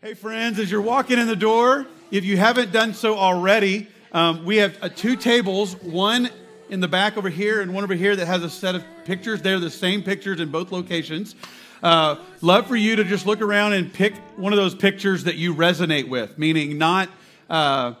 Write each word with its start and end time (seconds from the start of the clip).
Hey, 0.00 0.14
friends, 0.14 0.60
as 0.60 0.70
you're 0.70 0.80
walking 0.80 1.18
in 1.18 1.26
the 1.26 1.34
door, 1.34 1.84
if 2.12 2.24
you 2.24 2.36
haven't 2.36 2.70
done 2.70 2.94
so 2.94 3.16
already, 3.16 3.88
um, 4.12 4.44
we 4.44 4.58
have 4.58 4.78
uh, 4.80 4.88
two 4.88 5.16
tables, 5.16 5.74
one 5.82 6.30
in 6.70 6.78
the 6.78 6.86
back 6.86 7.16
over 7.16 7.28
here 7.28 7.62
and 7.62 7.74
one 7.74 7.82
over 7.82 7.94
here 7.94 8.14
that 8.14 8.26
has 8.26 8.44
a 8.44 8.48
set 8.48 8.76
of 8.76 8.84
pictures. 9.04 9.42
They're 9.42 9.58
the 9.58 9.68
same 9.68 10.04
pictures 10.04 10.38
in 10.38 10.52
both 10.52 10.70
locations. 10.70 11.34
Uh, 11.82 12.14
love 12.42 12.68
for 12.68 12.76
you 12.76 12.94
to 12.94 13.02
just 13.02 13.26
look 13.26 13.40
around 13.40 13.72
and 13.72 13.92
pick 13.92 14.14
one 14.36 14.52
of 14.52 14.56
those 14.56 14.72
pictures 14.72 15.24
that 15.24 15.34
you 15.34 15.52
resonate 15.52 16.08
with, 16.08 16.38
meaning 16.38 16.78
not 16.78 17.08
uh, 17.50 17.94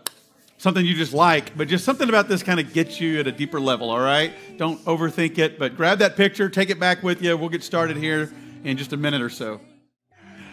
something 0.58 0.86
you 0.86 0.94
just 0.94 1.12
like, 1.12 1.56
but 1.56 1.66
just 1.66 1.84
something 1.84 2.08
about 2.08 2.28
this 2.28 2.44
kind 2.44 2.60
of 2.60 2.72
gets 2.72 3.00
you 3.00 3.18
at 3.18 3.26
a 3.26 3.32
deeper 3.32 3.58
level, 3.58 3.90
all 3.90 3.98
right? 3.98 4.32
Don't 4.56 4.78
overthink 4.84 5.36
it, 5.38 5.58
but 5.58 5.76
grab 5.76 5.98
that 5.98 6.14
picture, 6.14 6.48
take 6.48 6.70
it 6.70 6.78
back 6.78 7.02
with 7.02 7.20
you. 7.22 7.36
We'll 7.36 7.48
get 7.48 7.64
started 7.64 7.96
here 7.96 8.32
in 8.62 8.76
just 8.76 8.92
a 8.92 8.96
minute 8.96 9.20
or 9.20 9.30
so. 9.30 9.60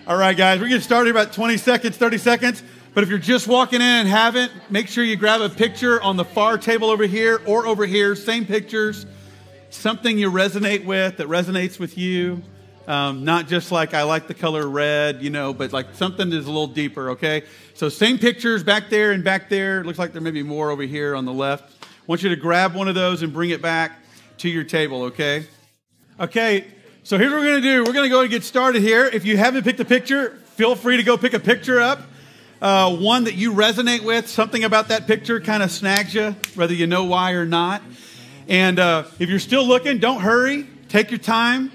All 0.07 0.15
right, 0.15 0.37
guys, 0.37 0.59
we're 0.61 0.67
getting 0.67 0.83
started 0.83 1.09
about 1.09 1.33
20 1.33 1.57
seconds, 1.57 1.97
30 1.97 2.19
seconds. 2.19 2.63
But 2.93 3.03
if 3.03 3.09
you're 3.09 3.17
just 3.17 3.47
walking 3.47 3.81
in 3.81 3.87
and 3.87 4.07
haven't, 4.07 4.51
make 4.69 4.87
sure 4.87 5.03
you 5.03 5.15
grab 5.15 5.41
a 5.41 5.49
picture 5.49 5.99
on 5.99 6.15
the 6.15 6.23
far 6.23 6.59
table 6.59 6.91
over 6.91 7.05
here 7.07 7.41
or 7.47 7.65
over 7.65 7.87
here, 7.87 8.15
same 8.15 8.45
pictures, 8.45 9.07
something 9.71 10.15
you 10.19 10.29
resonate 10.29 10.85
with 10.85 11.17
that 11.17 11.25
resonates 11.25 11.79
with 11.79 11.97
you. 11.97 12.43
Um, 12.87 13.25
not 13.25 13.47
just 13.47 13.71
like 13.71 13.95
I 13.95 14.03
like 14.03 14.27
the 14.27 14.35
color 14.35 14.69
red, 14.69 15.23
you 15.23 15.31
know, 15.31 15.55
but 15.55 15.73
like 15.73 15.95
something 15.95 16.29
that's 16.29 16.45
a 16.45 16.49
little 16.49 16.67
deeper, 16.67 17.09
okay? 17.09 17.41
So 17.73 17.89
same 17.89 18.19
pictures 18.19 18.63
back 18.63 18.91
there 18.91 19.11
and 19.11 19.23
back 19.23 19.49
there. 19.49 19.83
Looks 19.83 19.97
like 19.97 20.13
there 20.13 20.21
may 20.21 20.29
be 20.29 20.43
more 20.43 20.69
over 20.69 20.83
here 20.83 21.15
on 21.15 21.25
the 21.25 21.33
left. 21.33 21.83
I 21.83 21.87
want 22.05 22.21
you 22.21 22.29
to 22.29 22.35
grab 22.35 22.75
one 22.75 22.87
of 22.87 22.93
those 22.93 23.23
and 23.23 23.33
bring 23.33 23.49
it 23.49 23.61
back 23.63 23.93
to 24.37 24.49
your 24.49 24.65
table, 24.65 25.01
okay? 25.05 25.47
Okay, 26.19 26.67
so 27.05 27.19
here's 27.19 27.31
what 27.31 27.41
we're 27.41 27.45
going 27.45 27.61
to 27.61 27.69
do. 27.69 27.83
We're 27.83 27.93
going 27.93 28.09
to 28.09 28.09
go 28.09 28.21
and 28.21 28.31
get 28.31 28.43
started 28.43 28.81
here. 28.81 29.05
If 29.05 29.25
you 29.25 29.37
haven't 29.37 29.63
picked 29.63 29.79
a 29.79 29.85
picture, 29.85 30.31
feel 30.55 30.75
free 30.75 30.97
to 30.97 31.03
go 31.03 31.19
pick 31.19 31.35
a 31.35 31.39
picture 31.39 31.79
up. 31.79 32.01
Uh, 32.59 32.95
one 32.95 33.25
that 33.25 33.35
you 33.35 33.53
resonate 33.53 34.03
with, 34.03 34.27
something 34.27 34.63
about 34.63 34.87
that 34.87 35.05
picture 35.05 35.39
kind 35.39 35.61
of 35.61 35.69
snags 35.69 36.15
you, 36.15 36.35
whether 36.55 36.73
you 36.73 36.87
know 36.87 37.03
why 37.03 37.33
or 37.33 37.45
not. 37.45 37.83
And 38.47 38.79
uh, 38.79 39.03
if 39.19 39.29
you're 39.29 39.37
still 39.37 39.67
looking, 39.67 39.99
don't 39.99 40.21
hurry. 40.21 40.65
Take 40.89 41.11
your 41.11 41.19
time. 41.19 41.71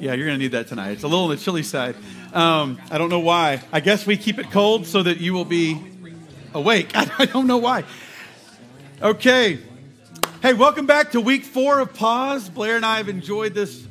Yeah, 0.00 0.14
you're 0.14 0.26
going 0.26 0.40
to 0.40 0.42
need 0.42 0.50
that 0.50 0.66
tonight. 0.66 0.90
It's 0.90 1.04
a 1.04 1.08
little 1.08 1.26
on 1.26 1.30
the 1.30 1.36
chilly 1.36 1.62
side. 1.62 1.94
Um, 2.32 2.80
I 2.90 2.98
don't 2.98 3.10
know 3.10 3.20
why. 3.20 3.62
I 3.70 3.78
guess 3.78 4.08
we 4.08 4.16
keep 4.16 4.40
it 4.40 4.50
cold 4.50 4.88
so 4.88 5.04
that 5.04 5.18
you 5.20 5.34
will 5.34 5.44
be 5.44 5.80
awake. 6.52 6.90
I 6.96 7.26
don't 7.26 7.46
know 7.46 7.58
why. 7.58 7.84
Okay. 9.00 9.60
Hey, 10.42 10.52
welcome 10.52 10.86
back 10.86 11.12
to 11.12 11.20
week 11.20 11.44
four 11.44 11.78
of 11.78 11.94
Pause. 11.94 12.48
Blair 12.48 12.74
and 12.74 12.84
I 12.84 12.96
have 12.96 13.08
enjoyed 13.08 13.54
this 13.54 13.87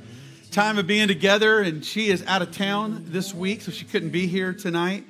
time 0.52 0.78
of 0.78 0.88
being 0.88 1.08
together, 1.08 1.62
and 1.62 1.84
she 1.84 2.10
is 2.10 2.26
out 2.26 2.42
of 2.42 2.52
town 2.52 3.06
this 3.08 3.34
week, 3.34 3.62
so 3.62 3.72
she 3.72 3.86
couldn't 3.86 4.10
be 4.10 4.28
here 4.28 4.54
tonight. 4.54 5.06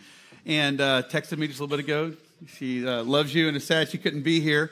And 0.46 0.82
uh, 0.82 1.04
texted 1.04 1.38
me 1.38 1.48
just 1.48 1.60
a 1.60 1.64
little 1.64 1.78
bit 1.78 1.84
ago. 1.84 2.14
She 2.48 2.88
uh, 2.88 3.04
loves 3.04 3.34
you 3.34 3.48
and 3.48 3.58
is 3.58 3.66
sad 3.66 3.90
she 3.90 3.98
couldn't 3.98 4.24
be 4.24 4.40
here. 4.40 4.72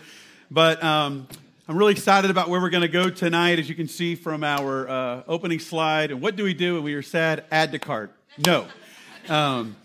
But 0.49 0.83
um, 0.83 1.27
I'm 1.67 1.77
really 1.77 1.91
excited 1.91 2.31
about 2.31 2.49
where 2.49 2.61
we're 2.61 2.69
going 2.69 2.81
to 2.81 2.87
go 2.87 3.09
tonight, 3.09 3.59
as 3.59 3.67
you 3.67 3.75
can 3.75 3.87
see 3.87 4.15
from 4.15 4.43
our 4.43 4.87
uh, 4.87 5.23
opening 5.27 5.59
slide. 5.59 6.11
And 6.11 6.21
what 6.21 6.35
do 6.35 6.43
we 6.43 6.53
do 6.53 6.75
when 6.75 6.83
we 6.83 6.93
are 6.93 7.01
sad? 7.01 7.43
Add 7.51 7.71
to 7.71 7.79
cart. 7.79 8.11
No. 8.37 8.67
Um, 9.27 9.75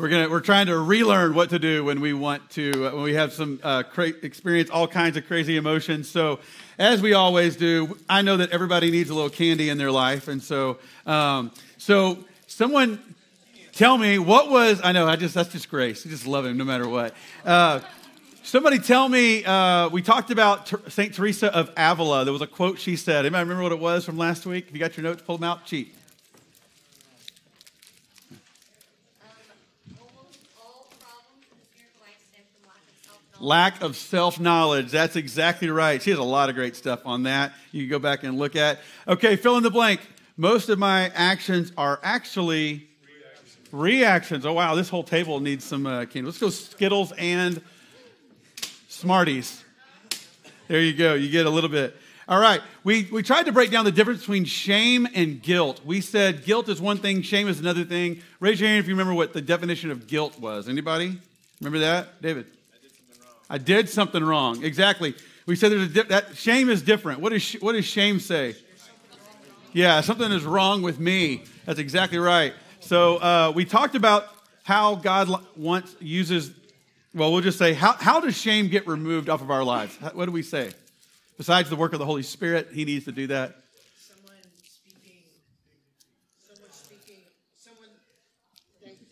we're 0.00 0.08
gonna 0.08 0.30
we're 0.30 0.40
trying 0.40 0.66
to 0.66 0.78
relearn 0.78 1.34
what 1.34 1.50
to 1.50 1.58
do 1.58 1.84
when 1.84 2.00
we 2.00 2.14
want 2.14 2.48
to 2.50 2.86
uh, 2.86 2.94
when 2.94 3.02
we 3.02 3.14
have 3.14 3.34
some 3.34 3.60
uh, 3.62 3.82
cra- 3.82 4.14
experience 4.22 4.70
all 4.70 4.88
kinds 4.88 5.18
of 5.18 5.26
crazy 5.26 5.58
emotions. 5.58 6.08
So, 6.08 6.40
as 6.80 7.02
we 7.02 7.12
always 7.12 7.56
do, 7.56 7.96
I 8.08 8.22
know 8.22 8.38
that 8.38 8.50
everybody 8.50 8.90
needs 8.90 9.10
a 9.10 9.14
little 9.14 9.30
candy 9.30 9.68
in 9.68 9.78
their 9.78 9.92
life, 9.92 10.26
and 10.28 10.42
so 10.42 10.78
um, 11.06 11.52
so 11.76 12.18
someone 12.46 12.98
tell 13.72 13.96
me 13.98 14.18
what 14.18 14.50
was 14.50 14.80
I 14.82 14.92
know 14.92 15.06
I 15.06 15.16
just 15.16 15.34
that's 15.34 15.52
just 15.52 15.68
grace. 15.68 16.06
I 16.06 16.08
just 16.08 16.26
love 16.26 16.46
him 16.46 16.56
no 16.56 16.64
matter 16.64 16.88
what. 16.88 17.14
Uh, 17.44 17.80
Somebody 18.42 18.78
tell 18.78 19.08
me, 19.08 19.44
uh, 19.44 19.90
we 19.90 20.02
talked 20.02 20.32
about 20.32 20.72
St. 20.90 21.14
Teresa 21.14 21.54
of 21.54 21.70
Avila. 21.76 22.24
There 22.24 22.32
was 22.32 22.42
a 22.42 22.48
quote 22.48 22.80
she 22.80 22.96
said. 22.96 23.26
Anybody 23.26 23.42
remember 23.42 23.62
what 23.62 23.70
it 23.70 23.78
was 23.78 24.04
from 24.04 24.16
last 24.16 24.44
week? 24.44 24.66
If 24.66 24.72
you 24.72 24.80
got 24.80 24.96
your 24.96 25.04
notes, 25.04 25.22
pull 25.24 25.36
them 25.36 25.44
out. 25.44 25.66
Cheat. 25.66 25.94
Lack 33.40 33.82
of 33.82 33.96
self 33.96 34.38
knowledge. 34.38 34.90
That's 34.90 35.16
exactly 35.16 35.70
right. 35.70 36.00
She 36.02 36.10
has 36.10 36.18
a 36.18 36.22
lot 36.22 36.50
of 36.50 36.54
great 36.54 36.76
stuff 36.76 37.00
on 37.06 37.22
that. 37.22 37.52
You 37.72 37.82
can 37.82 37.90
go 37.90 37.98
back 37.98 38.22
and 38.22 38.38
look 38.38 38.54
at. 38.54 38.80
Okay, 39.08 39.36
fill 39.36 39.56
in 39.56 39.62
the 39.62 39.70
blank. 39.70 40.00
Most 40.36 40.68
of 40.68 40.78
my 40.78 41.10
actions 41.14 41.72
are 41.76 41.98
actually 42.02 42.88
reactions. 43.02 43.72
reactions. 43.72 44.46
Oh, 44.46 44.52
wow. 44.52 44.74
This 44.74 44.88
whole 44.90 45.02
table 45.02 45.40
needs 45.40 45.64
some 45.64 45.86
uh, 45.86 46.04
candy. 46.04 46.22
Let's 46.22 46.38
go 46.38 46.50
Skittles 46.50 47.12
and 47.12 47.62
Smarties. 48.88 49.64
There 50.68 50.80
you 50.80 50.92
go. 50.92 51.14
You 51.14 51.30
get 51.30 51.46
a 51.46 51.50
little 51.50 51.70
bit. 51.70 51.96
All 52.28 52.38
right. 52.38 52.60
We, 52.84 53.08
we 53.10 53.22
tried 53.22 53.46
to 53.46 53.52
break 53.52 53.70
down 53.70 53.84
the 53.84 53.92
difference 53.92 54.20
between 54.20 54.44
shame 54.44 55.08
and 55.14 55.42
guilt. 55.42 55.80
We 55.84 56.00
said 56.00 56.44
guilt 56.44 56.68
is 56.68 56.80
one 56.80 56.98
thing, 56.98 57.22
shame 57.22 57.48
is 57.48 57.58
another 57.58 57.84
thing. 57.84 58.22
Raise 58.38 58.60
your 58.60 58.68
hand 58.68 58.80
if 58.80 58.86
you 58.86 58.94
remember 58.94 59.14
what 59.14 59.32
the 59.32 59.42
definition 59.42 59.90
of 59.90 60.06
guilt 60.06 60.38
was. 60.38 60.68
Anybody? 60.68 61.18
Remember 61.60 61.80
that? 61.80 62.22
David? 62.22 62.46
I 63.50 63.58
did 63.58 63.90
something 63.90 64.24
wrong. 64.24 64.64
Exactly. 64.64 65.14
We 65.44 65.56
said 65.56 65.72
there's 65.72 65.90
a 65.90 65.92
di- 65.92 66.08
that 66.08 66.36
shame 66.36 66.70
is 66.70 66.80
different. 66.80 67.20
What, 67.20 67.34
is, 67.34 67.52
what 67.54 67.72
does 67.72 67.84
shame 67.84 68.20
say? 68.20 68.54
Yeah, 69.72 70.00
something 70.00 70.32
is 70.32 70.44
wrong 70.44 70.80
with 70.80 70.98
me. 70.98 71.42
That's 71.66 71.78
exactly 71.78 72.18
right. 72.18 72.54
So 72.80 73.16
uh, 73.18 73.52
we 73.54 73.66
talked 73.66 73.94
about 73.94 74.28
how 74.62 74.94
God 74.94 75.28
wants 75.56 75.94
uses 76.00 76.52
well, 77.12 77.32
we'll 77.32 77.40
just 77.40 77.58
say, 77.58 77.74
how, 77.74 77.94
how 77.94 78.20
does 78.20 78.36
shame 78.36 78.68
get 78.68 78.86
removed 78.86 79.28
off 79.28 79.42
of 79.42 79.50
our 79.50 79.64
lives? 79.64 79.96
What 80.12 80.26
do 80.26 80.30
we 80.30 80.42
say? 80.42 80.70
Besides 81.38 81.68
the 81.68 81.74
work 81.74 81.92
of 81.92 81.98
the 81.98 82.06
Holy 82.06 82.22
Spirit, 82.22 82.68
He 82.72 82.84
needs 82.84 83.04
to 83.06 83.12
do 83.12 83.26
that. 83.28 83.56
Someone 83.98 84.36
speaking, 84.62 85.22
someone 86.38 86.70
speaking, 86.70 87.24
someone 87.56 87.88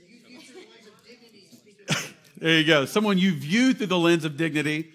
you 0.09 0.21
view 0.28 0.38
through 0.38 0.60
the 0.60 0.69
lens 0.69 0.87
of 0.87 0.94
dignity. 1.04 1.48
Speaking. 1.50 2.15
There 2.41 2.59
you 2.59 2.65
go. 2.65 2.84
Someone 2.84 3.19
you 3.19 3.34
view 3.34 3.75
through 3.75 3.87
the 3.87 3.99
lens 3.99 4.25
of 4.25 4.37
dignity, 4.37 4.93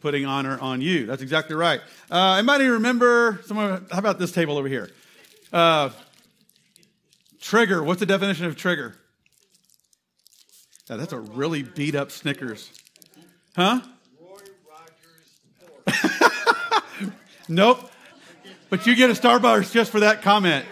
putting 0.00 0.26
honor 0.26 0.58
on 0.60 0.80
you. 0.80 1.06
That's 1.06 1.22
exactly 1.22 1.56
right. 1.56 1.80
Uh, 2.10 2.34
anybody 2.34 2.66
remember? 2.66 3.40
Someone, 3.46 3.86
how 3.90 3.98
about 3.98 4.18
this 4.18 4.32
table 4.32 4.58
over 4.58 4.68
here? 4.68 4.90
Uh, 5.52 5.90
trigger. 7.40 7.82
What's 7.82 8.00
the 8.00 8.06
definition 8.06 8.46
of 8.46 8.56
trigger? 8.56 8.94
Now, 10.88 10.96
that's 10.96 11.12
a 11.12 11.18
really 11.18 11.62
beat 11.62 11.94
up 11.94 12.10
Snickers. 12.10 12.72
Huh? 13.54 13.80
Nope. 17.48 17.90
But 18.68 18.86
you 18.86 18.94
get 18.94 19.08
a 19.08 19.14
Starbucks 19.14 19.72
just 19.72 19.90
for 19.90 20.00
that 20.00 20.20
comment. 20.20 20.66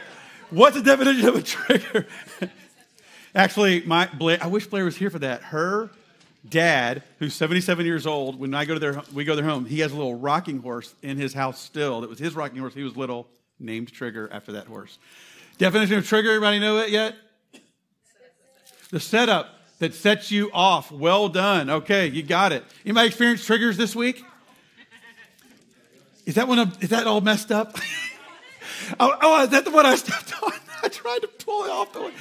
What's 0.50 0.76
the 0.76 0.82
definition 0.82 1.26
of 1.26 1.36
a 1.36 1.42
trigger? 1.42 2.06
Actually, 3.36 3.82
my 3.82 4.06
Blair, 4.06 4.38
I 4.40 4.46
wish 4.46 4.66
Blair 4.66 4.86
was 4.86 4.96
here 4.96 5.10
for 5.10 5.18
that. 5.18 5.42
Her 5.42 5.90
dad, 6.48 7.02
who's 7.18 7.34
77 7.34 7.84
years 7.84 8.06
old, 8.06 8.40
when 8.40 8.54
I 8.54 8.64
go 8.64 8.72
to 8.72 8.80
their, 8.80 9.02
we 9.12 9.24
go 9.24 9.36
to 9.36 9.42
their 9.42 9.50
home, 9.50 9.66
he 9.66 9.80
has 9.80 9.92
a 9.92 9.94
little 9.94 10.14
rocking 10.14 10.60
horse 10.60 10.94
in 11.02 11.18
his 11.18 11.34
house 11.34 11.60
still. 11.60 12.00
That 12.00 12.08
was 12.08 12.18
his 12.18 12.34
rocking 12.34 12.58
horse. 12.58 12.72
He 12.72 12.82
was 12.82 12.96
little, 12.96 13.28
named 13.60 13.92
Trigger 13.92 14.30
after 14.32 14.52
that 14.52 14.66
horse. 14.66 14.98
Definition 15.58 15.98
of 15.98 16.08
trigger, 16.08 16.30
everybody 16.30 16.58
know 16.58 16.78
it 16.78 16.88
yet? 16.88 17.14
The 18.90 19.00
setup 19.00 19.48
that 19.80 19.92
sets 19.94 20.30
you 20.30 20.50
off. 20.54 20.90
Well 20.90 21.28
done. 21.28 21.68
Okay, 21.68 22.06
you 22.06 22.22
got 22.22 22.52
it. 22.52 22.64
Anybody 22.86 23.08
experience 23.08 23.44
triggers 23.44 23.76
this 23.76 23.94
week? 23.94 24.24
Is 26.24 26.36
that 26.36 26.48
one? 26.48 26.58
Of, 26.58 26.82
is 26.82 26.88
that 26.88 27.06
all 27.06 27.20
messed 27.20 27.52
up? 27.52 27.76
oh, 29.00 29.14
oh, 29.20 29.44
is 29.44 29.50
that 29.50 29.66
the 29.66 29.70
one 29.70 29.84
I 29.84 29.96
stepped 29.96 30.32
on? 30.42 30.52
I 30.82 30.88
tried 30.88 31.18
to 31.18 31.28
pull 31.28 31.64
it 31.64 31.70
off 31.70 31.92
the 31.92 32.00
one. 32.00 32.12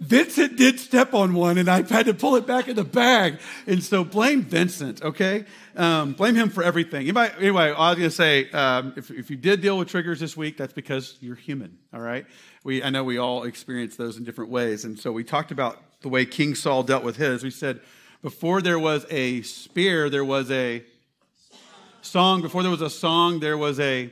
Vincent 0.00 0.56
did 0.56 0.80
step 0.80 1.12
on 1.12 1.34
one, 1.34 1.58
and 1.58 1.68
I 1.68 1.82
had 1.86 2.06
to 2.06 2.14
pull 2.14 2.36
it 2.36 2.46
back 2.46 2.68
in 2.68 2.76
the 2.76 2.84
bag. 2.84 3.38
And 3.66 3.84
so 3.84 4.02
blame 4.02 4.42
Vincent, 4.42 5.02
okay? 5.02 5.44
Um, 5.76 6.14
blame 6.14 6.34
him 6.34 6.48
for 6.48 6.62
everything. 6.62 7.02
Anybody, 7.02 7.34
anyway, 7.38 7.74
I 7.76 7.90
was 7.90 7.98
going 7.98 8.08
to 8.08 8.10
say, 8.10 8.50
um, 8.50 8.94
if, 8.96 9.10
if 9.10 9.30
you 9.30 9.36
did 9.36 9.60
deal 9.60 9.76
with 9.76 9.88
triggers 9.88 10.18
this 10.18 10.34
week, 10.34 10.56
that's 10.56 10.72
because 10.72 11.18
you're 11.20 11.36
human, 11.36 11.76
all 11.92 12.00
right? 12.00 12.24
We, 12.64 12.82
I 12.82 12.88
know 12.88 13.04
we 13.04 13.18
all 13.18 13.44
experience 13.44 13.96
those 13.96 14.16
in 14.16 14.24
different 14.24 14.50
ways. 14.50 14.86
And 14.86 14.98
so 14.98 15.12
we 15.12 15.22
talked 15.22 15.50
about 15.50 15.82
the 16.00 16.08
way 16.08 16.24
King 16.24 16.54
Saul 16.54 16.82
dealt 16.82 17.04
with 17.04 17.16
his. 17.16 17.42
We 17.42 17.50
said 17.50 17.80
before 18.22 18.62
there 18.62 18.78
was 18.78 19.04
a 19.10 19.42
spear, 19.42 20.08
there 20.08 20.24
was 20.24 20.50
a 20.50 20.82
song. 22.00 22.40
Before 22.40 22.62
there 22.62 22.70
was 22.70 22.80
a 22.80 22.90
song, 22.90 23.40
there 23.40 23.58
was 23.58 23.78
a 23.78 24.10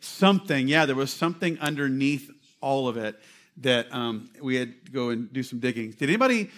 something. 0.00 0.68
Yeah, 0.68 0.86
there 0.86 0.96
was 0.96 1.12
something 1.12 1.58
underneath 1.60 2.30
all 2.62 2.88
of 2.88 2.96
it 2.96 3.20
that 3.60 3.92
um, 3.94 4.30
we 4.40 4.56
had 4.56 4.86
to 4.86 4.92
go 4.92 5.10
and 5.10 5.32
do 5.32 5.42
some 5.42 5.58
digging. 5.58 5.90
Did 5.92 6.08
anybody 6.08 6.50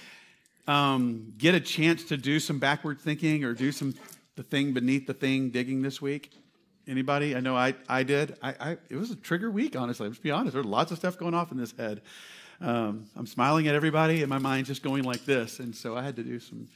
um, 0.67 1.33
get 1.37 1.55
a 1.55 1.61
chance 1.61 2.05
to 2.05 2.17
do 2.17 2.39
some 2.41 2.59
backward 2.59 3.01
thinking 3.01 3.45
or 3.45 3.55
do 3.55 3.73
some 3.73 3.95
the 4.37 4.43
thing 4.43 4.73
beneath 4.73 5.07
the 5.07 5.15
thing 5.15 5.51
digging 5.51 5.83
this 5.83 6.01
week? 6.01 6.31
Anybody? 6.89 7.37
I 7.37 7.41
know 7.41 7.57
I, 7.57 7.75
I 7.89 8.03
did. 8.03 8.37
I, 8.43 8.55
I, 8.59 8.77
it 8.91 8.97
was 8.97 9.11
a 9.11 9.17
trigger 9.17 9.51
week, 9.51 9.77
honestly. 9.77 10.09
Let's 10.09 10.19
be 10.19 10.31
honest. 10.31 10.55
There's 10.55 10.67
lots 10.67 10.91
of 10.91 10.99
stuff 10.99 11.17
going 11.17 11.35
off 11.35 11.53
in 11.53 11.59
this 11.59 11.73
head. 11.73 12.03
um, 12.61 13.07
I'm 13.17 13.27
smiling 13.27 13.69
at 13.69 13.75
everybody, 13.75 14.23
and 14.23 14.29
my 14.29 14.39
mind's 14.39 14.69
just 14.69 14.83
going 14.83 15.05
like 15.05 15.25
this. 15.25 15.61
And 15.61 15.75
so 15.75 15.97
I 15.97 16.03
had 16.03 16.17
to 16.17 16.23
do 16.23 16.41
some 16.41 16.69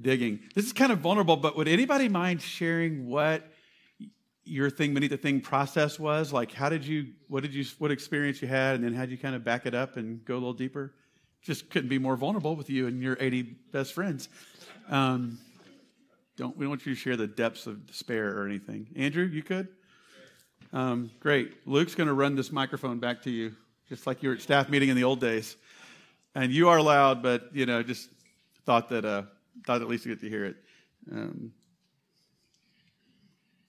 digging. 0.00 0.40
This 0.54 0.66
is 0.66 0.72
kind 0.72 0.92
of 0.92 0.98
vulnerable, 0.98 1.36
but 1.36 1.56
would 1.56 1.68
anybody 1.68 2.08
mind 2.08 2.42
sharing 2.42 3.08
what 3.08 3.50
your 4.46 4.70
thing 4.70 4.94
beneath 4.94 5.10
the 5.10 5.16
thing 5.16 5.40
process 5.40 5.98
was? 5.98 6.32
Like, 6.32 6.52
how 6.52 6.68
did 6.68 6.84
you, 6.84 7.08
what 7.28 7.42
did 7.42 7.54
you, 7.54 7.64
what 7.78 7.90
experience 7.90 8.40
you 8.40 8.48
had, 8.48 8.76
and 8.76 8.84
then 8.84 8.94
how 8.94 9.02
did 9.02 9.10
you 9.10 9.18
kind 9.18 9.34
of 9.34 9.44
back 9.44 9.66
it 9.66 9.74
up 9.74 9.96
and 9.96 10.24
go 10.24 10.34
a 10.34 10.36
little 10.36 10.52
deeper? 10.52 10.92
Just 11.42 11.70
couldn't 11.70 11.88
be 11.88 11.98
more 11.98 12.16
vulnerable 12.16 12.56
with 12.56 12.70
you 12.70 12.86
and 12.86 13.02
your 13.02 13.16
80 13.20 13.42
best 13.72 13.92
friends. 13.92 14.28
Um, 14.88 15.38
don't 16.36 16.56
we 16.56 16.64
don't 16.64 16.70
want 16.70 16.86
you 16.86 16.94
to 16.94 17.00
share 17.00 17.16
the 17.16 17.26
depths 17.26 17.66
of 17.66 17.86
despair 17.86 18.38
or 18.38 18.46
anything. 18.46 18.88
Andrew, 18.94 19.24
you 19.24 19.42
could. 19.42 19.68
Um, 20.72 21.10
great. 21.20 21.66
Luke's 21.66 21.94
going 21.94 22.08
to 22.08 22.14
run 22.14 22.34
this 22.34 22.52
microphone 22.52 22.98
back 22.98 23.22
to 23.22 23.30
you, 23.30 23.54
just 23.88 24.06
like 24.06 24.22
you 24.22 24.28
were 24.28 24.34
at 24.34 24.42
staff 24.42 24.68
meeting 24.68 24.88
in 24.88 24.96
the 24.96 25.04
old 25.04 25.20
days. 25.20 25.56
And 26.34 26.52
you 26.52 26.68
are 26.68 26.80
loud, 26.82 27.22
but 27.22 27.48
you 27.54 27.64
know, 27.64 27.82
just 27.82 28.10
thought 28.66 28.90
that 28.90 29.04
uh, 29.04 29.22
thought 29.66 29.80
at 29.80 29.88
least 29.88 30.04
you 30.04 30.12
get 30.12 30.20
to 30.20 30.28
hear 30.28 30.44
it. 30.44 30.56
Um, 31.10 31.52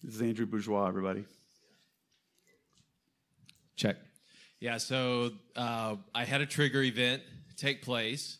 this 0.03 0.15
is 0.15 0.21
Andrew 0.21 0.45
Bourgeois, 0.45 0.87
everybody. 0.87 1.25
Check. 3.75 3.97
Yeah, 4.59 4.77
so 4.77 5.31
uh, 5.55 5.95
I 6.13 6.25
had 6.25 6.41
a 6.41 6.45
trigger 6.45 6.81
event 6.81 7.21
take 7.57 7.81
place. 7.83 8.37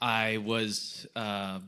I 0.00 0.38
was 0.38 1.06
uh, 1.14 1.60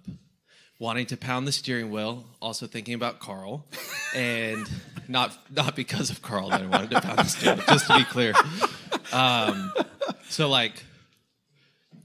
wanting 0.78 1.06
to 1.06 1.16
pound 1.16 1.46
the 1.46 1.52
steering 1.52 1.90
wheel, 1.90 2.24
also 2.42 2.66
thinking 2.66 2.94
about 2.94 3.20
Carl, 3.20 3.66
and 4.14 4.68
not 5.08 5.36
not 5.54 5.76
because 5.76 6.10
of 6.10 6.22
Carl 6.22 6.50
that 6.50 6.62
I 6.62 6.66
wanted 6.66 6.90
to 6.90 7.00
pound 7.00 7.18
the 7.18 7.24
steering 7.24 7.58
wheel, 7.58 7.66
just 7.68 7.86
to 7.86 7.98
be 7.98 8.04
clear. 8.04 8.34
Um, 9.12 9.72
so, 10.28 10.48
like, 10.48 10.82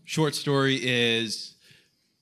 short 0.05 0.35
story 0.35 0.79
is 0.81 1.55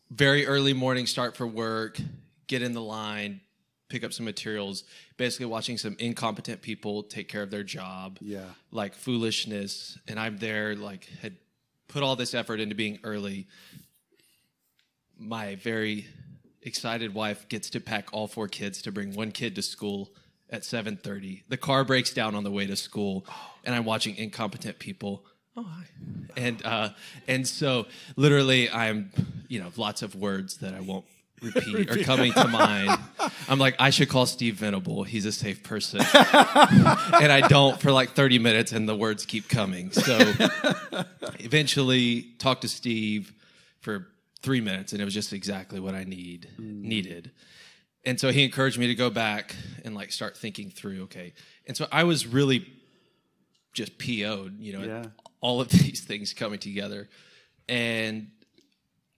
very 0.10 0.48
early 0.48 0.74
morning 0.74 1.06
start 1.06 1.36
for 1.36 1.46
work, 1.46 2.00
get 2.48 2.62
in 2.62 2.72
the 2.72 2.82
line, 2.82 3.42
pick 3.90 4.04
up 4.04 4.14
some 4.14 4.26
materials, 4.26 4.84
basically 5.18 5.46
watching 5.46 5.78
some 5.78 5.96
incompetent 6.00 6.62
people 6.62 7.04
take 7.04 7.28
care 7.28 7.42
of 7.42 7.52
their 7.52 7.64
job. 7.64 8.18
Yeah. 8.22 8.46
Like 8.72 8.94
foolishness. 8.94 9.98
And 10.08 10.20
I'm 10.20 10.38
there, 10.38 10.76
like, 10.76 11.10
had 11.22 11.36
put 11.88 12.04
all 12.04 12.16
this 12.16 12.34
effort 12.34 12.60
into 12.60 12.76
being 12.76 13.00
early. 13.04 13.48
My 15.18 15.56
very 15.56 16.08
excited 16.62 17.14
wife 17.14 17.48
gets 17.50 17.70
to 17.72 17.80
pack 17.80 18.10
all 18.12 18.28
four 18.28 18.48
kids 18.48 18.82
to 18.84 18.92
bring 18.92 19.14
one 19.16 19.32
kid 19.32 19.56
to 19.56 19.62
school 19.62 20.12
at 20.50 20.64
7:30. 20.64 21.44
The 21.48 21.58
car 21.58 21.84
breaks 21.84 22.14
down 22.14 22.36
on 22.36 22.44
the 22.44 22.52
way 22.52 22.66
to 22.68 22.76
school, 22.76 23.26
and 23.64 23.74
I'm 23.74 23.86
watching 23.86 24.16
incompetent 24.16 24.80
people. 24.80 25.26
Oh 25.56 25.64
hi, 25.64 25.86
and 26.36 26.64
uh, 26.66 26.90
and 27.28 27.48
so 27.48 27.88
literally, 28.16 28.70
I'm 28.70 29.12
you 29.48 29.60
know 29.60 29.72
lots 29.76 30.02
of 30.02 30.16
words 30.16 30.58
that 30.58 30.74
I 30.74 30.82
won't 30.82 31.06
repeat 31.42 31.90
are 31.90 32.04
coming 32.04 32.34
to 32.34 32.48
mind. 32.48 33.00
I'm 33.48 33.60
like, 33.60 33.76
I 33.80 33.90
should 33.90 34.10
call 34.10 34.26
Steve 34.26 34.56
Venable. 34.56 35.04
He's 35.04 35.26
a 35.26 35.32
safe 35.32 35.64
person, 35.64 36.00
and 36.14 37.32
I 37.32 37.48
don't 37.48 37.80
for 37.80 37.92
like 37.92 38.12
30 38.12 38.40
minutes, 38.40 38.72
and 38.72 38.88
the 38.88 38.96
words 38.96 39.26
keep 39.26 39.48
coming. 39.50 39.92
So 39.92 40.18
eventually, 41.40 42.24
talk 42.40 42.62
to 42.62 42.68
Steve 42.68 43.34
for 43.82 44.08
three 44.42 44.62
minutes, 44.62 44.94
and 44.94 45.02
it 45.02 45.06
was 45.06 45.14
just 45.14 45.34
exactly 45.34 45.80
what 45.80 45.96
I 45.96 46.04
need 46.04 46.50
mm. 46.60 46.82
needed. 46.82 47.32
And 48.06 48.20
so 48.20 48.32
he 48.32 48.44
encouraged 48.44 48.78
me 48.78 48.88
to 48.88 48.96
go 48.96 49.10
back 49.10 49.56
and 49.84 49.94
like 49.94 50.12
start 50.12 50.38
thinking 50.38 50.70
through. 50.70 51.04
Okay, 51.04 51.34
and 51.66 51.76
so 51.76 51.88
I 51.92 52.04
was 52.04 52.26
really 52.26 52.66
just 53.74 53.98
PO'd, 53.98 54.60
you 54.60 54.74
know, 54.74 54.84
Yeah. 54.84 55.06
all 55.42 55.62
of 55.62 55.70
these 55.70 56.02
things 56.02 56.34
coming 56.34 56.60
together, 56.60 57.10
and 57.70 58.32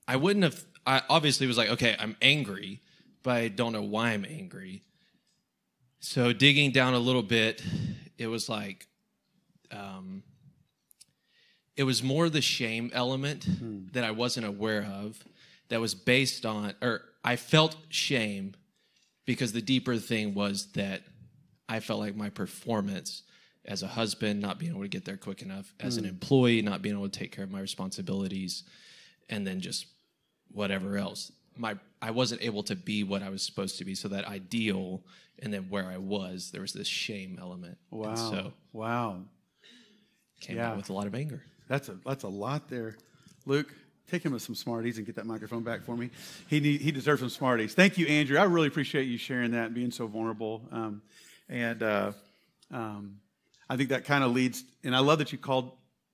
I 0.08 0.16
wouldn't 0.16 0.44
have. 0.44 0.66
I 0.86 1.02
obviously 1.10 1.48
was 1.48 1.58
like, 1.58 1.70
okay, 1.70 1.96
I'm 2.00 2.16
angry, 2.22 2.82
but 3.24 3.36
I 3.36 3.48
don't 3.48 3.74
know 3.74 3.82
why 3.82 4.12
I'm 4.12 4.26
angry. 4.26 4.82
So 6.00 6.34
digging 6.34 6.72
down 6.72 6.94
a 6.94 7.00
little 7.00 7.24
bit, 7.24 7.62
it 8.18 8.28
was 8.28 8.50
like, 8.50 8.88
um, 9.72 10.24
it 11.76 11.84
was 11.84 12.02
more 12.02 12.30
the 12.30 12.42
shame 12.42 12.90
element 12.94 13.46
that 13.94 14.04
I 14.04 14.12
wasn't 14.12 14.46
aware 14.46 14.84
of, 14.84 15.24
that 15.70 15.80
was 15.80 15.94
based 15.96 16.46
on, 16.46 16.74
or 16.82 17.02
I 17.24 17.36
felt 17.36 17.76
shame 17.90 18.56
because 19.26 19.52
the 19.52 19.62
deeper 19.62 19.98
thing 19.98 20.34
was 20.34 20.72
that 20.74 21.04
I 21.68 21.80
felt 21.80 22.00
like 22.00 22.16
my 22.16 22.30
performance 22.30 23.24
as 23.66 23.84
a 23.84 23.88
husband, 23.88 24.42
not 24.42 24.58
being 24.58 24.72
able 24.72 24.82
to 24.82 24.88
get 24.88 25.06
there 25.06 25.18
quick 25.18 25.42
enough, 25.42 25.74
as 25.80 25.98
an 25.98 26.06
employee, 26.06 26.62
not 26.62 26.82
being 26.82 26.96
able 26.96 27.08
to 27.08 27.20
take 27.20 27.32
care 27.32 27.44
of 27.44 27.52
my 27.52 27.60
responsibilities, 27.60 28.64
and 29.30 29.46
then 29.46 29.62
just 29.62 29.86
whatever 30.52 30.98
else. 30.98 31.32
My 31.58 31.78
I 32.02 32.12
wasn't 32.12 32.42
able 32.42 32.64
to 32.64 32.76
be 32.76 33.04
what 33.04 33.22
I 33.24 33.30
was 33.30 33.42
supposed 33.44 33.78
to 33.80 33.86
be. 33.86 33.96
So 33.96 34.08
that 34.10 34.26
ideal, 34.26 35.02
and 35.40 35.54
then 35.54 35.68
where 35.70 35.86
I 35.86 35.98
was, 35.98 36.52
there 36.52 36.62
was 36.62 36.74
this 36.74 36.88
shame 36.88 37.38
element. 37.42 37.78
Wow. 37.92 38.10
And 38.10 38.18
so 38.18 38.54
wow. 38.72 39.18
came 40.40 40.58
Yeah. 40.58 40.72
out 40.72 40.78
with 40.78 40.90
a 40.90 40.94
lot 40.94 41.08
of 41.08 41.16
anger. 41.16 41.44
That's 41.68 41.90
a 41.90 41.98
that's 42.06 42.24
a 42.24 42.30
lot 42.30 42.70
there. 42.70 42.96
Luke, 43.46 43.74
take 44.10 44.24
him 44.24 44.32
with 44.34 44.42
some 44.42 44.56
Smarties 44.56 44.98
and 44.98 45.06
get 45.06 45.16
that 45.16 45.26
microphone 45.26 45.64
back 45.64 45.84
for 45.84 45.96
me. 45.96 46.10
He 46.48 46.60
need, 46.60 46.82
he 46.82 46.92
deserves 46.92 47.22
some 47.22 47.30
Smarties. 47.30 47.74
Thank 47.74 47.98
you, 47.98 48.08
Andrew. 48.08 48.38
I 48.38 48.44
really 48.44 48.68
appreciate 48.68 49.04
you 49.04 49.18
sharing 49.18 49.52
that 49.52 49.68
and 49.68 49.76
being 49.76 49.92
so 49.92 50.08
vulnerable. 50.08 50.62
Um, 50.72 51.02
and 51.48 51.82
uh, 51.84 52.12
um, 52.72 53.18
I 53.70 53.78
think 53.78 53.90
that 53.90 54.06
kind 54.06 54.24
of 54.24 54.32
leads. 54.32 54.64
And 54.84 54.96
I 54.96 55.00
love 55.00 55.20
that 55.20 55.32
you 55.32 55.38
called 55.38 55.72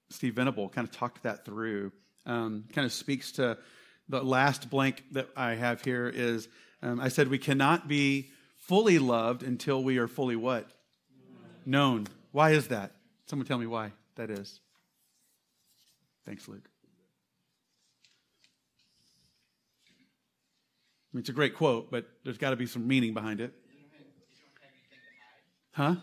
Steve 0.10 0.34
Venable. 0.36 0.70
Kind 0.70 0.88
of 0.88 0.94
talked 0.96 1.24
that 1.24 1.46
through. 1.46 1.92
Um, 2.26 2.66
kind 2.74 2.86
of 2.86 2.92
speaks 2.92 3.34
to 3.34 3.58
the 4.08 4.24
last 4.24 4.70
blank 4.70 5.04
that 5.12 5.30
I 5.36 5.56
have 5.56 5.84
here. 5.84 6.12
Is 6.14 6.48
um, 6.82 7.00
I 7.00 7.10
said 7.10 7.28
we 7.28 7.38
cannot 7.38 7.88
be 7.88 8.30
fully 8.58 9.00
loved 9.00 9.44
until 9.44 9.84
we 9.84 9.98
are 9.98 10.08
fully 10.08 10.36
what 10.36 10.70
known. 11.66 12.08
Why 12.32 12.52
is 12.52 12.68
that? 12.68 12.92
Someone 13.28 13.48
tell 13.48 13.58
me 13.58 13.68
why 13.68 13.92
that 14.16 14.30
is. 14.30 14.60
Thanks, 16.26 16.48
Luke. 16.48 16.68
I 21.14 21.18
mean, 21.18 21.22
it's 21.22 21.30
a 21.30 21.34
great 21.34 21.56
quote, 21.56 21.90
but 21.92 22.06
there's 22.24 22.38
got 22.38 22.50
to 22.50 22.56
be 22.56 22.66
some 22.66 22.88
meaning 22.88 23.14
behind 23.14 23.40
it. 23.40 23.54
Huh? 25.72 25.96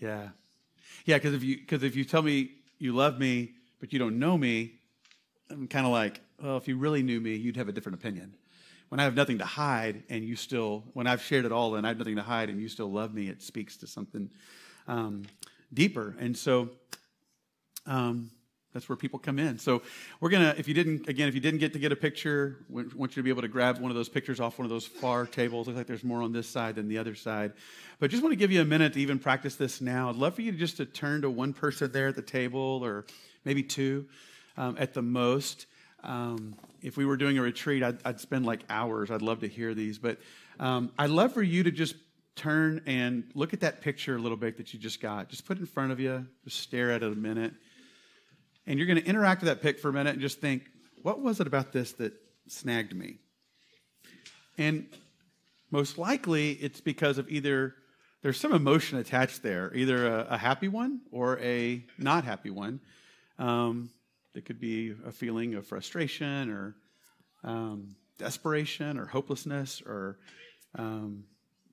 Yeah. 0.00 0.28
Yeah, 1.06 1.16
because 1.16 1.34
if 1.34 1.42
you 1.42 1.58
because 1.58 1.82
if 1.82 1.96
you 1.96 2.04
tell 2.04 2.22
me 2.22 2.52
you 2.78 2.94
love 2.94 3.18
me 3.18 3.52
but 3.80 3.92
you 3.92 3.98
don't 3.98 4.18
know 4.18 4.38
me, 4.38 4.72
I'm 5.50 5.68
kind 5.68 5.84
of 5.84 5.92
like, 5.92 6.20
well, 6.42 6.56
if 6.56 6.68
you 6.68 6.76
really 6.76 7.02
knew 7.02 7.20
me, 7.20 7.34
you'd 7.34 7.56
have 7.56 7.68
a 7.68 7.72
different 7.72 7.98
opinion. 7.98 8.34
When 8.88 9.00
I 9.00 9.04
have 9.04 9.14
nothing 9.14 9.38
to 9.38 9.44
hide 9.44 10.02
and 10.08 10.24
you 10.24 10.36
still, 10.36 10.84
when 10.92 11.06
I've 11.06 11.22
shared 11.22 11.44
it 11.44 11.52
all 11.52 11.74
and 11.74 11.86
I 11.86 11.90
have 11.90 11.98
nothing 11.98 12.16
to 12.16 12.22
hide 12.22 12.50
and 12.50 12.60
you 12.60 12.68
still 12.68 12.90
love 12.90 13.14
me, 13.14 13.28
it 13.28 13.42
speaks 13.42 13.76
to 13.78 13.86
something 13.86 14.30
um, 14.86 15.24
deeper. 15.72 16.14
And 16.18 16.36
so, 16.36 16.70
um, 17.86 18.30
that's 18.74 18.88
where 18.88 18.96
people 18.96 19.20
come 19.20 19.38
in. 19.38 19.58
So 19.58 19.82
we're 20.20 20.30
gonna, 20.30 20.54
if 20.58 20.66
you 20.66 20.74
didn't, 20.74 21.08
again, 21.08 21.28
if 21.28 21.34
you 21.34 21.40
didn't 21.40 21.60
get 21.60 21.72
to 21.74 21.78
get 21.78 21.92
a 21.92 21.96
picture, 21.96 22.56
we 22.68 22.82
want 22.82 23.12
you 23.12 23.22
to 23.22 23.22
be 23.22 23.30
able 23.30 23.42
to 23.42 23.48
grab 23.48 23.78
one 23.78 23.92
of 23.92 23.94
those 23.94 24.08
pictures 24.08 24.40
off 24.40 24.58
one 24.58 24.64
of 24.64 24.70
those 24.70 24.84
far 24.84 25.26
tables. 25.26 25.68
Looks 25.68 25.76
like 25.76 25.86
there's 25.86 26.02
more 26.02 26.22
on 26.22 26.32
this 26.32 26.48
side 26.48 26.74
than 26.74 26.88
the 26.88 26.98
other 26.98 27.14
side. 27.14 27.52
But 28.00 28.10
just 28.10 28.22
want 28.22 28.32
to 28.32 28.36
give 28.36 28.50
you 28.50 28.60
a 28.60 28.64
minute 28.64 28.94
to 28.94 29.00
even 29.00 29.20
practice 29.20 29.54
this 29.54 29.80
now. 29.80 30.10
I'd 30.10 30.16
love 30.16 30.34
for 30.34 30.42
you 30.42 30.50
to 30.50 30.58
just 30.58 30.78
to 30.78 30.86
turn 30.86 31.22
to 31.22 31.30
one 31.30 31.52
person 31.52 31.92
there 31.92 32.08
at 32.08 32.16
the 32.16 32.22
table, 32.22 32.80
or 32.82 33.06
maybe 33.44 33.62
two 33.62 34.06
um, 34.56 34.74
at 34.76 34.92
the 34.92 35.02
most. 35.02 35.66
Um, 36.04 36.54
if 36.82 36.96
we 36.96 37.04
were 37.04 37.16
doing 37.16 37.38
a 37.38 37.42
retreat, 37.42 37.82
I'd, 37.82 37.98
I'd 38.04 38.20
spend 38.20 38.44
like 38.46 38.60
hours. 38.68 39.10
I'd 39.10 39.22
love 39.22 39.40
to 39.40 39.48
hear 39.48 39.74
these, 39.74 39.98
but 39.98 40.18
um, 40.60 40.92
I'd 40.98 41.10
love 41.10 41.32
for 41.32 41.42
you 41.42 41.62
to 41.62 41.70
just 41.70 41.96
turn 42.36 42.82
and 42.86 43.24
look 43.34 43.54
at 43.54 43.60
that 43.60 43.80
picture 43.80 44.16
a 44.16 44.18
little 44.18 44.36
bit 44.36 44.56
that 44.58 44.72
you 44.74 44.78
just 44.78 45.00
got. 45.00 45.28
Just 45.28 45.46
put 45.46 45.58
in 45.58 45.66
front 45.66 45.92
of 45.92 46.00
you. 46.00 46.26
Just 46.44 46.60
stare 46.60 46.90
at 46.90 47.02
it 47.02 47.12
a 47.12 47.16
minute. 47.16 47.52
And 48.66 48.78
you're 48.78 48.86
going 48.86 49.00
to 49.00 49.06
interact 49.06 49.42
with 49.42 49.48
that 49.48 49.62
pic 49.62 49.78
for 49.78 49.88
a 49.88 49.92
minute 49.92 50.14
and 50.14 50.20
just 50.20 50.40
think, 50.40 50.64
what 51.02 51.20
was 51.20 51.40
it 51.40 51.46
about 51.46 51.72
this 51.72 51.92
that 51.92 52.12
snagged 52.48 52.94
me? 52.94 53.18
And 54.58 54.86
most 55.70 55.98
likely 55.98 56.52
it's 56.52 56.80
because 56.80 57.18
of 57.18 57.28
either 57.30 57.74
there's 58.22 58.40
some 58.40 58.52
emotion 58.52 58.98
attached 58.98 59.42
there, 59.42 59.70
either 59.74 60.06
a, 60.06 60.26
a 60.30 60.38
happy 60.38 60.68
one 60.68 61.00
or 61.12 61.38
a 61.40 61.84
not 61.98 62.24
happy 62.24 62.50
one. 62.50 62.80
Um, 63.38 63.90
it 64.34 64.44
could 64.44 64.60
be 64.60 64.94
a 65.06 65.12
feeling 65.12 65.54
of 65.54 65.66
frustration 65.66 66.50
or 66.50 66.74
um, 67.44 67.94
desperation 68.18 68.98
or 68.98 69.06
hopelessness 69.06 69.82
or 69.86 70.18
um, 70.76 71.24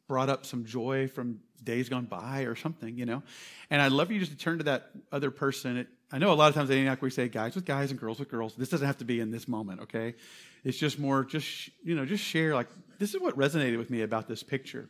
brought 0.08 0.30
up 0.30 0.46
some 0.46 0.66
joy 0.66 1.08
from 1.08 1.40
days 1.64 1.90
gone 1.90 2.06
by 2.06 2.42
or 2.42 2.56
something, 2.56 2.98
you 2.98 3.06
know. 3.06 3.24
And 3.70 3.82
I'd 3.82 3.92
love 3.92 4.12
you 4.12 4.20
just 4.20 4.32
to 4.32 4.38
turn 4.38 4.58
to 4.58 4.64
that 4.66 4.90
other 5.12 5.32
person. 5.32 5.78
It, 5.78 5.88
I 6.12 6.18
know 6.18 6.32
a 6.32 6.36
lot 6.36 6.50
of 6.50 6.56
times 6.56 6.70
at 6.70 6.78
Antioch 6.78 7.02
we 7.02 7.10
say 7.10 7.28
guys 7.30 7.56
with 7.56 7.66
guys 7.66 7.92
and 7.92 8.00
girls 8.00 8.20
with 8.20 8.30
girls. 8.30 8.56
This 8.56 8.70
doesn't 8.70 8.86
have 8.86 8.98
to 8.98 9.06
be 9.06 9.20
in 9.20 9.32
this 9.32 9.48
moment, 9.48 9.82
okay? 9.82 10.16
It's 10.64 10.78
just 10.78 11.00
more, 11.00 11.24
just 11.24 11.70
you 11.84 11.96
know, 11.96 12.06
just 12.06 12.24
share. 12.24 12.54
Like 12.54 12.68
this 13.00 13.14
is 13.14 13.22
what 13.22 13.38
resonated 13.38 13.78
with 13.78 13.90
me 13.90 14.02
about 14.02 14.28
this 14.28 14.44
picture. 14.44 14.90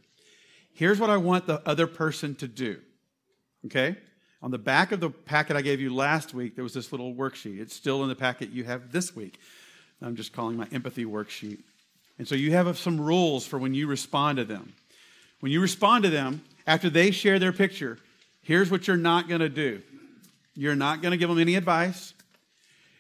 Here's 0.73 0.99
what 0.99 1.09
I 1.09 1.17
want 1.17 1.47
the 1.47 1.61
other 1.67 1.87
person 1.87 2.35
to 2.35 2.47
do. 2.47 2.79
Okay, 3.65 3.95
On 4.41 4.49
the 4.49 4.57
back 4.57 4.91
of 4.91 4.99
the 4.99 5.09
packet 5.09 5.55
I 5.55 5.61
gave 5.61 5.79
you 5.79 5.93
last 5.93 6.33
week, 6.33 6.55
there 6.55 6.63
was 6.63 6.73
this 6.73 6.91
little 6.91 7.13
worksheet. 7.13 7.59
It's 7.59 7.75
still 7.75 8.01
in 8.03 8.09
the 8.09 8.15
packet 8.15 8.49
you 8.49 8.63
have 8.63 8.91
this 8.91 9.15
week. 9.15 9.39
I'm 10.01 10.15
just 10.15 10.33
calling 10.33 10.57
my 10.57 10.67
empathy 10.71 11.05
worksheet. 11.05 11.59
And 12.17 12.27
so 12.27 12.35
you 12.35 12.51
have 12.53 12.77
some 12.77 12.99
rules 12.99 13.45
for 13.45 13.59
when 13.59 13.73
you 13.73 13.87
respond 13.87 14.37
to 14.37 14.45
them. 14.45 14.73
When 15.41 15.51
you 15.51 15.61
respond 15.61 16.03
to 16.05 16.09
them, 16.09 16.41
after 16.65 16.89
they 16.89 17.11
share 17.11 17.39
their 17.39 17.53
picture, 17.53 17.99
here's 18.41 18.71
what 18.71 18.87
you're 18.87 18.97
not 18.97 19.27
going 19.27 19.41
to 19.41 19.49
do 19.49 19.81
you're 20.53 20.75
not 20.75 21.01
going 21.01 21.11
to 21.11 21.17
give 21.17 21.29
them 21.29 21.39
any 21.39 21.55
advice. 21.55 22.13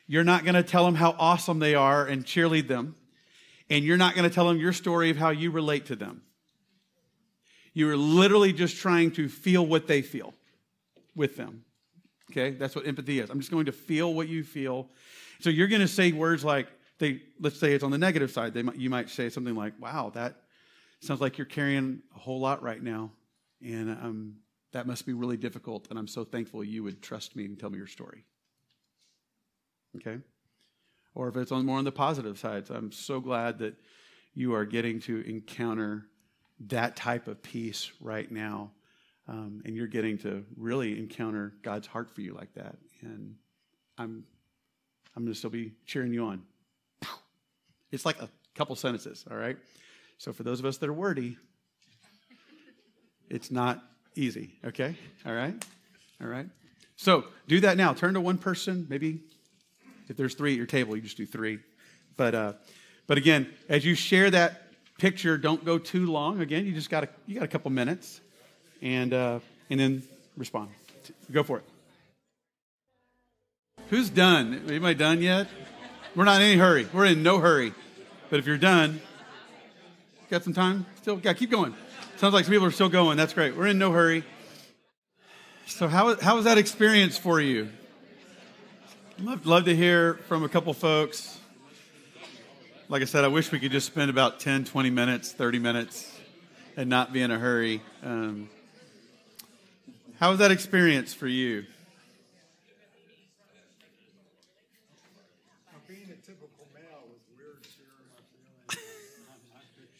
You're 0.07 0.23
not 0.23 0.43
going 0.43 0.55
to 0.55 0.63
tell 0.63 0.85
them 0.85 0.95
how 0.95 1.15
awesome 1.19 1.59
they 1.59 1.75
are 1.75 2.05
and 2.05 2.25
cheerlead 2.25 2.67
them. 2.67 2.95
And 3.69 3.85
you're 3.85 3.97
not 3.97 4.15
going 4.15 4.27
to 4.27 4.33
tell 4.33 4.47
them 4.47 4.57
your 4.57 4.73
story 4.73 5.09
of 5.09 5.17
how 5.17 5.29
you 5.29 5.51
relate 5.51 5.87
to 5.87 5.95
them. 5.95 6.21
You're 7.73 7.97
literally 7.97 8.51
just 8.51 8.77
trying 8.77 9.11
to 9.11 9.29
feel 9.29 9.65
what 9.65 9.87
they 9.87 10.01
feel 10.01 10.33
with 11.15 11.37
them. 11.37 11.63
Okay? 12.31 12.51
That's 12.51 12.75
what 12.75 12.87
empathy 12.87 13.19
is. 13.19 13.29
I'm 13.29 13.39
just 13.39 13.51
going 13.51 13.65
to 13.65 13.71
feel 13.71 14.13
what 14.13 14.27
you 14.27 14.43
feel. 14.43 14.89
So 15.39 15.49
you're 15.49 15.67
going 15.67 15.81
to 15.81 15.87
say 15.87 16.11
words 16.11 16.43
like, 16.43 16.67
they, 16.99 17.21
let's 17.39 17.59
say 17.59 17.73
it's 17.73 17.83
on 17.83 17.91
the 17.91 17.97
negative 17.97 18.31
side. 18.31 18.53
They 18.53 18.61
might, 18.61 18.75
you 18.75 18.89
might 18.89 19.09
say 19.09 19.29
something 19.29 19.55
like, 19.55 19.73
wow, 19.79 20.11
that 20.13 20.35
sounds 20.99 21.19
like 21.19 21.37
you're 21.37 21.45
carrying 21.45 22.01
a 22.15 22.19
whole 22.19 22.39
lot 22.39 22.61
right 22.61 22.81
now. 22.81 23.11
And 23.63 23.89
um, 23.89 24.35
that 24.71 24.87
must 24.87 25.05
be 25.05 25.13
really 25.13 25.37
difficult. 25.37 25.87
And 25.89 25.97
I'm 25.97 26.07
so 26.07 26.23
thankful 26.23 26.63
you 26.63 26.83
would 26.83 27.01
trust 27.01 27.35
me 27.35 27.45
and 27.45 27.59
tell 27.59 27.69
me 27.69 27.77
your 27.77 27.87
story. 27.87 28.23
Okay? 29.97 30.19
Or 31.15 31.27
if 31.27 31.35
it's 31.35 31.51
on 31.51 31.65
more 31.65 31.77
on 31.77 31.85
the 31.85 31.91
positive 31.91 32.39
side, 32.39 32.67
so 32.67 32.75
I'm 32.75 32.91
so 32.91 33.19
glad 33.19 33.59
that 33.59 33.75
you 34.33 34.53
are 34.53 34.65
getting 34.65 34.99
to 35.01 35.27
encounter 35.27 36.05
that 36.67 36.95
type 36.95 37.27
of 37.27 37.41
peace 37.41 37.91
right 37.99 38.31
now. 38.31 38.71
Um, 39.31 39.61
and 39.63 39.77
you're 39.77 39.87
getting 39.87 40.17
to 40.19 40.43
really 40.57 40.99
encounter 40.99 41.53
God's 41.63 41.87
heart 41.87 42.13
for 42.13 42.19
you 42.19 42.33
like 42.33 42.53
that. 42.55 42.75
And 43.01 43.35
I'm, 43.97 44.25
I'm 45.15 45.23
going 45.23 45.31
to 45.31 45.39
still 45.39 45.49
be 45.49 45.71
cheering 45.85 46.13
you 46.13 46.25
on. 46.25 46.41
It's 47.91 48.05
like 48.05 48.21
a 48.21 48.29
couple 48.55 48.75
sentences, 48.75 49.23
all 49.31 49.37
right? 49.37 49.57
So 50.17 50.33
for 50.33 50.43
those 50.43 50.59
of 50.59 50.65
us 50.65 50.77
that 50.77 50.89
are 50.89 50.93
wordy, 50.93 51.37
it's 53.29 53.51
not 53.51 53.81
easy, 54.15 54.51
okay? 54.65 54.95
All 55.25 55.33
right? 55.33 55.55
All 56.21 56.27
right? 56.27 56.47
So 56.97 57.23
do 57.47 57.61
that 57.61 57.77
now. 57.77 57.93
Turn 57.93 58.13
to 58.15 58.21
one 58.21 58.37
person, 58.37 58.85
maybe 58.89 59.21
if 60.09 60.17
there's 60.17 60.35
three 60.35 60.51
at 60.51 60.57
your 60.57 60.65
table, 60.65 60.95
you 60.97 61.01
just 61.01 61.15
do 61.15 61.25
three. 61.25 61.59
But, 62.17 62.35
uh, 62.35 62.53
but 63.07 63.17
again, 63.17 63.47
as 63.69 63.85
you 63.85 63.95
share 63.95 64.29
that 64.29 64.73
picture, 64.97 65.37
don't 65.37 65.63
go 65.63 65.77
too 65.77 66.11
long. 66.11 66.41
Again, 66.41 66.65
you 66.65 66.73
just 66.73 66.89
got 66.89 67.05
a, 67.05 67.09
you 67.25 67.35
got 67.35 67.45
a 67.45 67.47
couple 67.47 67.71
minutes, 67.71 68.19
and, 68.81 69.13
uh, 69.13 69.39
and 69.69 69.79
then 69.79 70.03
respond. 70.37 70.69
Go 71.31 71.43
for 71.43 71.57
it. 71.57 71.63
Who's 73.89 74.09
done? 74.09 74.63
Anybody 74.67 74.95
done 74.95 75.21
yet? 75.21 75.47
We're 76.15 76.25
not 76.25 76.41
in 76.41 76.47
any 76.47 76.57
hurry. 76.57 76.87
We're 76.93 77.05
in 77.05 77.23
no 77.23 77.39
hurry. 77.39 77.73
But 78.29 78.39
if 78.39 78.45
you're 78.45 78.57
done, 78.57 79.01
got 80.29 80.43
some 80.43 80.53
time? 80.53 80.85
Still, 81.01 81.19
yeah, 81.23 81.33
keep 81.33 81.51
going. 81.51 81.73
Sounds 82.17 82.33
like 82.33 82.45
some 82.45 82.53
people 82.53 82.67
are 82.67 82.71
still 82.71 82.89
going. 82.89 83.17
That's 83.17 83.33
great. 83.33 83.55
We're 83.55 83.67
in 83.67 83.77
no 83.77 83.91
hurry. 83.91 84.23
So, 85.65 85.87
how, 85.87 86.15
how 86.19 86.35
was 86.35 86.45
that 86.45 86.57
experience 86.57 87.17
for 87.17 87.41
you? 87.41 87.69
Love, 89.19 89.45
love 89.45 89.65
to 89.65 89.75
hear 89.75 90.15
from 90.27 90.43
a 90.43 90.49
couple 90.49 90.73
folks. 90.73 91.39
Like 92.89 93.01
I 93.01 93.05
said, 93.05 93.23
I 93.23 93.27
wish 93.27 93.51
we 93.51 93.59
could 93.59 93.71
just 93.71 93.87
spend 93.87 94.09
about 94.09 94.39
10, 94.39 94.65
20 94.65 94.89
minutes, 94.89 95.31
30 95.31 95.59
minutes, 95.59 96.19
and 96.75 96.89
not 96.89 97.13
be 97.13 97.21
in 97.21 97.31
a 97.31 97.39
hurry. 97.39 97.81
Um, 98.03 98.49
how 100.21 100.29
was 100.29 100.39
that 100.39 100.51
experience 100.51 101.13
for 101.13 101.27
you? 101.27 101.65
Being 105.87 106.03
a 106.03 106.15
typical 106.25 106.67
male 106.73 107.03
was 107.09 107.19
weird 107.35 107.65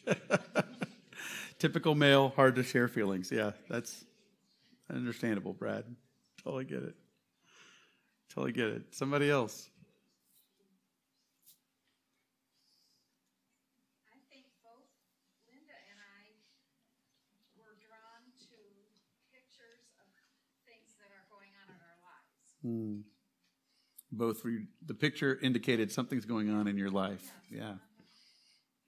feelings. 0.05 0.47
Typical 1.59 1.95
male, 1.95 2.31
hard 2.35 2.55
to 2.55 2.63
share 2.63 2.87
feelings. 2.87 3.29
Yeah, 3.29 3.51
that's 3.69 4.05
understandable, 4.89 5.53
Brad. 5.53 5.83
Totally 6.43 6.63
get 6.63 6.83
it. 6.83 6.95
Totally 8.33 8.53
get 8.53 8.67
it. 8.67 8.95
Somebody 8.95 9.29
else. 9.29 9.69
I 14.07 14.17
think 14.31 14.45
both 14.63 14.87
Linda 15.51 15.75
and 15.91 15.99
I 15.99 16.31
were 17.59 17.75
drawn 17.83 18.31
to 18.47 18.55
pictures 19.29 19.83
of 19.99 20.07
things 20.63 20.95
that 21.03 21.11
are 21.11 21.27
going 21.27 21.51
on 21.59 21.67
in 21.67 21.77
our 21.83 21.99
lives. 22.63 23.01
Both 24.11 24.43
were, 24.43 24.59
the 24.85 24.93
picture 24.93 25.39
indicated 25.41 25.91
something's 25.91 26.25
going 26.25 26.49
on 26.49 26.67
in 26.67 26.77
your 26.77 26.89
life. 26.89 27.31
Yeah. 27.49 27.75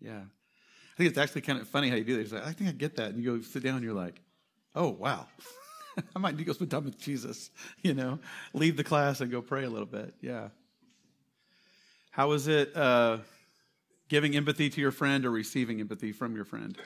Yeah. 0.01 0.19
I 0.19 0.97
think 0.97 1.09
it's 1.09 1.17
actually 1.17 1.41
kind 1.41 1.59
of 1.59 1.67
funny 1.67 1.89
how 1.89 1.95
you 1.95 2.03
do 2.03 2.21
this. 2.21 2.33
Like, 2.33 2.45
I 2.45 2.51
think 2.51 2.69
I 2.69 2.73
get 2.73 2.97
that. 2.97 3.11
And 3.11 3.23
you 3.23 3.37
go 3.37 3.41
sit 3.41 3.63
down 3.63 3.75
and 3.75 3.83
you're 3.83 3.93
like, 3.93 4.21
oh, 4.75 4.89
wow. 4.89 5.27
I 6.15 6.19
might 6.19 6.31
need 6.31 6.39
to 6.39 6.43
go 6.45 6.53
spend 6.53 6.71
time 6.71 6.85
with 6.85 6.99
Jesus, 6.99 7.51
you 7.81 7.93
know, 7.93 8.19
leave 8.53 8.77
the 8.77 8.83
class 8.83 9.21
and 9.21 9.31
go 9.31 9.41
pray 9.41 9.63
a 9.63 9.69
little 9.69 9.87
bit. 9.87 10.13
Yeah. 10.21 10.49
How 12.11 12.31
is 12.33 12.47
it 12.47 12.75
uh, 12.75 13.19
giving 14.09 14.35
empathy 14.35 14.69
to 14.69 14.81
your 14.81 14.91
friend 14.91 15.25
or 15.25 15.31
receiving 15.31 15.79
empathy 15.79 16.11
from 16.11 16.35
your 16.35 16.45
friend? 16.45 16.77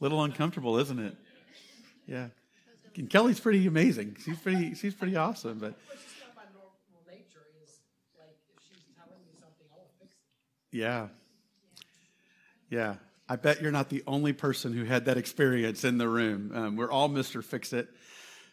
A 0.00 0.04
little 0.04 0.22
uncomfortable, 0.22 0.78
isn't 0.78 0.98
it? 0.98 1.16
Yeah. 2.06 2.28
And 2.96 3.10
Kelly's 3.10 3.40
pretty 3.40 3.66
amazing. 3.66 4.16
She's 4.24 4.38
pretty. 4.38 4.74
She's 4.74 4.94
pretty 4.94 5.16
awesome. 5.16 5.58
But 5.58 5.74
It's 5.92 6.02
just 6.02 6.16
not 6.20 6.34
my 6.34 6.42
normal 6.52 6.72
nature 7.06 7.44
is 7.62 7.78
like 8.18 8.36
if 8.56 8.62
she's 8.66 8.84
telling 8.96 9.20
me 9.26 9.32
something, 9.38 9.66
I 9.72 9.76
will 9.78 9.90
fix 10.00 10.12
it. 10.72 10.76
yeah, 10.78 11.08
yeah. 12.70 12.94
I 13.28 13.36
bet 13.36 13.60
you're 13.60 13.72
not 13.72 13.88
the 13.90 14.02
only 14.06 14.32
person 14.32 14.72
who 14.72 14.84
had 14.84 15.04
that 15.06 15.16
experience 15.18 15.84
in 15.84 15.98
the 15.98 16.08
room. 16.08 16.52
Um, 16.54 16.76
we're 16.76 16.90
all 16.90 17.08
Mister 17.08 17.42
Fix 17.42 17.72
It, 17.72 17.88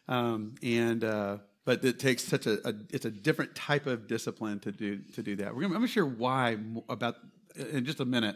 um, 0.07 0.55
and 0.61 1.03
uh, 1.03 1.37
but 1.63 1.85
it 1.85 1.99
takes 1.99 2.23
such 2.23 2.45
a, 2.47 2.67
a 2.67 2.73
it's 2.91 3.05
a 3.05 3.11
different 3.11 3.55
type 3.55 3.85
of 3.87 4.07
discipline 4.07 4.59
to 4.61 4.71
do 4.71 4.97
to 5.13 5.23
do 5.23 5.35
that. 5.37 5.55
We're 5.55 5.61
gonna, 5.61 5.75
I'm 5.75 5.79
going 5.79 5.87
to 5.87 5.93
share 5.93 6.05
why 6.05 6.57
about 6.89 7.15
in 7.55 7.85
just 7.85 7.99
a 7.99 8.05
minute, 8.05 8.35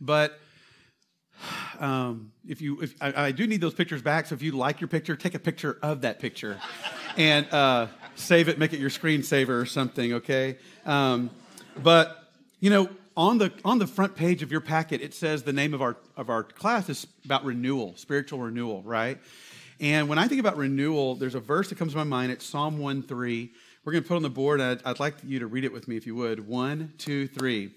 but. 0.00 0.38
Um, 1.80 2.32
if 2.46 2.60
you, 2.60 2.80
if 2.80 2.94
I, 3.00 3.26
I 3.26 3.32
do 3.32 3.46
need 3.46 3.60
those 3.60 3.74
pictures 3.74 4.02
back, 4.02 4.26
so 4.26 4.34
if 4.34 4.42
you 4.42 4.52
like 4.52 4.80
your 4.80 4.88
picture, 4.88 5.16
take 5.16 5.34
a 5.34 5.38
picture 5.38 5.78
of 5.82 6.02
that 6.02 6.20
picture, 6.20 6.60
and 7.16 7.50
uh, 7.52 7.88
save 8.14 8.48
it, 8.48 8.58
make 8.58 8.72
it 8.72 8.78
your 8.78 8.90
screensaver 8.90 9.60
or 9.60 9.66
something. 9.66 10.14
Okay, 10.14 10.56
um, 10.86 11.30
but 11.82 12.28
you 12.60 12.70
know, 12.70 12.88
on 13.16 13.38
the 13.38 13.52
on 13.64 13.78
the 13.78 13.86
front 13.86 14.14
page 14.14 14.42
of 14.42 14.52
your 14.52 14.60
packet, 14.60 15.00
it 15.00 15.14
says 15.14 15.42
the 15.42 15.52
name 15.52 15.74
of 15.74 15.82
our 15.82 15.96
of 16.16 16.30
our 16.30 16.44
class 16.44 16.88
is 16.88 17.06
about 17.24 17.44
renewal, 17.44 17.94
spiritual 17.96 18.38
renewal, 18.38 18.82
right? 18.82 19.18
And 19.80 20.08
when 20.08 20.18
I 20.18 20.28
think 20.28 20.38
about 20.38 20.56
renewal, 20.56 21.16
there's 21.16 21.34
a 21.34 21.40
verse 21.40 21.68
that 21.70 21.78
comes 21.78 21.92
to 21.92 21.98
my 21.98 22.04
mind. 22.04 22.30
It's 22.30 22.46
Psalm 22.46 22.78
1 22.78 23.02
3. 23.02 23.50
We're 23.84 23.92
going 23.92 24.04
to 24.04 24.08
put 24.08 24.14
on 24.14 24.22
the 24.22 24.30
board. 24.30 24.60
I'd, 24.60 24.80
I'd 24.84 25.00
like 25.00 25.16
you 25.24 25.40
to 25.40 25.48
read 25.48 25.64
it 25.64 25.72
with 25.72 25.88
me 25.88 25.96
if 25.96 26.06
you 26.06 26.14
would. 26.14 26.46
One, 26.46 26.92
two, 26.98 27.26
three. 27.26 27.72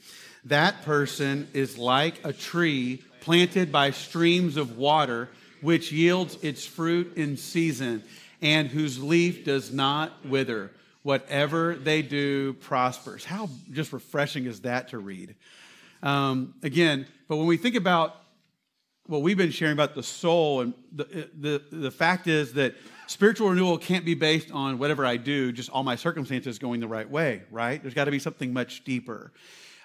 That 0.45 0.83
person 0.83 1.47
is 1.53 1.77
like 1.77 2.23
a 2.23 2.31
tree 2.31 3.03
planted 3.21 3.71
by 3.71 3.91
streams 3.91 4.57
of 4.57 4.77
water, 4.77 5.29
which 5.61 5.91
yields 5.91 6.37
its 6.43 6.65
fruit 6.65 7.17
in 7.17 7.37
season, 7.37 8.03
and 8.41 8.67
whose 8.67 9.01
leaf 9.01 9.43
does 9.43 9.73
not 9.73 10.25
wither. 10.25 10.71
Whatever 11.01 11.75
they 11.75 12.01
do 12.01 12.53
prospers. 12.53 13.25
How 13.25 13.49
just 13.71 13.93
refreshing 13.93 14.45
is 14.45 14.61
that 14.61 14.89
to 14.89 14.99
read? 14.99 15.35
Um, 16.03 16.53
again, 16.61 17.07
but 17.27 17.37
when 17.37 17.47
we 17.47 17.57
think 17.57 17.75
about 17.75 18.15
what 19.07 19.21
we've 19.21 19.37
been 19.37 19.51
sharing 19.51 19.73
about 19.73 19.95
the 19.95 20.03
soul, 20.03 20.61
and 20.61 20.73
the, 20.91 21.29
the, 21.39 21.61
the 21.71 21.91
fact 21.91 22.27
is 22.27 22.53
that 22.53 22.75
spiritual 23.07 23.49
renewal 23.49 23.77
can't 23.77 24.05
be 24.05 24.15
based 24.15 24.51
on 24.51 24.77
whatever 24.77 25.05
I 25.05 25.17
do, 25.17 25.51
just 25.51 25.69
all 25.69 25.83
my 25.83 25.95
circumstances 25.95 26.59
going 26.59 26.79
the 26.79 26.87
right 26.87 27.09
way, 27.09 27.43
right? 27.51 27.81
There's 27.81 27.93
got 27.93 28.05
to 28.05 28.11
be 28.11 28.19
something 28.19 28.51
much 28.53 28.83
deeper. 28.83 29.31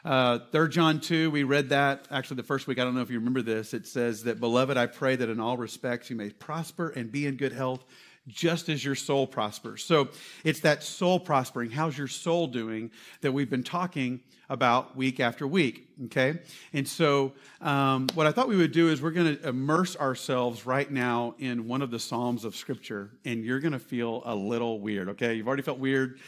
Uh, 0.04 0.38
3 0.50 0.68
John 0.70 1.00
2, 1.00 1.30
we 1.30 1.42
read 1.42 1.70
that 1.70 2.06
actually 2.10 2.38
the 2.38 2.42
first 2.42 2.66
week. 2.66 2.78
I 2.78 2.84
don't 2.84 2.94
know 2.94 3.02
if 3.02 3.10
you 3.10 3.18
remember 3.18 3.42
this. 3.42 3.74
It 3.74 3.86
says 3.86 4.24
that, 4.24 4.40
Beloved, 4.40 4.76
I 4.76 4.86
pray 4.86 5.16
that 5.16 5.28
in 5.28 5.40
all 5.40 5.58
respects 5.58 6.08
you 6.08 6.16
may 6.16 6.30
prosper 6.30 6.88
and 6.88 7.12
be 7.12 7.26
in 7.26 7.36
good 7.36 7.52
health, 7.52 7.84
just 8.26 8.70
as 8.70 8.82
your 8.82 8.94
soul 8.94 9.26
prospers. 9.26 9.84
So 9.84 10.08
it's 10.42 10.60
that 10.60 10.82
soul 10.82 11.20
prospering. 11.20 11.70
How's 11.70 11.98
your 11.98 12.08
soul 12.08 12.46
doing 12.46 12.90
that 13.20 13.32
we've 13.32 13.50
been 13.50 13.62
talking 13.62 14.20
about 14.48 14.96
week 14.96 15.20
after 15.20 15.46
week? 15.46 15.88
Okay. 16.06 16.38
And 16.72 16.88
so 16.88 17.32
um, 17.60 18.08
what 18.14 18.26
I 18.26 18.32
thought 18.32 18.48
we 18.48 18.56
would 18.56 18.72
do 18.72 18.88
is 18.88 19.02
we're 19.02 19.10
going 19.10 19.36
to 19.36 19.48
immerse 19.48 19.96
ourselves 19.96 20.64
right 20.64 20.90
now 20.90 21.34
in 21.38 21.68
one 21.68 21.82
of 21.82 21.90
the 21.90 21.98
Psalms 21.98 22.46
of 22.46 22.56
Scripture, 22.56 23.10
and 23.26 23.44
you're 23.44 23.60
going 23.60 23.72
to 23.72 23.78
feel 23.78 24.22
a 24.24 24.34
little 24.34 24.80
weird. 24.80 25.10
Okay. 25.10 25.34
You've 25.34 25.46
already 25.46 25.62
felt 25.62 25.78
weird 25.78 26.18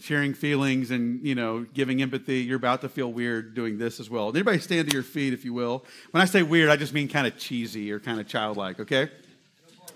sharing 0.00 0.34
feelings 0.34 0.90
and 0.90 1.24
you 1.24 1.34
know 1.34 1.66
giving 1.74 2.02
empathy. 2.02 2.40
You're 2.40 2.56
about 2.56 2.80
to 2.82 2.88
feel 2.88 3.12
weird 3.12 3.54
doing 3.54 3.78
this 3.78 4.00
as 4.00 4.10
well. 4.10 4.28
Anybody 4.28 4.58
stand 4.58 4.90
to 4.90 4.94
your 4.94 5.02
feet 5.02 5.32
if 5.32 5.44
you 5.44 5.52
will? 5.52 5.84
When 6.10 6.20
i 6.20 6.24
say 6.24 6.42
weird 6.42 6.70
i 6.70 6.76
just 6.76 6.92
mean 6.92 7.08
kind 7.08 7.26
of 7.26 7.38
cheesy 7.38 7.92
or 7.92 8.00
kind 8.00 8.20
of 8.20 8.26
childlike 8.26 8.80
okay? 8.80 9.10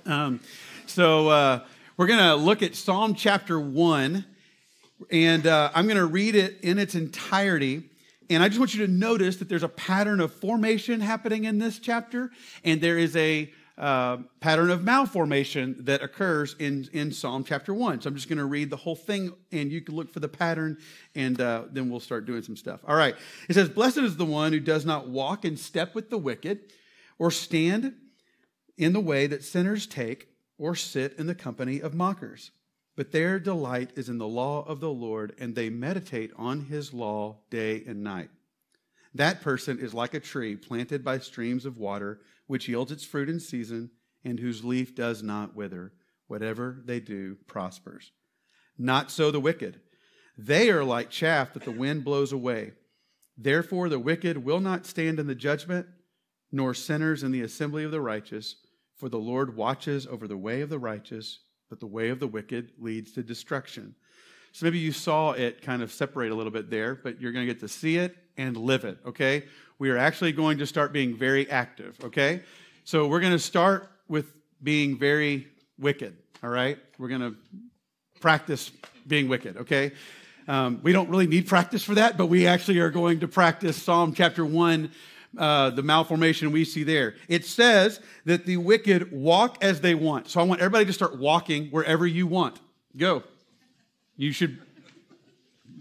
Um, 0.06 0.40
so 0.86 1.28
uh, 1.28 1.64
we're 1.98 2.06
going 2.06 2.20
to 2.20 2.34
look 2.34 2.62
at 2.62 2.74
Psalm 2.74 3.14
chapter 3.14 3.60
1, 3.60 4.24
and 5.10 5.46
uh, 5.46 5.70
I'm 5.74 5.84
going 5.84 5.98
to 5.98 6.06
read 6.06 6.34
it 6.34 6.60
in 6.62 6.78
its 6.78 6.94
entirety. 6.94 7.82
And 8.30 8.42
I 8.42 8.48
just 8.48 8.58
want 8.58 8.74
you 8.74 8.86
to 8.86 8.92
notice 8.92 9.36
that 9.36 9.50
there's 9.50 9.62
a 9.62 9.68
pattern 9.68 10.20
of 10.20 10.32
formation 10.32 11.00
happening 11.00 11.44
in 11.44 11.58
this 11.58 11.78
chapter, 11.78 12.30
and 12.64 12.80
there 12.80 12.96
is 12.96 13.14
a 13.16 13.52
uh, 13.78 14.18
pattern 14.40 14.70
of 14.70 14.82
malformation 14.82 15.76
that 15.84 16.02
occurs 16.02 16.56
in, 16.58 16.88
in 16.92 17.12
Psalm 17.12 17.44
chapter 17.44 17.72
1. 17.72 18.00
So 18.00 18.08
I'm 18.08 18.16
just 18.16 18.28
going 18.28 18.38
to 18.38 18.44
read 18.44 18.70
the 18.70 18.76
whole 18.76 18.96
thing, 18.96 19.32
and 19.52 19.70
you 19.70 19.80
can 19.80 19.94
look 19.94 20.10
for 20.10 20.18
the 20.18 20.28
pattern, 20.28 20.78
and 21.14 21.40
uh, 21.40 21.64
then 21.70 21.88
we'll 21.88 22.00
start 22.00 22.26
doing 22.26 22.42
some 22.42 22.56
stuff. 22.56 22.80
All 22.86 22.96
right. 22.96 23.14
It 23.48 23.54
says, 23.54 23.68
Blessed 23.68 23.98
is 23.98 24.16
the 24.16 24.24
one 24.24 24.52
who 24.52 24.58
does 24.58 24.84
not 24.84 25.08
walk 25.08 25.44
in 25.44 25.56
step 25.56 25.94
with 25.94 26.10
the 26.10 26.18
wicked, 26.18 26.72
or 27.20 27.30
stand 27.30 27.94
in 28.76 28.92
the 28.92 29.00
way 29.00 29.28
that 29.28 29.44
sinners 29.44 29.86
take, 29.86 30.28
or 30.58 30.74
sit 30.74 31.14
in 31.16 31.28
the 31.28 31.34
company 31.34 31.80
of 31.80 31.94
mockers. 31.94 32.50
But 32.96 33.12
their 33.12 33.38
delight 33.38 33.92
is 33.94 34.08
in 34.08 34.18
the 34.18 34.26
law 34.26 34.64
of 34.66 34.80
the 34.80 34.90
Lord, 34.90 35.36
and 35.38 35.54
they 35.54 35.70
meditate 35.70 36.32
on 36.36 36.62
his 36.62 36.92
law 36.92 37.36
day 37.48 37.84
and 37.86 38.02
night. 38.02 38.30
That 39.14 39.40
person 39.40 39.78
is 39.78 39.94
like 39.94 40.14
a 40.14 40.20
tree 40.20 40.56
planted 40.56 41.04
by 41.04 41.18
streams 41.18 41.64
of 41.64 41.78
water, 41.78 42.20
which 42.48 42.66
yields 42.66 42.90
its 42.90 43.04
fruit 43.04 43.28
in 43.28 43.38
season, 43.38 43.90
and 44.24 44.40
whose 44.40 44.64
leaf 44.64 44.96
does 44.96 45.22
not 45.22 45.54
wither. 45.54 45.92
Whatever 46.26 46.82
they 46.84 46.98
do 46.98 47.36
prospers. 47.46 48.10
Not 48.76 49.10
so 49.10 49.30
the 49.30 49.40
wicked. 49.40 49.80
They 50.36 50.70
are 50.70 50.84
like 50.84 51.08
chaff 51.10 51.54
that 51.54 51.64
the 51.64 51.70
wind 51.70 52.04
blows 52.04 52.32
away. 52.32 52.72
Therefore, 53.36 53.88
the 53.88 53.98
wicked 53.98 54.44
will 54.44 54.60
not 54.60 54.84
stand 54.84 55.18
in 55.18 55.26
the 55.26 55.34
judgment, 55.34 55.86
nor 56.50 56.74
sinners 56.74 57.22
in 57.22 57.30
the 57.30 57.42
assembly 57.42 57.84
of 57.84 57.92
the 57.92 58.00
righteous. 58.00 58.56
For 58.96 59.08
the 59.08 59.18
Lord 59.18 59.56
watches 59.56 60.06
over 60.06 60.26
the 60.26 60.36
way 60.36 60.60
of 60.60 60.70
the 60.70 60.78
righteous, 60.78 61.40
but 61.70 61.80
the 61.80 61.86
way 61.86 62.08
of 62.08 62.18
the 62.18 62.26
wicked 62.26 62.72
leads 62.78 63.12
to 63.12 63.22
destruction. 63.22 63.94
So 64.52 64.66
maybe 64.66 64.78
you 64.78 64.92
saw 64.92 65.32
it 65.32 65.62
kind 65.62 65.82
of 65.82 65.92
separate 65.92 66.32
a 66.32 66.34
little 66.34 66.52
bit 66.52 66.70
there, 66.70 66.94
but 66.94 67.20
you're 67.20 67.32
going 67.32 67.46
to 67.46 67.52
get 67.52 67.60
to 67.60 67.68
see 67.68 67.96
it 67.96 68.16
and 68.36 68.56
live 68.56 68.84
it, 68.84 68.98
okay? 69.06 69.44
We 69.78 69.90
are 69.90 69.96
actually 69.96 70.32
going 70.32 70.58
to 70.58 70.66
start 70.66 70.92
being 70.92 71.16
very 71.16 71.48
active, 71.50 71.96
okay? 72.04 72.42
So 72.84 73.06
we're 73.06 73.20
going 73.20 73.32
to 73.32 73.38
start 73.38 73.90
with 74.08 74.26
being 74.62 74.98
very 74.98 75.46
wicked, 75.78 76.16
all 76.42 76.50
right? 76.50 76.78
We're 76.98 77.08
going 77.08 77.20
to 77.20 77.34
practice 78.20 78.70
being 79.06 79.28
wicked, 79.28 79.58
okay? 79.58 79.92
Um, 80.48 80.80
we 80.82 80.92
don't 80.92 81.08
really 81.08 81.26
need 81.26 81.46
practice 81.46 81.84
for 81.84 81.94
that, 81.94 82.16
but 82.16 82.26
we 82.26 82.46
actually 82.46 82.78
are 82.78 82.90
going 82.90 83.20
to 83.20 83.28
practice 83.28 83.80
Psalm 83.80 84.14
chapter 84.14 84.44
1 84.44 84.90
uh, 85.36 85.70
the 85.70 85.82
malformation 85.82 86.50
we 86.52 86.64
see 86.64 86.82
there. 86.82 87.14
It 87.28 87.44
says 87.44 88.00
that 88.24 88.46
the 88.46 88.56
wicked 88.56 89.12
walk 89.12 89.58
as 89.62 89.80
they 89.80 89.94
want. 89.94 90.28
So 90.28 90.40
I 90.40 90.44
want 90.44 90.60
everybody 90.60 90.86
to 90.86 90.92
start 90.92 91.18
walking 91.18 91.66
wherever 91.66 92.06
you 92.06 92.26
want. 92.26 92.58
Go. 92.96 93.22
You 94.16 94.32
should 94.32 94.58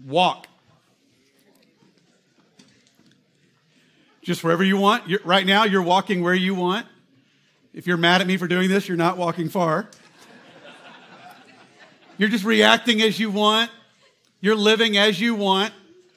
walk. 0.06 0.46
Just 4.28 4.44
wherever 4.44 4.62
you 4.62 4.76
want. 4.76 5.08
You're, 5.08 5.20
right 5.24 5.46
now, 5.46 5.64
you're 5.64 5.80
walking 5.80 6.22
where 6.22 6.34
you 6.34 6.54
want. 6.54 6.86
If 7.72 7.86
you're 7.86 7.96
mad 7.96 8.20
at 8.20 8.26
me 8.26 8.36
for 8.36 8.46
doing 8.46 8.68
this, 8.68 8.86
you're 8.86 8.98
not 8.98 9.16
walking 9.16 9.48
far. 9.48 9.88
You're 12.18 12.28
just 12.28 12.44
reacting 12.44 13.00
as 13.00 13.18
you 13.18 13.30
want. 13.30 13.70
You're 14.42 14.54
living 14.54 14.98
as 14.98 15.18
you 15.18 15.34
want. 15.34 15.72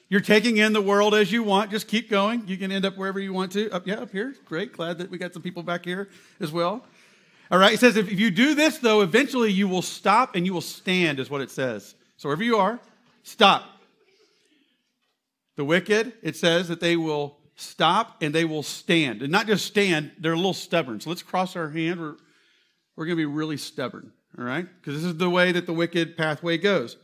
You're 0.10 0.20
taking 0.20 0.58
in 0.58 0.74
the 0.74 0.82
world 0.82 1.16
as 1.16 1.32
you 1.32 1.42
want. 1.42 1.72
Just 1.72 1.88
keep 1.88 2.10
going. 2.10 2.50
You 2.50 2.58
can 2.58 2.70
end 2.70 2.84
up 2.84 2.98
wherever 2.98 3.18
you 3.18 3.32
want 3.32 3.54
to. 3.54 3.72
Up, 3.72 3.88
yeah, 3.88 4.02
up 4.02 4.12
here. 4.12 4.36
Great. 4.44 4.74
Glad 4.74 4.98
that 4.98 5.10
we 5.10 5.18
got 5.18 5.34
some 5.34 5.42
people 5.42 5.64
back 5.64 5.86
here 5.86 6.10
as 6.42 6.52
well. 6.52 6.86
All 7.50 7.60
right. 7.60 7.74
It 7.74 7.80
says 7.80 7.96
if, 7.96 8.12
if 8.12 8.20
you 8.20 8.30
do 8.30 8.56
this, 8.56 8.80
though, 8.80 9.00
eventually 9.00 9.54
you 9.54 9.70
will 9.70 9.82
stop 9.82 10.36
and 10.36 10.46
you 10.46 10.54
will 10.54 10.60
stand, 10.60 11.18
is 11.22 11.30
what 11.30 11.40
it 11.40 11.50
says. 11.50 11.96
So 12.18 12.28
wherever 12.28 12.44
you 12.44 12.58
are, 12.58 12.78
stop. 13.24 13.64
The 15.56 15.64
wicked, 15.64 16.12
it 16.22 16.36
says 16.36 16.68
that 16.68 16.82
they 16.82 16.98
will 16.98 17.38
stop 17.62 18.18
and 18.22 18.34
they 18.34 18.46
will 18.46 18.64
stand. 18.64 19.22
And 19.22 19.32
not 19.32 19.48
just 19.48 19.66
stand, 19.66 20.12
they're 20.20 20.34
a 20.34 20.38
little 20.38 20.54
stubborn. 20.54 21.00
So 21.00 21.10
let's 21.10 21.24
cross 21.24 21.56
our 21.56 21.70
hand. 21.70 22.00
We're, 22.00 22.16
we're 22.96 23.06
going 23.06 23.18
to 23.18 23.22
be 23.22 23.26
really 23.26 23.58
stubborn. 23.58 24.12
All 24.38 24.44
right. 24.44 24.66
Because 24.80 25.02
this 25.02 25.12
is 25.12 25.18
the 25.18 25.30
way 25.30 25.52
that 25.52 25.66
the 25.66 25.74
wicked 25.74 26.18
pathway 26.18 26.58
goes. 26.58 26.98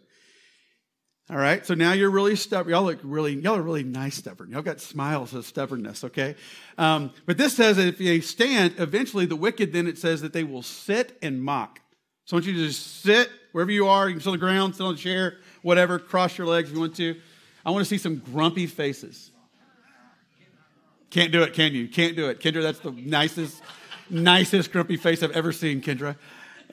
All 1.29 1.35
right, 1.35 1.65
so 1.65 1.73
now 1.73 1.91
you're 1.91 2.09
really 2.09 2.37
stubborn. 2.37 2.71
Y'all 2.71 2.85
look 2.85 2.99
really, 3.03 3.33
y'all 3.33 3.57
are 3.57 3.61
really 3.61 3.83
nice 3.83 4.15
stubborn. 4.15 4.49
Y'all 4.49 4.61
got 4.61 4.79
smiles 4.79 5.33
of 5.33 5.45
stubbornness, 5.45 6.05
okay? 6.05 6.35
Um, 6.77 7.11
but 7.25 7.37
this 7.37 7.53
says 7.53 7.75
that 7.75 7.85
if 7.85 7.97
they 7.97 8.21
stand, 8.21 8.75
eventually 8.77 9.25
the 9.25 9.35
wicked, 9.35 9.73
then 9.73 9.87
it 9.87 9.97
says 9.97 10.21
that 10.21 10.31
they 10.31 10.45
will 10.45 10.61
sit 10.61 11.17
and 11.21 11.43
mock. 11.43 11.81
So 12.23 12.35
I 12.35 12.37
want 12.37 12.45
you 12.45 12.53
to 12.53 12.67
just 12.67 13.01
sit 13.01 13.29
wherever 13.51 13.71
you 13.71 13.87
are. 13.87 14.07
You 14.07 14.15
can 14.15 14.21
sit 14.21 14.29
on 14.29 14.35
the 14.35 14.37
ground, 14.37 14.75
sit 14.75 14.85
on 14.85 14.93
a 14.93 14.97
chair, 14.97 15.35
whatever. 15.63 15.99
Cross 15.99 16.37
your 16.37 16.47
legs 16.47 16.69
if 16.69 16.75
you 16.75 16.79
want 16.79 16.95
to. 16.95 17.19
I 17.65 17.71
want 17.71 17.81
to 17.81 17.89
see 17.89 17.97
some 17.97 18.19
grumpy 18.19 18.65
faces. 18.65 19.31
Can't 21.09 21.31
do 21.31 21.43
it, 21.43 21.53
can 21.53 21.73
you? 21.73 21.87
Can't 21.87 22.15
do 22.15 22.29
it. 22.29 22.39
Kendra, 22.39 22.61
that's 22.61 22.79
the 22.79 22.91
nicest, 22.91 23.61
nicest 24.09 24.71
grumpy 24.71 24.97
face 24.97 25.23
I've 25.23 25.31
ever 25.31 25.51
seen, 25.51 25.81
Kendra. 25.81 26.15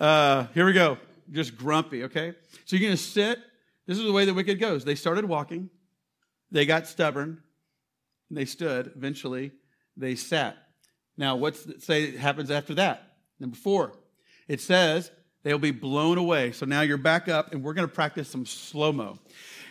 Uh, 0.01 0.47
here 0.55 0.66
we 0.66 0.73
go. 0.73 0.99
Just 1.31 1.57
grumpy, 1.57 2.05
okay? 2.05 2.35
So 2.64 2.77
you're 2.77 2.88
going 2.88 2.97
to 2.97 3.03
sit 3.03 3.38
this 3.87 3.99
is 3.99 4.05
the 4.05 4.12
way 4.12 4.25
the 4.25 4.35
wicked 4.35 4.59
goes. 4.59 4.85
They 4.85 4.94
started 4.94 5.27
walking, 5.27 5.68
they 6.51 6.66
got 6.66 6.87
stubborn, 6.87 7.42
and 8.29 8.38
they 8.38 8.44
stood. 8.44 8.92
Eventually, 8.97 9.53
they 9.97 10.14
sat. 10.14 10.57
Now, 11.16 11.37
what's 11.37 11.85
say 11.85 12.16
happens 12.16 12.51
after 12.51 12.75
that? 12.75 13.16
Number 13.38 13.57
four, 13.57 13.92
it 14.49 14.61
says 14.61 15.11
they'll 15.42 15.59
be 15.59 15.70
blown 15.70 16.18
away. 16.18 16.53
So 16.53 16.64
now 16.66 16.81
you're 16.81 16.97
back 16.97 17.29
up, 17.29 17.53
and 17.53 17.62
we're 17.62 17.75
going 17.75 17.87
to 17.87 17.94
practice 17.94 18.29
some 18.29 18.47
slow 18.47 18.92
mo. 18.92 19.18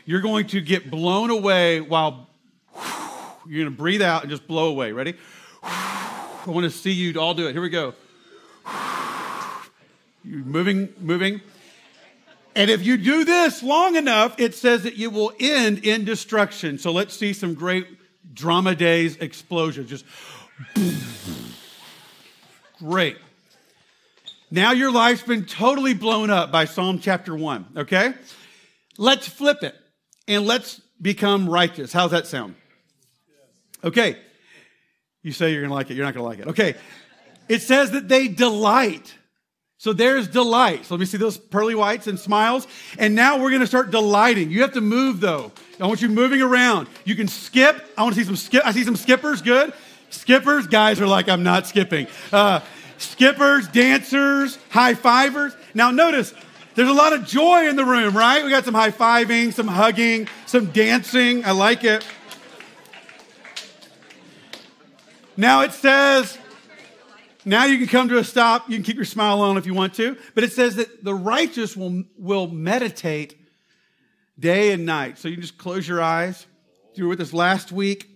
You're 0.05 0.21
going 0.21 0.47
to 0.47 0.61
get 0.61 0.91
blown 0.91 1.29
away 1.29 1.81
while 1.81 2.29
you're 3.47 3.63
going 3.63 3.75
to 3.75 3.77
breathe 3.77 4.01
out 4.01 4.23
and 4.23 4.31
just 4.31 4.47
blow 4.47 4.69
away. 4.69 4.91
Ready? 4.91 5.15
I 5.63 6.43
want 6.45 6.65
to 6.65 6.69
see 6.69 6.91
you 6.91 7.19
all 7.19 7.33
do 7.33 7.47
it. 7.47 7.53
Here 7.53 7.61
we 7.61 7.69
go. 7.69 7.93
You're 10.23 10.43
moving, 10.43 10.93
moving. 10.99 11.41
And 12.55 12.69
if 12.69 12.85
you 12.85 12.97
do 12.97 13.23
this 13.25 13.63
long 13.63 13.95
enough, 13.95 14.39
it 14.39 14.53
says 14.53 14.83
that 14.83 14.95
you 14.95 15.09
will 15.09 15.33
end 15.39 15.85
in 15.85 16.05
destruction. 16.05 16.77
So 16.77 16.91
let's 16.91 17.15
see 17.15 17.33
some 17.33 17.55
great 17.55 17.87
drama 18.33 18.75
days 18.75 19.17
explosions. 19.17 19.89
Just 19.89 20.05
great. 22.79 23.17
Now 24.51 24.71
your 24.71 24.91
life's 24.91 25.23
been 25.23 25.45
totally 25.45 25.93
blown 25.93 26.29
up 26.29 26.51
by 26.51 26.65
Psalm 26.65 26.99
chapter 26.99 27.35
1, 27.35 27.65
okay? 27.77 28.13
Let's 28.97 29.27
flip 29.27 29.63
it 29.63 29.75
and 30.27 30.45
let's 30.45 30.79
become 31.01 31.49
righteous. 31.49 31.91
How's 31.91 32.11
that 32.11 32.27
sound? 32.27 32.55
Okay. 33.83 34.17
You 35.21 35.31
say 35.31 35.51
you're 35.51 35.61
going 35.61 35.69
to 35.69 35.75
like 35.75 35.89
it, 35.89 35.95
you're 35.95 36.05
not 36.05 36.13
going 36.13 36.23
to 36.23 36.29
like 36.29 36.39
it. 36.39 36.47
Okay. 36.51 36.75
It 37.49 37.61
says 37.61 37.91
that 37.91 38.07
they 38.07 38.27
delight 38.27 39.13
so 39.83 39.91
there's 39.91 40.29
delight. 40.29 40.85
So 40.85 40.95
let 40.95 41.01
me 41.01 41.05
see 41.05 41.17
those 41.17 41.37
pearly 41.37 41.75
whites 41.75 42.07
and 42.07 42.17
smiles. 42.17 42.67
And 42.97 43.15
now 43.15 43.37
we're 43.41 43.49
going 43.49 43.59
to 43.59 43.67
start 43.67 43.91
delighting. 43.91 44.49
You 44.49 44.61
have 44.61 44.71
to 44.75 44.81
move 44.81 45.19
though. 45.19 45.51
I 45.77 45.87
want 45.87 46.01
you 46.01 46.07
moving 46.07 46.41
around. 46.41 46.87
You 47.03 47.15
can 47.15 47.27
skip. 47.27 47.85
I 47.97 48.03
want 48.03 48.15
to 48.15 48.21
see 48.21 48.25
some 48.25 48.37
skip. 48.37 48.65
I 48.65 48.71
see 48.71 48.85
some 48.85 48.95
skippers. 48.95 49.41
Good. 49.41 49.73
Skippers. 50.09 50.67
Guys 50.67 51.01
are 51.01 51.05
like, 51.05 51.27
I'm 51.27 51.43
not 51.43 51.67
skipping. 51.67 52.07
Uh, 52.31 52.61
skippers, 52.97 53.67
dancers, 53.67 54.57
high 54.69 54.93
fivers. 54.93 55.53
Now 55.73 55.91
notice, 55.91 56.33
there's 56.75 56.87
a 56.87 56.93
lot 56.93 57.11
of 57.11 57.25
joy 57.27 57.67
in 57.67 57.75
the 57.75 57.83
room, 57.83 58.15
right? 58.15 58.41
We 58.41 58.51
got 58.51 58.63
some 58.63 58.75
high 58.75 58.91
fiving, 58.91 59.51
some 59.51 59.67
hugging, 59.67 60.29
some 60.45 60.67
dancing. 60.67 61.43
I 61.43 61.51
like 61.51 61.83
it. 61.83 62.07
Now 65.35 65.61
it 65.61 65.71
says, 65.71 66.37
now 67.45 67.65
you 67.65 67.77
can 67.77 67.87
come 67.87 68.09
to 68.09 68.17
a 68.17 68.23
stop. 68.23 68.69
You 68.69 68.77
can 68.77 68.83
keep 68.83 68.95
your 68.95 69.05
smile 69.05 69.41
on 69.41 69.57
if 69.57 69.65
you 69.65 69.73
want 69.73 69.95
to. 69.95 70.17
But 70.35 70.43
it 70.43 70.51
says 70.51 70.75
that 70.75 71.03
the 71.03 71.13
righteous 71.13 71.75
will, 71.75 72.03
will 72.17 72.47
meditate 72.47 73.37
day 74.39 74.71
and 74.71 74.85
night. 74.85 75.17
So 75.17 75.27
you 75.27 75.37
just 75.37 75.57
close 75.57 75.87
your 75.87 76.01
eyes. 76.01 76.45
You 76.95 77.05
were 77.05 77.09
with 77.09 77.21
us 77.21 77.33
last 77.33 77.71
week. 77.71 78.09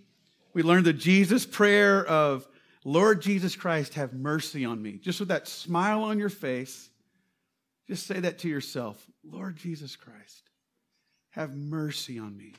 We 0.54 0.64
learned 0.64 0.86
the 0.86 0.94
Jesus 0.94 1.46
prayer 1.46 2.06
of, 2.06 2.48
Lord 2.84 3.22
Jesus 3.22 3.56
Christ, 3.56 3.96
have 3.96 4.14
mercy 4.14 4.64
on 4.64 4.82
me. 4.82 4.94
Just 4.94 5.20
with 5.20 5.30
that 5.30 5.48
smile 5.48 6.04
on 6.04 6.20
your 6.20 6.30
face, 6.30 6.90
just 7.88 8.08
say 8.08 8.20
that 8.20 8.40
to 8.40 8.48
yourself 8.48 9.06
Lord 9.30 9.58
Jesus 9.58 9.96
Christ, 9.96 10.50
have 11.32 11.56
mercy 11.56 12.18
on 12.18 12.38
me. 12.38 12.54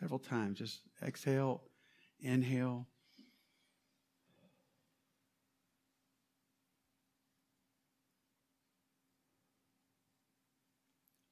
Several 0.00 0.18
times, 0.18 0.58
just 0.58 0.80
exhale 1.02 1.62
Inhale. 2.20 2.86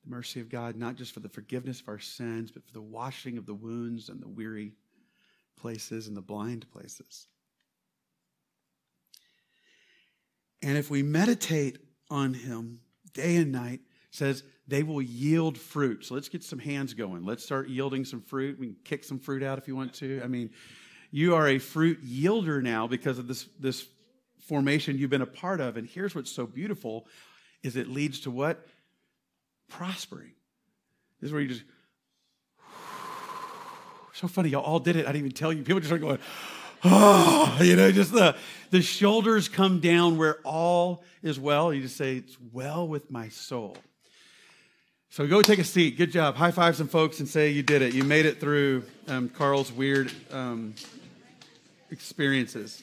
The 0.05 0.11
mercy 0.11 0.41
of 0.41 0.49
God, 0.49 0.77
not 0.77 0.97
just 0.97 1.13
for 1.13 1.21
the 1.21 1.29
forgiveness 1.29 1.81
of 1.81 1.89
our 1.89 1.99
sins, 1.99 2.51
but 2.51 2.65
for 2.65 2.73
the 2.73 2.81
washing 2.81 3.39
of 3.39 3.47
the 3.47 3.55
wounds 3.55 4.09
and 4.09 4.21
the 4.21 4.29
weary 4.29 4.75
places 5.57 6.07
and 6.07 6.17
the 6.17 6.21
blind 6.21 6.71
places. 6.71 7.27
And 10.61 10.77
if 10.77 10.91
we 10.91 11.03
meditate 11.03 11.79
on 12.11 12.35
him 12.35 12.81
day 13.13 13.37
and 13.37 13.51
night, 13.51 13.81
says 14.13 14.45
they 14.69 14.83
will 14.83 15.03
yield 15.03 15.59
fruit. 15.59 16.05
So 16.05 16.15
let's 16.15 16.29
get 16.29 16.45
some 16.45 16.59
hands 16.59 16.95
going. 16.95 17.25
Let's 17.25 17.43
start 17.43 17.69
yielding 17.69 18.05
some 18.05 18.21
fruit. 18.21 18.59
We 18.59 18.69
can 18.69 18.77
kick 18.85 19.05
some 19.05 19.19
fruit 19.19 19.43
out 19.43 19.59
if 19.59 19.67
you 19.67 19.75
want 19.75 19.95
to. 19.95 20.21
I 20.23 20.29
mean, 20.29 20.51
you 21.11 21.35
are 21.35 21.49
a 21.49 21.59
fruit 21.59 22.05
yielder 22.07 22.63
now 22.63 22.87
because 22.87 23.19
of 23.19 23.27
this, 23.27 23.49
this 23.59 23.87
formation 24.47 24.99
you've 24.99 25.11
been 25.11 25.23
a 25.23 25.27
part 25.27 25.61
of. 25.61 25.77
And 25.77 25.89
here's 25.89 26.15
what's 26.15 26.31
so 26.31 26.47
beautiful 26.47 27.07
is 27.63 27.77
it 27.77 27.89
leads 27.89 28.21
to 28.21 28.31
what? 28.31 28.67
Prospering. 29.69 30.33
This 31.21 31.29
is 31.29 31.33
where 31.33 31.41
you 31.41 31.49
just 31.49 31.65
so 34.13 34.29
funny, 34.29 34.51
y'all 34.51 34.63
all 34.63 34.79
did 34.79 34.97
it. 34.97 35.07
I 35.07 35.13
didn't 35.13 35.27
even 35.27 35.33
tell 35.33 35.53
you. 35.53 35.63
People 35.63 35.81
just 35.81 35.89
started 35.89 36.05
going, 36.05 36.19
oh, 36.85 37.59
you 37.63 37.77
know, 37.77 37.91
just 37.91 38.13
the, 38.13 38.37
the 38.71 38.83
shoulders 38.83 39.49
come 39.49 39.81
down 39.81 40.19
where 40.19 40.39
all 40.45 41.03
is 41.23 41.41
well. 41.41 41.73
You 41.73 41.81
just 41.83 41.97
say, 41.97 42.17
it's 42.17 42.37
well 42.53 42.87
with 42.87 43.11
my 43.11 43.31
soul. 43.31 43.79
So 45.13 45.27
go 45.27 45.43
take 45.43 45.59
a 45.59 45.65
seat. 45.65 45.99
Good 45.99 46.11
job. 46.11 46.37
High 46.37 46.53
five 46.53 46.75
some 46.75 46.89
folks 46.89 47.21
and 47.21 47.29
say 47.29 47.51
you 47.51 47.63
did 47.63 47.83
it. 47.83 47.93
You 47.93 48.03
made 48.03 48.25
it 48.25 48.41
through 48.41 48.85
um, 49.09 49.29
Carl's 49.29 49.71
weird 49.71 50.11
um, 50.31 50.75
experiences. 51.91 52.83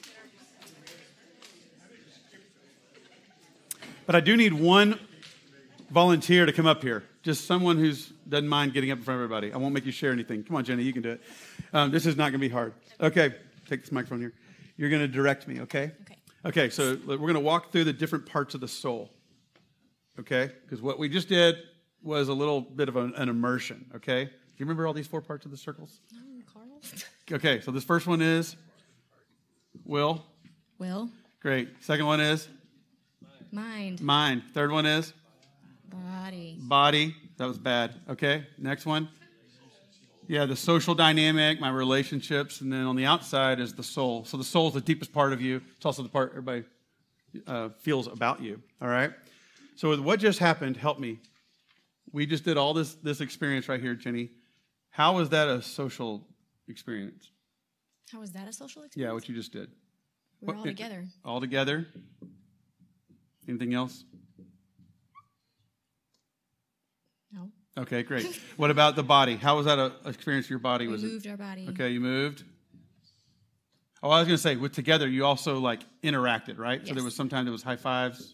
But 4.06 4.16
I 4.16 4.20
do 4.20 4.38
need 4.38 4.54
one 4.54 5.00
volunteer 5.90 6.46
to 6.46 6.54
come 6.54 6.68
up 6.68 6.84
here. 6.84 7.04
Just 7.24 7.48
someone 7.48 7.80
who's 7.80 8.14
doesn't 8.30 8.48
mind 8.48 8.74
getting 8.74 8.92
up 8.92 9.00
in 9.00 9.04
front 9.04 9.16
of 9.16 9.24
everybody. 9.24 9.52
I 9.52 9.58
won't 9.58 9.74
make 9.74 9.88
you 9.88 9.92
share 9.92 10.12
anything. 10.12 10.44
Come 10.44 10.56
on, 10.56 10.64
Jenny, 10.64 10.84
you 10.84 10.94
can 10.94 11.02
do 11.02 11.14
it. 11.14 11.22
Um, 11.74 11.90
this 11.90 12.06
is 12.06 12.16
not 12.16 12.26
going 12.26 12.34
to 12.34 12.48
be 12.48 12.50
hard. 12.50 12.74
Okay, 13.02 13.34
take 13.68 13.82
this 13.82 13.92
microphone 13.92 14.20
here. 14.20 14.34
You're 14.78 14.92
going 14.92 15.02
to 15.02 15.08
direct 15.08 15.48
me, 15.48 15.62
okay? 15.62 15.94
Okay. 16.04 16.18
Okay, 16.46 16.70
so 16.70 16.96
we're 17.08 17.18
going 17.18 17.34
to 17.34 17.40
walk 17.40 17.72
through 17.72 17.86
the 17.86 17.94
different 17.94 18.28
parts 18.28 18.54
of 18.54 18.62
the 18.62 18.68
soul, 18.68 19.10
okay? 20.20 20.52
Because 20.62 20.80
what 20.80 21.00
we 21.00 21.10
just 21.10 21.28
did 21.28 21.56
was 22.02 22.30
a 22.30 22.34
little 22.34 22.62
bit 22.62 22.90
of 22.90 22.96
an, 22.96 23.14
an 23.16 23.30
immersion, 23.30 23.86
okay? 23.96 24.26
Do 24.26 24.32
you 24.58 24.66
remember 24.66 24.88
all 24.88 24.94
these 24.94 25.08
four 25.08 25.22
parts 25.22 25.46
of 25.46 25.52
the 25.52 25.58
circles? 25.58 26.00
No, 26.14 26.20
Carl. 26.52 26.68
Okay, 27.32 27.62
so 27.62 27.72
this 27.72 27.84
first 27.84 28.08
one 28.08 28.22
is 28.22 28.56
will. 29.86 30.26
Will. 30.78 31.10
Great. 31.42 31.70
Second 31.82 32.06
one 32.06 32.20
is 32.20 32.48
Mind. 33.52 34.02
mind. 34.02 34.44
Third 34.54 34.72
one 34.72 34.86
is 34.86 35.14
Body. 35.90 36.56
body. 36.60 37.16
That 37.38 37.48
was 37.48 37.58
bad. 37.58 37.96
Okay, 38.10 38.46
next 38.58 38.86
one. 38.86 39.10
Yeah, 40.28 40.46
the 40.46 40.56
social 40.56 40.94
dynamic, 40.94 41.60
my 41.60 41.70
relationships, 41.70 42.62
and 42.62 42.72
then 42.72 42.86
on 42.86 42.96
the 42.96 43.06
outside 43.06 43.60
is 43.60 43.74
the 43.74 43.82
soul. 43.84 44.26
So 44.26 44.38
the 44.38 44.44
soul 44.44 44.68
is 44.68 44.76
the 44.76 44.82
deepest 44.82 45.12
part 45.12 45.34
of 45.34 45.42
you. 45.42 45.62
It's 45.76 45.86
also 45.86 46.04
the 46.04 46.10
part 46.10 46.30
everybody 46.32 46.66
uh, 47.48 47.70
feels 47.80 48.06
about 48.06 48.40
you. 48.42 48.62
All 48.80 48.90
right. 48.90 49.12
So 49.76 49.90
with 49.90 50.00
what 50.00 50.20
just 50.20 50.38
happened, 50.38 50.78
help 50.78 51.00
me. 51.00 51.20
We 52.12 52.26
just 52.26 52.44
did 52.44 52.58
all 52.58 52.74
this 52.74 52.96
this 52.96 53.22
experience 53.22 53.70
right 53.70 53.80
here, 53.80 53.96
Jenny. 53.96 54.32
How 54.90 55.16
was 55.16 55.30
that 55.30 55.48
a 55.48 55.62
social 55.62 56.28
experience? 56.68 57.32
How 58.12 58.20
was 58.20 58.32
that 58.32 58.48
a 58.48 58.54
social 58.54 58.84
experience? 58.84 59.10
Yeah, 59.10 59.14
what 59.14 59.30
you 59.30 59.36
just 59.36 59.54
did. 59.54 59.70
We're 60.42 60.54
what- 60.54 60.58
all 60.58 60.64
together. 60.66 61.06
All 61.24 61.42
together. 61.42 61.88
Anything 63.48 63.74
else? 63.74 64.04
No. 67.32 67.50
Okay, 67.78 68.04
great. 68.04 68.40
what 68.58 68.72
about 68.72 68.96
the 68.96 69.04
body? 69.04 69.36
How 69.36 69.58
was 69.58 69.66
that 69.66 69.80
a 69.80 69.92
a 70.06 70.10
experience 70.10 70.50
your 70.50 70.60
body? 70.60 70.88
Was? 70.88 71.02
We 71.02 71.06
Was 71.08 71.14
moved 71.14 71.28
our 71.28 71.38
body. 71.38 71.68
okay? 71.70 71.90
You 71.90 72.00
moved. 72.00 72.44
Oh, 74.02 74.10
I 74.10 74.20
was 74.20 74.28
going 74.28 74.38
to 74.38 74.42
say, 74.42 74.56
with 74.56 74.72
together, 74.72 75.10
you 75.10 75.26
also 75.26 75.60
like 75.60 75.82
interacted, 76.04 76.58
right? 76.58 76.86
So 76.88 76.94
there 76.94 77.04
was 77.04 77.16
sometimes 77.16 77.48
it 77.50 77.52
was 77.52 77.64
high 77.64 77.76
fives. 77.76 78.34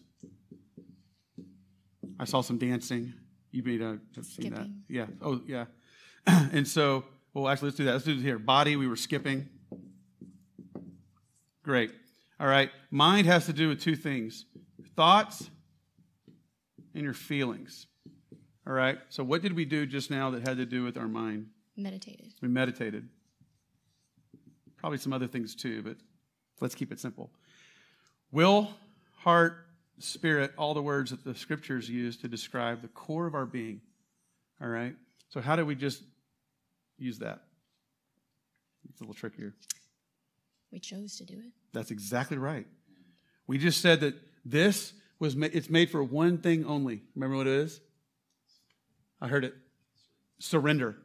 I 2.20 2.24
saw 2.24 2.40
some 2.40 2.56
dancing. 2.56 3.12
You 3.56 3.62
may 3.62 3.78
not 3.78 3.96
have 4.16 4.26
seen 4.26 4.50
that. 4.50 4.56
Skipping. 4.56 4.82
Yeah. 4.86 5.06
Oh, 5.22 5.40
yeah. 5.46 5.64
and 6.26 6.68
so, 6.68 7.06
well, 7.32 7.48
actually, 7.48 7.68
let's 7.68 7.78
do 7.78 7.84
that. 7.86 7.92
Let's 7.92 8.04
do 8.04 8.12
it 8.12 8.20
here. 8.20 8.38
Body, 8.38 8.76
we 8.76 8.86
were 8.86 8.96
skipping. 8.96 9.48
Great. 11.62 11.90
All 12.38 12.48
right. 12.48 12.70
Mind 12.90 13.26
has 13.26 13.46
to 13.46 13.54
do 13.54 13.70
with 13.70 13.80
two 13.80 13.96
things 13.96 14.44
your 14.76 14.88
thoughts 14.88 15.48
and 16.94 17.02
your 17.02 17.14
feelings. 17.14 17.86
All 18.66 18.74
right. 18.74 18.98
So, 19.08 19.24
what 19.24 19.40
did 19.40 19.54
we 19.54 19.64
do 19.64 19.86
just 19.86 20.10
now 20.10 20.28
that 20.32 20.46
had 20.46 20.58
to 20.58 20.66
do 20.66 20.84
with 20.84 20.98
our 20.98 21.08
mind? 21.08 21.46
Meditated. 21.78 22.34
We 22.42 22.48
meditated. 22.48 23.08
Probably 24.76 24.98
some 24.98 25.14
other 25.14 25.26
things 25.26 25.54
too, 25.54 25.82
but 25.82 25.96
let's 26.60 26.74
keep 26.74 26.92
it 26.92 27.00
simple. 27.00 27.30
Will, 28.30 28.68
heart, 29.16 29.65
spirit, 29.98 30.52
all 30.56 30.74
the 30.74 30.82
words 30.82 31.10
that 31.10 31.24
the 31.24 31.34
scriptures 31.34 31.88
use 31.88 32.16
to 32.18 32.28
describe 32.28 32.82
the 32.82 32.88
core 32.88 33.26
of 33.26 33.34
our 33.34 33.46
being. 33.46 33.80
All 34.60 34.68
right? 34.68 34.94
So, 35.28 35.40
how 35.40 35.56
do 35.56 35.66
we 35.66 35.74
just 35.74 36.02
use 36.98 37.18
that? 37.18 37.42
It's 38.90 39.00
a 39.00 39.04
little 39.04 39.14
trickier. 39.14 39.54
We 40.72 40.78
chose 40.78 41.16
to 41.18 41.24
do 41.24 41.34
it. 41.34 41.52
That's 41.72 41.90
exactly 41.90 42.38
right. 42.38 42.66
We 43.46 43.58
just 43.58 43.80
said 43.80 44.00
that 44.00 44.14
this 44.44 44.92
was 45.18 45.36
ma- 45.36 45.48
it's 45.52 45.70
made 45.70 45.90
for 45.90 46.02
one 46.02 46.38
thing 46.38 46.64
only. 46.64 47.02
Remember 47.14 47.36
what 47.36 47.46
it 47.46 47.52
is? 47.52 47.80
I 49.20 49.28
heard 49.28 49.44
it. 49.44 49.54
Surrender. 50.38 50.96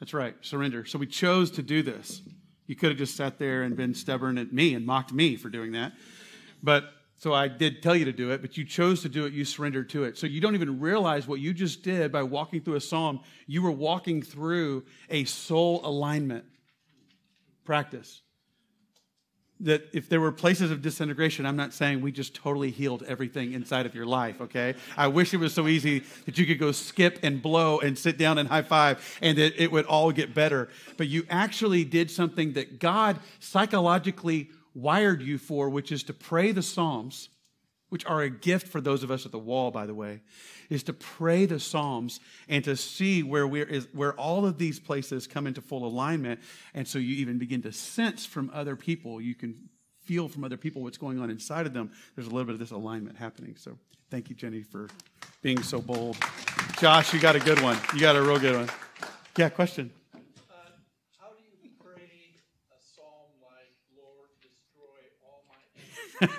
That's 0.00 0.12
right, 0.12 0.34
surrender. 0.40 0.84
So 0.84 0.98
we 0.98 1.06
chose 1.06 1.50
to 1.52 1.62
do 1.62 1.82
this. 1.82 2.20
You 2.66 2.74
could 2.74 2.90
have 2.90 2.98
just 2.98 3.16
sat 3.16 3.38
there 3.38 3.62
and 3.62 3.76
been 3.76 3.94
stubborn 3.94 4.38
at 4.38 4.52
me 4.52 4.74
and 4.74 4.84
mocked 4.84 5.12
me 5.12 5.36
for 5.36 5.48
doing 5.48 5.72
that. 5.72 5.92
But 6.62 6.84
so 7.24 7.32
I 7.32 7.48
did 7.48 7.82
tell 7.82 7.96
you 7.96 8.04
to 8.04 8.12
do 8.12 8.32
it, 8.32 8.42
but 8.42 8.58
you 8.58 8.66
chose 8.66 9.00
to 9.00 9.08
do 9.08 9.24
it, 9.24 9.32
you 9.32 9.46
surrendered 9.46 9.88
to 9.88 10.04
it. 10.04 10.18
So 10.18 10.26
you 10.26 10.42
don't 10.42 10.54
even 10.54 10.78
realize 10.78 11.26
what 11.26 11.40
you 11.40 11.54
just 11.54 11.82
did 11.82 12.12
by 12.12 12.22
walking 12.22 12.60
through 12.60 12.74
a 12.74 12.82
psalm. 12.82 13.20
You 13.46 13.62
were 13.62 13.70
walking 13.70 14.20
through 14.20 14.84
a 15.08 15.24
soul 15.24 15.80
alignment 15.84 16.44
practice 17.64 18.20
that 19.60 19.88
if 19.94 20.10
there 20.10 20.20
were 20.20 20.32
places 20.32 20.70
of 20.70 20.82
disintegration, 20.82 21.46
I'm 21.46 21.56
not 21.56 21.72
saying 21.72 22.02
we 22.02 22.12
just 22.12 22.34
totally 22.34 22.70
healed 22.70 23.02
everything 23.04 23.54
inside 23.54 23.86
of 23.86 23.94
your 23.94 24.04
life, 24.04 24.42
okay? 24.42 24.74
I 24.94 25.06
wish 25.06 25.32
it 25.32 25.38
was 25.38 25.54
so 25.54 25.66
easy 25.66 26.00
that 26.26 26.36
you 26.36 26.44
could 26.44 26.58
go 26.58 26.72
skip 26.72 27.20
and 27.22 27.40
blow 27.40 27.78
and 27.78 27.96
sit 27.96 28.18
down 28.18 28.36
and 28.36 28.50
high 28.50 28.60
five 28.60 29.02
and 29.22 29.38
that 29.38 29.58
it 29.58 29.72
would 29.72 29.86
all 29.86 30.12
get 30.12 30.34
better. 30.34 30.68
But 30.98 31.08
you 31.08 31.24
actually 31.30 31.86
did 31.86 32.10
something 32.10 32.52
that 32.52 32.78
God 32.78 33.18
psychologically 33.40 34.50
wired 34.74 35.22
you 35.22 35.38
for, 35.38 35.68
which 35.68 35.92
is 35.92 36.02
to 36.04 36.12
pray 36.12 36.52
the 36.52 36.62
Psalms, 36.62 37.28
which 37.88 38.04
are 38.06 38.22
a 38.22 38.30
gift 38.30 38.68
for 38.68 38.80
those 38.80 39.02
of 39.02 39.10
us 39.10 39.24
at 39.24 39.32
the 39.32 39.38
wall, 39.38 39.70
by 39.70 39.86
the 39.86 39.94
way, 39.94 40.20
is 40.68 40.82
to 40.82 40.92
pray 40.92 41.46
the 41.46 41.60
Psalms 41.60 42.18
and 42.48 42.64
to 42.64 42.76
see 42.76 43.22
where 43.22 43.46
we're 43.46 43.66
is 43.66 43.86
where 43.92 44.14
all 44.14 44.46
of 44.46 44.58
these 44.58 44.80
places 44.80 45.26
come 45.26 45.46
into 45.46 45.60
full 45.60 45.86
alignment. 45.86 46.40
And 46.74 46.88
so 46.88 46.98
you 46.98 47.16
even 47.16 47.38
begin 47.38 47.62
to 47.62 47.72
sense 47.72 48.26
from 48.26 48.50
other 48.52 48.74
people, 48.74 49.20
you 49.20 49.34
can 49.34 49.68
feel 50.02 50.28
from 50.28 50.44
other 50.44 50.56
people 50.56 50.82
what's 50.82 50.98
going 50.98 51.20
on 51.20 51.30
inside 51.30 51.66
of 51.66 51.72
them. 51.72 51.90
There's 52.14 52.26
a 52.26 52.30
little 52.30 52.44
bit 52.44 52.54
of 52.54 52.58
this 52.58 52.72
alignment 52.72 53.16
happening. 53.16 53.56
So 53.56 53.78
thank 54.10 54.28
you, 54.28 54.36
Jenny, 54.36 54.62
for 54.62 54.88
being 55.40 55.62
so 55.62 55.80
bold. 55.80 56.16
Josh, 56.78 57.14
you 57.14 57.20
got 57.20 57.36
a 57.36 57.40
good 57.40 57.60
one. 57.60 57.78
You 57.94 58.00
got 58.00 58.16
a 58.16 58.22
real 58.22 58.38
good 58.38 58.56
one. 58.56 58.68
Yeah, 59.36 59.48
question. 59.48 59.90
How 61.18 61.30
do 61.30 61.42
you 61.62 61.70
pray 61.82 62.02
a 62.70 62.80
psalm 62.94 63.30
like, 63.42 63.72
Lord, 63.96 64.28
destroy 64.42 65.08
all 65.22 65.44
my 65.48 65.56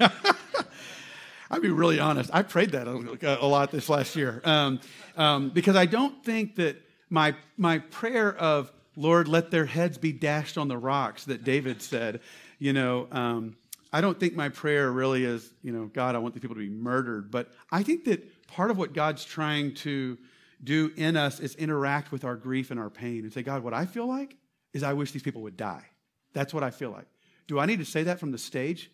I'll 1.52 1.62
be 1.62 1.70
really 1.70 2.00
honest. 2.00 2.30
I 2.34 2.42
prayed 2.42 2.72
that 2.72 2.88
a, 2.88 3.46
lot 3.46 3.72
this 3.72 3.88
last 3.88 4.16
year 4.16 4.42
um, 4.44 4.80
um, 5.16 5.50
because 5.50 5.76
I 5.76 5.86
don't 5.86 6.24
think 6.24 6.56
that 6.56 6.82
my 7.10 7.36
my 7.58 7.80
prayer 7.80 8.36
of 8.36 8.72
Lord, 8.96 9.28
let 9.28 9.52
their 9.52 9.66
heads 9.66 9.98
be 9.98 10.12
dashed 10.12 10.58
on 10.58 10.68
the 10.68 10.78
rocks 10.78 11.26
that 11.26 11.44
David 11.44 11.82
said. 11.82 12.22
You 12.60 12.74
know, 12.74 13.08
um, 13.12 13.58
I 13.92 14.02
don't 14.02 14.20
think 14.20 14.36
my 14.36 14.50
prayer 14.50 14.92
really 14.92 15.26
is, 15.26 15.54
you 15.62 15.72
know, 15.72 15.86
God, 15.86 16.16
I 16.16 16.20
want 16.20 16.34
these 16.34 16.42
people 16.42 16.56
to 16.56 16.62
be 16.62 16.70
murdered. 16.70 17.32
But 17.32 17.52
I 17.72 17.84
think 17.84 18.06
that 18.06 18.48
part 18.48 18.72
of 18.72 18.78
what 18.78 18.94
God's 18.94 19.26
trying 19.26 19.74
to 19.76 20.18
do 20.64 20.92
in 20.96 21.18
us 21.18 21.40
is 21.40 21.56
interact 21.56 22.12
with 22.12 22.24
our 22.24 22.36
grief 22.36 22.72
and 22.72 22.80
our 22.80 22.90
pain 22.90 23.24
and 23.24 23.34
say, 23.34 23.44
God, 23.44 23.64
what 23.64 23.74
I 23.74 23.86
feel 23.86 24.08
like 24.08 24.38
is 24.74 24.84
I 24.84 24.94
wish 24.94 25.12
these 25.12 25.24
people 25.24 25.42
would 25.44 25.58
die. 25.58 25.86
That's 26.34 26.54
what 26.54 26.64
I 26.64 26.72
feel 26.72 26.92
like. 26.92 27.08
Do 27.48 27.60
I 27.60 27.66
need 27.66 27.80
to 27.80 27.86
say 27.86 28.04
that 28.04 28.20
from 28.20 28.32
the 28.32 28.38
stage? 28.38 28.90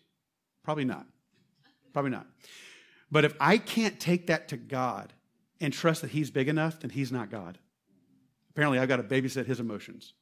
Probably 0.62 0.84
not. 0.84 1.06
Probably 1.92 2.10
not. 2.10 2.26
But 3.10 3.24
if 3.24 3.34
I 3.38 3.58
can't 3.58 4.00
take 4.00 4.28
that 4.28 4.48
to 4.48 4.56
God 4.56 5.12
and 5.60 5.72
trust 5.72 6.02
that 6.02 6.10
He's 6.10 6.30
big 6.30 6.48
enough, 6.48 6.80
then 6.80 6.90
He's 6.90 7.12
not 7.12 7.30
God. 7.30 7.58
Apparently, 8.50 8.78
I've 8.78 8.88
got 8.88 8.96
to 8.96 9.02
babysit 9.02 9.46
His 9.46 9.60
emotions. 9.60 10.14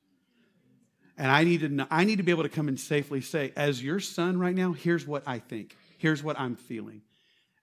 And 1.16 1.30
I 1.30 1.44
need 1.44 1.60
to 1.60 1.68
know, 1.68 1.86
I 1.90 2.04
need 2.04 2.16
to 2.16 2.22
be 2.22 2.32
able 2.32 2.44
to 2.44 2.48
come 2.48 2.68
and 2.68 2.80
safely 2.80 3.20
say, 3.20 3.52
as 3.54 3.82
your 3.82 4.00
son 4.00 4.38
right 4.38 4.54
now, 4.54 4.72
here's 4.72 5.06
what 5.06 5.22
I 5.26 5.38
think. 5.38 5.76
Here's 5.98 6.22
what 6.22 6.38
I'm 6.40 6.56
feeling. 6.56 7.02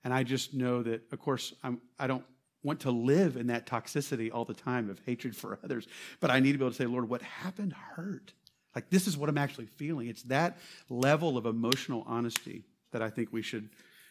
And 0.03 0.13
I 0.13 0.23
just 0.23 0.53
know 0.53 0.83
that, 0.83 1.01
of 1.11 1.19
course, 1.19 1.53
I'm, 1.63 1.81
I 1.97 2.07
don't 2.07 2.23
want 2.63 2.81
to 2.81 2.91
live 2.91 3.35
in 3.35 3.47
that 3.47 3.65
toxicity 3.65 4.31
all 4.31 4.45
the 4.45 4.53
time 4.53 4.89
of 4.89 4.99
hatred 5.05 5.35
for 5.35 5.57
others. 5.63 5.87
But 6.19 6.29
I 6.29 6.39
need 6.39 6.51
to 6.51 6.57
be 6.57 6.65
able 6.65 6.71
to 6.71 6.77
say, 6.77 6.85
Lord, 6.85 7.09
what 7.09 7.21
happened 7.21 7.73
hurt. 7.73 8.33
Like, 8.77 8.91
this 8.91 9.07
is 9.07 9.17
what 9.17 9.27
I'm 9.27 9.39
actually 9.39 9.65
feeling. 9.65 10.07
It's 10.07 10.21
that 10.23 10.59
level 10.87 11.35
of 11.35 11.47
emotional 11.47 12.03
honesty 12.05 12.63
that 12.91 13.01
I 13.01 13.09
think 13.09 13.33
we 13.33 13.41
should 13.41 13.69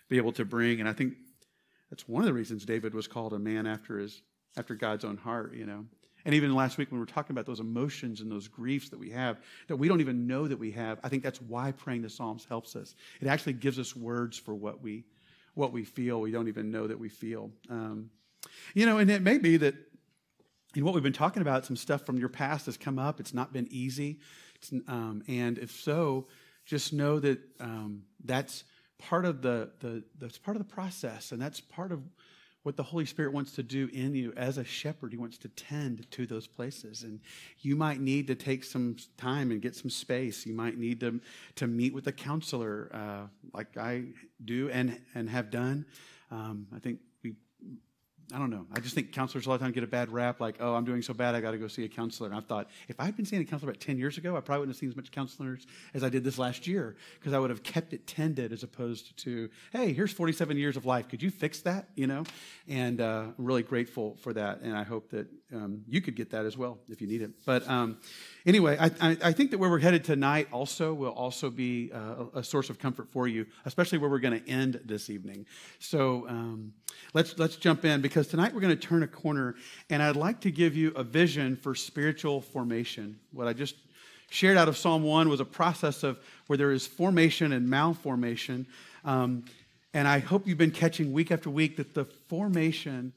be 0.09 0.17
able 0.17 0.33
to 0.33 0.45
bring. 0.45 0.81
And 0.81 0.89
I 0.89 0.93
think 0.93 1.15
that's 1.89 2.09
one 2.09 2.21
of 2.21 2.27
the 2.27 2.33
reasons 2.33 2.65
David 2.65 2.93
was 2.93 3.07
called 3.07 3.33
a 3.33 3.39
man 3.39 3.69
after 3.69 4.01
his 4.01 4.23
after 4.57 4.75
God's 4.75 5.05
own 5.05 5.19
heart, 5.19 5.55
you 5.55 5.67
know. 5.67 5.85
And 6.25 6.35
even 6.35 6.53
last 6.53 6.79
week 6.79 6.91
when 6.91 6.99
we 6.99 7.03
were 7.03 7.07
talking 7.07 7.33
about 7.33 7.47
those 7.47 7.61
emotions 7.61 8.21
and 8.21 8.29
those 8.29 8.49
griefs 8.49 8.89
that 8.89 8.99
we 8.99 9.09
have 9.11 9.39
that 9.69 9.77
we 9.77 9.87
don't 9.87 10.01
even 10.01 10.27
know 10.27 10.49
that 10.49 10.59
we 10.59 10.73
have, 10.73 10.99
I 11.05 11.11
think 11.11 11.23
that's 11.23 11.41
why 11.41 11.71
praying 11.71 12.03
the 12.03 12.11
Psalms 12.11 12.45
helps 12.49 12.75
us. 12.75 12.97
It 13.21 13.29
actually 13.29 13.53
gives 13.53 13.79
us 13.79 13.95
words 13.95 14.37
for 14.37 14.53
what 14.53 14.83
we 14.83 15.05
what 15.55 15.71
we 15.71 15.85
feel. 15.85 16.21
We 16.21 16.33
don't 16.33 16.49
even 16.49 16.73
know 16.73 16.89
that 16.89 16.99
we 16.99 17.09
feel. 17.09 17.53
Um, 17.71 18.11
you 18.75 18.85
know, 18.85 18.99
and 18.99 19.09
it 19.13 19.23
may 19.23 19.39
be 19.39 19.59
that 19.59 19.77
in 20.77 20.85
what 20.85 20.93
we've 20.93 21.03
been 21.03 21.13
talking 21.13 21.41
about, 21.41 21.65
some 21.65 21.77
stuff 21.77 22.05
from 22.05 22.19
your 22.19 22.29
past 22.29 22.67
has 22.67 22.77
come 22.77 22.99
up. 22.99 23.19
It's 23.19 23.33
not 23.33 23.53
been 23.53 23.67
easy, 23.71 24.21
um, 24.89 25.23
and 25.29 25.59
if 25.59 25.71
so, 25.71 26.27
just 26.65 26.93
know 26.93 27.21
that 27.21 27.39
um, 27.61 28.03
that's 28.25 28.65
part 28.99 29.25
of 29.25 29.43
the, 29.43 29.71
the 29.81 30.03
that's 30.19 30.39
part 30.39 30.57
of 30.57 30.67
the 30.67 30.73
process, 30.73 31.33
and 31.33 31.41
that's 31.41 31.61
part 31.61 31.93
of 31.93 32.03
what 32.67 32.77
the 32.77 32.83
Holy 32.83 33.07
Spirit 33.07 33.33
wants 33.33 33.53
to 33.53 33.63
do 33.63 33.89
in 33.93 34.13
you 34.17 34.33
as 34.37 34.59
a 34.59 34.65
shepherd. 34.65 35.13
He 35.13 35.17
wants 35.17 35.39
to 35.39 35.49
tend 35.51 36.11
to 36.11 36.27
those 36.27 36.49
places. 36.49 37.05
And 37.05 37.21
you 37.61 37.77
might 37.77 38.01
need 38.01 38.27
to 38.27 38.35
take 38.35 38.65
some 38.65 38.97
time 39.17 39.53
and 39.53 39.63
get 39.63 39.77
some 39.77 39.89
space. 39.89 40.45
You 40.45 40.53
might 40.53 40.77
need 40.77 40.99
to, 40.99 41.21
to 41.55 41.69
meet 41.69 41.95
with 41.95 42.09
a 42.09 42.13
counselor, 42.13 42.91
uh, 42.93 43.29
like 43.55 43.77
I 43.77 44.07
do 44.45 44.69
and, 44.71 45.01
and 45.15 45.31
have 45.31 45.53
done. 45.53 45.87
Um, 46.33 46.67
I 46.75 46.81
think 46.81 46.99
I 48.35 48.39
don't 48.39 48.51
know. 48.51 48.67
I 48.73 48.81
just 48.81 48.95
think 48.95 49.13
counselors 49.13 49.47
a 49.47 49.49
lot 49.49 49.57
of 49.57 49.61
times 49.61 49.75
get 49.75 49.85
a 49.85 49.87
bad 49.87 50.11
rap, 50.11 50.41
like, 50.41 50.57
oh, 50.59 50.75
I'm 50.75 50.85
doing 50.85 51.01
so 51.01 51.15
bad, 51.15 51.35
I 51.37 51.41
got 51.41 51.53
to 51.53 51.59
go 51.59 51.69
see 51.69 51.85
a 51.85 51.89
counselor. 51.89 52.29
And 52.29 52.37
I 52.37 52.41
thought, 52.41 52.69
if 52.89 52.99
I'd 52.99 53.17
been 53.17 53.25
seeing 53.25 53.41
a 53.41 53.45
counselor 53.45 53.71
about 53.71 53.81
10 53.81 53.99
years 53.99 54.19
ago, 54.19 54.37
I 54.37 54.41
probably 54.41 54.61
wouldn't 54.61 54.77
have 54.77 54.81
seen 54.81 54.89
as 54.89 54.97
much 54.97 55.13
counselors 55.13 55.67
as 55.95 56.03
I 56.03 56.09
did 56.09 56.25
this 56.25 56.37
last 56.37 56.67
year 56.67 56.97
because 57.21 57.33
I 57.33 57.39
would 57.39 57.51
have 57.51 57.63
kept 57.63 57.93
it 57.93 58.07
tended 58.07 58.53
as 58.53 58.65
opposed 58.65 59.17
to, 59.19 59.49
hey, 59.73 59.93
here's 59.93 60.13
47 60.13 60.57
years 60.57 60.77
of 60.77 60.85
life. 60.85 61.09
Could 61.09 61.23
you 61.23 61.31
fix 61.31 61.61
that? 61.61 61.89
You 61.95 62.09
know? 62.09 62.25
And 62.67 63.01
uh, 63.01 63.27
I'm 63.39 63.45
really 63.45 63.63
grateful 63.63 64.17
for 64.21 64.33
that. 64.33 64.61
And 64.61 64.77
I 64.77 64.83
hope 64.83 65.11
that 65.11 65.29
um, 65.55 65.83
you 65.89 66.01
could 66.01 66.17
get 66.17 66.31
that 66.31 66.45
as 66.45 66.57
well 66.57 66.79
if 66.89 67.01
you 67.01 67.07
need 67.07 67.23
it. 67.23 67.31
But 67.45 67.69
um, 67.69 67.99
anyway, 68.45 68.77
I, 68.79 68.87
I, 69.01 69.17
I, 69.25 69.33
think 69.33 69.53
that 69.53 69.59
where 69.59 69.71
we're 69.71 69.79
headed 69.79 70.03
tonight 70.03 70.49
also 70.51 70.93
will 70.93 71.13
also 71.13 71.51
be 71.51 71.93
uh, 71.93 72.25
a 72.35 72.43
source 72.43 72.69
of 72.69 72.81
comfort 72.81 73.09
for 73.13 73.29
you, 73.29 73.47
especially 73.65 73.99
where 73.99 74.11
we're 74.11 74.19
going 74.19 74.43
to 74.43 74.51
end 74.51 74.81
this 74.85 75.09
evening. 75.09 75.47
So 75.79 76.27
um, 76.29 76.73
let's 77.15 77.39
let's 77.39 77.57
jump 77.57 77.85
in 77.85 78.01
because 78.01 78.16
tonight 78.23 78.55
we're 78.55 78.61
going 78.61 78.77
to 78.77 78.87
turn 78.87 79.03
a 79.03 79.07
corner, 79.07 79.55
and 79.91 80.03
I'd 80.03 80.17
like 80.17 80.41
to 80.43 80.51
give 80.51 80.77
you 80.77 80.93
a 80.97 81.03
vision 81.03 81.57
for 81.57 81.75
spiritual 81.75 82.41
formation. 82.41 83.19
What 83.33 83.47
I 83.47 83.53
just 83.53 83.75
shared 84.31 84.57
out 84.57 84.69
of 84.69 84.77
Psalm 84.77 85.03
one 85.03 85.29
was 85.29 85.41
a 85.41 85.45
process 85.45 86.03
of 86.03 86.19
where 86.47 86.57
there 86.57 86.73
is 86.73 86.87
formation 86.87 87.53
and 87.53 87.69
malformation, 87.69 88.67
um, 89.05 89.45
and 89.93 90.07
I 90.07 90.19
hope 90.19 90.47
you've 90.47 90.59
been 90.59 90.71
catching 90.71 91.13
week 91.13 91.31
after 91.31 91.51
week 91.51 91.77
that 91.77 91.95
the 91.95 92.05
formation 92.29 93.13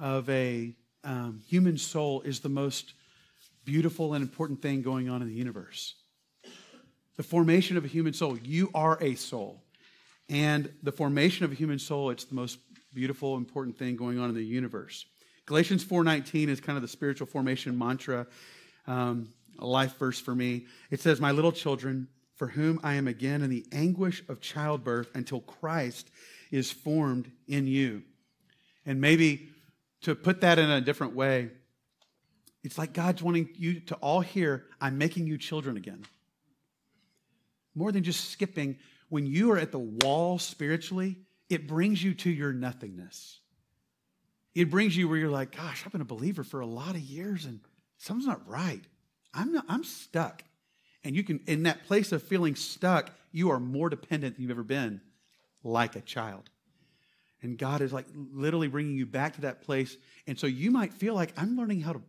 of 0.00 0.28
a 0.30 0.74
um, 1.04 1.42
human 1.46 1.78
soul 1.78 2.22
is 2.22 2.40
the 2.40 2.48
most 2.48 2.94
beautiful 3.64 4.14
and 4.14 4.22
important 4.22 4.62
thing 4.62 4.82
going 4.82 5.08
on 5.08 5.22
in 5.22 5.28
the 5.28 5.34
universe. 5.34 5.94
The 7.16 7.22
formation 7.22 7.76
of 7.76 7.84
a 7.84 7.88
human 7.88 8.12
soul. 8.12 8.38
You 8.38 8.70
are 8.74 8.98
a 9.02 9.14
soul. 9.14 9.62
And 10.28 10.72
the 10.82 10.92
formation 10.92 11.44
of 11.44 11.52
a 11.52 11.54
human 11.54 11.78
soul, 11.78 12.10
it's 12.10 12.24
the 12.24 12.34
most 12.36 12.58
beautiful, 12.92 13.36
important 13.36 13.78
thing 13.78 13.96
going 13.96 14.18
on 14.18 14.28
in 14.28 14.34
the 14.34 14.44
universe. 14.44 15.06
Galatians 15.46 15.84
4.19 15.84 16.48
is 16.48 16.60
kind 16.60 16.76
of 16.76 16.82
the 16.82 16.88
spiritual 16.88 17.26
formation 17.26 17.76
mantra, 17.76 18.26
um, 18.86 19.32
a 19.58 19.66
life 19.66 19.98
verse 19.98 20.20
for 20.20 20.34
me. 20.34 20.66
It 20.90 21.00
says, 21.00 21.20
My 21.20 21.32
little 21.32 21.52
children, 21.52 22.08
for 22.36 22.46
whom 22.46 22.80
I 22.82 22.94
am 22.94 23.08
again 23.08 23.42
in 23.42 23.50
the 23.50 23.66
anguish 23.72 24.22
of 24.28 24.40
childbirth 24.40 25.10
until 25.14 25.40
Christ 25.40 26.10
is 26.50 26.70
formed 26.70 27.30
in 27.48 27.66
you. 27.66 28.02
And 28.86 29.00
maybe 29.00 29.48
to 30.02 30.14
put 30.14 30.40
that 30.40 30.58
in 30.58 30.70
a 30.70 30.80
different 30.80 31.14
way, 31.14 31.50
it's 32.62 32.78
like 32.78 32.92
God's 32.92 33.22
wanting 33.22 33.50
you 33.56 33.80
to 33.80 33.94
all 33.96 34.20
hear, 34.20 34.64
I'm 34.80 34.98
making 34.98 35.26
you 35.26 35.38
children 35.38 35.76
again. 35.76 36.04
More 37.74 37.92
than 37.92 38.02
just 38.02 38.30
skipping, 38.30 38.78
when 39.08 39.26
you 39.26 39.50
are 39.52 39.58
at 39.58 39.72
the 39.72 39.78
wall 39.78 40.38
spiritually, 40.38 41.16
it 41.50 41.66
brings 41.66 42.02
you 42.02 42.14
to 42.14 42.30
your 42.30 42.52
nothingness. 42.52 43.40
It 44.54 44.70
brings 44.70 44.96
you 44.96 45.08
where 45.08 45.18
you're 45.18 45.30
like, 45.30 45.56
gosh, 45.56 45.82
I've 45.84 45.92
been 45.92 46.00
a 46.00 46.06
believer 46.06 46.44
for 46.44 46.60
a 46.60 46.66
lot 46.66 46.94
of 46.94 47.00
years 47.00 47.44
and 47.44 47.60
something's 47.98 48.26
not 48.26 48.48
right. 48.48 48.82
I'm, 49.34 49.52
not, 49.52 49.64
I'm 49.68 49.84
stuck. 49.84 50.42
And 51.04 51.14
you 51.14 51.22
can, 51.22 51.40
in 51.46 51.64
that 51.64 51.86
place 51.86 52.12
of 52.12 52.22
feeling 52.22 52.54
stuck, 52.54 53.10
you 53.32 53.50
are 53.50 53.60
more 53.60 53.88
dependent 53.90 54.36
than 54.36 54.42
you've 54.42 54.50
ever 54.50 54.62
been, 54.62 55.00
like 55.62 55.96
a 55.96 56.00
child. 56.00 56.48
And 57.42 57.56
God 57.56 57.80
is 57.80 57.92
like 57.92 58.06
literally 58.14 58.68
bringing 58.68 58.96
you 58.96 59.06
back 59.06 59.34
to 59.34 59.40
that 59.42 59.62
place. 59.62 59.96
And 60.26 60.38
so 60.38 60.46
you 60.46 60.70
might 60.70 60.92
feel 60.92 61.14
like 61.14 61.32
I'm 61.36 61.56
learning 61.56 61.80
how 61.80 61.94
to 61.94 62.02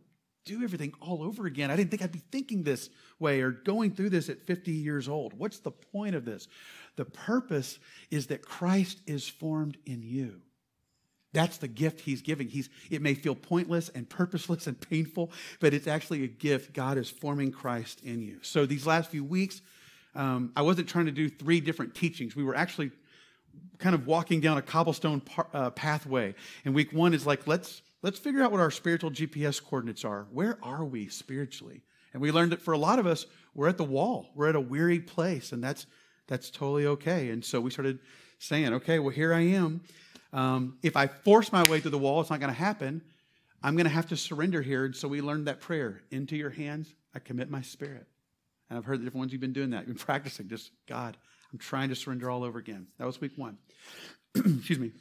do 0.44 0.62
everything 0.62 0.92
all 1.00 1.22
over 1.22 1.46
again. 1.46 1.70
I 1.70 1.76
didn't 1.76 1.90
think 1.90 2.02
I'd 2.02 2.12
be 2.12 2.22
thinking 2.30 2.62
this 2.62 2.90
way 3.18 3.40
or 3.40 3.50
going 3.50 3.92
through 3.92 4.10
this 4.10 4.28
at 4.28 4.40
50 4.40 4.72
years 4.72 5.08
old. 5.08 5.32
What's 5.34 5.60
the 5.60 5.70
point 5.70 6.14
of 6.14 6.24
this? 6.24 6.48
The 6.96 7.04
purpose 7.04 7.78
is 8.10 8.26
that 8.28 8.42
Christ 8.42 9.00
is 9.06 9.28
formed 9.28 9.78
in 9.86 10.02
you. 10.02 10.40
That's 11.32 11.56
the 11.56 11.68
gift 11.68 12.00
he's 12.00 12.20
giving. 12.20 12.48
He's, 12.48 12.68
it 12.90 13.00
may 13.00 13.14
feel 13.14 13.34
pointless 13.34 13.88
and 13.88 14.08
purposeless 14.08 14.66
and 14.66 14.78
painful, 14.78 15.32
but 15.60 15.72
it's 15.72 15.86
actually 15.86 16.24
a 16.24 16.28
gift. 16.28 16.74
God 16.74 16.98
is 16.98 17.08
forming 17.08 17.52
Christ 17.52 18.02
in 18.02 18.20
you. 18.20 18.38
So 18.42 18.66
these 18.66 18.86
last 18.86 19.10
few 19.10 19.24
weeks, 19.24 19.62
um, 20.14 20.52
I 20.54 20.62
wasn't 20.62 20.88
trying 20.88 21.06
to 21.06 21.12
do 21.12 21.30
three 21.30 21.60
different 21.60 21.94
teachings. 21.94 22.36
We 22.36 22.44
were 22.44 22.54
actually 22.54 22.90
kind 23.78 23.94
of 23.94 24.06
walking 24.06 24.40
down 24.40 24.58
a 24.58 24.62
cobblestone 24.62 25.20
par, 25.20 25.46
uh, 25.54 25.70
pathway. 25.70 26.34
And 26.64 26.74
week 26.74 26.92
one 26.92 27.14
is 27.14 27.26
like, 27.26 27.46
let's 27.46 27.80
let's 28.02 28.18
figure 28.18 28.42
out 28.42 28.52
what 28.52 28.60
our 28.60 28.70
spiritual 28.70 29.10
GPS 29.10 29.62
coordinates 29.62 30.04
are. 30.04 30.26
Where 30.30 30.58
are 30.62 30.84
we 30.84 31.08
spiritually? 31.08 31.82
And 32.12 32.20
we 32.20 32.30
learned 32.30 32.52
that 32.52 32.60
for 32.60 32.72
a 32.72 32.78
lot 32.78 32.98
of 32.98 33.06
us, 33.06 33.26
we're 33.54 33.68
at 33.68 33.78
the 33.78 33.84
wall. 33.84 34.30
We're 34.34 34.48
at 34.48 34.56
a 34.56 34.60
weary 34.60 35.00
place, 35.00 35.52
and 35.52 35.62
that's 35.62 35.86
that's 36.28 36.50
totally 36.50 36.86
okay. 36.86 37.30
And 37.30 37.44
so 37.44 37.60
we 37.60 37.70
started 37.70 37.98
saying, 38.38 38.72
okay, 38.74 38.98
well, 38.98 39.10
here 39.10 39.34
I 39.34 39.40
am. 39.40 39.82
Um, 40.32 40.78
if 40.82 40.96
I 40.96 41.06
force 41.06 41.52
my 41.52 41.62
way 41.64 41.80
through 41.80 41.90
the 41.90 41.98
wall, 41.98 42.20
it's 42.20 42.30
not 42.30 42.40
going 42.40 42.52
to 42.52 42.58
happen. 42.58 43.02
I'm 43.62 43.76
going 43.76 43.84
to 43.84 43.90
have 43.90 44.08
to 44.08 44.16
surrender 44.16 44.62
here. 44.62 44.84
And 44.84 44.96
so 44.96 45.08
we 45.08 45.20
learned 45.20 45.46
that 45.46 45.60
prayer 45.60 46.02
into 46.10 46.36
your 46.36 46.50
hands, 46.50 46.94
I 47.14 47.18
commit 47.18 47.50
my 47.50 47.62
spirit. 47.62 48.06
And 48.68 48.78
I've 48.78 48.84
heard 48.84 49.00
the 49.00 49.04
different 49.04 49.20
ones 49.20 49.32
you've 49.32 49.40
been 49.40 49.52
doing 49.52 49.70
that. 49.70 49.80
You've 49.80 49.96
been 49.98 50.04
practicing. 50.04 50.48
Just, 50.48 50.70
God, 50.88 51.16
I'm 51.52 51.58
trying 51.58 51.90
to 51.90 51.94
surrender 51.94 52.30
all 52.30 52.42
over 52.42 52.58
again. 52.58 52.86
That 52.98 53.06
was 53.06 53.20
week 53.20 53.32
one. 53.36 53.58
Excuse 54.34 54.78
me. 54.78 54.92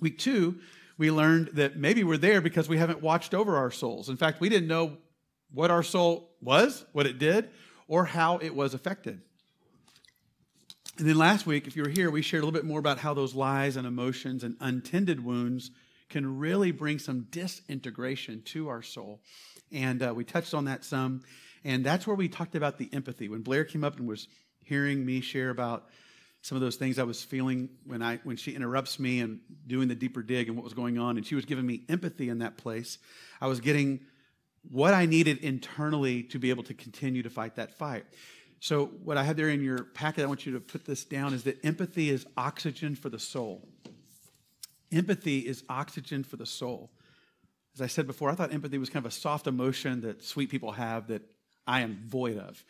Week 0.00 0.18
two, 0.18 0.58
we 0.98 1.12
learned 1.12 1.50
that 1.54 1.76
maybe 1.76 2.02
we're 2.04 2.18
there 2.18 2.40
because 2.40 2.68
we 2.68 2.76
haven't 2.76 3.00
watched 3.00 3.32
over 3.32 3.56
our 3.56 3.70
souls. 3.70 4.08
In 4.08 4.16
fact, 4.16 4.40
we 4.40 4.48
didn't 4.48 4.68
know 4.68 4.98
what 5.52 5.70
our 5.70 5.84
soul 5.84 6.30
was, 6.42 6.84
what 6.92 7.06
it 7.06 7.18
did, 7.18 7.48
or 7.86 8.04
how 8.04 8.38
it 8.38 8.54
was 8.54 8.74
affected. 8.74 9.20
And 10.98 11.08
then 11.08 11.16
last 11.16 11.46
week, 11.46 11.68
if 11.68 11.76
you 11.76 11.84
were 11.84 11.88
here, 11.88 12.10
we 12.10 12.22
shared 12.22 12.42
a 12.42 12.46
little 12.46 12.58
bit 12.58 12.66
more 12.66 12.80
about 12.80 12.98
how 12.98 13.14
those 13.14 13.34
lies 13.34 13.76
and 13.76 13.86
emotions 13.86 14.42
and 14.42 14.56
untended 14.60 15.24
wounds 15.24 15.70
can 16.08 16.38
really 16.38 16.72
bring 16.72 16.98
some 16.98 17.28
disintegration 17.30 18.42
to 18.42 18.68
our 18.68 18.82
soul. 18.82 19.20
And 19.70 20.02
uh, 20.02 20.12
we 20.14 20.24
touched 20.24 20.54
on 20.54 20.64
that 20.64 20.84
some. 20.84 21.22
And 21.62 21.84
that's 21.84 22.06
where 22.06 22.16
we 22.16 22.28
talked 22.28 22.56
about 22.56 22.78
the 22.78 22.88
empathy. 22.92 23.28
When 23.28 23.42
Blair 23.42 23.64
came 23.64 23.84
up 23.84 23.98
and 23.98 24.08
was 24.08 24.26
hearing 24.64 25.06
me 25.06 25.20
share 25.20 25.50
about 25.50 25.86
some 26.42 26.56
of 26.56 26.62
those 26.62 26.76
things 26.76 26.98
I 26.98 27.02
was 27.02 27.22
feeling 27.22 27.68
when 27.84 28.02
I 28.02 28.16
when 28.24 28.36
she 28.36 28.52
interrupts 28.52 28.98
me 28.98 29.20
and 29.20 29.40
doing 29.66 29.88
the 29.88 29.94
deeper 29.94 30.22
dig 30.22 30.48
and 30.48 30.56
what 30.56 30.64
was 30.64 30.74
going 30.74 30.98
on, 30.98 31.16
and 31.16 31.26
she 31.26 31.34
was 31.34 31.44
giving 31.44 31.66
me 31.66 31.82
empathy 31.88 32.28
in 32.28 32.38
that 32.38 32.56
place. 32.56 32.98
I 33.40 33.46
was 33.46 33.60
getting 33.60 34.00
what 34.70 34.94
I 34.94 35.06
needed 35.06 35.38
internally 35.38 36.22
to 36.24 36.38
be 36.38 36.50
able 36.50 36.64
to 36.64 36.74
continue 36.74 37.22
to 37.22 37.30
fight 37.30 37.56
that 37.56 37.76
fight. 37.76 38.04
So 38.60 38.86
what 39.04 39.16
I 39.16 39.22
have 39.22 39.36
there 39.36 39.48
in 39.48 39.62
your 39.62 39.84
packet, 39.84 40.24
I 40.24 40.26
want 40.26 40.44
you 40.44 40.52
to 40.54 40.60
put 40.60 40.84
this 40.84 41.04
down, 41.04 41.32
is 41.32 41.44
that 41.44 41.64
empathy 41.64 42.10
is 42.10 42.26
oxygen 42.36 42.96
for 42.96 43.08
the 43.08 43.18
soul. 43.18 43.68
Empathy 44.90 45.40
is 45.40 45.62
oxygen 45.68 46.24
for 46.24 46.36
the 46.36 46.46
soul. 46.46 46.90
As 47.74 47.80
I 47.80 47.86
said 47.86 48.06
before, 48.06 48.30
I 48.30 48.34
thought 48.34 48.52
empathy 48.52 48.78
was 48.78 48.90
kind 48.90 49.04
of 49.04 49.12
a 49.12 49.14
soft 49.14 49.46
emotion 49.46 50.00
that 50.00 50.24
sweet 50.24 50.50
people 50.50 50.72
have 50.72 51.08
that 51.08 51.22
I 51.66 51.82
am 51.82 52.02
void 52.06 52.38
of. 52.38 52.64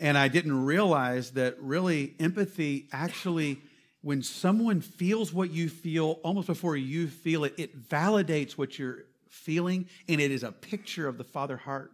And 0.00 0.16
I 0.16 0.28
didn't 0.28 0.64
realize 0.64 1.32
that 1.32 1.56
really 1.60 2.14
empathy 2.18 2.88
actually, 2.90 3.60
when 4.00 4.22
someone 4.22 4.80
feels 4.80 5.32
what 5.32 5.50
you 5.50 5.68
feel 5.68 6.20
almost 6.24 6.46
before 6.46 6.74
you 6.74 7.06
feel 7.06 7.44
it, 7.44 7.54
it 7.58 7.88
validates 7.88 8.52
what 8.52 8.78
you're 8.78 9.04
feeling 9.28 9.86
and 10.08 10.20
it 10.20 10.30
is 10.30 10.42
a 10.42 10.50
picture 10.50 11.06
of 11.06 11.18
the 11.18 11.24
Father 11.24 11.58
heart 11.58 11.92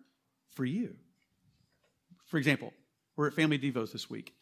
for 0.55 0.65
you. 0.65 0.95
For 2.27 2.39
example, 2.39 2.73
we're 3.17 3.27
at 3.27 3.35
Family 3.35 3.59
Devos 3.59 3.93
this 3.93 4.09
week. 4.09 4.35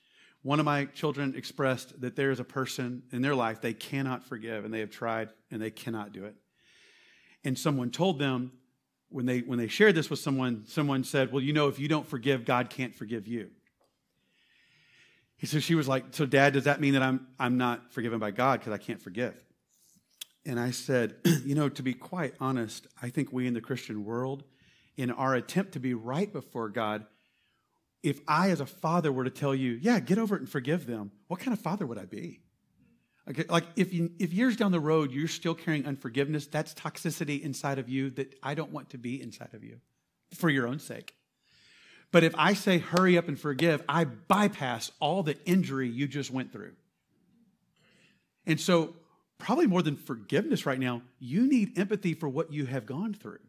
One 0.42 0.61
of 0.61 0.66
my 0.66 0.85
children 0.85 1.35
expressed 1.35 1.98
that 2.03 2.16
there 2.16 2.31
is 2.31 2.40
a 2.40 2.44
person 2.44 3.03
in 3.12 3.22
their 3.22 3.35
life 3.35 3.62
they 3.62 3.72
cannot 3.72 4.24
forgive 4.24 4.66
and 4.66 4.74
they 4.74 4.81
have 4.81 4.90
tried 4.90 5.31
and 5.50 5.61
they 5.61 5.70
cannot 5.70 6.12
do 6.12 6.27
it. 6.27 6.35
And 7.44 7.59
someone 7.59 7.90
told 7.90 8.18
them, 8.18 8.53
when 9.08 9.26
they 9.26 9.40
when 9.40 9.58
they 9.58 9.68
shared 9.68 9.94
this 9.94 10.10
with 10.10 10.18
someone, 10.18 10.64
someone 10.66 11.04
said, 11.04 11.32
"Well, 11.32 11.42
you 11.42 11.52
know, 11.52 11.68
if 11.68 11.78
you 11.78 11.88
don't 11.88 12.06
forgive, 12.06 12.44
God 12.44 12.70
can't 12.70 12.94
forgive 12.94 13.26
you." 13.26 13.50
He 15.36 15.46
So 15.46 15.58
she 15.58 15.74
was 15.74 15.88
like, 15.88 16.06
So, 16.12 16.26
Dad, 16.26 16.52
does 16.54 16.64
that 16.64 16.80
mean 16.80 16.94
that 16.94 17.02
I'm, 17.02 17.26
I'm 17.38 17.58
not 17.58 17.92
forgiven 17.92 18.18
by 18.18 18.30
God 18.30 18.60
because 18.60 18.72
I 18.72 18.78
can't 18.78 19.02
forgive? 19.02 19.34
And 20.46 20.60
I 20.60 20.70
said, 20.70 21.16
You 21.44 21.54
know, 21.54 21.68
to 21.68 21.82
be 21.82 21.94
quite 21.94 22.34
honest, 22.40 22.86
I 23.02 23.10
think 23.10 23.32
we 23.32 23.46
in 23.46 23.54
the 23.54 23.60
Christian 23.60 24.04
world, 24.04 24.44
in 24.96 25.10
our 25.10 25.34
attempt 25.34 25.72
to 25.72 25.80
be 25.80 25.94
right 25.94 26.32
before 26.32 26.68
God, 26.68 27.04
if 28.02 28.20
I, 28.28 28.50
as 28.50 28.60
a 28.60 28.66
father, 28.66 29.10
were 29.10 29.24
to 29.24 29.30
tell 29.30 29.54
you, 29.54 29.72
Yeah, 29.82 30.00
get 30.00 30.18
over 30.18 30.36
it 30.36 30.40
and 30.40 30.48
forgive 30.48 30.86
them, 30.86 31.10
what 31.28 31.40
kind 31.40 31.52
of 31.52 31.60
father 31.62 31.86
would 31.86 31.98
I 31.98 32.04
be? 32.04 32.40
Like, 33.26 33.50
like 33.50 33.64
if, 33.76 33.92
you, 33.92 34.10
if 34.18 34.32
years 34.32 34.56
down 34.56 34.72
the 34.72 34.80
road 34.80 35.12
you're 35.12 35.28
still 35.28 35.54
carrying 35.54 35.87
unforgiveness, 35.87 36.46
that's 36.46 36.74
toxicity 36.74 37.42
inside 37.42 37.78
of 37.78 37.88
you 37.88 38.10
that 38.10 38.34
I 38.42 38.54
don't 38.54 38.70
want 38.70 38.90
to 38.90 38.98
be 38.98 39.20
inside 39.20 39.54
of 39.54 39.64
you 39.64 39.80
for 40.34 40.50
your 40.50 40.66
own 40.66 40.78
sake. 40.78 41.14
But 42.12 42.22
if 42.22 42.34
I 42.37 42.54
say 42.54 42.78
hurry 42.78 43.18
up 43.18 43.28
and 43.28 43.38
forgive, 43.38 43.82
I 43.88 44.04
bypass 44.04 44.92
all 45.00 45.22
the 45.22 45.37
injury 45.46 45.88
you 45.88 46.06
just 46.06 46.30
went 46.30 46.52
through. 46.52 46.72
And 48.46 48.60
so, 48.60 48.94
probably 49.38 49.66
more 49.66 49.82
than 49.82 49.96
forgiveness 49.96 50.64
right 50.64 50.78
now, 50.78 51.02
you 51.18 51.48
need 51.48 51.78
empathy 51.78 52.14
for 52.14 52.28
what 52.28 52.52
you 52.52 52.66
have 52.66 52.87
gone 52.87 53.14
through. 53.14 53.40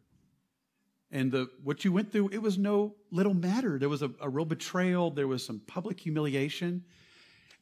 And 1.12 1.30
the, 1.30 1.48
what 1.62 1.84
you 1.84 1.92
went 1.92 2.10
through, 2.10 2.30
it 2.32 2.42
was 2.42 2.58
no 2.58 2.96
little 3.12 3.34
matter. 3.34 3.78
There 3.78 3.88
was 3.88 4.02
a, 4.02 4.10
a 4.20 4.28
real 4.28 4.44
betrayal, 4.44 5.10
there 5.10 5.28
was 5.28 5.44
some 5.44 5.60
public 5.66 6.00
humiliation. 6.00 6.84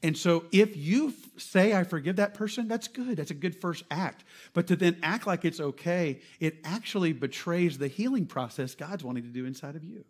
And 0.02 0.16
so 0.16 0.44
if 0.52 0.76
you 0.76 1.14
say, 1.38 1.72
I 1.72 1.84
forgive 1.84 2.16
that 2.16 2.34
person, 2.34 2.68
that's 2.68 2.88
good. 2.88 3.16
That's 3.16 3.30
a 3.30 3.34
good 3.34 3.58
first 3.60 3.84
act. 3.90 4.24
But 4.52 4.66
to 4.66 4.76
then 4.76 4.98
act 5.02 5.26
like 5.26 5.44
it's 5.44 5.60
okay, 5.60 6.20
it 6.40 6.58
actually 6.64 7.12
betrays 7.12 7.78
the 7.78 7.88
healing 7.88 8.26
process 8.26 8.74
God's 8.74 9.02
wanting 9.02 9.22
to 9.22 9.30
do 9.30 9.46
inside 9.46 9.76
of 9.76 9.84
you. 9.84 10.04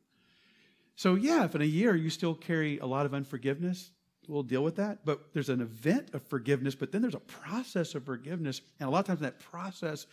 So, 0.96 1.14
yeah, 1.14 1.44
if 1.44 1.54
in 1.54 1.62
a 1.62 1.66
year 1.66 1.94
you 1.94 2.10
still 2.10 2.34
carry 2.34 2.78
a 2.78 2.86
lot 2.86 3.06
of 3.06 3.14
unforgiveness, 3.14 3.90
we'll 4.28 4.42
deal 4.42 4.62
with 4.62 4.76
that. 4.76 5.04
But 5.04 5.32
there's 5.32 5.48
an 5.48 5.60
event 5.60 6.10
of 6.12 6.22
forgiveness, 6.22 6.74
but 6.74 6.92
then 6.92 7.02
there's 7.02 7.14
a 7.14 7.20
process 7.20 7.94
of 7.94 8.04
forgiveness. 8.04 8.60
And 8.80 8.88
a 8.88 8.90
lot 8.90 9.00
of 9.00 9.06
times 9.06 9.20
in 9.20 9.24
that 9.24 9.40
process, 9.40 10.06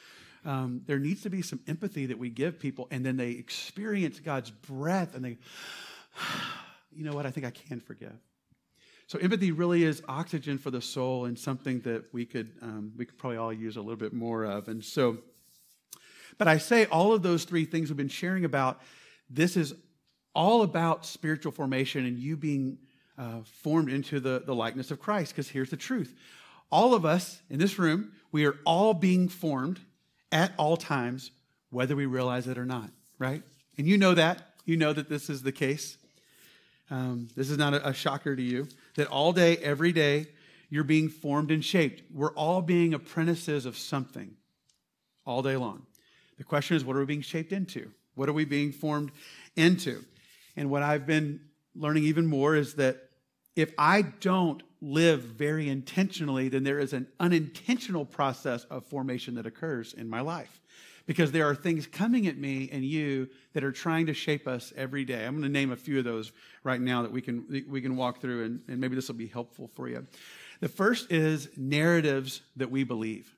um, 0.43 0.81
there 0.85 0.99
needs 0.99 1.21
to 1.21 1.29
be 1.29 1.41
some 1.41 1.59
empathy 1.67 2.07
that 2.07 2.17
we 2.17 2.29
give 2.29 2.59
people, 2.59 2.87
and 2.91 3.05
then 3.05 3.17
they 3.17 3.31
experience 3.31 4.19
God's 4.19 4.49
breath 4.49 5.15
and 5.15 5.23
they, 5.23 5.37
you 6.95 7.03
know 7.03 7.13
what, 7.13 7.25
I 7.25 7.31
think 7.31 7.45
I 7.45 7.51
can 7.51 7.79
forgive. 7.79 8.17
So 9.11 9.19
empathy 9.19 9.51
really 9.51 9.83
is 9.83 10.01
oxygen 10.07 10.57
for 10.57 10.71
the 10.71 10.79
soul 10.79 11.25
and 11.25 11.37
something 11.37 11.81
that 11.81 12.05
we 12.13 12.25
could 12.25 12.49
um, 12.61 12.93
we 12.95 13.03
could 13.03 13.17
probably 13.17 13.35
all 13.35 13.51
use 13.51 13.75
a 13.75 13.81
little 13.81 13.97
bit 13.97 14.13
more 14.13 14.45
of. 14.45 14.69
And 14.69 14.81
so, 14.81 15.17
but 16.37 16.47
I 16.47 16.57
say 16.57 16.85
all 16.85 17.11
of 17.11 17.21
those 17.21 17.43
three 17.43 17.65
things 17.65 17.89
we've 17.89 17.97
been 17.97 18.07
sharing 18.07 18.45
about. 18.45 18.79
This 19.29 19.57
is 19.57 19.73
all 20.33 20.61
about 20.61 21.05
spiritual 21.05 21.51
formation 21.51 22.05
and 22.05 22.17
you 22.17 22.37
being 22.37 22.77
uh, 23.17 23.41
formed 23.43 23.89
into 23.89 24.21
the, 24.21 24.43
the 24.45 24.55
likeness 24.55 24.91
of 24.91 25.01
Christ. 25.01 25.33
Because 25.33 25.49
here's 25.49 25.71
the 25.71 25.75
truth: 25.75 26.15
all 26.71 26.93
of 26.93 27.03
us 27.03 27.41
in 27.49 27.59
this 27.59 27.77
room, 27.77 28.13
we 28.31 28.45
are 28.45 28.55
all 28.65 28.93
being 28.93 29.27
formed 29.27 29.81
at 30.31 30.53
all 30.55 30.77
times, 30.77 31.31
whether 31.69 31.97
we 31.97 32.05
realize 32.05 32.47
it 32.47 32.57
or 32.57 32.65
not. 32.65 32.89
Right? 33.19 33.43
And 33.77 33.85
you 33.85 33.97
know 33.97 34.13
that. 34.13 34.53
You 34.63 34.77
know 34.77 34.93
that 34.93 35.09
this 35.09 35.29
is 35.29 35.41
the 35.41 35.51
case. 35.51 35.97
Um, 36.89 37.27
this 37.35 37.49
is 37.49 37.57
not 37.57 37.73
a, 37.73 37.89
a 37.89 37.93
shocker 37.93 38.37
to 38.37 38.41
you 38.41 38.69
that 38.95 39.07
all 39.07 39.33
day, 39.33 39.57
every 39.57 39.91
day, 39.91 40.27
you're 40.69 40.83
being 40.83 41.09
formed 41.09 41.51
and 41.51 41.63
shaped. 41.63 42.03
We're 42.13 42.33
all 42.33 42.61
being 42.61 42.93
apprentices 42.93 43.65
of 43.65 43.77
something 43.77 44.35
all 45.25 45.41
day 45.41 45.57
long. 45.57 45.85
The 46.37 46.43
question 46.43 46.75
is, 46.75 46.85
what 46.85 46.95
are 46.95 46.99
we 46.99 47.05
being 47.05 47.21
shaped 47.21 47.51
into? 47.51 47.91
What 48.15 48.29
are 48.29 48.33
we 48.33 48.45
being 48.45 48.71
formed 48.71 49.11
into? 49.55 50.03
And 50.55 50.69
what 50.69 50.83
I've 50.83 51.05
been 51.05 51.41
learning 51.75 52.05
even 52.05 52.25
more 52.25 52.55
is 52.55 52.75
that 52.75 53.09
if 53.55 53.73
I 53.77 54.01
don't 54.01 54.63
live 54.81 55.21
very 55.21 55.69
intentionally, 55.69 56.49
then 56.49 56.63
there 56.63 56.79
is 56.79 56.93
an 56.93 57.07
unintentional 57.19 58.05
process 58.05 58.63
of 58.65 58.85
formation 58.85 59.35
that 59.35 59.45
occurs 59.45 59.93
in 59.93 60.09
my 60.09 60.21
life 60.21 60.59
because 61.11 61.33
there 61.33 61.45
are 61.45 61.53
things 61.53 61.87
coming 61.87 62.25
at 62.27 62.37
me 62.37 62.69
and 62.71 62.85
you 62.85 63.27
that 63.51 63.65
are 63.65 63.71
trying 63.73 64.05
to 64.05 64.13
shape 64.13 64.47
us 64.47 64.71
every 64.77 65.03
day. 65.03 65.25
I'm 65.25 65.33
going 65.33 65.43
to 65.43 65.49
name 65.49 65.73
a 65.73 65.75
few 65.75 65.99
of 65.99 66.05
those 66.05 66.31
right 66.63 66.79
now 66.79 67.01
that 67.01 67.11
we 67.11 67.21
can 67.21 67.65
we 67.67 67.81
can 67.81 67.97
walk 67.97 68.21
through 68.21 68.45
and, 68.45 68.61
and 68.69 68.79
maybe 68.79 68.95
this 68.95 69.09
will 69.09 69.15
be 69.15 69.27
helpful 69.27 69.67
for 69.67 69.89
you. 69.89 70.07
The 70.61 70.69
first 70.69 71.11
is 71.11 71.49
narratives 71.57 72.39
that 72.55 72.71
we 72.71 72.85
believe. 72.85 73.35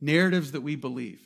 Narratives 0.00 0.50
that 0.52 0.60
we 0.60 0.74
believe. 0.74 1.20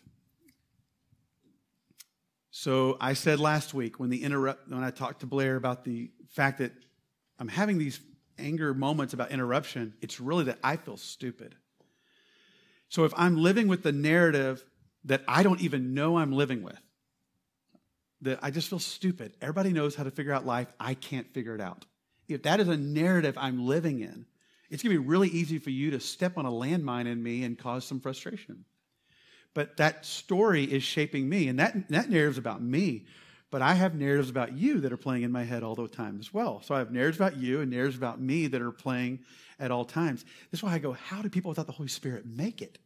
So 2.51 2.99
I 3.01 3.15
said 3.15 3.41
last 3.41 3.73
week 3.73 3.99
when 3.99 4.11
the 4.11 4.23
interrupt 4.23 4.69
when 4.69 4.85
I 4.85 4.91
talked 4.91 5.21
to 5.21 5.27
Blair 5.27 5.57
about 5.57 5.85
the 5.85 6.11
fact 6.29 6.59
that 6.59 6.73
I'm 7.39 7.49
having 7.49 7.79
these 7.79 7.99
anger 8.39 8.75
moments 8.75 9.15
about 9.15 9.31
interruption, 9.31 9.95
it's 10.03 10.21
really 10.21 10.45
that 10.45 10.59
I 10.63 10.77
feel 10.77 10.99
stupid. 10.99 11.55
So 12.91 13.05
if 13.05 13.15
I'm 13.17 13.39
living 13.39 13.69
with 13.69 13.85
the 13.85 13.93
narrative 13.93 14.63
that 15.05 15.23
I 15.27 15.43
don't 15.43 15.61
even 15.61 15.95
know 15.95 16.19
I'm 16.19 16.33
living 16.33 16.63
with. 16.63 16.81
That 18.23 18.39
I 18.43 18.51
just 18.51 18.69
feel 18.69 18.79
stupid. 18.79 19.35
Everybody 19.41 19.73
knows 19.73 19.95
how 19.95 20.05
to 20.05 20.11
figure 20.11 20.33
out 20.33 20.45
life. 20.45 20.69
I 20.79 20.95
can't 20.95 21.33
figure 21.33 21.55
it 21.55 21.61
out. 21.61 21.87
If 22.29 22.43
that 22.45 22.61
is 22.61 22.69
a 22.69 22.77
narrative 22.77 23.37
I'm 23.39 23.67
living 23.67 24.01
in, 24.01 24.27
it's 24.69 24.83
going 24.83 24.95
to 24.95 25.01
be 25.01 25.09
really 25.09 25.29
easy 25.29 25.59
for 25.59 25.71
you 25.71 25.91
to 25.93 26.01
step 26.01 26.39
on 26.39 26.47
a 26.47 26.51
landmine 26.51 27.07
in 27.07 27.23
me 27.23 27.43
and 27.45 27.59
cause 27.59 27.85
some 27.85 28.01
frustration. 28.01 28.65
But 29.53 29.79
that 29.79 30.07
story 30.07 30.65
is 30.65 30.85
shaping 30.85 31.29
me, 31.29 31.49
and 31.49 31.59
that, 31.59 31.89
that 31.89 32.09
narrative 32.09 32.33
is 32.33 32.39
about 32.39 32.63
me. 32.63 33.07
But 33.51 33.63
I 33.63 33.75
have 33.75 33.97
narratives 33.97 34.31
about 34.31 34.53
you 34.53 34.81
that 34.81 34.93
are 34.93 34.97
playing 34.97 35.25
in 35.25 35.33
my 35.33 35.43
head 35.43 35.65
all 35.65 35.75
the 35.75 35.89
time 35.89 36.19
as 36.21 36.33
well. 36.33 36.63
So 36.63 36.73
I 36.73 36.79
have 36.79 36.93
narratives 36.93 37.19
about 37.19 37.37
you 37.37 37.61
and 37.61 37.71
narratives 37.71 37.97
about 37.97 38.21
me 38.21 38.47
that 38.47 38.63
are 38.63 38.71
playing 38.71 39.21
at 39.59 39.73
all 39.73 39.85
times. 39.85 40.25
This 40.53 40.61
is 40.61 40.63
why 40.63 40.75
I 40.75 40.79
go, 40.79 40.93
how 40.93 41.21
do 41.21 41.29
people 41.29 41.49
without 41.49 41.67
the 41.67 41.73
Holy 41.73 41.89
Spirit 41.89 42.27
make 42.27 42.63
it? 42.63 42.79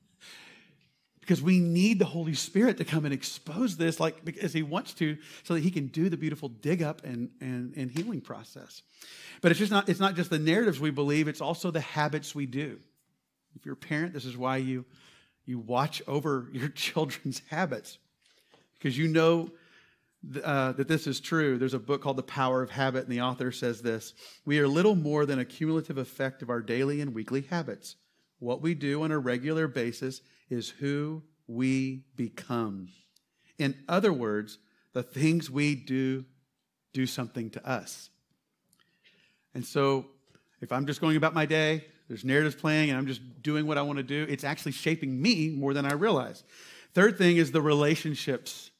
Because 1.24 1.40
we 1.40 1.58
need 1.58 1.98
the 1.98 2.04
Holy 2.04 2.34
Spirit 2.34 2.76
to 2.76 2.84
come 2.84 3.06
and 3.06 3.14
expose 3.14 3.78
this, 3.78 3.98
like 3.98 4.26
because 4.26 4.52
He 4.52 4.62
wants 4.62 4.92
to, 4.94 5.16
so 5.42 5.54
that 5.54 5.60
He 5.60 5.70
can 5.70 5.86
do 5.86 6.10
the 6.10 6.18
beautiful 6.18 6.50
dig 6.50 6.82
up 6.82 7.02
and, 7.02 7.30
and, 7.40 7.72
and 7.76 7.90
healing 7.90 8.20
process. 8.20 8.82
But 9.40 9.50
it's 9.50 9.58
just 9.58 9.72
not, 9.72 9.88
it's 9.88 10.00
not 10.00 10.16
just 10.16 10.28
the 10.28 10.38
narratives 10.38 10.80
we 10.80 10.90
believe, 10.90 11.26
it's 11.26 11.40
also 11.40 11.70
the 11.70 11.80
habits 11.80 12.34
we 12.34 12.44
do. 12.44 12.78
If 13.56 13.64
you're 13.64 13.72
a 13.72 13.76
parent, 13.76 14.12
this 14.12 14.26
is 14.26 14.36
why 14.36 14.58
you, 14.58 14.84
you 15.46 15.58
watch 15.58 16.02
over 16.06 16.46
your 16.52 16.68
children's 16.68 17.40
habits, 17.48 17.96
because 18.74 18.98
you 18.98 19.08
know 19.08 19.50
uh, 20.44 20.72
that 20.72 20.88
this 20.88 21.06
is 21.06 21.20
true. 21.20 21.56
There's 21.56 21.72
a 21.72 21.78
book 21.78 22.02
called 22.02 22.18
The 22.18 22.22
Power 22.22 22.62
of 22.62 22.68
Habit, 22.68 23.04
and 23.04 23.12
the 23.12 23.22
author 23.22 23.50
says 23.50 23.80
this 23.80 24.12
We 24.44 24.58
are 24.58 24.68
little 24.68 24.94
more 24.94 25.24
than 25.24 25.38
a 25.38 25.44
cumulative 25.46 25.96
effect 25.96 26.42
of 26.42 26.50
our 26.50 26.60
daily 26.60 27.00
and 27.00 27.14
weekly 27.14 27.46
habits. 27.48 27.96
What 28.40 28.60
we 28.60 28.74
do 28.74 29.04
on 29.04 29.10
a 29.10 29.18
regular 29.18 29.66
basis 29.68 30.20
is 30.50 30.68
who 30.68 31.22
we 31.46 32.04
become. 32.16 32.88
In 33.58 33.74
other 33.88 34.12
words, 34.12 34.58
the 34.92 35.02
things 35.02 35.50
we 35.50 35.74
do 35.74 36.24
do 36.92 37.06
something 37.06 37.50
to 37.50 37.68
us. 37.68 38.10
And 39.54 39.64
so, 39.64 40.06
if 40.60 40.72
I'm 40.72 40.86
just 40.86 41.00
going 41.00 41.16
about 41.16 41.34
my 41.34 41.46
day, 41.46 41.84
there's 42.08 42.24
narratives 42.24 42.54
playing, 42.54 42.90
and 42.90 42.98
I'm 42.98 43.06
just 43.06 43.42
doing 43.42 43.66
what 43.66 43.78
I 43.78 43.82
want 43.82 43.98
to 43.98 44.02
do, 44.02 44.26
it's 44.28 44.44
actually 44.44 44.72
shaping 44.72 45.20
me 45.20 45.50
more 45.50 45.74
than 45.74 45.86
I 45.86 45.92
realize. 45.94 46.44
Third 46.92 47.18
thing 47.18 47.36
is 47.36 47.50
the 47.50 47.62
relationships 47.62 48.70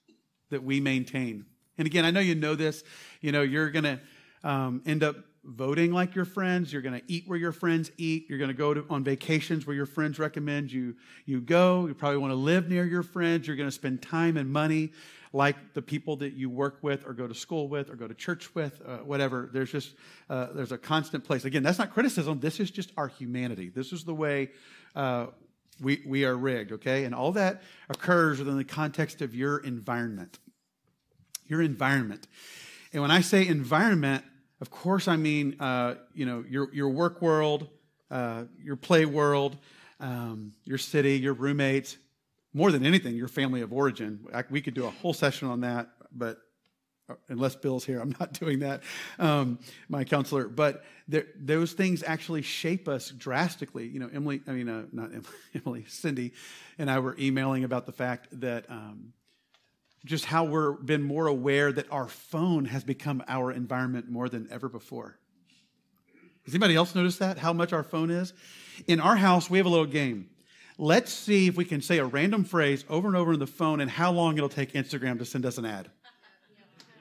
that 0.50 0.62
we 0.62 0.81
maintain. 0.81 1.46
And 1.79 1.87
again, 1.87 2.05
I 2.05 2.11
know 2.11 2.20
you 2.20 2.35
know 2.35 2.55
this. 2.55 2.85
You 3.20 3.33
know, 3.33 3.42
you're 3.42 3.70
going 3.70 3.85
to 3.85 4.00
um, 4.44 4.83
end 4.87 5.03
up 5.03 5.16
voting 5.45 5.93
like 5.93 6.15
your 6.15 6.25
friends. 6.25 6.73
You're 6.73 6.83
going 6.83 6.99
to 6.99 7.05
eat 7.07 7.25
where 7.27 7.39
your 7.39 7.53
friends 7.53 7.91
eat. 7.97 8.27
You're 8.29 8.39
going 8.39 8.49
to 8.49 8.55
go 8.55 8.75
to, 8.75 8.85
on 8.91 9.05
vacations 9.05 9.67
where 9.67 9.77
your 9.77 9.87
friends 9.87 10.19
recommend 10.19 10.73
you, 10.73 10.97
you 11.27 11.41
go. 11.41 11.87
You 11.87 11.95
probably 11.95 12.19
want 12.19 12.33
to 12.33 12.37
live 12.37 12.69
near 12.69 12.85
your 12.85 13.03
friends. 13.03 13.47
You're 13.47 13.57
going 13.57 13.69
to 13.69 13.75
spend 13.75 14.03
time 14.03 14.37
and 14.37 14.51
money 14.51 14.93
like 15.33 15.75
the 15.75 15.83
people 15.83 16.17
that 16.17 16.35
you 16.35 16.49
work 16.49 16.79
with 16.83 17.05
or 17.07 17.13
go 17.13 17.27
to 17.27 17.35
school 17.35 17.69
with 17.69 17.91
or 17.91 17.97
go 17.97 18.07
to 18.07 18.15
church 18.15 18.55
with, 18.55 18.81
uh, 18.87 18.99
whatever. 18.99 19.51
There's 19.53 19.73
just, 19.73 19.95
uh, 20.31 20.53
there's 20.55 20.73
a 20.73 20.79
constant 20.79 21.25
place. 21.25 21.45
Again, 21.45 21.63
that's 21.63 21.79
not 21.79 21.92
criticism. 21.92 22.38
This 22.38 22.61
is 22.61 22.71
just 22.71 22.92
our 22.97 23.09
humanity. 23.09 23.69
This 23.69 23.92
is 23.92 24.05
the 24.05 24.15
way 24.15 24.51
uh, 24.95 25.27
we, 25.83 26.03
we 26.07 26.25
are 26.25 26.37
rigged, 26.37 26.71
okay? 26.73 27.05
And 27.05 27.15
all 27.15 27.33
that 27.33 27.63
occurs 27.88 28.38
within 28.38 28.57
the 28.57 28.65
context 28.65 29.23
of 29.23 29.35
your 29.35 29.59
environment. 29.59 30.38
Your 31.49 31.61
environment. 31.61 32.29
And 32.92 33.03
when 33.03 33.11
I 33.11 33.21
say 33.21 33.45
environment, 33.45 34.25
of 34.65 34.71
course, 34.71 35.08
I 35.08 35.17
mean, 35.17 35.60
uh, 35.60 35.96
you 36.15 36.25
know, 36.25 36.42
your, 36.48 36.73
your 36.73 36.88
work 36.88 37.21
world, 37.21 37.69
uh, 38.10 38.44
your 38.58 38.77
play 38.77 39.04
world, 39.04 39.58
um, 40.00 40.54
your 40.65 40.79
city, 40.79 41.19
your 41.19 41.35
roommates, 41.35 41.98
more 42.54 42.73
than 42.73 42.87
anything, 42.87 43.15
your 43.15 43.29
family 43.29 43.60
of 43.60 43.75
origin. 43.75 44.21
I, 44.33 44.42
we 44.48 44.62
could 44.62 44.73
do 44.73 44.87
a 44.87 44.90
whole 44.90 45.12
session 45.12 45.48
on 45.48 45.60
that, 45.60 45.90
but 46.10 46.38
uh, 47.10 47.17
unless 47.29 47.54
Bill's 47.56 47.85
here, 47.85 48.00
I'm 48.00 48.17
not 48.19 48.33
doing 48.40 48.60
that, 48.60 48.85
um, 49.19 49.58
my 49.90 50.02
counselor. 50.02 50.48
But 50.48 50.83
there, 51.08 51.27
those 51.37 51.75
things 51.75 52.02
actually 52.02 52.40
shape 52.40 52.88
us 52.88 53.10
drastically. 53.10 53.87
You 53.87 54.00
know, 54.00 54.08
Emily, 54.15 54.40
I 54.46 54.52
mean, 54.52 54.71
uh, 54.71 54.85
not 54.92 55.10
Emily, 55.54 55.85
Cindy 55.88 56.33
and 56.79 56.90
I 56.90 57.00
were 57.00 57.15
emailing 57.19 57.65
about 57.65 57.85
the 57.85 57.92
fact 57.92 58.29
that 58.40 58.65
um, 58.71 59.12
just 60.05 60.27
how 60.27 60.44
we're 60.44 60.73
been 60.73 61.02
more 61.02 61.27
aware 61.27 61.73
that 61.73 61.90
our 61.90 62.09
phone 62.09 62.67
has 62.67 62.85
become 62.85 63.23
our 63.27 63.50
environment 63.50 64.11
more 64.11 64.29
than 64.29 64.46
ever 64.50 64.69
before. 64.69 65.19
Has 66.44 66.55
anybody 66.55 66.77
else 66.77 66.94
noticed 66.94 67.21
that? 67.21 67.38
How 67.38 67.52
much 67.52 67.73
our 67.73 67.83
phone 67.83 68.11
is? 68.11 68.35
In 68.87 69.00
our 69.00 69.17
house, 69.17 69.48
we 69.48 69.59
have 69.59 69.67
a 69.67 69.71
little 69.71 69.87
game. 69.87 70.29
Let's 70.77 71.13
see 71.13 71.46
if 71.46 71.57
we 71.57 71.65
can 71.65 71.81
say 71.81 71.98
a 71.98 72.05
random 72.05 72.44
phrase 72.44 72.85
over 72.90 73.09
and 73.09 73.17
over 73.17 73.33
in 73.33 73.38
the 73.38 73.46
phone 73.46 73.81
and 73.81 73.90
how 73.90 74.13
long 74.13 74.37
it'll 74.37 74.48
take 74.48 74.73
Instagram 74.73 75.19
to 75.19 75.25
send 75.25 75.46
us 75.46 75.57
an 75.57 75.65
ad. 75.65 75.88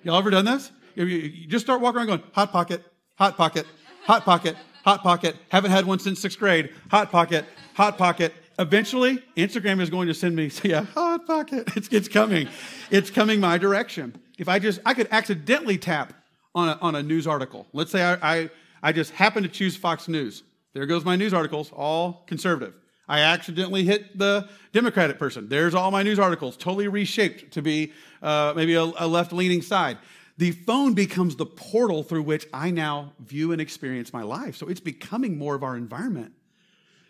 Y'all 0.03 0.17
ever 0.17 0.29
done 0.29 0.45
this? 0.45 0.71
You 0.95 1.47
just 1.47 1.65
start 1.65 1.81
walking 1.81 1.97
around 1.97 2.07
going, 2.07 2.23
Hot 2.33 2.51
Pocket, 2.51 2.83
Hot 3.15 3.35
Pocket, 3.35 3.65
Hot 4.03 4.23
Pocket, 4.23 4.55
Hot 4.85 5.01
Pocket. 5.01 5.35
Haven't 5.49 5.71
had 5.71 5.85
one 5.85 5.99
since 5.99 6.19
sixth 6.19 6.37
grade. 6.37 6.69
Hot 6.91 7.11
Pocket, 7.11 7.45
Hot 7.73 7.97
Pocket. 7.97 8.33
Eventually, 8.59 9.23
Instagram 9.35 9.81
is 9.81 9.89
going 9.89 10.07
to 10.07 10.13
send 10.13 10.35
me, 10.35 10.51
yeah, 10.63 10.83
Hot 10.93 11.25
Pocket. 11.25 11.75
It's, 11.75 11.87
it's 11.89 12.07
coming. 12.07 12.47
It's 12.91 13.09
coming 13.09 13.39
my 13.39 13.57
direction. 13.57 14.21
If 14.37 14.47
I 14.47 14.59
just, 14.59 14.79
I 14.85 14.93
could 14.93 15.07
accidentally 15.11 15.77
tap 15.77 16.13
on 16.55 16.69
a, 16.69 16.77
on 16.81 16.95
a 16.95 17.03
news 17.03 17.25
article. 17.25 17.67
Let's 17.73 17.91
say 17.91 18.03
I, 18.03 18.35
I, 18.35 18.49
I 18.81 18.91
just 18.91 19.11
happen 19.11 19.43
to 19.43 19.49
choose 19.49 19.75
Fox 19.75 20.07
News. 20.07 20.43
There 20.73 20.85
goes 20.85 21.05
my 21.05 21.15
news 21.15 21.33
articles, 21.33 21.71
all 21.71 22.23
conservative. 22.27 22.73
I 23.07 23.19
accidentally 23.19 23.83
hit 23.83 24.17
the 24.17 24.47
Democratic 24.71 25.19
person. 25.19 25.49
There's 25.49 25.75
all 25.75 25.91
my 25.91 26.03
news 26.03 26.19
articles, 26.19 26.55
totally 26.55 26.87
reshaped 26.87 27.51
to 27.53 27.61
be 27.61 27.91
uh, 28.21 28.53
maybe 28.55 28.75
a, 28.75 28.83
a 28.83 29.07
left 29.07 29.33
leaning 29.33 29.61
side. 29.61 29.97
The 30.37 30.51
phone 30.51 30.93
becomes 30.93 31.35
the 31.35 31.45
portal 31.45 32.01
through 32.01 32.23
which 32.23 32.47
I 32.53 32.71
now 32.71 33.13
view 33.19 33.51
and 33.51 33.61
experience 33.61 34.13
my 34.13 34.23
life. 34.23 34.55
So 34.55 34.67
it's 34.67 34.79
becoming 34.79 35.37
more 35.37 35.53
of 35.53 35.63
our 35.63 35.75
environment 35.75 36.33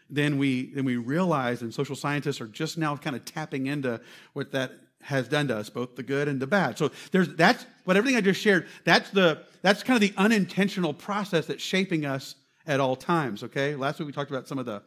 than 0.09 0.37
we 0.37 0.73
than 0.73 0.85
we 0.85 0.97
realize. 0.97 1.61
And 1.61 1.73
social 1.73 1.95
scientists 1.95 2.41
are 2.41 2.47
just 2.47 2.77
now 2.77 2.95
kind 2.97 3.15
of 3.15 3.25
tapping 3.25 3.67
into 3.67 4.01
what 4.33 4.51
that 4.51 4.71
has 5.01 5.27
done 5.27 5.47
to 5.49 5.57
us, 5.57 5.69
both 5.69 5.95
the 5.95 6.03
good 6.03 6.27
and 6.27 6.39
the 6.39 6.47
bad. 6.47 6.77
So 6.77 6.91
there's 7.11 7.29
that's 7.35 7.65
what 7.83 7.97
everything 7.97 8.17
I 8.17 8.21
just 8.21 8.41
shared. 8.41 8.67
That's 8.85 9.09
the 9.09 9.43
that's 9.61 9.83
kind 9.83 10.01
of 10.01 10.01
the 10.01 10.13
unintentional 10.17 10.93
process 10.93 11.45
that's 11.45 11.63
shaping 11.63 12.05
us 12.05 12.35
at 12.65 12.79
all 12.79 12.95
times. 12.95 13.43
Okay. 13.43 13.75
Last 13.75 13.99
week 13.99 14.07
we 14.07 14.13
talked 14.13 14.31
about 14.31 14.47
some 14.47 14.59
of 14.59 14.65
the 14.65 14.81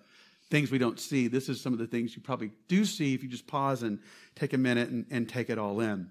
things 0.51 0.71
we 0.71 0.79
don't 0.79 1.01
see. 1.01 1.29
This 1.29 1.49
is 1.49 1.61
some 1.61 1.73
of 1.73 1.79
the 1.79 1.87
things 1.87 2.15
you 2.15 2.23
probably 2.23 2.53
do 2.69 2.85
see 2.85 3.15
if 3.15 3.23
you 3.23 3.29
just 3.29 3.47
pause 3.47 3.83
and 3.83 3.99
take 4.35 4.53
a 4.53 4.59
minute 4.59 4.89
and, 4.89 5.05
and 5.11 5.29
take 5.29 5.51
it 5.51 5.59
all 5.59 5.81
in. 5.81 6.11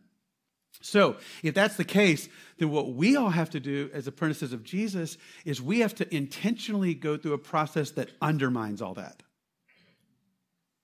So, 0.82 1.18
if 1.44 1.54
that's 1.54 1.78
the 1.78 1.84
case, 1.84 2.30
then 2.58 2.70
what 2.70 2.94
we 2.94 3.16
all 3.16 3.30
have 3.30 3.50
to 3.52 3.60
do 3.60 3.90
as 3.94 4.08
apprentices 4.08 4.54
of 4.54 4.64
Jesus 4.64 5.18
is 5.44 5.62
we 5.62 5.80
have 5.80 5.96
to 5.96 6.16
intentionally 6.16 6.94
go 6.94 7.18
through 7.18 7.34
a 7.34 7.38
process 7.38 7.92
that 7.92 8.12
undermines 8.22 8.82
all 8.82 8.94
that. 8.96 9.24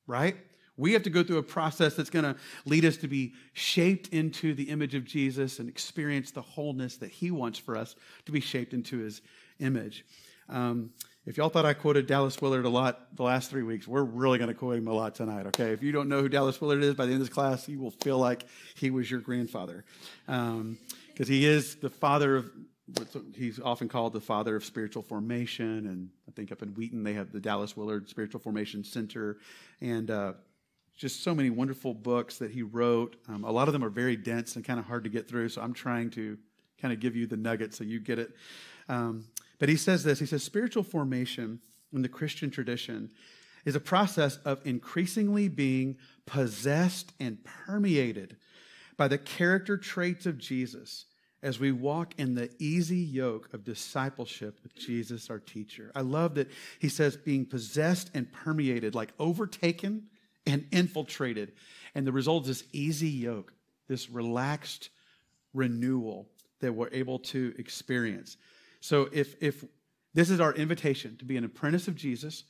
Right? 0.08 0.38
We 0.78 0.94
have 0.94 1.04
to 1.04 1.10
go 1.10 1.24
through 1.24 1.38
a 1.38 1.44
process 1.44 1.96
that's 1.96 2.10
going 2.10 2.26
to 2.26 2.36
lead 2.66 2.86
us 2.86 2.98
to 2.98 3.08
be 3.08 3.34
shaped 3.54 4.08
into 4.10 4.54
the 4.54 4.64
image 4.64 4.96
of 4.96 5.06
Jesus 5.06 5.60
and 5.60 5.70
experience 5.70 6.32
the 6.32 6.42
wholeness 6.42 6.98
that 6.98 7.12
He 7.12 7.30
wants 7.30 7.60
for 7.60 7.78
us 7.78 7.96
to 8.26 8.32
be 8.32 8.40
shaped 8.40 8.74
into 8.74 8.98
His 8.98 9.22
image. 9.60 10.06
Um, 10.50 10.92
if 11.26 11.38
y'all 11.38 11.50
thought 11.50 11.66
I 11.66 11.74
quoted 11.74 12.08
Dallas 12.08 12.42
Willard 12.42 12.66
a 12.66 12.70
lot 12.70 13.16
the 13.16 13.24
last 13.24 13.52
three 13.52 13.62
weeks, 13.62 13.88
we're 13.88 14.04
really 14.04 14.40
going 14.40 14.48
to 14.48 14.56
quote 14.56 14.78
him 14.78 14.88
a 14.88 14.94
lot 14.94 15.14
tonight, 15.14 15.46
okay? 15.48 15.72
If 15.72 15.84
you 15.84 15.92
don't 15.92 16.10
know 16.10 16.22
who 16.22 16.30
Dallas 16.30 16.60
Willard 16.60 16.82
is 16.82 16.96
by 16.96 17.06
the 17.06 17.12
end 17.12 17.22
of 17.22 17.28
this 17.28 17.34
class, 17.34 17.70
you 17.70 17.80
will 17.80 17.92
feel 17.92 18.18
like 18.18 18.46
he 18.76 18.90
was 18.90 19.10
your 19.10 19.20
grandfather. 19.20 19.86
Because 20.26 21.28
he 21.28 21.46
is 21.46 21.76
the 21.76 21.92
father 21.92 22.38
of, 22.38 22.52
he's 23.36 23.60
often 23.60 23.88
called 23.88 24.14
the 24.14 24.22
father 24.22 24.56
of 24.56 24.66
spiritual 24.66 25.04
formation. 25.04 25.86
And 25.88 26.10
I 26.28 26.32
think 26.32 26.52
up 26.52 26.64
in 26.64 26.70
Wheaton, 26.70 27.04
they 27.04 27.14
have 27.14 27.32
the 27.32 27.40
Dallas 27.40 27.78
Willard 27.78 28.10
Spiritual 28.10 28.40
Formation 28.40 28.84
Center. 28.84 29.38
And 29.80 30.10
uh, 30.10 30.34
just 30.98 31.24
so 31.24 31.36
many 31.36 31.52
wonderful 31.52 31.94
books 31.94 32.40
that 32.40 32.50
he 32.50 32.64
wrote. 32.64 33.16
Um, 33.30 33.44
a 33.44 33.52
lot 33.52 33.68
of 33.68 33.74
them 33.74 33.84
are 33.84 33.90
very 33.90 34.16
dense 34.16 34.56
and 34.56 34.66
kind 34.66 34.80
of 34.80 34.86
hard 34.86 35.04
to 35.04 35.10
get 35.10 35.28
through. 35.28 35.50
So 35.50 35.62
I'm 35.62 35.74
trying 35.74 36.10
to 36.12 36.38
kind 36.82 36.92
of 36.92 37.00
give 37.00 37.16
you 37.16 37.28
the 37.28 37.38
nugget 37.38 37.76
so 37.76 37.84
you 37.84 38.00
get 38.00 38.18
it. 38.18 38.36
Um, 38.90 39.26
but 39.62 39.70
he 39.70 39.76
says 39.76 40.04
this 40.04 40.18
he 40.18 40.26
says, 40.26 40.44
spiritual 40.44 40.82
formation 40.82 41.60
in 41.94 42.02
the 42.02 42.10
Christian 42.10 42.50
tradition 42.50 43.12
is 43.64 43.76
a 43.76 43.80
process 43.80 44.38
of 44.38 44.60
increasingly 44.66 45.50
being 45.50 45.98
possessed 46.26 47.14
and 47.20 47.38
permeated 47.44 48.38
by 48.98 49.08
the 49.08 49.20
character 49.20 49.78
traits 49.78 50.26
of 50.26 50.40
Jesus 50.40 51.06
as 51.44 51.60
we 51.60 51.72
walk 51.72 52.16
in 52.18 52.34
the 52.34 52.50
easy 52.58 52.98
yoke 52.98 53.54
of 53.54 53.64
discipleship 53.64 54.58
with 54.64 54.74
Jesus, 54.74 55.30
our 55.30 55.38
teacher. 55.38 55.92
I 55.94 56.02
love 56.02 56.34
that 56.36 56.50
he 56.80 56.90
says 56.90 57.16
being 57.16 57.46
possessed 57.46 58.10
and 58.16 58.32
permeated, 58.32 58.96
like 58.96 59.14
overtaken 59.20 60.08
and 60.48 60.66
infiltrated. 60.72 61.52
And 61.94 62.08
the 62.08 62.12
result 62.12 62.48
is 62.48 62.62
this 62.62 62.68
easy 62.74 63.10
yoke, 63.10 63.54
this 63.88 64.10
relaxed 64.10 64.90
renewal 65.54 66.30
that 66.62 66.74
we're 66.74 66.90
able 66.92 67.20
to 67.20 67.54
experience. 67.60 68.38
So 68.82 69.08
if 69.14 69.42
if 69.42 69.64
this 70.14 70.30
is 70.30 70.42
our 70.42 70.54
invitation 70.54 71.16
to 71.18 71.26
be 71.26 71.38
an 71.38 71.46
apprentice 71.46 71.88
of 71.88 71.96
Jesus, 71.96 72.44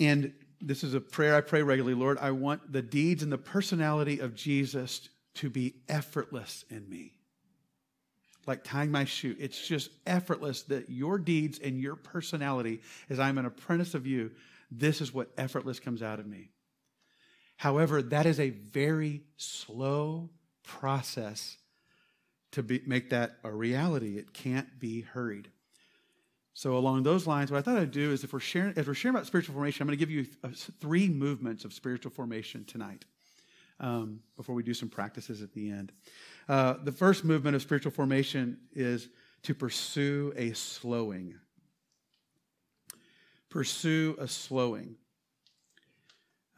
and 0.00 0.32
this 0.60 0.82
is 0.82 0.94
a 0.94 1.00
prayer 1.00 1.36
I 1.36 1.42
pray 1.42 1.62
regularly, 1.62 1.98
Lord, 1.98 2.18
I 2.18 2.32
want 2.32 2.72
the 2.72 2.82
deeds 2.82 3.22
and 3.22 3.30
the 3.30 3.38
personality 3.38 4.18
of 4.18 4.34
Jesus 4.34 5.08
to 5.34 5.48
be 5.48 5.76
effortless 5.88 6.64
in 6.68 6.88
me. 6.88 7.12
Like 8.46 8.64
tying 8.64 8.90
my 8.90 9.04
shoe. 9.04 9.36
It's 9.38 9.66
just 9.66 9.90
effortless 10.06 10.62
that 10.64 10.90
your 10.90 11.18
deeds 11.18 11.60
and 11.62 11.78
your 11.78 11.94
personality, 11.94 12.80
as 13.08 13.20
I'm 13.20 13.38
an 13.38 13.46
apprentice 13.46 13.94
of 13.94 14.06
you, 14.06 14.32
this 14.70 15.00
is 15.00 15.14
what 15.14 15.30
effortless 15.36 15.78
comes 15.78 16.02
out 16.02 16.18
of 16.18 16.26
me. 16.26 16.50
However, 17.56 18.02
that 18.02 18.26
is 18.26 18.40
a 18.40 18.50
very 18.50 19.22
slow 19.36 20.30
process 20.64 21.58
to 22.52 22.62
be, 22.62 22.82
make 22.86 23.10
that 23.10 23.38
a 23.44 23.50
reality. 23.50 24.16
It 24.16 24.32
can't 24.32 24.78
be 24.78 25.02
hurried. 25.02 25.50
So, 26.52 26.76
along 26.76 27.04
those 27.04 27.26
lines, 27.26 27.50
what 27.50 27.58
I 27.58 27.62
thought 27.62 27.78
I'd 27.78 27.90
do 27.90 28.12
is 28.12 28.24
if 28.24 28.32
we're 28.32 28.40
sharing, 28.40 28.76
as 28.76 28.86
we're 28.86 28.94
sharing 28.94 29.14
about 29.14 29.26
spiritual 29.26 29.54
formation, 29.54 29.82
I'm 29.82 29.86
going 29.86 29.98
to 29.98 30.04
give 30.04 30.10
you 30.10 30.26
three 30.80 31.08
movements 31.08 31.64
of 31.64 31.72
spiritual 31.72 32.10
formation 32.10 32.64
tonight 32.64 33.04
um, 33.78 34.20
before 34.36 34.54
we 34.54 34.62
do 34.62 34.74
some 34.74 34.88
practices 34.88 35.42
at 35.42 35.52
the 35.52 35.70
end. 35.70 35.92
Uh, 36.48 36.74
the 36.84 36.92
first 36.92 37.24
movement 37.24 37.56
of 37.56 37.62
spiritual 37.62 37.92
formation 37.92 38.58
is 38.74 39.08
to 39.44 39.54
pursue 39.54 40.32
a 40.36 40.52
slowing. 40.52 41.34
Pursue 43.48 44.16
a 44.18 44.28
slowing. 44.28 44.96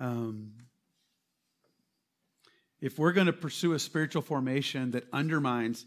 Um, 0.00 0.52
if 2.82 2.98
we're 2.98 3.12
going 3.12 3.28
to 3.28 3.32
pursue 3.32 3.74
a 3.74 3.78
spiritual 3.78 4.22
formation 4.22 4.90
that 4.90 5.04
undermines 5.12 5.86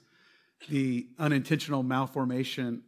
the 0.70 1.08
unintentional 1.20 1.84
malformation 1.84 2.82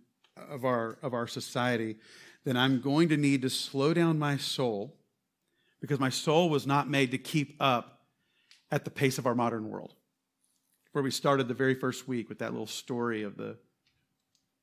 of 0.49 0.63
our, 0.63 0.97
of 1.03 1.13
our 1.13 1.27
society, 1.27 1.97
then 2.45 2.55
I'm 2.55 2.79
going 2.79 3.09
to 3.09 3.17
need 3.17 3.41
to 3.41 3.49
slow 3.49 3.93
down 3.93 4.17
my 4.17 4.37
soul 4.37 4.95
because 5.81 5.99
my 5.99 6.09
soul 6.09 6.49
was 6.49 6.65
not 6.65 6.89
made 6.89 7.11
to 7.11 7.17
keep 7.17 7.57
up 7.59 7.99
at 8.71 8.85
the 8.85 8.89
pace 8.89 9.17
of 9.17 9.25
our 9.25 9.35
modern 9.35 9.69
world. 9.69 9.93
Where 10.93 11.03
we 11.03 11.11
started 11.11 11.49
the 11.49 11.53
very 11.53 11.75
first 11.75 12.07
week 12.07 12.29
with 12.29 12.39
that 12.39 12.53
little 12.53 12.65
story 12.65 13.23
of 13.23 13.35
the, 13.35 13.57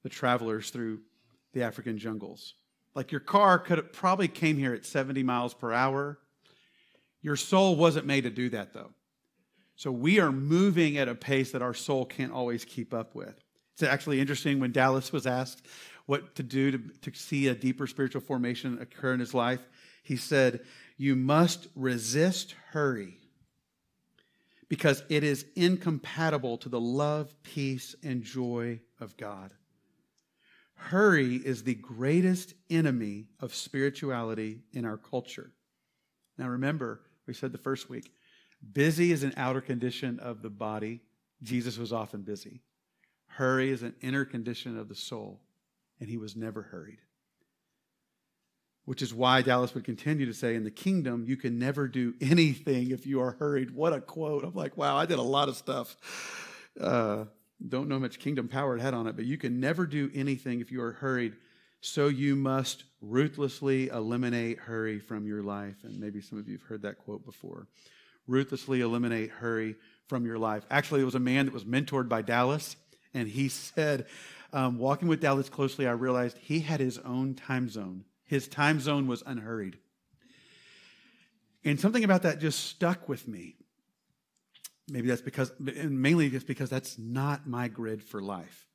the 0.02 0.08
travelers 0.08 0.70
through 0.70 1.00
the 1.52 1.62
African 1.62 1.98
jungles. 1.98 2.54
Like 2.94 3.12
your 3.12 3.20
car 3.20 3.58
could 3.58 3.76
have 3.76 3.92
probably 3.92 4.26
came 4.26 4.56
here 4.56 4.72
at 4.72 4.86
70 4.86 5.22
miles 5.22 5.52
per 5.52 5.70
hour. 5.70 6.18
Your 7.20 7.36
soul 7.36 7.76
wasn't 7.76 8.06
made 8.06 8.24
to 8.24 8.30
do 8.30 8.48
that 8.48 8.72
though. 8.72 8.90
So 9.76 9.90
we 9.90 10.20
are 10.20 10.32
moving 10.32 10.98
at 10.98 11.08
a 11.08 11.14
pace 11.14 11.52
that 11.52 11.62
our 11.62 11.74
soul 11.74 12.04
can't 12.04 12.32
always 12.32 12.64
keep 12.64 12.94
up 12.94 13.14
with. 13.14 13.34
It's 13.74 13.82
actually 13.82 14.20
interesting 14.20 14.60
when 14.60 14.72
Dallas 14.72 15.12
was 15.12 15.26
asked 15.26 15.66
what 16.06 16.36
to 16.36 16.42
do 16.42 16.70
to, 16.70 16.78
to 17.10 17.18
see 17.18 17.48
a 17.48 17.54
deeper 17.54 17.86
spiritual 17.86 18.20
formation 18.20 18.78
occur 18.80 19.14
in 19.14 19.20
his 19.20 19.34
life. 19.34 19.60
He 20.02 20.16
said, 20.16 20.60
You 20.96 21.16
must 21.16 21.66
resist 21.74 22.54
hurry 22.70 23.18
because 24.68 25.02
it 25.08 25.24
is 25.24 25.46
incompatible 25.56 26.58
to 26.58 26.68
the 26.68 26.80
love, 26.80 27.34
peace, 27.42 27.94
and 28.02 28.22
joy 28.22 28.80
of 29.00 29.16
God. 29.16 29.52
Hurry 30.74 31.36
is 31.36 31.62
the 31.62 31.74
greatest 31.74 32.54
enemy 32.68 33.28
of 33.40 33.54
spirituality 33.54 34.60
in 34.72 34.84
our 34.84 34.96
culture. 34.96 35.52
Now, 36.36 36.48
remember, 36.48 37.00
we 37.26 37.34
said 37.34 37.52
the 37.52 37.58
first 37.58 37.88
week, 37.88 38.12
busy 38.72 39.12
is 39.12 39.22
an 39.22 39.34
outer 39.36 39.60
condition 39.60 40.18
of 40.20 40.42
the 40.42 40.50
body. 40.50 41.00
Jesus 41.42 41.78
was 41.78 41.92
often 41.92 42.22
busy. 42.22 42.62
Hurry 43.26 43.70
is 43.70 43.82
an 43.82 43.94
inner 44.00 44.24
condition 44.24 44.78
of 44.78 44.88
the 44.88 44.94
soul, 44.94 45.40
and 46.00 46.08
he 46.08 46.16
was 46.16 46.36
never 46.36 46.62
hurried. 46.62 47.00
Which 48.84 49.02
is 49.02 49.14
why 49.14 49.42
Dallas 49.42 49.74
would 49.74 49.84
continue 49.84 50.26
to 50.26 50.34
say, 50.34 50.54
In 50.54 50.64
the 50.64 50.70
kingdom, 50.70 51.24
you 51.26 51.36
can 51.36 51.58
never 51.58 51.88
do 51.88 52.14
anything 52.20 52.90
if 52.90 53.06
you 53.06 53.20
are 53.20 53.32
hurried. 53.32 53.70
What 53.70 53.92
a 53.92 54.00
quote. 54.00 54.44
I'm 54.44 54.54
like, 54.54 54.76
wow, 54.76 54.96
I 54.96 55.06
did 55.06 55.18
a 55.18 55.22
lot 55.22 55.48
of 55.48 55.56
stuff. 55.56 55.96
Uh, 56.78 57.24
don't 57.66 57.88
know 57.88 57.98
much 57.98 58.18
kingdom 58.18 58.46
power 58.46 58.76
it 58.76 58.80
had 58.80 58.94
on 58.94 59.06
it, 59.06 59.16
but 59.16 59.24
you 59.24 59.38
can 59.38 59.58
never 59.58 59.86
do 59.86 60.10
anything 60.14 60.60
if 60.60 60.70
you 60.70 60.82
are 60.82 60.92
hurried. 60.92 61.34
So 61.80 62.08
you 62.08 62.36
must 62.36 62.84
ruthlessly 63.00 63.88
eliminate 63.88 64.58
hurry 64.58 64.98
from 64.98 65.26
your 65.26 65.42
life. 65.42 65.76
And 65.82 65.98
maybe 65.98 66.20
some 66.20 66.38
of 66.38 66.48
you 66.48 66.58
have 66.58 66.66
heard 66.66 66.82
that 66.82 66.98
quote 66.98 67.24
before. 67.24 67.66
Ruthlessly 68.26 68.80
eliminate 68.80 69.30
hurry 69.30 69.76
from 70.06 70.26
your 70.26 70.38
life. 70.38 70.64
Actually, 70.70 71.02
it 71.02 71.04
was 71.04 71.14
a 71.14 71.20
man 71.20 71.46
that 71.46 71.54
was 71.54 71.64
mentored 71.64 72.08
by 72.08 72.22
Dallas 72.22 72.76
And 73.12 73.28
he 73.28 73.48
said, 73.48 74.06
um, 74.52 74.78
walking 74.78 75.08
with 75.08 75.20
Dallas 75.20 75.48
closely, 75.48 75.86
I 75.86 75.92
realized 75.92 76.38
he 76.38 76.60
had 76.60 76.80
his 76.80 76.98
own 76.98 77.34
time 77.34 77.68
zone. 77.68 78.04
His 78.24 78.48
time 78.48 78.80
zone 78.80 79.06
was 79.06 79.22
unhurried. 79.26 79.78
And 81.64 81.80
something 81.80 82.04
about 82.04 82.22
that 82.22 82.40
just 82.40 82.64
stuck 82.64 83.08
with 83.08 83.26
me. 83.26 83.56
Maybe 84.88 85.08
that's 85.08 85.22
because, 85.22 85.52
and 85.58 86.00
mainly 86.00 86.28
just 86.28 86.46
because 86.46 86.68
that's 86.68 86.98
not 86.98 87.46
my 87.48 87.68
grid 87.68 88.02
for 88.02 88.20
life. 88.20 88.68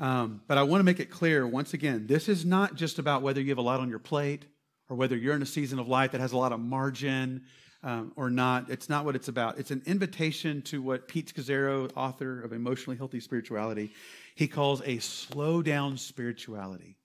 Um, 0.00 0.42
but 0.48 0.58
I 0.58 0.64
want 0.64 0.80
to 0.80 0.84
make 0.84 0.98
it 0.98 1.10
clear 1.10 1.46
once 1.46 1.74
again 1.74 2.08
this 2.08 2.28
is 2.28 2.44
not 2.44 2.74
just 2.74 2.98
about 2.98 3.22
whether 3.22 3.40
you 3.40 3.50
have 3.50 3.58
a 3.58 3.62
lot 3.62 3.78
on 3.78 3.88
your 3.88 4.00
plate 4.00 4.46
or 4.88 4.96
whether 4.96 5.16
you're 5.16 5.34
in 5.34 5.42
a 5.42 5.46
season 5.46 5.78
of 5.78 5.86
life 5.86 6.10
that 6.10 6.20
has 6.20 6.32
a 6.32 6.36
lot 6.36 6.50
of 6.50 6.58
margin 6.58 7.42
um, 7.82 8.12
or 8.16 8.30
not. 8.30 8.70
It's 8.70 8.88
not 8.88 9.04
what 9.04 9.16
it's 9.16 9.28
about. 9.28 9.58
It's 9.58 9.70
an 9.70 9.82
invitation 9.86 10.62
to 10.62 10.80
what 10.82 11.08
Pete 11.08 11.34
Scazzero, 11.34 11.90
author 11.96 12.40
of 12.42 12.52
Emotionally 12.52 12.96
Healthy 12.96 13.20
Spirituality, 13.20 13.92
he 14.34 14.48
calls 14.48 14.82
a 14.84 14.98
slow 14.98 15.62
down 15.62 15.96
spirituality. 15.96 16.96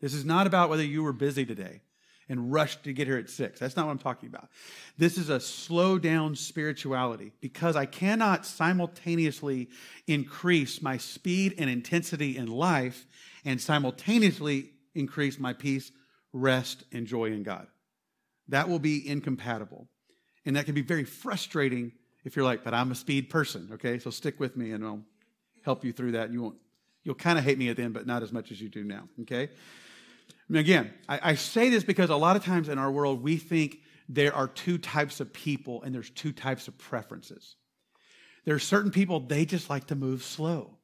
This 0.00 0.14
is 0.14 0.24
not 0.24 0.46
about 0.46 0.70
whether 0.70 0.84
you 0.84 1.02
were 1.02 1.12
busy 1.12 1.44
today 1.44 1.82
and 2.28 2.52
rushed 2.52 2.84
to 2.84 2.92
get 2.92 3.06
here 3.06 3.18
at 3.18 3.28
six. 3.28 3.60
That's 3.60 3.76
not 3.76 3.86
what 3.86 3.92
I'm 3.92 3.98
talking 3.98 4.28
about. 4.28 4.48
This 4.96 5.18
is 5.18 5.28
a 5.28 5.38
slow 5.38 5.98
down 5.98 6.34
spirituality 6.34 7.32
because 7.40 7.76
I 7.76 7.84
cannot 7.84 8.46
simultaneously 8.46 9.68
increase 10.06 10.80
my 10.80 10.96
speed 10.96 11.54
and 11.58 11.68
intensity 11.68 12.36
in 12.36 12.46
life 12.46 13.06
and 13.44 13.60
simultaneously 13.60 14.70
increase 14.94 15.38
my 15.38 15.52
peace, 15.52 15.92
rest, 16.32 16.84
and 16.92 17.06
joy 17.06 17.26
in 17.26 17.42
God. 17.42 17.66
That 18.48 18.68
will 18.68 18.78
be 18.78 19.06
incompatible. 19.06 19.88
And 20.44 20.56
that 20.56 20.66
can 20.66 20.74
be 20.74 20.82
very 20.82 21.04
frustrating 21.04 21.92
if 22.24 22.36
you're 22.36 22.44
like, 22.44 22.64
but 22.64 22.74
I'm 22.74 22.90
a 22.90 22.94
speed 22.94 23.30
person, 23.30 23.68
okay? 23.74 23.98
So 23.98 24.10
stick 24.10 24.38
with 24.38 24.56
me 24.56 24.72
and 24.72 24.84
I'll 24.84 25.02
help 25.62 25.84
you 25.84 25.92
through 25.92 26.12
that. 26.12 26.32
You 26.32 26.42
won't, 26.42 26.56
you'll 27.02 27.14
kind 27.14 27.38
of 27.38 27.44
hate 27.44 27.58
me 27.58 27.68
at 27.68 27.76
the 27.76 27.82
end, 27.82 27.94
but 27.94 28.06
not 28.06 28.22
as 28.22 28.32
much 28.32 28.52
as 28.52 28.60
you 28.60 28.68
do 28.68 28.84
now, 28.84 29.08
okay? 29.22 29.50
And 30.48 30.56
again, 30.56 30.92
I, 31.08 31.30
I 31.30 31.34
say 31.34 31.70
this 31.70 31.84
because 31.84 32.10
a 32.10 32.16
lot 32.16 32.36
of 32.36 32.44
times 32.44 32.68
in 32.68 32.78
our 32.78 32.90
world, 32.90 33.22
we 33.22 33.36
think 33.36 33.78
there 34.08 34.34
are 34.34 34.48
two 34.48 34.78
types 34.78 35.20
of 35.20 35.32
people 35.32 35.82
and 35.82 35.94
there's 35.94 36.10
two 36.10 36.32
types 36.32 36.68
of 36.68 36.76
preferences. 36.78 37.56
There 38.44 38.54
are 38.54 38.60
certain 38.60 38.90
people, 38.90 39.20
they 39.20 39.44
just 39.44 39.70
like 39.70 39.86
to 39.86 39.94
move 39.94 40.22
slow. 40.22 40.76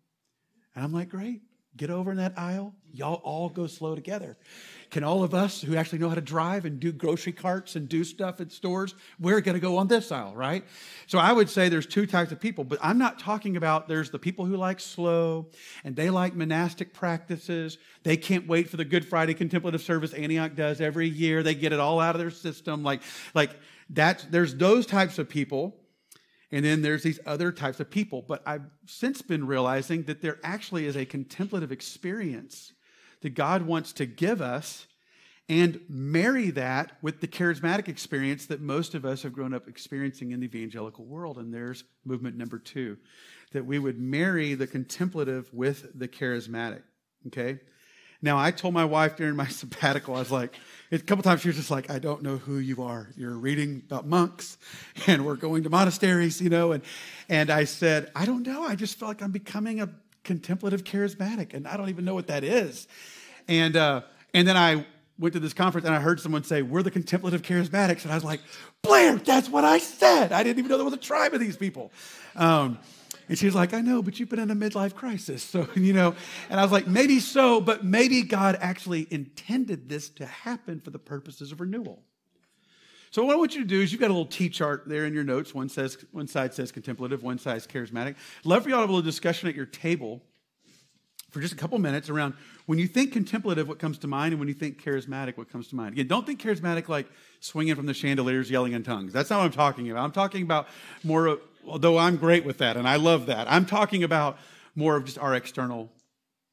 And 0.74 0.84
I'm 0.84 0.92
like, 0.92 1.08
great, 1.08 1.42
get 1.78 1.90
over 1.90 2.10
in 2.10 2.18
that 2.18 2.34
aisle. 2.36 2.74
Y'all 2.92 3.20
all 3.22 3.48
go 3.48 3.66
slow 3.66 3.94
together. 3.94 4.36
Can 4.90 5.04
all 5.04 5.22
of 5.22 5.34
us 5.34 5.60
who 5.60 5.76
actually 5.76 5.98
know 5.98 6.08
how 6.08 6.14
to 6.14 6.20
drive 6.20 6.64
and 6.64 6.80
do 6.80 6.90
grocery 6.90 7.32
carts 7.32 7.76
and 7.76 7.88
do 7.88 8.02
stuff 8.02 8.40
at 8.40 8.50
stores, 8.50 8.94
we're 9.20 9.40
going 9.40 9.54
to 9.54 9.60
go 9.60 9.76
on 9.76 9.86
this 9.86 10.10
aisle, 10.10 10.34
right? 10.34 10.64
So 11.06 11.18
I 11.18 11.32
would 11.32 11.48
say 11.48 11.68
there's 11.68 11.86
two 11.86 12.06
types 12.06 12.32
of 12.32 12.40
people, 12.40 12.64
but 12.64 12.78
I'm 12.82 12.98
not 12.98 13.18
talking 13.18 13.56
about 13.56 13.86
there's 13.86 14.10
the 14.10 14.18
people 14.18 14.46
who 14.46 14.56
like 14.56 14.80
slow 14.80 15.46
and 15.84 15.94
they 15.94 16.10
like 16.10 16.34
monastic 16.34 16.92
practices. 16.92 17.78
They 18.02 18.16
can't 18.16 18.46
wait 18.48 18.68
for 18.68 18.76
the 18.78 18.84
Good 18.84 19.06
Friday 19.06 19.34
contemplative 19.34 19.82
service 19.82 20.12
Antioch 20.14 20.56
does 20.56 20.80
every 20.80 21.08
year. 21.08 21.42
They 21.42 21.54
get 21.54 21.72
it 21.72 21.80
all 21.80 22.00
out 22.00 22.14
of 22.14 22.18
their 22.18 22.30
system. 22.30 22.82
Like, 22.82 23.02
like 23.34 23.50
that's, 23.90 24.24
there's 24.24 24.54
those 24.54 24.86
types 24.86 25.18
of 25.18 25.28
people. 25.28 25.77
And 26.50 26.64
then 26.64 26.82
there's 26.82 27.02
these 27.02 27.20
other 27.26 27.52
types 27.52 27.80
of 27.80 27.90
people. 27.90 28.24
But 28.26 28.42
I've 28.46 28.64
since 28.86 29.20
been 29.22 29.46
realizing 29.46 30.04
that 30.04 30.22
there 30.22 30.38
actually 30.42 30.86
is 30.86 30.96
a 30.96 31.04
contemplative 31.04 31.72
experience 31.72 32.72
that 33.20 33.30
God 33.30 33.62
wants 33.62 33.92
to 33.94 34.06
give 34.06 34.40
us 34.40 34.86
and 35.50 35.80
marry 35.88 36.50
that 36.50 36.92
with 37.00 37.20
the 37.20 37.26
charismatic 37.26 37.88
experience 37.88 38.46
that 38.46 38.60
most 38.60 38.94
of 38.94 39.06
us 39.06 39.22
have 39.22 39.32
grown 39.32 39.54
up 39.54 39.66
experiencing 39.66 40.32
in 40.32 40.40
the 40.40 40.46
evangelical 40.46 41.06
world. 41.06 41.38
And 41.38 41.52
there's 41.52 41.84
movement 42.04 42.36
number 42.36 42.58
two 42.58 42.98
that 43.52 43.64
we 43.64 43.78
would 43.78 43.98
marry 43.98 44.54
the 44.54 44.66
contemplative 44.66 45.48
with 45.52 45.98
the 45.98 46.08
charismatic. 46.08 46.82
Okay? 47.28 47.60
Now, 48.20 48.38
I 48.38 48.50
told 48.50 48.74
my 48.74 48.84
wife 48.84 49.16
during 49.16 49.36
my 49.36 49.46
sabbatical, 49.48 50.14
I 50.14 50.18
was 50.18 50.30
like, 50.30 50.54
a 50.90 50.98
couple 50.98 51.22
times 51.22 51.42
she 51.42 51.48
was 51.48 51.56
just 51.56 51.70
like, 51.70 51.90
I 51.90 51.98
don't 51.98 52.22
know 52.22 52.38
who 52.38 52.58
you 52.58 52.82
are. 52.82 53.10
You're 53.16 53.36
reading 53.36 53.82
about 53.86 54.06
monks 54.06 54.56
and 55.06 55.24
we're 55.24 55.36
going 55.36 55.62
to 55.64 55.70
monasteries, 55.70 56.40
you 56.40 56.48
know. 56.48 56.72
And, 56.72 56.82
and 57.28 57.50
I 57.50 57.64
said, 57.64 58.10
I 58.14 58.24
don't 58.24 58.46
know. 58.46 58.62
I 58.62 58.74
just 58.74 58.98
feel 58.98 59.08
like 59.08 59.22
I'm 59.22 59.32
becoming 59.32 59.80
a 59.80 59.90
contemplative 60.24 60.84
charismatic 60.84 61.54
and 61.54 61.68
I 61.68 61.76
don't 61.76 61.90
even 61.90 62.04
know 62.04 62.14
what 62.14 62.26
that 62.28 62.44
is. 62.44 62.88
And, 63.48 63.76
uh, 63.76 64.02
and 64.34 64.48
then 64.48 64.56
I 64.56 64.86
went 65.18 65.34
to 65.34 65.40
this 65.40 65.52
conference 65.52 65.86
and 65.86 65.94
I 65.94 66.00
heard 66.00 66.20
someone 66.20 66.44
say, 66.44 66.62
We're 66.62 66.82
the 66.82 66.90
contemplative 66.90 67.42
charismatics. 67.42 68.04
And 68.04 68.12
I 68.12 68.14
was 68.14 68.24
like, 68.24 68.40
Blair, 68.82 69.16
that's 69.16 69.48
what 69.48 69.64
I 69.64 69.78
said. 69.78 70.32
I 70.32 70.42
didn't 70.42 70.58
even 70.58 70.70
know 70.70 70.76
there 70.76 70.84
was 70.84 70.94
a 70.94 70.98
tribe 70.98 71.34
of 71.34 71.40
these 71.40 71.56
people. 71.56 71.92
Um, 72.36 72.78
and 73.28 73.38
she's 73.38 73.54
like, 73.54 73.74
I 73.74 73.80
know, 73.80 74.02
but 74.02 74.18
you've 74.18 74.28
been 74.28 74.38
in 74.38 74.50
a 74.50 74.56
midlife 74.56 74.94
crisis. 74.94 75.42
So, 75.42 75.68
you 75.76 75.92
know, 75.92 76.14
and 76.48 76.58
I 76.58 76.62
was 76.62 76.72
like, 76.72 76.86
maybe 76.86 77.20
so, 77.20 77.60
but 77.60 77.84
maybe 77.84 78.22
God 78.22 78.56
actually 78.60 79.06
intended 79.10 79.88
this 79.88 80.08
to 80.10 80.26
happen 80.26 80.80
for 80.80 80.90
the 80.90 80.98
purposes 80.98 81.52
of 81.52 81.60
renewal. 81.60 82.02
So 83.10 83.24
what 83.24 83.34
I 83.34 83.38
want 83.38 83.54
you 83.54 83.62
to 83.62 83.66
do 83.66 83.80
is 83.80 83.90
you've 83.90 84.00
got 84.00 84.10
a 84.10 84.14
little 84.14 84.26
T 84.26 84.48
chart 84.48 84.84
there 84.86 85.06
in 85.06 85.14
your 85.14 85.24
notes. 85.24 85.54
One 85.54 85.68
says 85.68 85.96
one 86.12 86.26
side 86.26 86.52
says 86.52 86.72
contemplative, 86.72 87.22
one 87.22 87.38
side 87.38 87.56
is 87.56 87.66
charismatic. 87.66 88.16
Love 88.44 88.64
for 88.64 88.68
y'all 88.68 88.78
to 88.78 88.82
have 88.82 88.90
a 88.90 88.92
little 88.92 89.02
discussion 89.02 89.48
at 89.48 89.54
your 89.54 89.66
table 89.66 90.22
for 91.30 91.40
just 91.40 91.52
a 91.52 91.56
couple 91.56 91.78
minutes 91.78 92.08
around 92.08 92.34
when 92.66 92.78
you 92.78 92.86
think 92.86 93.12
contemplative, 93.12 93.68
what 93.68 93.78
comes 93.78 93.98
to 93.98 94.06
mind, 94.06 94.32
and 94.32 94.40
when 94.40 94.48
you 94.48 94.54
think 94.54 94.82
charismatic, 94.82 95.36
what 95.36 95.50
comes 95.50 95.68
to 95.68 95.76
mind. 95.76 95.92
Again, 95.92 96.06
don't 96.06 96.26
think 96.26 96.40
charismatic 96.40 96.88
like 96.88 97.06
swinging 97.40 97.74
from 97.74 97.86
the 97.86 97.94
chandeliers, 97.94 98.50
yelling 98.50 98.72
in 98.72 98.82
tongues. 98.82 99.12
That's 99.12 99.30
not 99.30 99.38
what 99.38 99.44
I'm 99.46 99.52
talking 99.52 99.90
about. 99.90 100.04
I'm 100.04 100.12
talking 100.12 100.42
about 100.42 100.68
more, 101.04 101.38
although 101.70 101.98
I'm 101.98 102.16
great 102.16 102.44
with 102.44 102.58
that 102.58 102.76
and 102.76 102.88
I 102.88 102.96
love 102.96 103.26
that. 103.26 103.50
I'm 103.50 103.66
talking 103.66 104.04
about 104.04 104.38
more 104.74 104.96
of 104.96 105.04
just 105.04 105.18
our 105.18 105.34
external 105.34 105.90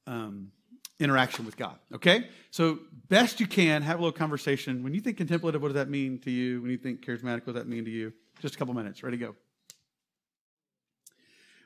um, 0.07 0.51
interaction 0.99 1.45
with 1.45 1.57
God. 1.57 1.77
Okay? 1.93 2.27
So, 2.51 2.79
best 3.09 3.39
you 3.39 3.47
can, 3.47 3.81
have 3.81 3.99
a 3.99 4.01
little 4.01 4.17
conversation. 4.17 4.83
When 4.83 4.93
you 4.93 5.01
think 5.01 5.17
contemplative, 5.17 5.61
what 5.61 5.69
does 5.69 5.75
that 5.75 5.89
mean 5.89 6.19
to 6.19 6.31
you? 6.31 6.61
When 6.61 6.71
you 6.71 6.77
think 6.77 7.05
charismatic, 7.05 7.45
what 7.45 7.53
does 7.53 7.55
that 7.55 7.67
mean 7.67 7.85
to 7.85 7.91
you? 7.91 8.13
Just 8.41 8.55
a 8.55 8.57
couple 8.57 8.73
minutes. 8.73 9.03
Ready, 9.03 9.17
to 9.17 9.25
go. 9.25 9.35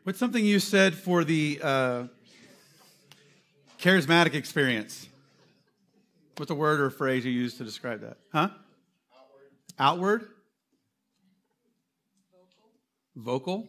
What's 0.03 0.19
something 0.19 0.43
you 0.43 0.59
said 0.59 0.95
for 0.95 1.23
the 1.23 1.59
uh, 1.61 2.03
charismatic 3.79 4.33
experience? 4.33 5.07
What's 6.37 6.51
a 6.51 6.55
word 6.55 6.79
or 6.79 6.87
a 6.87 6.91
phrase 6.91 7.25
you 7.25 7.31
use 7.31 7.55
to 7.55 7.63
describe 7.63 8.01
that? 8.01 8.17
Huh? 8.31 8.49
Outward. 9.77 10.21
Outward? 10.21 10.27
Vocal. 13.19 13.67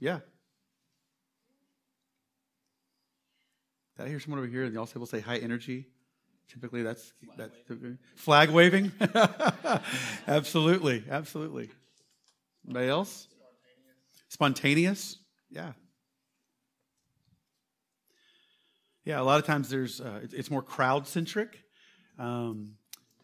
Yeah. 0.00 0.18
Did 3.96 4.06
I 4.06 4.08
hear 4.08 4.18
someone 4.18 4.40
over 4.40 4.48
here 4.48 4.64
and 4.64 4.74
y'all 4.74 4.88
will 4.94 5.06
say 5.06 5.20
high 5.20 5.38
energy? 5.38 5.86
Typically 6.48 6.82
that's 6.82 7.12
flag 7.24 7.38
that's 7.38 7.56
waving. 7.68 7.98
flag 8.16 8.50
waving. 8.50 8.92
absolutely, 10.26 11.04
absolutely. 11.08 11.70
Anybody 12.66 12.88
else? 12.88 13.28
Spontaneous. 14.28 15.14
Spontaneous? 15.14 15.16
Yeah. 15.50 15.72
Yeah, 19.04 19.20
a 19.20 19.22
lot 19.22 19.38
of 19.38 19.46
times 19.46 19.70
there's 19.70 20.00
uh, 20.00 20.20
it's 20.32 20.50
more 20.50 20.62
crowd 20.62 21.06
centric. 21.06 21.62
Um, 22.18 22.74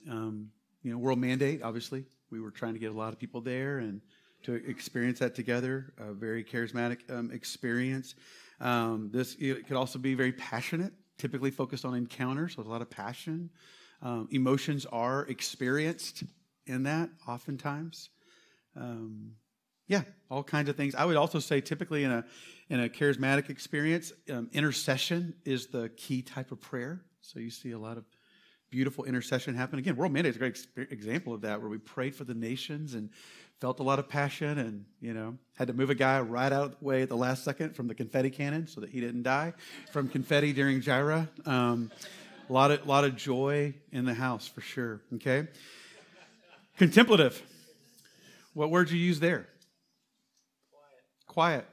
um, 0.09 0.51
you 0.85 0.93
know, 0.93 0.99
World 0.99 1.19
Mandate. 1.19 1.63
Obviously, 1.63 2.05
we 2.31 2.41
were 2.41 2.53
trying 2.53 2.75
to 2.75 2.79
get 2.79 2.93
a 2.93 2.97
lot 2.97 3.13
of 3.13 3.19
people 3.19 3.41
there 3.41 3.79
and 3.79 4.01
to 4.45 4.55
experience 4.55 5.19
that 5.19 5.35
together. 5.35 5.93
A 5.99 6.13
very 6.13 6.45
charismatic 6.45 6.99
um, 7.11 7.31
experience. 7.33 8.15
Um, 8.61 9.11
this 9.13 9.37
it 9.39 9.67
could 9.67 9.77
also 9.77 9.99
be 9.99 10.15
very 10.15 10.33
passionate. 10.33 10.93
Typically 11.19 11.51
focused 11.51 11.85
on 11.85 11.95
encounters 11.95 12.57
with 12.57 12.67
a 12.67 12.71
lot 12.71 12.83
of 12.83 12.91
passion. 12.91 13.51
Um, 14.03 14.29
emotions 14.31 14.87
are 14.87 15.27
experienced 15.27 16.25
in 16.67 16.83
that 16.83 17.09
oftentimes. 17.27 18.11
Um, 18.77 19.33
yeah, 19.89 20.03
all 20.31 20.43
kinds 20.43 20.69
of 20.69 20.77
things. 20.77 20.95
I 20.95 21.05
would 21.05 21.17
also 21.17 21.39
say 21.39 21.61
typically 21.61 22.05
in 22.05 22.11
a 22.11 22.25
in 22.69 22.81
a 22.81 22.89
charismatic 22.89 23.49
experience, 23.49 24.13
um, 24.31 24.51
intercession 24.53 25.35
is 25.45 25.69
the 25.69 25.89
key 25.91 26.23
type 26.23 26.51
of 26.51 26.61
prayer. 26.61 27.03
So 27.21 27.39
you 27.39 27.51
see 27.51 27.71
a 27.71 27.79
lot 27.79 27.97
of 27.97 28.05
beautiful 28.71 29.05
intercession 29.05 29.55
happen. 29.55 29.79
Again, 29.79 29.97
World 29.97 30.13
Mandate 30.13 30.31
is 30.31 30.37
a 30.37 30.39
great 30.39 30.59
example 30.91 31.33
of 31.33 31.43
that, 31.43 31.61
where 31.61 31.69
we 31.69 31.79
prayed 31.79 32.15
for 32.15 32.25
the 32.25 32.35
nations 32.35 32.95
and 32.95 33.11
felt 33.61 33.81
a 33.81 33.83
lot 33.83 33.99
of 33.99 34.09
passion, 34.09 34.59
and 34.59 34.85
you 35.01 35.15
know 35.15 35.37
had 35.57 35.69
to 35.69 35.75
move 35.75 35.91
a 35.91 35.95
guy 35.95 36.21
right 36.21 36.53
out 36.53 36.65
of 36.65 36.79
the 36.79 36.85
way 36.85 37.03
at 37.03 37.09
the 37.09 37.17
last 37.17 37.45
second 37.45 37.75
from 37.75 37.89
the 37.89 37.95
confetti 37.95 38.31
cannon 38.31 38.67
so 38.67 38.81
that 38.81 38.91
he 38.91 39.01
didn't 39.01 39.23
die 39.23 39.53
from 39.93 40.09
confetti 40.09 40.53
during 40.53 40.81
Gyra. 40.81 41.29
Um, 41.47 41.91
a 42.49 42.53
lot 42.53 42.71
of 42.71 42.87
lot 42.87 43.05
of 43.05 43.17
joy 43.17 43.75
in 43.93 44.05
the 44.05 44.15
house 44.15 44.47
for 44.47 44.61
sure. 44.61 45.01
Okay, 45.15 45.47
contemplative. 46.77 47.43
What 48.55 48.71
words 48.71 48.93
you 48.93 48.99
use 48.99 49.21
there? 49.21 49.47
Quiet. 51.27 51.65
Quiet 51.65 51.67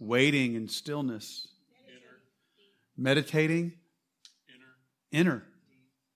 waiting 0.00 0.56
and 0.56 0.70
stillness, 0.70 1.46
meditating, 2.96 3.72
inner. 5.12 5.44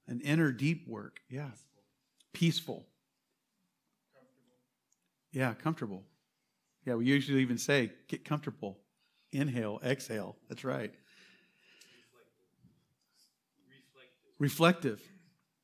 an 0.06 0.20
inner 0.20 0.52
deep 0.52 0.86
work. 0.88 1.20
Yeah, 1.30 1.50
peaceful. 2.32 2.86
Yeah, 5.32 5.54
comfortable. 5.54 6.04
Yeah, 6.84 6.94
we 6.94 7.06
usually 7.06 7.40
even 7.40 7.58
say 7.58 7.90
get 8.08 8.24
comfortable 8.24 8.78
Inhale, 9.34 9.80
exhale. 9.84 10.36
That's 10.48 10.62
right. 10.62 10.94
Reflective. 14.38 15.02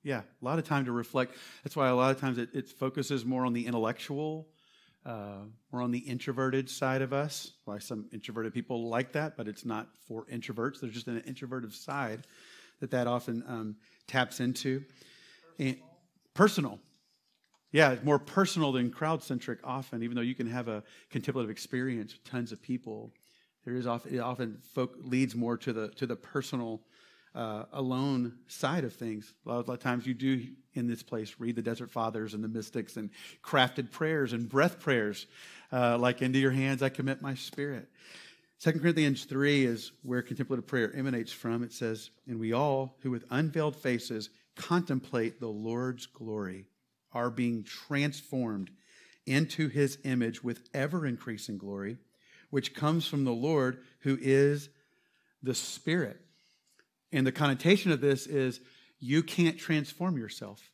Yeah, 0.03 0.23
a 0.43 0.45
lot 0.45 0.59
of 0.59 0.65
time 0.65 0.87
to 0.87 0.93
reflect. 0.93 1.37
That's 1.63 1.77
why 1.77 1.89
a 1.89 1.95
lot 1.95 2.11
of 2.11 2.21
times 2.21 2.39
it, 2.39 2.49
it 2.53 2.69
focuses 2.69 3.25
more 3.25 3.47
on 3.47 3.53
the 3.53 3.67
intellectual, 3.67 4.49
uh, 5.07 5.43
more 5.71 5.83
on 5.83 5.93
the 5.93 5.99
introverted 5.99 6.69
side 6.69 7.01
of 7.01 7.13
us. 7.13 7.53
Why 7.65 7.79
some 7.79 8.09
introverted 8.13 8.55
people 8.55 8.89
like 8.89 9.13
that, 9.13 9.37
but 9.37 9.47
it's 9.47 9.65
not 9.65 9.89
for 10.09 10.25
introverts. 10.27 10.81
There's 10.81 10.95
just 10.95 11.07
an 11.07 11.21
introverted 11.21 11.73
side 11.73 12.27
that 12.81 12.91
that 12.91 13.07
often 13.07 13.45
um, 13.47 13.77
taps 14.07 14.41
into. 14.41 14.83
And 15.59 15.77
personal. 16.35 16.79
Yeah, 17.73 17.97
more 18.03 18.19
personal 18.19 18.73
than 18.73 18.91
crowd 18.91 19.23
centric 19.23 19.61
often, 19.63 20.03
even 20.03 20.17
though 20.17 20.23
you 20.23 20.35
can 20.35 20.49
have 20.49 20.67
a 20.67 20.83
contemplative 21.09 21.51
experience 21.51 22.15
with 22.15 22.25
tons 22.25 22.51
of 22.51 22.61
people. 22.61 23.13
There 23.65 23.75
is 23.75 23.87
often, 23.87 24.15
it 24.15 24.19
often 24.19 24.59
folk 24.75 24.97
leads 25.03 25.37
more 25.37 25.57
to 25.59 25.73
the, 25.73 25.89
to 25.91 26.07
the 26.07 26.17
personal 26.17 26.81
uh, 27.35 27.65
alone 27.73 28.39
side 28.49 28.85
of 28.85 28.93
things. 28.93 29.35
A 29.47 29.49
lot, 29.49 29.59
of, 29.59 29.69
a 29.69 29.71
lot 29.71 29.75
of 29.75 29.83
times 29.83 30.07
you 30.07 30.15
do 30.15 30.49
in 30.75 30.89
this 30.89 31.03
place 31.03 31.37
read 31.39 31.57
the 31.57 31.63
Desert 31.63 31.91
Fathers 31.91 32.35
and 32.35 32.43
the 32.43 32.49
mystics 32.49 32.97
and 32.97 33.11
crafted 33.43 33.91
prayers 33.91 34.33
and 34.33 34.49
breath 34.49 34.81
prayers, 34.81 35.27
uh, 35.73 35.97
like 35.99 36.23
into 36.23 36.39
your 36.39 36.51
hands 36.51 36.83
I 36.83 36.89
commit 36.89 37.23
my 37.23 37.35
spirit. 37.35 37.89
2 38.61 38.73
Corinthians 38.73 39.25
3 39.25 39.65
is 39.65 39.93
where 40.03 40.21
contemplative 40.21 40.67
prayer 40.67 40.95
emanates 40.95 41.33
from. 41.33 41.63
It 41.63 41.73
says, 41.73 42.11
And 42.27 42.39
we 42.39 42.53
all, 42.53 42.95
who 43.01 43.11
with 43.11 43.25
unveiled 43.31 43.75
faces 43.75 44.29
contemplate 44.55 45.41
the 45.41 45.49
Lord's 45.49 46.05
glory, 46.05 46.67
are 47.15 47.31
being 47.31 47.65
transformed 47.65 48.71
into 49.25 49.69
his 49.69 49.97
image 50.05 50.45
with 50.45 50.69
ever 50.75 51.07
increasing 51.07 51.57
glory, 51.57 51.97
which 52.51 52.75
comes 52.75 53.07
from 53.07 53.25
the 53.25 53.33
Lord, 53.33 53.79
who 54.01 54.19
is 54.21 54.69
the 55.43 55.55
Spirit. 55.55 56.21
And 57.13 57.27
the 57.27 57.33
connotation 57.33 57.93
of 57.93 58.03
this 58.03 58.27
is 58.27 58.61
you 58.99 59.23
can't 59.23 59.57
transform 59.57 60.19
yourself. 60.19 60.71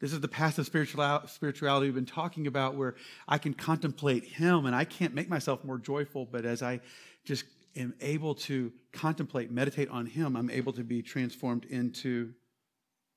This 0.00 0.12
is 0.12 0.20
the 0.20 0.28
passive 0.28 0.66
spirituality 0.66 1.86
we've 1.86 1.94
been 1.94 2.04
talking 2.04 2.46
about, 2.46 2.74
where 2.74 2.94
I 3.28 3.38
can 3.38 3.54
contemplate 3.54 4.24
Him 4.24 4.66
and 4.66 4.74
I 4.74 4.84
can't 4.84 5.14
make 5.14 5.28
myself 5.28 5.64
more 5.64 5.78
joyful, 5.78 6.26
but 6.26 6.44
as 6.44 6.62
I 6.62 6.80
just 7.24 7.44
am 7.76 7.94
able 8.00 8.34
to 8.34 8.72
contemplate, 8.92 9.50
meditate 9.50 9.88
on 9.88 10.06
Him, 10.06 10.36
I'm 10.36 10.50
able 10.50 10.72
to 10.74 10.84
be 10.84 11.02
transformed 11.02 11.64
into 11.64 12.34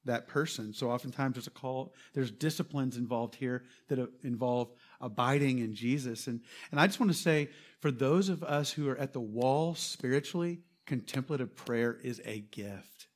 that 0.06 0.28
person. 0.28 0.74
So 0.74 0.90
oftentimes 0.90 1.36
there's 1.36 1.48
a 1.48 1.52
call, 1.52 1.94
there's 2.14 2.32
disciplines 2.32 2.98
involved 2.98 3.36
here 3.36 3.64
that 3.90 4.00
uh, 4.00 4.08
involve 4.24 4.72
abiding 5.00 5.60
in 5.60 5.76
Jesus. 5.76 6.28
And, 6.28 6.42
and 6.72 6.80
I 6.80 6.88
just 6.88 7.00
want 7.00 7.12
to 7.12 7.18
say, 7.18 7.50
for 7.82 7.92
those 7.92 8.30
of 8.30 8.44
us 8.44 8.72
who 8.72 8.90
are 8.90 8.98
at 8.98 9.14
the 9.14 9.20
wall 9.20 9.76
spiritually, 9.76 10.62
contemplative 10.86 11.56
prayer 11.56 11.98
is 12.02 12.22
a 12.26 12.40
gift. 12.40 13.07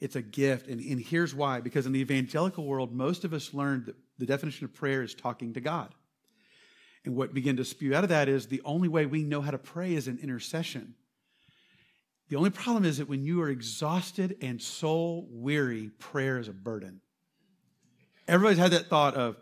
It's 0.00 0.16
a 0.16 0.22
gift. 0.22 0.68
And, 0.68 0.80
and 0.80 1.00
here's 1.00 1.34
why 1.34 1.60
because 1.60 1.86
in 1.86 1.92
the 1.92 2.00
evangelical 2.00 2.64
world, 2.64 2.92
most 2.92 3.24
of 3.24 3.32
us 3.32 3.52
learned 3.52 3.86
that 3.86 3.96
the 4.18 4.26
definition 4.26 4.64
of 4.64 4.74
prayer 4.74 5.02
is 5.02 5.14
talking 5.14 5.54
to 5.54 5.60
God. 5.60 5.94
And 7.04 7.16
what 7.16 7.34
began 7.34 7.56
to 7.56 7.64
spew 7.64 7.94
out 7.94 8.04
of 8.04 8.10
that 8.10 8.28
is 8.28 8.46
the 8.46 8.62
only 8.64 8.88
way 8.88 9.06
we 9.06 9.22
know 9.22 9.40
how 9.40 9.50
to 9.50 9.58
pray 9.58 9.94
is 9.94 10.08
in 10.08 10.18
intercession. 10.18 10.94
The 12.28 12.36
only 12.36 12.50
problem 12.50 12.84
is 12.84 12.98
that 12.98 13.08
when 13.08 13.24
you 13.24 13.40
are 13.40 13.48
exhausted 13.48 14.36
and 14.42 14.60
soul 14.60 15.26
weary, 15.30 15.90
prayer 15.98 16.38
is 16.38 16.48
a 16.48 16.52
burden. 16.52 17.00
Everybody's 18.26 18.58
had 18.58 18.72
that 18.72 18.88
thought 18.88 19.14
of, 19.14 19.36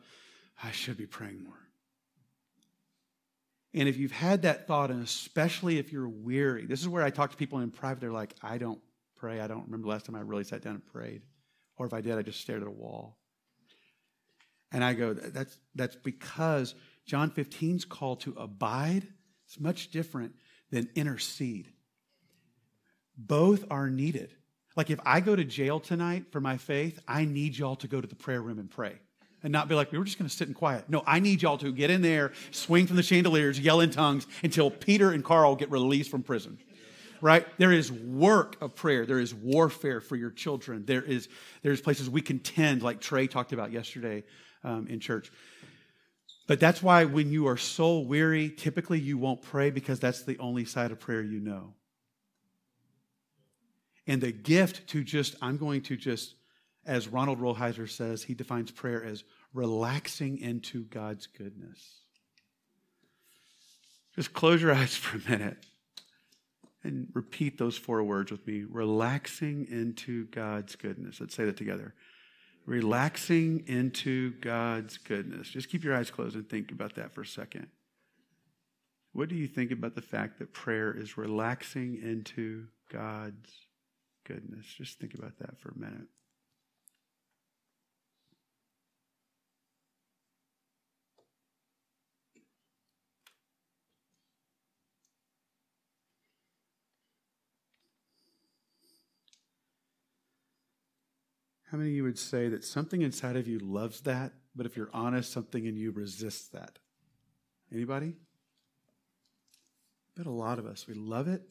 I 0.62 0.70
should 0.70 0.96
be 0.96 1.06
praying 1.06 1.42
more. 1.42 1.54
And 3.74 3.88
if 3.88 3.96
you've 3.96 4.12
had 4.12 4.42
that 4.42 4.66
thought, 4.66 4.90
and 4.90 5.02
especially 5.02 5.78
if 5.78 5.92
you're 5.92 6.08
weary, 6.08 6.64
this 6.64 6.80
is 6.80 6.88
where 6.88 7.02
I 7.02 7.10
talk 7.10 7.32
to 7.32 7.36
people 7.36 7.58
in 7.58 7.70
private. 7.70 8.00
They're 8.00 8.12
like, 8.12 8.34
I 8.42 8.58
don't 8.58 8.80
pray. 9.16 9.40
I 9.40 9.46
don't 9.46 9.64
remember 9.64 9.86
the 9.86 9.90
last 9.90 10.06
time 10.06 10.14
I 10.14 10.20
really 10.20 10.44
sat 10.44 10.62
down 10.62 10.74
and 10.74 10.86
prayed. 10.86 11.22
Or 11.76 11.86
if 11.86 11.92
I 11.92 12.00
did, 12.00 12.16
I 12.16 12.22
just 12.22 12.40
stared 12.40 12.62
at 12.62 12.68
a 12.68 12.70
wall. 12.70 13.18
And 14.72 14.82
I 14.82 14.94
go, 14.94 15.14
that's, 15.14 15.58
that's 15.74 15.96
because 15.96 16.74
John 17.06 17.30
15's 17.30 17.84
call 17.84 18.16
to 18.16 18.34
abide 18.36 19.06
is 19.48 19.60
much 19.60 19.90
different 19.90 20.32
than 20.70 20.88
intercede. 20.94 21.72
Both 23.16 23.64
are 23.70 23.88
needed. 23.88 24.34
Like 24.76 24.90
if 24.90 25.00
I 25.04 25.20
go 25.20 25.34
to 25.34 25.44
jail 25.44 25.80
tonight 25.80 26.26
for 26.30 26.40
my 26.40 26.56
faith, 26.56 26.98
I 27.08 27.24
need 27.24 27.56
y'all 27.56 27.76
to 27.76 27.88
go 27.88 28.00
to 28.00 28.06
the 28.06 28.14
prayer 28.14 28.42
room 28.42 28.58
and 28.58 28.70
pray 28.70 28.98
and 29.42 29.52
not 29.52 29.68
be 29.68 29.74
like, 29.74 29.92
we 29.92 29.98
were 29.98 30.04
just 30.04 30.18
going 30.18 30.28
to 30.28 30.34
sit 30.34 30.48
in 30.48 30.54
quiet. 30.54 30.84
No, 30.88 31.02
I 31.06 31.20
need 31.20 31.42
y'all 31.42 31.58
to 31.58 31.72
get 31.72 31.90
in 31.90 32.02
there, 32.02 32.32
swing 32.50 32.86
from 32.86 32.96
the 32.96 33.02
chandeliers, 33.02 33.60
yell 33.60 33.80
in 33.80 33.90
tongues 33.90 34.26
until 34.42 34.70
Peter 34.70 35.12
and 35.12 35.24
Carl 35.24 35.54
get 35.56 35.70
released 35.70 36.10
from 36.10 36.22
prison. 36.22 36.58
Right? 37.20 37.46
There 37.58 37.72
is 37.72 37.90
work 37.90 38.60
of 38.60 38.74
prayer. 38.74 39.06
There 39.06 39.20
is 39.20 39.34
warfare 39.34 40.00
for 40.00 40.16
your 40.16 40.30
children. 40.30 40.84
There 40.84 41.02
is 41.02 41.28
there's 41.62 41.80
places 41.80 42.10
we 42.10 42.20
contend, 42.20 42.82
like 42.82 43.00
Trey 43.00 43.26
talked 43.26 43.52
about 43.52 43.72
yesterday 43.72 44.24
um, 44.64 44.86
in 44.88 45.00
church. 45.00 45.30
But 46.46 46.60
that's 46.60 46.82
why 46.82 47.04
when 47.04 47.30
you 47.30 47.48
are 47.48 47.56
soul 47.56 48.06
weary, 48.06 48.50
typically 48.50 49.00
you 49.00 49.18
won't 49.18 49.42
pray 49.42 49.70
because 49.70 49.98
that's 49.98 50.22
the 50.22 50.38
only 50.38 50.64
side 50.64 50.92
of 50.92 51.00
prayer 51.00 51.22
you 51.22 51.40
know. 51.40 51.74
And 54.06 54.20
the 54.20 54.30
gift 54.32 54.86
to 54.88 55.02
just, 55.02 55.34
I'm 55.42 55.56
going 55.56 55.82
to 55.82 55.96
just, 55.96 56.34
as 56.84 57.08
Ronald 57.08 57.40
Rolheiser 57.40 57.90
says, 57.90 58.22
he 58.22 58.34
defines 58.34 58.70
prayer 58.70 59.02
as 59.02 59.24
relaxing 59.52 60.38
into 60.38 60.84
God's 60.84 61.26
goodness. 61.26 62.00
Just 64.14 64.32
close 64.32 64.62
your 64.62 64.72
eyes 64.74 64.94
for 64.94 65.16
a 65.16 65.30
minute 65.30 65.58
and 66.86 67.08
repeat 67.14 67.58
those 67.58 67.76
four 67.76 68.02
words 68.02 68.30
with 68.30 68.46
me 68.46 68.64
relaxing 68.68 69.66
into 69.70 70.26
God's 70.26 70.76
goodness. 70.76 71.20
Let's 71.20 71.34
say 71.34 71.44
that 71.44 71.56
together. 71.56 71.94
Relaxing 72.64 73.64
into 73.66 74.32
God's 74.40 74.98
goodness. 74.98 75.48
Just 75.48 75.68
keep 75.68 75.84
your 75.84 75.94
eyes 75.94 76.10
closed 76.10 76.34
and 76.34 76.48
think 76.48 76.72
about 76.72 76.94
that 76.94 77.12
for 77.14 77.22
a 77.22 77.26
second. 77.26 77.68
What 79.12 79.28
do 79.28 79.34
you 79.34 79.46
think 79.46 79.70
about 79.70 79.94
the 79.94 80.02
fact 80.02 80.38
that 80.38 80.52
prayer 80.52 80.94
is 80.96 81.16
relaxing 81.16 81.98
into 82.02 82.66
God's 82.92 83.50
goodness? 84.26 84.66
Just 84.66 84.98
think 84.98 85.14
about 85.14 85.38
that 85.38 85.58
for 85.58 85.70
a 85.70 85.78
minute. 85.78 86.08
How 101.70 101.78
many 101.78 101.90
of 101.90 101.96
you 101.96 102.04
would 102.04 102.18
say 102.18 102.48
that 102.48 102.64
something 102.64 103.02
inside 103.02 103.36
of 103.36 103.48
you 103.48 103.58
loves 103.58 104.00
that, 104.02 104.32
but 104.54 104.66
if 104.66 104.76
you're 104.76 104.90
honest, 104.94 105.32
something 105.32 105.66
in 105.66 105.76
you 105.76 105.90
resists 105.90 106.48
that? 106.48 106.78
Anybody? 107.72 108.14
I 110.08 110.16
bet 110.16 110.26
a 110.26 110.30
lot 110.30 110.60
of 110.60 110.66
us, 110.66 110.86
we 110.86 110.94
love 110.94 111.26
it, 111.26 111.42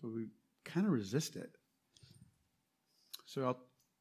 but 0.00 0.12
we 0.12 0.28
kind 0.64 0.86
of 0.86 0.92
resist 0.92 1.34
it. 1.34 1.50
So 3.26 3.44
I'll 3.44 3.58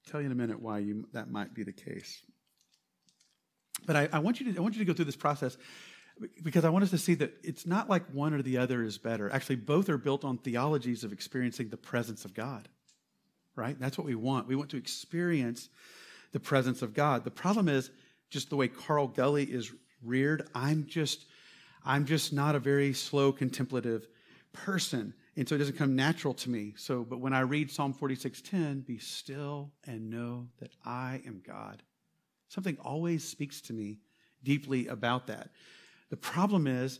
tell 0.07 0.21
you 0.21 0.27
in 0.27 0.31
a 0.31 0.35
minute 0.35 0.61
why 0.61 0.77
you, 0.79 1.07
that 1.13 1.31
might 1.31 1.55
be 1.55 1.63
the 1.63 1.73
case. 1.73 2.21
But 3.87 3.95
I, 3.95 4.09
I, 4.13 4.19
want 4.19 4.39
you 4.39 4.53
to, 4.53 4.59
I 4.59 4.61
want 4.61 4.75
you 4.75 4.79
to 4.79 4.85
go 4.85 4.93
through 4.93 5.05
this 5.05 5.15
process 5.15 5.57
because 6.43 6.65
I 6.65 6.69
want 6.69 6.83
us 6.83 6.91
to 6.91 6.99
see 6.99 7.15
that 7.15 7.33
it's 7.43 7.65
not 7.65 7.89
like 7.89 8.03
one 8.13 8.35
or 8.35 8.43
the 8.43 8.57
other 8.57 8.83
is 8.83 8.99
better. 8.99 9.31
Actually, 9.31 9.55
both 9.55 9.89
are 9.89 9.97
built 9.97 10.23
on 10.23 10.37
theologies 10.37 11.03
of 11.03 11.11
experiencing 11.11 11.69
the 11.69 11.77
presence 11.77 12.25
of 12.25 12.35
God 12.35 12.69
right? 13.55 13.79
That's 13.79 13.97
what 13.97 14.07
we 14.07 14.15
want. 14.15 14.47
We 14.47 14.55
want 14.55 14.69
to 14.71 14.77
experience 14.77 15.69
the 16.31 16.39
presence 16.39 16.81
of 16.81 16.93
God. 16.93 17.23
The 17.23 17.31
problem 17.31 17.67
is 17.67 17.91
just 18.29 18.49
the 18.49 18.55
way 18.55 18.67
Carl 18.67 19.07
Gulley 19.07 19.43
is 19.43 19.71
reared. 20.03 20.47
I'm 20.55 20.85
just, 20.87 21.25
I'm 21.85 22.05
just 22.05 22.33
not 22.33 22.55
a 22.55 22.59
very 22.59 22.93
slow 22.93 23.31
contemplative 23.31 24.07
person. 24.53 25.13
And 25.35 25.47
so 25.47 25.55
it 25.55 25.59
doesn't 25.59 25.77
come 25.77 25.95
natural 25.95 26.33
to 26.35 26.49
me. 26.49 26.73
So, 26.77 27.03
but 27.03 27.19
when 27.19 27.33
I 27.33 27.41
read 27.41 27.71
Psalm 27.71 27.93
46:10, 27.93 28.85
be 28.85 28.97
still 28.97 29.71
and 29.85 30.09
know 30.09 30.47
that 30.59 30.71
I 30.85 31.21
am 31.25 31.41
God. 31.45 31.83
Something 32.49 32.77
always 32.83 33.23
speaks 33.23 33.61
to 33.61 33.73
me 33.73 33.99
deeply 34.43 34.87
about 34.87 35.27
that. 35.27 35.49
The 36.09 36.17
problem 36.17 36.67
is 36.67 36.99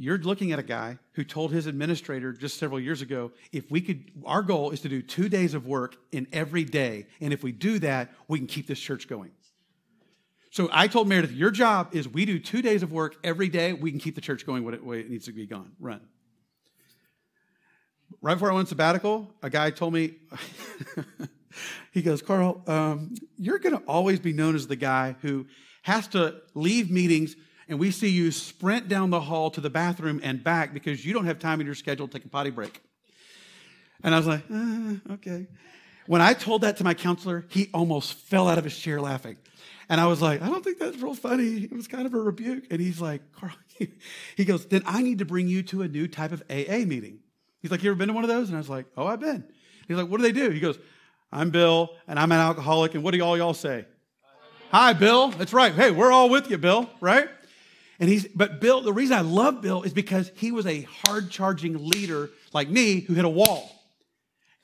you're 0.00 0.16
looking 0.16 0.50
at 0.50 0.58
a 0.58 0.62
guy 0.62 0.96
who 1.12 1.22
told 1.22 1.52
his 1.52 1.66
administrator 1.66 2.32
just 2.32 2.56
several 2.56 2.80
years 2.80 3.02
ago 3.02 3.32
if 3.52 3.70
we 3.70 3.82
could, 3.82 4.10
our 4.24 4.40
goal 4.40 4.70
is 4.70 4.80
to 4.80 4.88
do 4.88 5.02
two 5.02 5.28
days 5.28 5.52
of 5.52 5.66
work 5.66 5.94
in 6.10 6.26
every 6.32 6.64
day. 6.64 7.06
And 7.20 7.34
if 7.34 7.42
we 7.42 7.52
do 7.52 7.78
that, 7.80 8.10
we 8.26 8.38
can 8.38 8.46
keep 8.46 8.66
this 8.66 8.80
church 8.80 9.08
going. 9.08 9.30
So 10.52 10.70
I 10.72 10.86
told 10.86 11.06
Meredith, 11.06 11.32
your 11.32 11.50
job 11.50 11.90
is 11.92 12.08
we 12.08 12.24
do 12.24 12.38
two 12.38 12.62
days 12.62 12.82
of 12.82 12.90
work 12.90 13.16
every 13.22 13.50
day. 13.50 13.74
We 13.74 13.90
can 13.90 14.00
keep 14.00 14.14
the 14.14 14.22
church 14.22 14.46
going 14.46 14.64
what 14.64 14.82
way 14.82 15.00
it 15.00 15.10
needs 15.10 15.26
to 15.26 15.32
be 15.32 15.46
gone, 15.46 15.72
run. 15.78 16.00
Right 18.22 18.34
before 18.34 18.50
I 18.50 18.54
went 18.54 18.68
sabbatical, 18.68 19.30
a 19.42 19.50
guy 19.50 19.68
told 19.68 19.92
me, 19.92 20.14
he 21.92 22.00
goes, 22.00 22.22
Carl, 22.22 22.62
um, 22.66 23.16
you're 23.36 23.58
going 23.58 23.76
to 23.76 23.84
always 23.84 24.18
be 24.18 24.32
known 24.32 24.54
as 24.54 24.66
the 24.66 24.76
guy 24.76 25.16
who 25.20 25.46
has 25.82 26.08
to 26.08 26.40
leave 26.54 26.90
meetings 26.90 27.36
and 27.70 27.78
we 27.78 27.92
see 27.92 28.08
you 28.08 28.32
sprint 28.32 28.88
down 28.88 29.10
the 29.10 29.20
hall 29.20 29.48
to 29.52 29.60
the 29.60 29.70
bathroom 29.70 30.20
and 30.24 30.42
back 30.42 30.74
because 30.74 31.06
you 31.06 31.12
don't 31.12 31.26
have 31.26 31.38
time 31.38 31.60
in 31.60 31.66
your 31.66 31.76
schedule 31.76 32.08
to 32.08 32.12
take 32.12 32.24
a 32.24 32.28
potty 32.28 32.50
break. 32.50 32.82
And 34.02 34.12
I 34.12 34.18
was 34.18 34.26
like, 34.26 34.42
uh, 34.52 34.94
okay. 35.14 35.46
When 36.06 36.20
I 36.20 36.34
told 36.34 36.62
that 36.62 36.78
to 36.78 36.84
my 36.84 36.94
counselor, 36.94 37.46
he 37.48 37.70
almost 37.72 38.14
fell 38.14 38.48
out 38.48 38.58
of 38.58 38.64
his 38.64 38.76
chair 38.76 39.00
laughing. 39.00 39.36
And 39.88 40.00
I 40.00 40.06
was 40.06 40.20
like, 40.20 40.42
I 40.42 40.48
don't 40.48 40.64
think 40.64 40.80
that's 40.80 40.96
real 40.98 41.14
funny. 41.14 41.64
It 41.64 41.72
was 41.72 41.86
kind 41.86 42.06
of 42.06 42.14
a 42.14 42.18
rebuke. 42.18 42.64
And 42.72 42.80
he's 42.80 43.00
like, 43.00 43.22
Carl, 43.32 43.52
he 44.36 44.44
goes, 44.44 44.66
then 44.66 44.82
I 44.84 45.02
need 45.02 45.18
to 45.18 45.24
bring 45.24 45.46
you 45.46 45.62
to 45.64 45.82
a 45.82 45.88
new 45.88 46.08
type 46.08 46.32
of 46.32 46.42
AA 46.50 46.84
meeting. 46.86 47.20
He's 47.60 47.70
like, 47.70 47.84
you 47.84 47.90
ever 47.90 47.98
been 47.98 48.08
to 48.08 48.14
one 48.14 48.24
of 48.24 48.28
those? 48.28 48.48
And 48.48 48.56
I 48.56 48.60
was 48.60 48.68
like, 48.68 48.86
oh, 48.96 49.06
I've 49.06 49.20
been. 49.20 49.44
He's 49.86 49.96
like, 49.96 50.08
what 50.08 50.16
do 50.16 50.24
they 50.24 50.32
do? 50.32 50.50
He 50.50 50.58
goes, 50.58 50.78
I'm 51.30 51.50
Bill, 51.50 51.90
and 52.08 52.18
I'm 52.18 52.32
an 52.32 52.38
alcoholic. 52.38 52.94
And 52.94 53.04
what 53.04 53.14
do 53.14 53.22
all 53.22 53.38
y'all 53.38 53.54
say? 53.54 53.84
Hi, 54.72 54.92
Bill. 54.92 55.28
That's 55.28 55.52
right. 55.52 55.72
Hey, 55.72 55.92
we're 55.92 56.10
all 56.10 56.28
with 56.30 56.50
you, 56.50 56.58
Bill, 56.58 56.90
right? 57.00 57.28
And 58.00 58.08
he's, 58.08 58.26
but 58.26 58.60
Bill, 58.62 58.80
the 58.80 58.94
reason 58.94 59.16
I 59.16 59.20
love 59.20 59.60
Bill 59.60 59.82
is 59.82 59.92
because 59.92 60.32
he 60.34 60.50
was 60.50 60.66
a 60.66 60.82
hard 60.82 61.30
charging 61.30 61.86
leader 61.86 62.30
like 62.54 62.68
me 62.70 63.00
who 63.00 63.12
hit 63.12 63.26
a 63.26 63.28
wall 63.28 63.70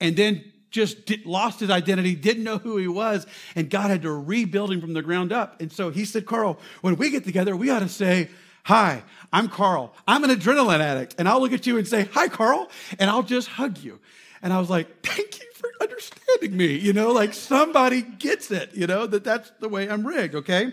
and 0.01 0.17
then 0.17 0.43
just 0.71 1.05
did, 1.07 1.27
lost 1.27 1.61
his 1.61 1.71
identity, 1.71 2.15
didn't 2.15 2.45
know 2.45 2.59
who 2.59 2.79
he 2.79 2.89
was, 2.89 3.27
and 3.55 3.69
God 3.71 3.91
had 3.91 4.03
to 4.03 4.11
rebuild 4.11 4.73
him 4.73 4.81
from 4.81 4.95
the 4.95 5.03
ground 5.03 5.33
up. 5.33 5.61
And 5.61 5.71
so 5.71 5.91
he 5.91 6.05
said, 6.05 6.27
Carl, 6.27 6.59
when 6.81 6.97
we 6.97 7.11
get 7.11 7.25
together, 7.25 7.55
we 7.55 7.71
ought 7.71 7.81
to 7.81 7.89
say, 7.89 8.31
Hi, 8.65 9.05
I'm 9.33 9.49
Carl. 9.49 9.95
I'm 10.09 10.25
an 10.25 10.31
adrenaline 10.31 10.81
addict. 10.81 11.15
And 11.19 11.29
I'll 11.29 11.41
look 11.41 11.53
at 11.53 11.69
you 11.69 11.79
and 11.79 11.87
say, 11.87 12.09
Hi, 12.13 12.29
Carl. 12.29 12.69
And 12.99 13.09
I'll 13.09 13.23
just 13.23 13.47
hug 13.49 13.79
you. 13.79 14.01
And 14.43 14.53
I 14.53 14.59
was 14.59 14.69
like, 14.69 15.03
Thank 15.03 15.39
you 15.39 15.47
for 15.55 15.71
understanding 15.81 16.57
me. 16.57 16.77
You 16.77 16.93
know, 16.93 17.13
like 17.13 17.33
somebody 17.33 18.03
gets 18.03 18.51
it, 18.51 18.75
you 18.75 18.87
know, 18.87 19.07
that 19.07 19.25
that's 19.25 19.51
the 19.61 19.69
way 19.69 19.89
I'm 19.89 20.07
rigged, 20.07 20.35
okay? 20.35 20.73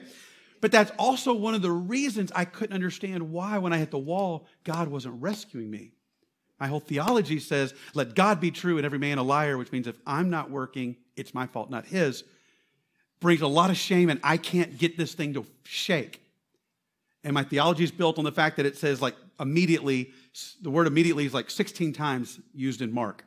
But 0.63 0.71
that's 0.71 0.93
also 0.97 1.33
one 1.33 1.55
of 1.55 1.61
the 1.61 1.69
reasons 1.69 2.31
I 2.33 2.45
couldn't 2.45 2.73
understand 2.73 3.33
why, 3.33 3.57
when 3.57 3.73
I 3.73 3.79
hit 3.79 3.91
the 3.91 3.99
wall, 3.99 4.47
God 4.63 4.87
wasn't 4.87 5.21
rescuing 5.21 5.69
me. 5.69 5.91
My 6.57 6.67
whole 6.67 6.79
theology 6.79 7.39
says, 7.39 7.73
let 7.93 8.15
God 8.15 8.39
be 8.39 8.49
true 8.49 8.77
and 8.77 8.85
every 8.85 8.97
man 8.97 9.17
a 9.17 9.23
liar, 9.23 9.57
which 9.57 9.73
means 9.73 9.87
if 9.87 9.99
I'm 10.07 10.29
not 10.29 10.49
working, 10.49 10.95
it's 11.17 11.33
my 11.33 11.47
fault, 11.47 11.69
not 11.69 11.85
his. 11.85 12.23
Brings 13.19 13.41
a 13.41 13.47
lot 13.47 13.71
of 13.71 13.75
shame, 13.75 14.09
and 14.09 14.21
I 14.23 14.37
can't 14.37 14.77
get 14.77 14.97
this 14.97 15.13
thing 15.13 15.33
to 15.33 15.45
shake. 15.65 16.21
And 17.25 17.33
my 17.33 17.43
theology 17.43 17.83
is 17.83 17.91
built 17.91 18.17
on 18.17 18.23
the 18.23 18.31
fact 18.31 18.55
that 18.55 18.65
it 18.65 18.77
says, 18.77 19.01
like, 19.01 19.17
immediately, 19.41 20.11
the 20.61 20.69
word 20.69 20.87
immediately 20.87 21.25
is 21.25 21.33
like 21.33 21.51
16 21.51 21.91
times 21.91 22.39
used 22.53 22.81
in 22.81 22.93
Mark. 22.93 23.25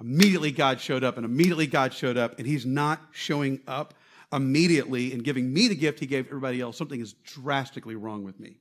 Immediately 0.00 0.50
God 0.50 0.80
showed 0.80 1.04
up, 1.04 1.18
and 1.18 1.24
immediately 1.24 1.68
God 1.68 1.94
showed 1.94 2.16
up, 2.16 2.36
and 2.36 2.48
he's 2.48 2.66
not 2.66 3.00
showing 3.12 3.60
up 3.68 3.94
immediately 4.32 5.12
and 5.12 5.24
giving 5.24 5.52
me 5.52 5.68
the 5.68 5.74
gift 5.74 6.00
he 6.00 6.06
gave 6.06 6.26
everybody 6.26 6.60
else. 6.60 6.76
Something 6.76 7.00
is 7.00 7.14
drastically 7.24 7.94
wrong 7.94 8.24
with 8.24 8.38
me. 8.38 8.58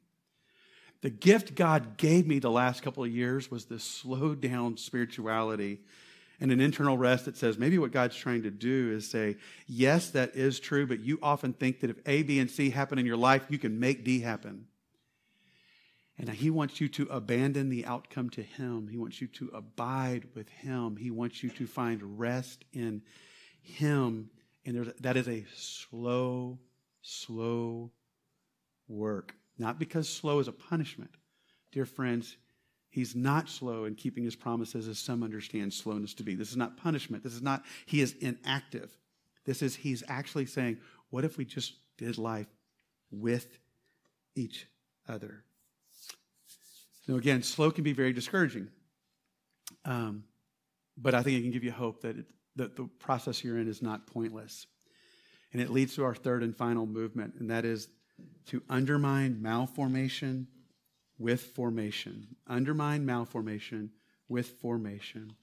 The 1.02 1.10
gift 1.10 1.56
God 1.56 1.98
gave 1.98 2.26
me 2.26 2.40
the 2.40 2.52
last 2.52 2.82
couple 2.82 3.04
of 3.04 3.12
years 3.12 3.52
was 3.52 3.66
this 3.66 3.84
slow 3.84 4.34
down 4.34 4.78
spirituality 4.78 5.82
and 6.40 6.52
an 6.52 6.60
internal 6.60 6.98
rest 6.98 7.26
that 7.26 7.38
says 7.38 7.58
maybe 7.58 7.78
what 7.78 7.92
God's 7.92 8.16
trying 8.16 8.44
to 8.44 8.52
do 8.52 8.92
is 8.96 9.10
say, 9.10 9.38
yes, 9.66 10.10
that 10.12 10.36
is 10.36 10.60
true, 10.60 10.86
but 10.86 11.00
you 11.00 11.20
often 11.22 11.54
think 11.54 11.80
that 11.80 11.90
if 11.90 11.98
A, 12.06 12.24
B, 12.24 12.40
and 12.40 12.50
C 12.50 12.70
happen 12.70 13.00
in 13.00 13.06
your 13.06 13.18
life, 13.18 13.46
you 13.50 13.58
can 13.58 13.80
make 13.80 14.04
D 14.04 14.22
happen. 14.22 14.68
And 16.18 16.30
He 16.30 16.50
wants 16.50 16.80
you 16.80 16.88
to 16.90 17.08
abandon 17.10 17.70
the 17.70 17.86
outcome 17.86 18.30
to 18.32 18.44
Him. 18.44 18.88
He 18.88 18.98
wants 18.98 19.22
you 19.22 19.28
to 19.28 19.50
abide 19.54 20.28
with 20.36 20.50
Him. 20.50 20.98
He 20.98 21.12
wants 21.12 21.44
you 21.44 21.50
to 21.52 21.68
find 21.68 22.20
rest 22.20 22.66
in 22.72 23.02
Him. 23.62 24.30
And 24.68 24.94
that 25.00 25.16
is 25.16 25.30
a 25.30 25.46
slow, 25.56 26.60
slow 27.02 27.90
work. 28.90 29.34
Not 29.58 29.80
because 29.80 30.10
slow 30.10 30.40
is 30.40 30.50
a 30.50 30.52
punishment. 30.52 31.12
Dear 31.72 31.86
friends, 31.86 32.36
he's 32.90 33.16
not 33.16 33.48
slow 33.48 33.86
in 33.86 33.96
keeping 33.96 34.26
his 34.26 34.36
promises 34.36 34.90
as 34.90 35.00
some 35.00 35.24
understand 35.24 35.74
slowness 35.74 36.14
to 36.16 36.24
be. 36.24 36.36
This 36.36 36.52
is 36.52 36.58
not 36.58 36.76
punishment. 36.76 37.24
This 37.24 37.34
is 37.34 37.42
not, 37.42 37.64
he 37.86 38.02
is 38.02 38.16
inactive. 38.20 38.92
This 39.46 39.62
is, 39.62 39.74
he's 39.74 40.04
actually 40.10 40.46
saying, 40.46 40.80
what 41.12 41.24
if 41.24 41.38
we 41.38 41.46
just 41.46 41.76
did 41.98 42.18
life 42.18 42.48
with 43.10 43.60
each 44.36 44.68
other? 45.08 45.46
So 47.06 47.16
again, 47.16 47.42
slow 47.42 47.72
can 47.72 47.86
be 47.86 47.94
very 47.94 48.12
discouraging. 48.12 48.68
Um, 49.86 50.26
but 50.98 51.16
I 51.16 51.24
think 51.24 51.40
it 51.40 51.44
can 51.44 51.52
give 51.52 51.64
you 51.64 51.72
hope 51.72 52.02
that, 52.02 52.18
it, 52.18 52.26
that 52.58 52.76
the 52.76 52.86
process 53.00 53.44
you're 53.44 53.58
in 53.58 53.68
is 53.68 53.82
not 53.82 54.08
pointless. 54.08 54.68
And 55.54 55.62
it 55.62 55.70
leads 55.70 55.96
to 55.96 56.04
our 56.04 56.16
third 56.16 56.44
and 56.44 56.56
final 56.56 56.86
movement, 56.86 57.36
and 57.40 57.50
that 57.50 57.66
is 57.66 57.88
to 58.48 58.62
undermine 58.70 59.42
malformation 59.42 60.48
with 61.18 61.42
formation. 61.42 62.36
Undermine 62.48 63.06
malformation 63.06 63.92
with 64.28 64.48
formation. 64.62 65.34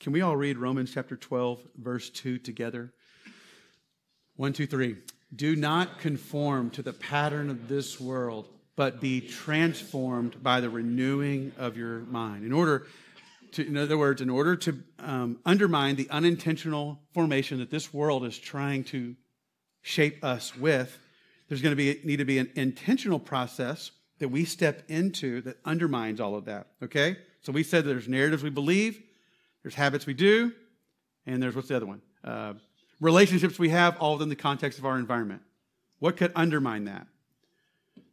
Can 0.00 0.12
we 0.12 0.20
all 0.20 0.36
read 0.36 0.58
Romans 0.58 0.92
chapter 0.92 1.16
12, 1.16 1.60
verse 1.76 2.10
2 2.10 2.38
together? 2.38 2.92
One, 4.36 4.52
two, 4.52 4.66
three. 4.66 4.96
Do 5.34 5.54
not 5.54 5.98
conform 5.98 6.70
to 6.70 6.82
the 6.82 6.92
pattern 6.92 7.50
of 7.50 7.68
this 7.68 8.00
world, 8.00 8.48
but 8.76 9.00
be 9.00 9.20
transformed 9.20 10.42
by 10.42 10.60
the 10.60 10.70
renewing 10.70 11.52
of 11.58 11.76
your 11.76 12.00
mind. 12.00 12.44
In 12.44 12.52
order 12.52 12.86
to, 13.52 13.66
in 13.66 13.76
other 13.76 13.98
words, 13.98 14.20
in 14.20 14.30
order 14.30 14.56
to 14.56 14.82
um, 14.98 15.38
undermine 15.44 15.96
the 15.96 16.08
unintentional 16.10 17.00
formation 17.12 17.58
that 17.58 17.70
this 17.70 17.92
world 17.92 18.24
is 18.24 18.38
trying 18.38 18.84
to 18.84 19.14
shape 19.82 20.24
us 20.24 20.56
with, 20.56 20.98
there's 21.48 21.60
going 21.60 21.72
to 21.72 21.76
be 21.76 22.00
need 22.04 22.16
to 22.16 22.24
be 22.24 22.38
an 22.38 22.50
intentional 22.54 23.18
process 23.18 23.90
that 24.18 24.28
we 24.28 24.44
step 24.44 24.82
into 24.88 25.40
that 25.42 25.58
undermines 25.64 26.20
all 26.20 26.34
of 26.34 26.44
that. 26.44 26.68
Okay? 26.82 27.16
So 27.42 27.52
we 27.52 27.62
said 27.62 27.84
there's 27.84 28.08
narratives 28.08 28.42
we 28.42 28.50
believe, 28.50 29.02
there's 29.62 29.74
habits 29.74 30.06
we 30.06 30.14
do, 30.14 30.52
and 31.26 31.42
there's 31.42 31.54
what's 31.54 31.68
the 31.68 31.76
other 31.76 31.86
one? 31.86 32.00
Uh, 32.22 32.54
relationships 33.00 33.58
we 33.58 33.70
have, 33.70 33.98
all 33.98 34.14
within 34.14 34.28
the 34.28 34.36
context 34.36 34.78
of 34.78 34.86
our 34.86 34.96
environment. 34.96 35.42
What 35.98 36.16
could 36.16 36.32
undermine 36.36 36.84
that? 36.84 37.06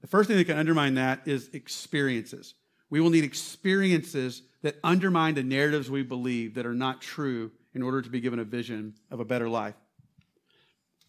The 0.01 0.07
first 0.07 0.27
thing 0.27 0.37
that 0.37 0.45
can 0.45 0.57
undermine 0.57 0.95
that 0.95 1.21
is 1.25 1.49
experiences. 1.53 2.55
We 2.89 3.01
will 3.01 3.09
need 3.09 3.23
experiences 3.23 4.41
that 4.61 4.77
undermine 4.83 5.35
the 5.35 5.43
narratives 5.43 5.89
we 5.89 6.03
believe 6.03 6.55
that 6.55 6.65
are 6.65 6.73
not 6.73 7.01
true 7.01 7.51
in 7.73 7.81
order 7.81 8.01
to 8.01 8.09
be 8.09 8.19
given 8.19 8.39
a 8.39 8.43
vision 8.43 8.95
of 9.11 9.19
a 9.19 9.25
better 9.25 9.47
life. 9.47 9.75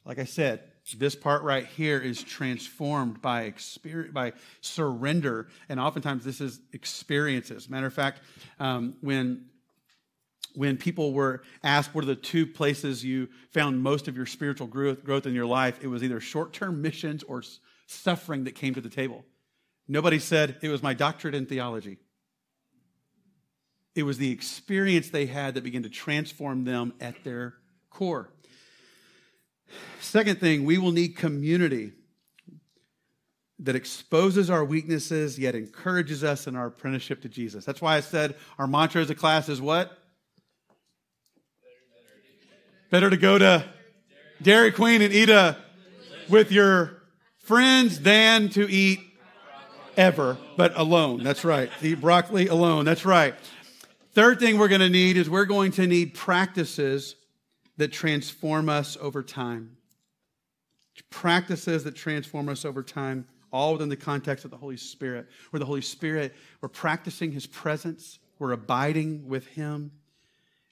Like 0.05 0.19
I 0.19 0.25
said, 0.25 0.63
this 0.97 1.15
part 1.15 1.43
right 1.43 1.67
here 1.67 1.99
is 1.99 2.23
transformed 2.23 3.21
by 3.21 3.43
experience, 3.43 4.13
by 4.13 4.33
surrender, 4.61 5.49
and 5.69 5.79
oftentimes 5.79 6.25
this 6.25 6.41
is 6.41 6.61
experiences. 6.73 7.69
Matter 7.69 7.87
of 7.87 7.95
fact, 7.95 8.21
um, 8.59 8.97
when 9.01 9.47
when 10.57 10.77
people 10.77 11.13
were 11.13 11.43
asked 11.63 11.95
what 11.95 12.03
are 12.03 12.09
the 12.09 12.17
two 12.17 12.45
places 12.45 13.05
you 13.05 13.29
found 13.53 13.81
most 13.81 14.09
of 14.09 14.17
your 14.17 14.27
spiritual 14.27 14.67
growth, 14.67 15.05
growth 15.05 15.27
in 15.27 15.33
your 15.33 15.47
life, 15.47 15.79
it 15.81 15.87
was 15.87 16.03
either 16.03 16.19
short-term 16.19 16.83
missions 16.83 17.23
or 17.23 17.45
suffering 17.87 18.43
that 18.45 18.57
came 18.57 18.75
to 18.75 18.81
the 18.81 18.89
table. 18.89 19.25
Nobody 19.91 20.21
said 20.21 20.57
it 20.63 20.69
was 20.69 20.85
my 20.85 20.95
doctorate 20.95 21.35
in 21.35 21.47
theology. 21.47 21.99
It 23.97 24.05
was 24.05 24.19
the 24.19 24.31
experience 24.31 25.11
they 25.11 25.27
had 25.27 25.55
that 25.55 25.65
began 25.65 25.83
to 25.83 25.89
transform 25.89 26.63
them 26.63 26.95
at 27.01 27.25
their 27.25 27.55
core. 27.91 28.31
Second 29.99 30.39
thing, 30.39 30.65
we 30.65 30.79
will 30.79 30.93
need 30.93 31.17
community 31.17 31.91
that 33.59 33.75
exposes 33.75 34.49
our 34.49 34.65
weaknesses 34.65 35.41
yet 35.41 35.57
encourages 35.57 36.23
us 36.23 36.47
in 36.47 36.55
our 36.55 36.67
apprenticeship 36.67 37.23
to 37.23 37.29
Jesus. 37.29 37.65
That's 37.65 37.83
why 37.83 37.97
I 37.97 38.01
said 38.01 38.37
our 38.61 38.69
mantra 38.69 39.03
as 39.03 39.11
a 39.11 39.17
class 39.17 39.49
is 39.49 39.61
what? 39.61 39.99
Better 42.91 43.11
to 43.11 43.17
go 43.17 43.39
to 43.39 43.65
Dairy 44.41 44.71
Queen 44.71 45.03
and 45.03 45.13
eat 45.13 45.31
a 45.31 45.57
with 46.29 46.53
your 46.53 47.03
friends 47.39 47.99
than 47.99 48.51
to 48.51 48.71
eat 48.71 49.01
ever, 50.01 50.39
but 50.57 50.73
alone. 50.77 51.23
That's 51.23 51.45
right. 51.45 51.71
Eat 51.83 52.01
broccoli 52.01 52.49
alone. 52.49 52.87
That's 52.87 53.05
right. 53.05 53.35
Third 54.13 54.41
thing 54.41 54.59
we're 54.59 54.69
going 54.69 54.81
to 54.81 54.89
need 54.89 55.19
is 55.19 55.29
we're 55.29 55.45
going 55.45 55.73
to 55.73 55.87
need 55.87 56.15
practices 56.15 57.17
that 57.77 57.93
transform 57.93 58.71
us 58.71 58.97
over 59.01 59.23
time. 59.23 59.77
Practices 61.11 61.85
that 61.85 61.95
transform 61.95 62.49
us 62.49 62.65
over 62.65 62.83
time, 62.83 63.27
all 63.53 63.75
within 63.75 63.89
the 63.89 63.97
context 63.97 64.45
of 64.45 64.51
the 64.51 64.57
Holy 64.57 64.77
Spirit, 64.77 65.27
where 65.51 65.61
the 65.61 65.67
Holy 65.67 65.81
Spirit, 65.81 66.35
we're 66.61 66.69
practicing 66.69 67.33
His 67.33 67.47
presence, 67.47 68.19
we're 68.39 68.53
abiding 68.53 69.29
with 69.29 69.47
Him, 69.49 69.93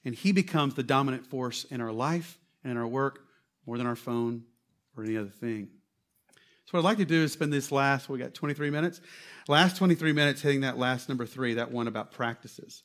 and 0.05 0.15
He 0.15 0.33
becomes 0.33 0.75
the 0.75 0.83
dominant 0.83 1.27
force 1.27 1.65
in 1.65 1.81
our 1.81 1.93
life 1.93 2.39
and 2.63 2.71
in 2.71 2.79
our 2.79 2.87
work 2.87 3.21
more 3.67 3.79
than 3.79 3.87
our 3.87 3.97
phone 3.97 4.45
or 4.97 5.05
any 5.05 5.17
other 5.17 5.29
thing. 5.29 5.69
So, 6.69 6.77
what 6.77 6.81
I'd 6.81 6.91
like 6.91 6.99
to 6.99 7.07
do 7.07 7.23
is 7.23 7.33
spend 7.33 7.51
this 7.51 7.73
last, 7.73 8.11
we 8.11 8.19
got 8.19 8.35
23 8.35 8.69
minutes, 8.69 9.01
last 9.49 9.79
23 9.79 10.13
minutes 10.13 10.43
hitting 10.43 10.61
that 10.61 10.77
last 10.77 11.09
number 11.09 11.25
three, 11.25 11.55
that 11.55 11.73
one 11.73 11.89
about 11.89 12.13
practices 12.13 12.83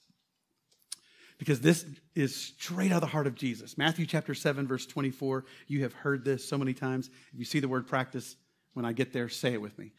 because 1.38 1.60
this 1.60 1.86
is 2.16 2.34
straight 2.34 2.94
out 2.94 2.96
of 2.96 3.02
the 3.02 3.08
heart 3.08 3.28
of 3.28 3.36
Jesus. 3.36 3.78
Matthew 3.78 4.06
chapter 4.06 4.34
7, 4.34 4.66
verse 4.66 4.86
24. 4.86 5.44
You 5.68 5.84
have 5.84 5.92
heard 5.92 6.24
this 6.24 6.48
so 6.48 6.58
many 6.58 6.74
times. 6.74 7.10
If 7.34 7.40
you 7.40 7.44
see 7.44 7.60
the 7.60 7.68
word 7.68 7.86
practice, 7.86 8.38
when 8.72 8.86
I 8.86 8.94
get 8.94 9.12
there, 9.12 9.28
say 9.28 9.52
it 9.52 9.62
with 9.62 9.78
me. 9.78 9.92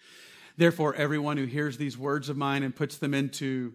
Therefore, 0.57 0.95
everyone 0.95 1.37
who 1.37 1.45
hears 1.45 1.77
these 1.77 1.99
words 1.99 2.31
of 2.31 2.39
mine 2.39 2.63
and 2.63 2.75
puts 2.75 2.97
them 2.97 3.13
into 3.13 3.75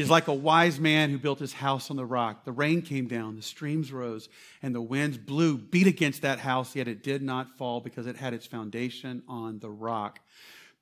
is 0.00 0.10
like 0.10 0.28
a 0.28 0.34
wise 0.34 0.80
man 0.80 1.10
who 1.10 1.18
built 1.18 1.38
his 1.38 1.52
house 1.52 1.90
on 1.90 1.96
the 1.96 2.04
rock. 2.04 2.44
The 2.44 2.52
rain 2.52 2.82
came 2.82 3.06
down, 3.06 3.36
the 3.36 3.42
streams 3.42 3.92
rose, 3.92 4.28
and 4.62 4.74
the 4.74 4.80
winds 4.80 5.18
blew, 5.18 5.58
beat 5.58 5.86
against 5.86 6.22
that 6.22 6.38
house, 6.38 6.74
yet 6.74 6.88
it 6.88 7.02
did 7.02 7.22
not 7.22 7.56
fall 7.58 7.80
because 7.80 8.06
it 8.06 8.16
had 8.16 8.32
its 8.32 8.46
foundation 8.46 9.22
on 9.28 9.58
the 9.58 9.70
rock. 9.70 10.20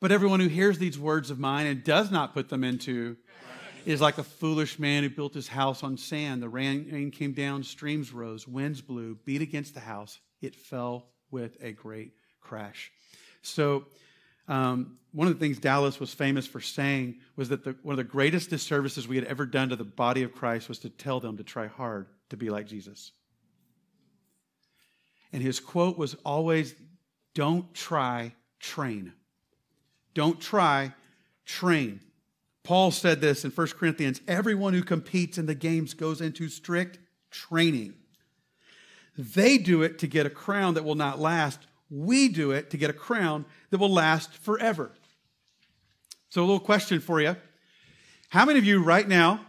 But 0.01 0.12
everyone 0.12 0.41
who 0.41 0.49
hears 0.49 0.79
these 0.79 0.99
words 0.99 1.31
of 1.31 1.39
mine 1.39 1.66
and 1.66 1.83
does 1.83 2.11
not 2.11 2.33
put 2.33 2.49
them 2.49 2.62
into 2.62 3.16
is 3.85 4.01
like 4.01 4.19
a 4.19 4.23
foolish 4.23 4.79
man 4.79 5.03
who 5.03 5.11
built 5.11 5.35
his 5.35 5.49
house 5.49 5.83
on 5.83 5.97
sand. 5.97 6.43
The 6.43 6.49
rain 6.49 7.11
came 7.11 7.33
down, 7.33 7.64
streams 7.64 8.12
rose, 8.12 8.47
winds 8.47 8.81
blew, 8.81 9.16
beat 9.25 9.43
against 9.43 9.75
the 9.75 9.81
house. 9.81 10.19
It 10.41 10.55
fell 10.55 11.09
with 11.31 11.57
a 11.61 11.73
great 11.73 12.12
crash. 12.41 12.93
So, 13.43 13.87
um, 14.49 14.99
one 15.13 15.27
of 15.29 15.35
the 15.35 15.41
things 15.41 15.59
Dallas 15.59 16.01
was 16.01 16.13
famous 16.13 16.47
for 16.47 16.61
saying 16.61 17.17
was 17.37 17.49
that 17.49 17.65
the, 17.65 17.77
one 17.83 17.93
of 17.93 17.97
the 17.97 18.05
greatest 18.05 18.51
disservices 18.51 19.09
we 19.09 19.17
had 19.17 19.25
ever 19.27 19.47
done 19.47 19.69
to 19.71 19.77
the 19.77 19.85
body 19.85 20.23
of 20.23 20.35
Christ 20.35 20.69
was 20.69 20.79
to 20.81 20.91
tell 20.91 21.21
them 21.21 21.37
to 21.37 21.45
try 21.45 21.67
hard 21.67 22.07
to 22.31 22.37
be 22.37 22.51
like 22.51 22.67
Jesus. 22.67 23.13
And 25.33 25.43
his 25.43 25.61
quote 25.61 25.99
was 25.99 26.15
always 26.25 26.75
don't 27.35 27.73
try, 27.75 28.35
train. 28.61 29.13
Don't 30.15 30.41
try, 30.41 30.95
train. 31.45 32.01
Paul 32.65 32.91
said 32.91 33.21
this 33.21 33.45
in 33.45 33.51
1 33.51 33.67
Corinthians 33.69 34.21
everyone 34.27 34.75
who 34.75 34.83
competes 34.83 35.39
in 35.39 35.47
the 35.47 35.55
games 35.55 35.95
goes 35.95 36.21
into 36.21 36.49
strict 36.49 36.99
training. 37.31 37.95
They 39.17 39.59
do 39.59 39.83
it 39.83 39.99
to 40.01 40.07
get 40.07 40.27
a 40.27 40.31
crown 40.31 40.75
that 40.75 40.85
will 40.85 40.95
not 40.95 41.19
last. 41.19 41.61
We 41.91 42.28
do 42.28 42.51
it 42.51 42.70
to 42.70 42.76
get 42.76 42.91
a 42.91 42.93
crown 42.93 43.45
that 43.70 43.78
will 43.78 43.93
last 43.93 44.32
forever. 44.34 44.91
So, 46.30 46.43
a 46.43 46.45
little 46.45 46.61
question 46.61 47.01
for 47.01 47.20
you. 47.20 47.36
How 48.28 48.45
many 48.45 48.59
of 48.59 48.64
you 48.64 48.82
right 48.82 49.09
now, 49.09 49.41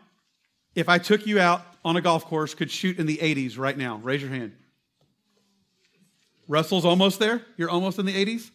if 0.75 0.87
I 0.87 0.97
took 0.97 1.27
you 1.27 1.39
out 1.39 1.61
on 1.83 1.97
a 1.97 2.01
golf 2.01 2.25
course, 2.25 2.53
could 2.53 2.71
shoot 2.71 2.97
in 2.97 3.05
the 3.05 3.17
80s 3.17 3.57
right 3.57 3.77
now? 3.77 3.97
Raise 3.97 4.21
your 4.21 4.31
hand. 4.31 4.53
Russell's 6.47 6.85
almost 6.85 7.19
there? 7.19 7.41
You're 7.57 7.69
almost 7.69 7.99
in 7.99 8.05
the 8.05 8.25
80s? 8.25 8.49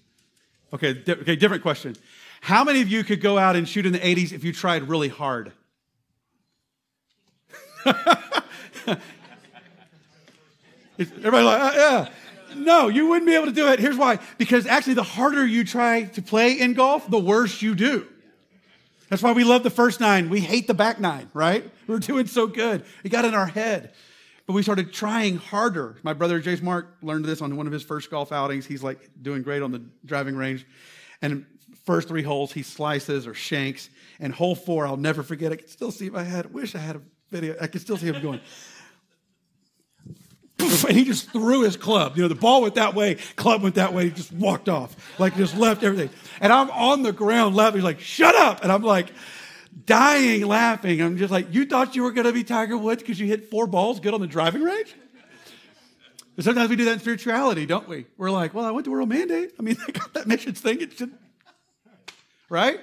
Okay, 0.73 0.95
di- 0.95 1.13
okay, 1.13 1.37
different 1.37 1.63
question. 1.63 1.95
How 2.41 2.65
many 2.65 2.81
of 2.81 2.89
you 2.89 3.05
could 3.05 3.21
go 3.21 3.39
out 3.39 3.55
and 3.55 3.69
shoot 3.69 3.87
in 3.87 3.93
the 3.93 4.01
80s 4.01 4.33
if 4.33 4.43
you 4.43 4.53
tried 4.53 4.89
really 4.89 5.09
hard? 5.09 5.53
Everybody 10.99 11.45
like, 11.45 11.61
uh, 11.61 11.73
yeah. 11.75 12.09
No, 12.57 12.89
you 12.89 13.09
wouldn't 13.09 13.27
be 13.27 13.35
able 13.35 13.47
to 13.47 13.53
do 13.53 13.69
it. 13.69 13.79
Here's 13.79 13.97
why. 13.97 14.19
Because 14.39 14.67
actually, 14.67 14.95
the 14.95 15.03
harder 15.03 15.47
you 15.47 15.65
try 15.65 16.05
to 16.05 16.23
play 16.23 16.53
in 16.53 16.75
golf, 16.75 17.09
the 17.11 17.19
worse 17.19 17.63
you 17.63 17.75
do. 17.75 18.07
That's 19.09 19.23
why 19.23 19.33
we 19.33 19.45
love 19.45 19.63
the 19.63 19.71
first 19.71 20.01
nine. 20.01 20.31
We 20.31 20.41
hate 20.41 20.67
the 20.67 20.75
back 20.75 20.99
nine, 20.99 21.31
right? 21.35 21.71
We're 21.87 21.99
doing 21.99 22.27
so 22.27 22.47
good. 22.47 22.85
It 23.05 23.11
got 23.11 23.25
in 23.25 23.35
our 23.35 23.47
head. 23.47 23.93
But 24.47 24.53
we 24.53 24.63
started 24.63 24.93
trying 24.93 25.37
harder. 25.37 25.97
My 26.03 26.13
brother 26.13 26.41
Jace 26.41 26.61
Mark 26.61 26.97
learned 27.03 27.25
this 27.25 27.41
on 27.41 27.57
one 27.57 27.67
of 27.67 27.73
his 27.73 27.83
first 27.83 28.11
golf 28.11 28.33
outings. 28.33 28.67
He's 28.67 28.83
like 28.83 29.11
doing 29.21 29.43
great 29.43 29.63
on 29.63 29.73
the 29.73 29.83
driving 30.05 30.37
range. 30.37 30.67
And 31.23 31.47
first 31.85 32.09
three 32.09 32.23
holes, 32.23 32.53
he 32.53 32.63
slices 32.63 33.27
or 33.27 33.35
shanks. 33.35 33.89
And 34.21 34.33
hole 34.33 34.55
four, 34.55 34.87
I'll 34.87 34.97
never 34.97 35.23
forget. 35.23 35.53
I 35.53 35.57
can 35.57 35.69
still 35.69 35.91
see 35.91 36.07
if 36.07 36.15
I 36.15 36.23
had, 36.23 36.53
wish 36.53 36.75
I 36.75 36.79
had 36.79 36.97
a 36.97 37.03
video. 37.31 37.57
I 37.61 37.67
can 37.67 37.81
still 37.81 37.97
see 37.97 38.07
him 38.07 38.21
going 38.23 38.41
and 40.89 40.97
he 40.97 41.05
just 41.05 41.31
threw 41.31 41.63
his 41.63 41.77
club. 41.77 42.17
You 42.17 42.23
know, 42.23 42.29
the 42.29 42.35
ball 42.35 42.63
went 42.63 42.75
that 42.77 42.95
way, 42.95 43.17
club 43.37 43.63
went 43.63 43.77
that 43.77 43.93
way, 43.93 44.05
he 44.05 44.11
just 44.11 44.33
walked 44.33 44.69
off, 44.69 45.19
like 45.19 45.37
just 45.37 45.57
left 45.57 45.83
everything. 45.83 46.11
And 46.41 46.53
I'm 46.53 46.71
on 46.71 47.03
the 47.03 47.13
ground 47.13 47.57
laughing. 47.57 47.79
He's 47.79 47.85
like, 47.85 48.01
shut 48.01 48.35
up. 48.35 48.63
And 48.63 48.73
I'm 48.73 48.83
like, 48.83 49.13
dying 49.87 50.47
laughing. 50.47 51.01
I'm 51.01 51.17
just 51.17 51.33
like, 51.33 51.53
you 51.53 51.67
thought 51.67 51.97
you 51.97 52.03
were 52.03 52.13
going 52.13 52.27
to 52.27 52.33
be 52.33 52.45
Tiger 52.45 52.77
Woods 52.77 53.03
because 53.03 53.19
you 53.19 53.27
hit 53.27 53.51
four 53.51 53.67
balls 53.67 54.01
good 54.01 54.15
on 54.15 54.21
the 54.21 54.27
driving 54.27 54.63
range? 54.63 54.95
But 56.37 56.45
sometimes 56.45 56.69
we 56.69 56.77
do 56.77 56.85
that 56.87 56.95
in 56.95 56.99
spirituality, 56.99 57.65
don't 57.65 57.89
we? 57.89 58.07
We're 58.17 58.31
like, 58.31 58.55
well, 58.55 58.65
I 58.65 58.73
went 58.73 58.87
to 58.87 58.91
World 58.91 59.09
Mandate. 59.09 59.53
I 59.59 59.63
mean, 59.63 59.77
I 59.89 59.91
got 59.93 60.15
that 60.15 60.27
missions 60.27 60.61
thing. 60.61 60.81
It 60.81 60.93
should, 60.97 61.13
right? 62.49 62.81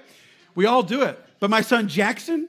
We 0.55 0.65
all 0.65 0.84
do 0.84 1.01
it. 1.03 1.19
But 1.39 1.49
my 1.49 1.61
son 1.61 1.88
Jackson, 1.88 2.47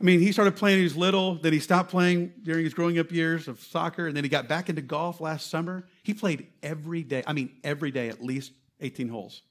I 0.00 0.04
mean, 0.04 0.20
he 0.20 0.32
started 0.32 0.56
playing 0.56 0.74
when 0.74 0.80
he 0.80 0.84
was 0.84 0.96
little, 0.96 1.36
then 1.36 1.52
he 1.52 1.60
stopped 1.60 1.90
playing 1.90 2.32
during 2.42 2.64
his 2.64 2.74
growing 2.74 2.98
up 2.98 3.12
years 3.12 3.46
of 3.46 3.60
soccer, 3.60 4.06
and 4.06 4.16
then 4.16 4.24
he 4.24 4.30
got 4.30 4.48
back 4.48 4.68
into 4.68 4.82
golf 4.82 5.20
last 5.20 5.50
summer. 5.50 5.86
He 6.02 6.14
played 6.14 6.48
every 6.62 7.02
day, 7.02 7.22
I 7.26 7.32
mean, 7.32 7.50
every 7.62 7.90
day 7.90 8.08
at 8.08 8.22
least 8.22 8.52
18 8.80 9.08
holes. 9.08 9.42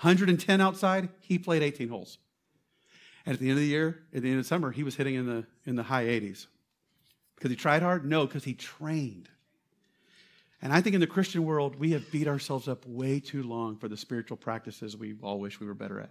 110 0.00 0.60
outside, 0.60 1.08
he 1.20 1.38
played 1.38 1.62
18 1.62 1.88
holes. 1.88 2.18
And 3.24 3.34
at 3.34 3.40
the 3.40 3.48
end 3.48 3.58
of 3.58 3.62
the 3.62 3.66
year, 3.66 4.02
at 4.14 4.22
the 4.22 4.30
end 4.30 4.40
of 4.40 4.46
summer, 4.46 4.70
he 4.70 4.82
was 4.82 4.96
hitting 4.96 5.14
in 5.14 5.26
the, 5.26 5.46
in 5.64 5.76
the 5.76 5.82
high 5.82 6.04
80s. 6.04 6.46
Because 7.36 7.50
he 7.50 7.56
tried 7.56 7.82
hard? 7.82 8.04
No, 8.04 8.26
because 8.26 8.44
he 8.44 8.54
trained. 8.54 9.28
And 10.62 10.72
I 10.72 10.80
think 10.80 10.94
in 10.94 11.00
the 11.00 11.06
Christian 11.06 11.44
world, 11.44 11.76
we 11.76 11.92
have 11.92 12.10
beat 12.10 12.28
ourselves 12.28 12.66
up 12.66 12.84
way 12.86 13.20
too 13.20 13.42
long 13.42 13.76
for 13.76 13.88
the 13.88 13.96
spiritual 13.96 14.36
practices 14.36 14.96
we 14.96 15.14
all 15.22 15.38
wish 15.38 15.60
we 15.60 15.66
were 15.66 15.74
better 15.74 16.00
at. 16.00 16.10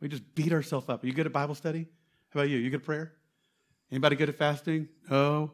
We 0.00 0.08
just 0.08 0.34
beat 0.34 0.52
ourselves 0.52 0.88
up. 0.88 1.02
Are 1.02 1.06
you 1.06 1.12
good 1.12 1.26
at 1.26 1.32
Bible 1.32 1.54
study? 1.54 1.86
How 2.32 2.40
about 2.40 2.50
you? 2.50 2.58
You 2.58 2.70
good 2.70 2.80
at 2.80 2.86
prayer? 2.86 3.12
Anybody 3.90 4.16
good 4.16 4.28
at 4.28 4.36
fasting? 4.36 4.88
No. 5.10 5.52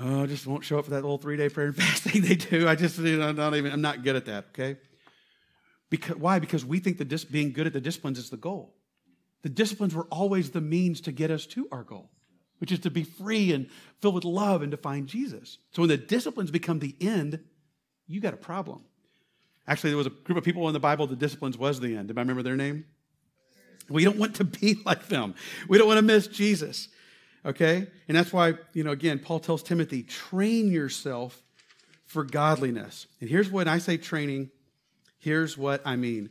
Oh, 0.00 0.24
I 0.24 0.26
just 0.26 0.46
won't 0.46 0.64
show 0.64 0.78
up 0.78 0.84
for 0.84 0.90
that 0.90 1.02
little 1.02 1.18
three 1.18 1.36
day 1.36 1.48
prayer 1.48 1.68
and 1.68 1.76
fasting 1.82 2.22
they 2.22 2.34
do. 2.34 2.68
I 2.68 2.74
just, 2.74 2.98
you 2.98 3.18
know, 3.18 3.32
not 3.32 3.54
even, 3.54 3.72
I'm 3.72 3.80
not 3.80 4.02
good 4.02 4.16
at 4.16 4.26
that, 4.26 4.46
okay? 4.50 4.76
Because, 5.88 6.16
why? 6.16 6.40
Because 6.40 6.64
we 6.64 6.80
think 6.80 6.98
that 6.98 7.08
dis- 7.08 7.24
being 7.24 7.52
good 7.52 7.66
at 7.66 7.72
the 7.72 7.80
disciplines 7.80 8.18
is 8.18 8.28
the 8.28 8.36
goal. 8.36 8.74
The 9.42 9.48
disciplines 9.48 9.94
were 9.94 10.06
always 10.10 10.50
the 10.50 10.60
means 10.60 11.00
to 11.02 11.12
get 11.12 11.30
us 11.30 11.46
to 11.46 11.68
our 11.70 11.84
goal, 11.84 12.10
which 12.58 12.72
is 12.72 12.80
to 12.80 12.90
be 12.90 13.04
free 13.04 13.52
and 13.52 13.68
filled 14.00 14.16
with 14.16 14.24
love 14.24 14.62
and 14.62 14.72
to 14.72 14.76
find 14.76 15.06
Jesus. 15.06 15.58
So 15.70 15.82
when 15.82 15.88
the 15.88 15.96
disciplines 15.96 16.50
become 16.50 16.80
the 16.80 16.96
end, 17.00 17.38
you 18.08 18.20
got 18.20 18.34
a 18.34 18.38
problem. 18.38 18.82
Actually, 19.68 19.90
there 19.90 19.98
was 19.98 20.08
a 20.08 20.10
group 20.10 20.38
of 20.38 20.44
people 20.44 20.66
in 20.66 20.74
the 20.74 20.80
Bible, 20.80 21.06
the 21.06 21.14
disciplines 21.14 21.56
was 21.56 21.78
the 21.78 21.96
end. 21.96 22.08
Do 22.08 22.14
I 22.16 22.20
remember 22.20 22.42
their 22.42 22.56
name? 22.56 22.86
We 23.88 24.04
don't 24.04 24.18
want 24.18 24.36
to 24.36 24.44
be 24.44 24.80
like 24.84 25.08
them. 25.08 25.34
We 25.68 25.78
don't 25.78 25.86
want 25.86 25.98
to 25.98 26.02
miss 26.02 26.26
Jesus. 26.26 26.88
Okay? 27.44 27.86
And 28.08 28.16
that's 28.16 28.32
why, 28.32 28.54
you 28.72 28.84
know, 28.84 28.90
again, 28.90 29.18
Paul 29.18 29.40
tells 29.40 29.62
Timothy, 29.62 30.02
train 30.02 30.70
yourself 30.70 31.42
for 32.04 32.24
godliness. 32.24 33.06
And 33.20 33.30
here's 33.30 33.50
what 33.50 33.68
I 33.68 33.78
say 33.78 33.96
training, 33.96 34.50
here's 35.18 35.56
what 35.56 35.82
I 35.84 35.96
mean. 35.96 36.30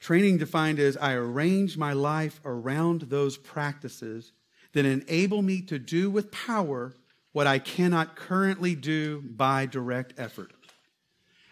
Training 0.00 0.38
defined 0.38 0.78
as 0.78 0.96
I 0.96 1.14
arrange 1.14 1.76
my 1.76 1.92
life 1.92 2.40
around 2.44 3.02
those 3.02 3.36
practices 3.38 4.32
that 4.72 4.84
enable 4.84 5.40
me 5.42 5.62
to 5.62 5.78
do 5.78 6.10
with 6.10 6.30
power 6.30 6.92
what 7.32 7.46
I 7.46 7.58
cannot 7.58 8.16
currently 8.16 8.74
do 8.74 9.22
by 9.22 9.66
direct 9.66 10.14
effort. 10.18 10.52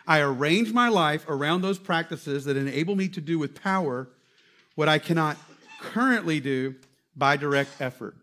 I 0.06 0.20
arrange 0.20 0.72
my 0.72 0.88
life 0.88 1.26
around 1.28 1.62
those 1.62 1.78
practices 1.78 2.44
that 2.44 2.56
enable 2.56 2.94
me 2.94 3.08
to 3.08 3.20
do 3.20 3.38
with 3.38 3.60
power 3.60 4.08
what 4.74 4.88
I 4.88 4.98
cannot 4.98 5.36
currently 5.80 6.40
do 6.40 6.74
by 7.16 7.36
direct 7.36 7.70
effort. 7.80 8.16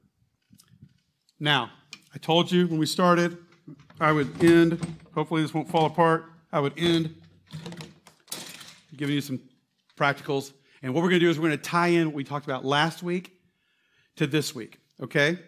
Now, 1.40 1.72
I 2.14 2.18
told 2.18 2.52
you 2.52 2.68
when 2.68 2.78
we 2.80 2.86
started, 2.86 3.38
I 4.00 4.12
would 4.12 4.44
end, 4.44 4.80
hopefully 5.14 5.42
this 5.42 5.54
won't 5.54 5.70
fall 5.70 5.86
apart, 5.86 6.26
I 6.52 6.60
would 6.60 6.78
end 6.78 7.16
giving 8.96 9.16
you 9.16 9.22
some 9.22 9.40
practicals. 9.98 10.52
And 10.84 10.94
what 10.94 11.02
we're 11.02 11.10
going 11.10 11.20
to 11.20 11.26
do 11.26 11.30
is 11.30 11.40
we're 11.40 11.50
going 11.50 11.60
to 11.60 11.64
tie 11.64 11.88
in 11.88 12.08
what 12.08 12.16
we 12.16 12.24
talked 12.24 12.46
about 12.46 12.66
last 12.66 13.02
week 13.02 13.32
to 14.18 14.28
this 14.28 14.54
week, 14.54 14.80
okay? 15.02 15.40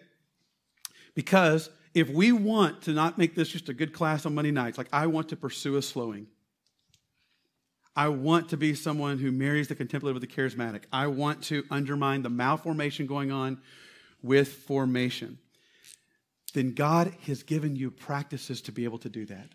Because 1.14 1.70
if 1.94 2.08
we 2.08 2.32
want 2.32 2.82
to 2.82 2.92
not 2.92 3.18
make 3.18 3.34
this 3.34 3.48
just 3.48 3.68
a 3.68 3.74
good 3.74 3.92
class 3.92 4.26
on 4.26 4.34
Monday 4.34 4.50
nights, 4.50 4.78
like 4.78 4.88
I 4.92 5.06
want 5.06 5.28
to 5.28 5.36
pursue 5.36 5.76
a 5.76 5.82
slowing, 5.82 6.26
I 7.96 8.08
want 8.08 8.48
to 8.48 8.56
be 8.56 8.74
someone 8.74 9.18
who 9.18 9.30
marries 9.30 9.68
the 9.68 9.74
contemplative 9.74 10.20
with 10.20 10.28
the 10.28 10.34
charismatic. 10.42 10.82
I 10.92 11.06
want 11.06 11.44
to 11.44 11.64
undermine 11.70 12.22
the 12.22 12.30
malformation 12.30 13.06
going 13.06 13.30
on 13.30 13.60
with 14.22 14.48
formation. 14.48 15.38
Then 16.54 16.74
God 16.74 17.14
has 17.26 17.42
given 17.42 17.76
you 17.76 17.90
practices 17.90 18.60
to 18.62 18.72
be 18.72 18.84
able 18.84 18.98
to 18.98 19.08
do 19.08 19.26
that. 19.26 19.50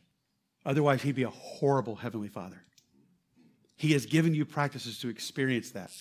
Otherwise, 0.65 1.01
He'd 1.01 1.15
be 1.15 1.23
a 1.23 1.29
horrible 1.29 1.95
Heavenly 1.95 2.27
Father. 2.29 2.61
He 3.75 3.93
has 3.93 4.05
given 4.05 4.33
you 4.33 4.45
practices 4.45 4.99
to 4.99 5.09
experience 5.09 5.71
that. 5.71 5.91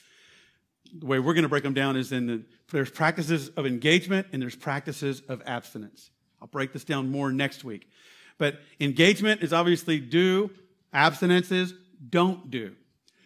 The 0.93 1.07
way 1.07 1.19
we're 1.19 1.35
going 1.35 1.43
to 1.43 1.49
break 1.49 1.63
them 1.63 1.75
down 1.75 1.97
is 1.97 2.13
in 2.13 2.27
the, 2.27 2.45
there's 2.71 2.91
practices 2.91 3.51
of 3.51 3.67
engagement 3.67 4.29
and 4.33 4.43
there's 4.43 4.57
practices 4.57 5.23
of 5.29 5.43
abstinence. 5.47 6.11
I'll 6.41 6.49
break 6.49 6.73
this 6.73 6.85
down 6.85 7.11
more 7.11 7.31
next 7.33 7.65
week. 7.65 7.89
But 8.37 8.61
engagement 8.81 9.43
is 9.43 9.53
obviously 9.53 10.01
do, 10.01 10.51
abstinence 10.93 11.53
is 11.53 11.75
don't 12.11 12.51
do. 12.51 12.75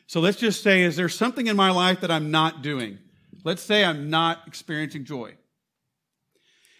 So 0.07 0.20
let's 0.20 0.39
just 0.39 0.62
say, 0.62 0.83
is 0.83 0.97
there 0.97 1.09
something 1.09 1.47
in 1.47 1.57
my 1.57 1.70
life 1.70 2.01
that 2.01 2.11
I'm 2.11 2.31
not 2.31 2.62
doing? 2.62 2.99
Let's 3.45 3.62
say 3.62 3.85
I'm 3.85 4.11
not 4.11 4.47
experiencing 4.47 5.05
joy. 5.05 5.35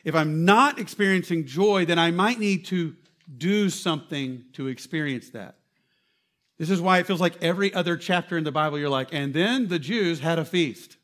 If 0.05 0.15
I'm 0.15 0.45
not 0.45 0.79
experiencing 0.79 1.47
joy, 1.47 1.85
then 1.85 1.99
I 1.99 2.11
might 2.11 2.39
need 2.39 2.67
to 2.67 2.95
do 3.39 3.71
something 3.71 4.45
to 4.55 4.67
experience 4.67 5.31
that. 5.31 5.57
This 6.59 6.71
is 6.71 6.81
why 6.81 6.99
it 6.99 7.07
feels 7.07 7.21
like 7.21 7.43
every 7.43 7.73
other 7.73 7.97
chapter 7.97 8.37
in 8.37 8.45
the 8.45 8.53
Bible, 8.53 8.79
you're 8.79 8.89
like, 8.89 9.13
and 9.13 9.33
then 9.33 9.69
the 9.69 9.79
Jews 9.79 10.21
had 10.21 10.39
a 10.39 10.45
feast. 10.45 10.97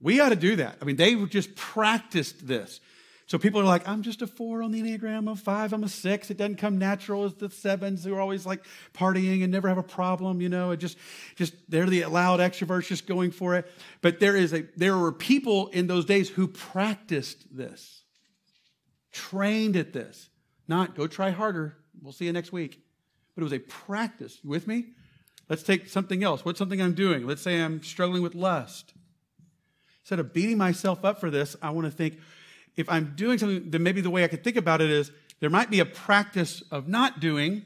We 0.00 0.20
ought 0.20 0.30
to 0.30 0.36
do 0.36 0.56
that. 0.56 0.76
I 0.82 0.84
mean, 0.84 0.96
they 0.96 1.14
just 1.26 1.54
practiced 1.54 2.46
this. 2.46 2.80
So 3.28 3.38
people 3.38 3.60
are 3.60 3.64
like, 3.64 3.88
I'm 3.88 4.02
just 4.02 4.22
a 4.22 4.26
four 4.26 4.62
on 4.62 4.70
the 4.70 4.80
Enneagram, 4.80 5.28
of 5.28 5.40
five, 5.40 5.72
I'm 5.72 5.82
a 5.82 5.88
six. 5.88 6.30
It 6.30 6.36
doesn't 6.36 6.56
come 6.56 6.78
natural 6.78 7.24
as 7.24 7.34
the 7.34 7.50
sevens 7.50 8.04
who 8.04 8.14
are 8.14 8.20
always 8.20 8.46
like 8.46 8.64
partying 8.94 9.42
and 9.42 9.50
never 9.50 9.68
have 9.68 9.78
a 9.78 9.82
problem, 9.82 10.40
you 10.40 10.48
know. 10.48 10.70
It 10.70 10.76
just, 10.76 10.96
just 11.34 11.54
they're 11.68 11.86
the 11.86 12.04
loud 12.04 12.38
extroverts 12.38 12.86
just 12.86 13.06
going 13.06 13.32
for 13.32 13.56
it. 13.56 13.68
But 14.00 14.20
there 14.20 14.36
is 14.36 14.52
a 14.54 14.66
there 14.76 14.96
were 14.96 15.10
people 15.10 15.68
in 15.68 15.88
those 15.88 16.04
days 16.04 16.28
who 16.28 16.46
practiced 16.46 17.44
this, 17.54 18.04
trained 19.10 19.76
at 19.76 19.92
this. 19.92 20.30
Not 20.68 20.94
go 20.94 21.08
try 21.08 21.30
harder. 21.30 21.76
We'll 22.00 22.12
see 22.12 22.26
you 22.26 22.32
next 22.32 22.52
week. 22.52 22.80
But 23.34 23.42
it 23.42 23.44
was 23.44 23.52
a 23.52 23.58
practice. 23.58 24.38
You 24.44 24.50
with 24.50 24.68
me? 24.68 24.86
Let's 25.48 25.64
take 25.64 25.88
something 25.88 26.22
else. 26.22 26.44
What's 26.44 26.58
something 26.58 26.80
I'm 26.80 26.94
doing? 26.94 27.26
Let's 27.26 27.42
say 27.42 27.60
I'm 27.60 27.82
struggling 27.82 28.22
with 28.22 28.34
lust. 28.34 28.94
Instead 30.02 30.20
of 30.20 30.32
beating 30.32 30.58
myself 30.58 31.04
up 31.04 31.20
for 31.20 31.30
this, 31.30 31.56
I 31.60 31.70
want 31.70 31.86
to 31.86 31.90
think, 31.90 32.18
if 32.76 32.88
I'm 32.88 33.14
doing 33.16 33.38
something, 33.38 33.70
then 33.70 33.82
maybe 33.82 34.00
the 34.00 34.10
way 34.10 34.24
I 34.24 34.28
could 34.28 34.44
think 34.44 34.56
about 34.56 34.80
it 34.80 34.90
is 34.90 35.10
there 35.40 35.50
might 35.50 35.70
be 35.70 35.80
a 35.80 35.84
practice 35.84 36.62
of 36.70 36.88
not 36.88 37.20
doing 37.20 37.64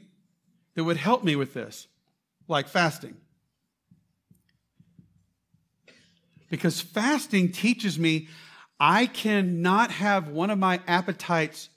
that 0.75 0.83
would 0.83 0.97
help 0.97 1.23
me 1.23 1.35
with 1.35 1.53
this, 1.53 1.87
like 2.47 2.67
fasting. 2.67 3.15
Because 6.49 6.81
fasting 6.81 7.51
teaches 7.51 7.97
me 7.97 8.27
I 8.79 9.05
cannot 9.05 9.91
have 9.91 10.29
one 10.29 10.49
of 10.49 10.57
my 10.57 10.81
appetites 10.87 11.69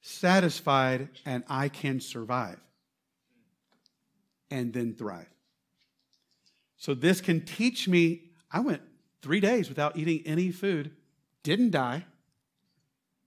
satisfied 0.00 1.08
and 1.24 1.44
I 1.48 1.68
can 1.68 2.00
survive 2.00 2.58
and 4.50 4.72
then 4.72 4.94
thrive. 4.94 5.28
So 6.78 6.94
this 6.94 7.20
can 7.20 7.44
teach 7.44 7.86
me. 7.86 8.22
I 8.50 8.58
went 8.58 8.82
three 9.22 9.38
days 9.38 9.68
without 9.68 9.96
eating 9.96 10.22
any 10.26 10.50
food, 10.50 10.90
didn't 11.44 11.70
die. 11.70 12.04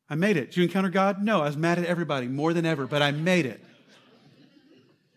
I 0.09 0.15
made 0.15 0.37
it. 0.37 0.47
Did 0.47 0.57
you 0.57 0.63
encounter 0.63 0.89
God? 0.89 1.23
No, 1.23 1.41
I 1.41 1.45
was 1.45 1.57
mad 1.57 1.77
at 1.77 1.85
everybody 1.85 2.27
more 2.27 2.53
than 2.53 2.65
ever, 2.65 2.87
but 2.87 3.01
I 3.01 3.11
made 3.11 3.45
it. 3.45 3.63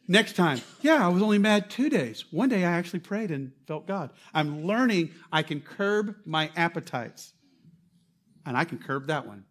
Next 0.09 0.36
time, 0.36 0.61
yeah, 0.82 1.05
I 1.05 1.09
was 1.09 1.22
only 1.22 1.38
mad 1.38 1.70
two 1.70 1.88
days. 1.88 2.24
One 2.30 2.49
day 2.49 2.64
I 2.64 2.72
actually 2.72 3.01
prayed 3.01 3.30
and 3.30 3.53
felt 3.66 3.86
God. 3.86 4.11
I'm 4.34 4.64
learning 4.64 5.12
I 5.32 5.43
can 5.43 5.61
curb 5.61 6.16
my 6.26 6.51
appetites, 6.57 7.32
and 8.45 8.57
I 8.57 8.64
can 8.64 8.78
curb 8.78 9.07
that 9.07 9.26
one. 9.26 9.45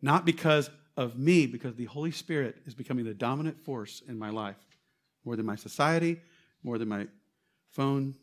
Not 0.00 0.24
because 0.24 0.70
of 0.96 1.18
me, 1.18 1.46
because 1.46 1.74
the 1.74 1.86
Holy 1.86 2.12
Spirit 2.12 2.56
is 2.66 2.74
becoming 2.74 3.04
the 3.04 3.14
dominant 3.14 3.64
force 3.64 4.02
in 4.06 4.18
my 4.18 4.30
life, 4.30 4.56
more 5.24 5.34
than 5.34 5.46
my 5.46 5.56
society, 5.56 6.20
more 6.62 6.78
than 6.78 6.88
my 6.88 7.08
phone, 7.70 8.14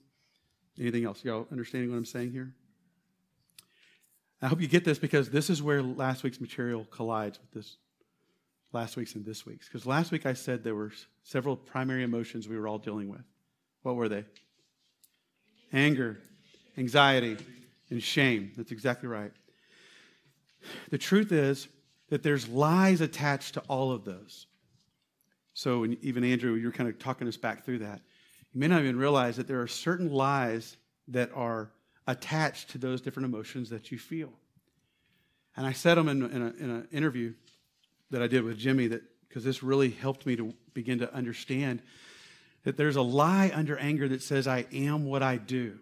anything 0.79 1.03
else. 1.03 1.23
Y'all 1.25 1.47
understanding 1.51 1.89
what 1.89 1.97
I'm 1.97 2.05
saying 2.05 2.31
here? 2.31 2.53
I 4.45 4.47
hope 4.47 4.61
you 4.61 4.67
get 4.67 4.85
this 4.85 4.99
because 4.99 5.31
this 5.31 5.49
is 5.49 5.63
where 5.63 5.81
last 5.81 6.21
week's 6.21 6.39
material 6.39 6.85
collides 6.91 7.39
with 7.39 7.49
this 7.49 7.77
last 8.73 8.95
week's 8.95 9.15
and 9.15 9.25
this 9.25 9.43
week's. 9.43 9.67
Because 9.67 9.87
last 9.87 10.11
week 10.11 10.27
I 10.27 10.33
said 10.33 10.63
there 10.63 10.75
were 10.75 10.91
several 11.23 11.55
primary 11.55 12.03
emotions 12.03 12.47
we 12.47 12.55
were 12.55 12.67
all 12.67 12.77
dealing 12.77 13.09
with. 13.09 13.23
What 13.81 13.95
were 13.95 14.07
they? 14.07 14.23
Anger, 15.73 16.19
anxiety, 16.77 17.37
and 17.89 18.03
shame. 18.03 18.51
That's 18.55 18.71
exactly 18.71 19.09
right. 19.09 19.31
The 20.91 20.99
truth 20.99 21.31
is 21.31 21.67
that 22.09 22.21
there's 22.21 22.47
lies 22.47 23.01
attached 23.01 23.55
to 23.55 23.61
all 23.61 23.91
of 23.91 24.05
those. 24.05 24.45
So, 25.55 25.87
even 26.03 26.23
Andrew, 26.23 26.53
you're 26.53 26.71
kind 26.71 26.87
of 26.87 26.99
talking 26.99 27.27
us 27.27 27.37
back 27.37 27.65
through 27.65 27.79
that. 27.79 27.99
You 28.53 28.59
may 28.59 28.67
not 28.67 28.81
even 28.81 28.99
realize 28.99 29.37
that 29.37 29.47
there 29.47 29.63
are 29.63 29.67
certain 29.67 30.11
lies 30.11 30.77
that 31.07 31.31
are 31.33 31.71
attached 32.07 32.69
to 32.71 32.77
those 32.77 33.01
different 33.01 33.25
emotions 33.25 33.69
that 33.69 33.91
you 33.91 33.97
feel. 33.97 34.31
And 35.57 35.65
I 35.65 35.71
said 35.71 35.95
them 35.95 36.07
in, 36.07 36.23
in, 36.23 36.41
in 36.59 36.69
an 36.69 36.87
interview 36.91 37.33
that 38.11 38.21
I 38.21 38.27
did 38.27 38.43
with 38.43 38.57
Jimmy 38.57 38.87
that 38.87 39.03
because 39.27 39.43
this 39.43 39.61
really 39.61 39.89
helped 39.89 40.25
me 40.25 40.35
to 40.37 40.53
begin 40.73 40.99
to 40.99 41.13
understand 41.13 41.81
that 42.63 42.77
there's 42.77 42.95
a 42.95 43.01
lie 43.01 43.51
under 43.53 43.77
anger 43.77 44.07
that 44.07 44.23
says, 44.23 44.47
I 44.47 44.65
am 44.71 45.05
what 45.05 45.21
I 45.21 45.35
do. 45.35 45.77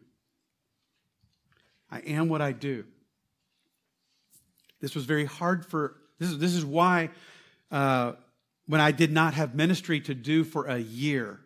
I 1.91 1.99
am 1.99 2.30
what 2.30 2.41
I 2.41 2.51
do. 2.51 2.86
This 4.82 4.95
was 4.95 5.05
very 5.05 5.26
hard 5.26 5.65
for, 5.65 5.95
this 6.17 6.32
is, 6.32 6.39
this 6.39 6.55
is 6.55 6.65
why 6.65 7.11
uh, 7.71 8.13
when 8.65 8.82
I 8.82 8.91
did 8.91 9.11
not 9.11 9.36
have 9.36 9.53
ministry 9.53 9.99
to 10.01 10.15
do 10.15 10.43
for 10.43 10.65
a 10.65 10.80
year, 10.80 11.39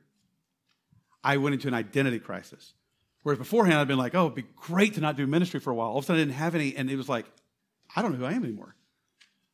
I 1.24 1.38
went 1.38 1.56
into 1.56 1.68
an 1.68 1.74
identity 1.74 2.20
crisis. 2.20 2.74
Whereas 3.28 3.40
beforehand, 3.40 3.78
I'd 3.78 3.90
been 3.90 3.98
like, 3.98 4.16
oh, 4.16 4.28
it'd 4.28 4.36
be 4.36 4.46
great 4.56 4.94
to 4.94 5.02
not 5.02 5.18
do 5.18 5.28
ministry 5.28 5.60
for 5.60 5.70
a 5.70 5.76
while. 5.76 5.90
All 5.90 5.98
of 5.98 6.06
a 6.06 6.08
sudden, 6.08 6.22
I 6.22 6.24
didn't 6.24 6.38
have 6.38 6.56
any, 6.56 6.78
and 6.78 6.90
it 6.90 6.96
was 6.96 7.10
like, 7.10 7.26
I 7.94 8.02
don't 8.02 8.14
know 8.14 8.20
who 8.20 8.26
I 8.26 8.32
am 8.32 8.46
anymore. 8.46 8.74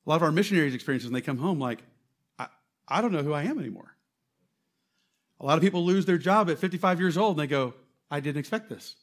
A 0.05 0.09
lot 0.11 0.17
of 0.17 0.21
our 0.21 0.31
missionaries' 0.31 0.75
experiences, 0.75 1.09
when 1.09 1.15
they 1.15 1.25
come 1.25 1.39
home, 1.39 1.59
like, 1.59 1.81
I, 2.37 2.49
I 2.87 3.01
don't 3.01 3.11
know 3.11 3.23
who 3.23 3.33
I 3.33 3.45
am 3.45 3.57
anymore. 3.57 3.97
A 5.39 5.45
lot 5.47 5.57
of 5.57 5.63
people 5.63 5.83
lose 5.83 6.05
their 6.05 6.19
job 6.19 6.51
at 6.51 6.59
55 6.59 6.99
years 6.99 7.17
old 7.17 7.35
and 7.35 7.39
they 7.39 7.47
go, 7.47 7.73
I 8.11 8.19
didn't 8.19 8.37
expect 8.37 8.69
this. 8.69 8.95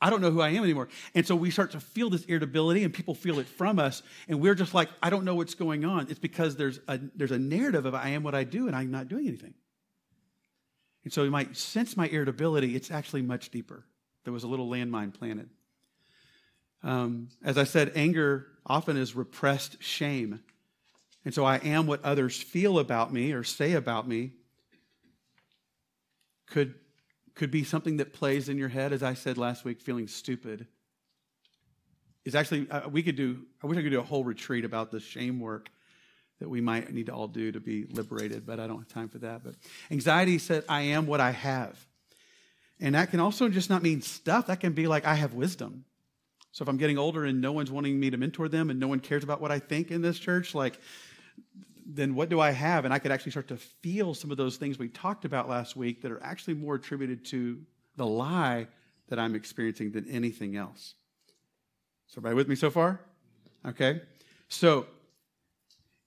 I 0.00 0.08
don't 0.08 0.22
know 0.22 0.30
who 0.30 0.40
I 0.40 0.48
am 0.48 0.64
anymore. 0.64 0.88
And 1.14 1.26
so 1.26 1.36
we 1.36 1.50
start 1.50 1.72
to 1.72 1.80
feel 1.80 2.08
this 2.08 2.24
irritability 2.24 2.84
and 2.84 2.94
people 2.94 3.14
feel 3.14 3.38
it 3.40 3.46
from 3.46 3.78
us. 3.78 4.02
And 4.26 4.40
we're 4.40 4.54
just 4.54 4.72
like, 4.72 4.88
I 5.02 5.10
don't 5.10 5.26
know 5.26 5.34
what's 5.34 5.54
going 5.54 5.84
on. 5.84 6.06
It's 6.08 6.18
because 6.18 6.56
there's 6.56 6.80
a, 6.88 6.98
there's 7.14 7.30
a 7.30 7.38
narrative 7.38 7.84
of 7.84 7.94
I 7.94 8.08
am 8.08 8.22
what 8.22 8.34
I 8.34 8.44
do 8.44 8.68
and 8.68 8.74
I'm 8.74 8.90
not 8.90 9.08
doing 9.08 9.28
anything. 9.28 9.52
And 11.04 11.12
so 11.12 11.24
you 11.24 11.30
might 11.30 11.58
sense 11.58 11.94
my 11.94 12.06
irritability. 12.06 12.74
It's 12.74 12.90
actually 12.90 13.20
much 13.20 13.50
deeper. 13.50 13.84
There 14.28 14.32
was 14.34 14.44
a 14.44 14.46
little 14.46 14.68
landmine 14.68 15.14
planted. 15.14 15.48
Um, 16.82 17.30
as 17.42 17.56
I 17.56 17.64
said, 17.64 17.92
anger 17.94 18.48
often 18.66 18.98
is 18.98 19.16
repressed 19.16 19.82
shame. 19.82 20.40
And 21.24 21.32
so 21.32 21.46
I 21.46 21.56
am 21.56 21.86
what 21.86 22.04
others 22.04 22.36
feel 22.36 22.78
about 22.78 23.10
me 23.10 23.32
or 23.32 23.42
say 23.42 23.72
about 23.72 24.06
me. 24.06 24.32
Could, 26.50 26.74
could 27.34 27.50
be 27.50 27.64
something 27.64 27.96
that 27.96 28.12
plays 28.12 28.50
in 28.50 28.58
your 28.58 28.68
head, 28.68 28.92
as 28.92 29.02
I 29.02 29.14
said 29.14 29.38
last 29.38 29.64
week, 29.64 29.80
feeling 29.80 30.08
stupid. 30.08 30.66
Is 32.26 32.34
actually, 32.34 32.70
uh, 32.70 32.86
we 32.86 33.02
could 33.02 33.16
do, 33.16 33.46
I 33.64 33.66
wish 33.66 33.78
I 33.78 33.82
could 33.82 33.92
do 33.92 34.00
a 34.00 34.02
whole 34.02 34.24
retreat 34.24 34.66
about 34.66 34.90
the 34.90 35.00
shame 35.00 35.40
work 35.40 35.70
that 36.40 36.50
we 36.50 36.60
might 36.60 36.92
need 36.92 37.06
to 37.06 37.14
all 37.14 37.28
do 37.28 37.50
to 37.50 37.60
be 37.60 37.86
liberated, 37.86 38.44
but 38.44 38.60
I 38.60 38.66
don't 38.66 38.80
have 38.80 38.88
time 38.88 39.08
for 39.08 39.20
that. 39.20 39.42
But 39.42 39.54
anxiety 39.90 40.36
said, 40.36 40.64
I 40.68 40.82
am 40.82 41.06
what 41.06 41.22
I 41.22 41.30
have. 41.30 41.87
And 42.80 42.94
that 42.94 43.10
can 43.10 43.20
also 43.20 43.48
just 43.48 43.70
not 43.70 43.82
mean 43.82 44.02
stuff. 44.02 44.46
That 44.46 44.60
can 44.60 44.72
be 44.72 44.86
like, 44.86 45.04
I 45.04 45.14
have 45.14 45.34
wisdom. 45.34 45.84
So 46.52 46.62
if 46.62 46.68
I'm 46.68 46.76
getting 46.76 46.98
older 46.98 47.24
and 47.24 47.40
no 47.40 47.52
one's 47.52 47.70
wanting 47.70 47.98
me 47.98 48.10
to 48.10 48.16
mentor 48.16 48.48
them 48.48 48.70
and 48.70 48.80
no 48.80 48.88
one 48.88 49.00
cares 49.00 49.24
about 49.24 49.40
what 49.40 49.50
I 49.50 49.58
think 49.58 49.90
in 49.90 50.02
this 50.02 50.18
church, 50.18 50.54
like, 50.54 50.78
then 51.86 52.14
what 52.14 52.28
do 52.28 52.40
I 52.40 52.50
have? 52.50 52.84
And 52.84 52.92
I 52.92 52.98
could 52.98 53.10
actually 53.10 53.32
start 53.32 53.48
to 53.48 53.56
feel 53.56 54.14
some 54.14 54.30
of 54.30 54.36
those 54.36 54.56
things 54.56 54.78
we 54.78 54.88
talked 54.88 55.24
about 55.24 55.48
last 55.48 55.76
week 55.76 56.02
that 56.02 56.12
are 56.12 56.22
actually 56.22 56.54
more 56.54 56.74
attributed 56.74 57.24
to 57.26 57.60
the 57.96 58.06
lie 58.06 58.68
that 59.08 59.18
I'm 59.18 59.34
experiencing 59.34 59.92
than 59.92 60.08
anything 60.08 60.56
else. 60.56 60.94
So, 62.06 62.18
everybody 62.18 62.36
with 62.36 62.48
me 62.48 62.56
so 62.56 62.70
far? 62.70 63.00
Okay. 63.66 64.02
So, 64.48 64.86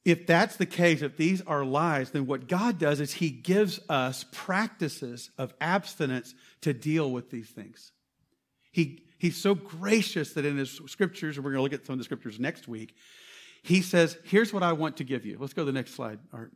if 0.03 0.25
that's 0.25 0.55
the 0.55 0.65
case, 0.65 1.01
if 1.01 1.15
these 1.15 1.41
are 1.41 1.63
lies, 1.63 2.11
then 2.11 2.25
what 2.25 2.47
God 2.47 2.79
does 2.79 2.99
is 2.99 3.13
He 3.13 3.29
gives 3.29 3.79
us 3.87 4.25
practices 4.31 5.29
of 5.37 5.53
abstinence 5.61 6.33
to 6.61 6.73
deal 6.73 7.11
with 7.11 7.29
these 7.29 7.49
things. 7.49 7.91
He, 8.71 9.03
he's 9.19 9.37
so 9.37 9.53
gracious 9.53 10.33
that 10.33 10.45
in 10.45 10.57
His 10.57 10.81
scriptures, 10.87 11.37
and 11.37 11.45
we're 11.45 11.51
going 11.51 11.59
to 11.59 11.63
look 11.63 11.79
at 11.79 11.85
some 11.85 11.93
of 11.93 11.99
the 11.99 12.05
scriptures 12.05 12.39
next 12.39 12.67
week, 12.67 12.95
He 13.61 13.81
says, 13.81 14.17
Here's 14.23 14.51
what 14.51 14.63
I 14.63 14.73
want 14.73 14.97
to 14.97 15.03
give 15.03 15.25
you. 15.25 15.37
Let's 15.39 15.53
go 15.53 15.61
to 15.61 15.65
the 15.67 15.71
next 15.71 15.93
slide, 15.93 16.19
Art. 16.33 16.51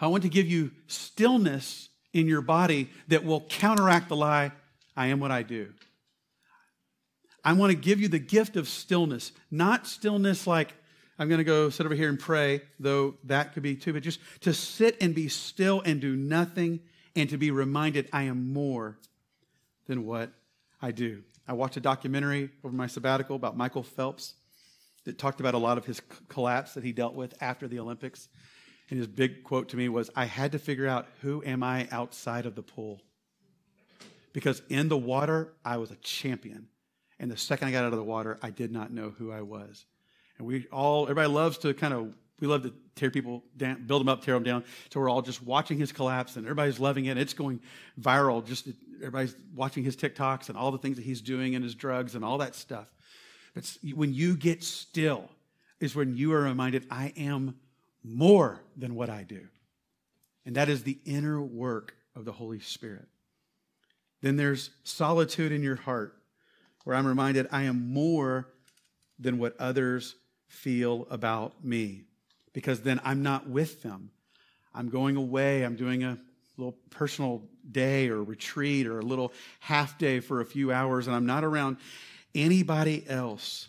I 0.00 0.08
want 0.08 0.24
to 0.24 0.28
give 0.28 0.48
you 0.48 0.72
stillness 0.88 1.88
in 2.12 2.26
your 2.26 2.42
body 2.42 2.90
that 3.08 3.24
will 3.24 3.42
counteract 3.42 4.08
the 4.08 4.16
lie, 4.16 4.52
I 4.96 5.08
am 5.08 5.20
what 5.20 5.30
I 5.30 5.42
do. 5.42 5.72
I 7.44 7.52
want 7.52 7.70
to 7.70 7.76
give 7.76 8.00
you 8.00 8.08
the 8.08 8.18
gift 8.18 8.56
of 8.56 8.68
stillness, 8.68 9.32
not 9.50 9.86
stillness 9.86 10.46
like, 10.46 10.74
I'm 11.18 11.28
going 11.28 11.38
to 11.38 11.44
go 11.44 11.70
sit 11.70 11.86
over 11.86 11.94
here 11.94 12.08
and 12.08 12.18
pray, 12.18 12.62
though 12.80 13.14
that 13.24 13.52
could 13.52 13.62
be 13.62 13.76
too, 13.76 13.92
but 13.92 14.02
just 14.02 14.20
to 14.40 14.52
sit 14.52 14.96
and 15.00 15.14
be 15.14 15.28
still 15.28 15.80
and 15.82 16.00
do 16.00 16.16
nothing 16.16 16.80
and 17.14 17.30
to 17.30 17.38
be 17.38 17.50
reminded 17.50 18.08
I 18.12 18.24
am 18.24 18.52
more 18.52 18.98
than 19.86 20.04
what 20.04 20.32
I 20.82 20.90
do. 20.90 21.22
I 21.46 21.52
watched 21.52 21.76
a 21.76 21.80
documentary 21.80 22.50
over 22.64 22.74
my 22.74 22.86
sabbatical 22.86 23.36
about 23.36 23.56
Michael 23.56 23.82
Phelps 23.82 24.34
that 25.04 25.18
talked 25.18 25.40
about 25.40 25.54
a 25.54 25.58
lot 25.58 25.78
of 25.78 25.84
his 25.84 26.00
collapse 26.28 26.74
that 26.74 26.82
he 26.82 26.92
dealt 26.92 27.14
with 27.14 27.34
after 27.40 27.68
the 27.68 27.78
Olympics. 27.78 28.28
And 28.90 28.98
his 28.98 29.06
big 29.06 29.44
quote 29.44 29.68
to 29.70 29.76
me 29.76 29.88
was 29.88 30.10
I 30.16 30.24
had 30.24 30.52
to 30.52 30.58
figure 30.58 30.88
out 30.88 31.06
who 31.20 31.42
am 31.44 31.62
I 31.62 31.88
outside 31.90 32.46
of 32.46 32.54
the 32.54 32.62
pool? 32.62 33.00
Because 34.32 34.62
in 34.68 34.88
the 34.88 34.98
water, 34.98 35.52
I 35.64 35.76
was 35.76 35.90
a 35.90 35.96
champion. 35.96 36.68
And 37.20 37.30
the 37.30 37.36
second 37.36 37.68
I 37.68 37.72
got 37.72 37.84
out 37.84 37.92
of 37.92 37.98
the 37.98 38.04
water, 38.04 38.38
I 38.42 38.50
did 38.50 38.72
not 38.72 38.92
know 38.92 39.14
who 39.16 39.30
I 39.30 39.42
was. 39.42 39.86
And 40.38 40.46
we 40.46 40.66
all, 40.72 41.04
everybody 41.04 41.28
loves 41.28 41.58
to 41.58 41.74
kind 41.74 41.94
of 41.94 42.14
we 42.40 42.48
love 42.48 42.62
to 42.64 42.72
tear 42.96 43.10
people 43.10 43.42
down, 43.56 43.86
build 43.86 44.00
them 44.00 44.08
up, 44.08 44.24
tear 44.24 44.34
them 44.34 44.42
down. 44.42 44.64
So 44.92 45.00
we're 45.00 45.08
all 45.08 45.22
just 45.22 45.42
watching 45.42 45.78
his 45.78 45.92
collapse, 45.92 46.36
and 46.36 46.44
everybody's 46.44 46.80
loving 46.80 47.06
it. 47.06 47.16
It's 47.16 47.32
going 47.32 47.60
viral. 48.00 48.44
Just 48.44 48.68
everybody's 48.96 49.36
watching 49.54 49.84
his 49.84 49.96
TikToks 49.96 50.48
and 50.48 50.58
all 50.58 50.70
the 50.72 50.78
things 50.78 50.96
that 50.96 51.04
he's 51.04 51.20
doing 51.20 51.54
and 51.54 51.62
his 51.62 51.74
drugs 51.74 52.14
and 52.14 52.24
all 52.24 52.38
that 52.38 52.54
stuff. 52.54 52.92
But 53.54 53.72
when 53.94 54.12
you 54.12 54.36
get 54.36 54.64
still, 54.64 55.30
is 55.80 55.94
when 55.94 56.16
you 56.16 56.32
are 56.32 56.42
reminded, 56.42 56.86
I 56.90 57.12
am 57.16 57.56
more 58.02 58.60
than 58.76 58.94
what 58.94 59.10
I 59.10 59.22
do. 59.22 59.46
And 60.44 60.56
that 60.56 60.68
is 60.68 60.82
the 60.82 60.98
inner 61.04 61.40
work 61.40 61.94
of 62.16 62.24
the 62.24 62.32
Holy 62.32 62.60
Spirit. 62.60 63.06
Then 64.22 64.36
there's 64.36 64.70
solitude 64.82 65.52
in 65.52 65.62
your 65.62 65.76
heart, 65.76 66.16
where 66.84 66.96
I'm 66.96 67.06
reminded 67.06 67.46
I 67.52 67.62
am 67.62 67.92
more 67.92 68.48
than 69.18 69.38
what 69.38 69.56
others 69.58 70.16
feel 70.48 71.06
about 71.10 71.64
me 71.64 72.04
because 72.52 72.80
then 72.80 73.00
I'm 73.04 73.22
not 73.22 73.48
with 73.48 73.82
them. 73.82 74.10
I'm 74.74 74.88
going 74.88 75.16
away. 75.16 75.62
I'm 75.62 75.76
doing 75.76 76.04
a 76.04 76.18
little 76.56 76.76
personal 76.90 77.42
day 77.70 78.08
or 78.08 78.22
retreat 78.22 78.86
or 78.86 78.98
a 78.98 79.02
little 79.02 79.32
half 79.60 79.98
day 79.98 80.20
for 80.20 80.40
a 80.40 80.44
few 80.44 80.72
hours, 80.72 81.06
and 81.06 81.14
I'm 81.14 81.26
not 81.26 81.44
around 81.44 81.76
anybody 82.34 83.04
else. 83.08 83.68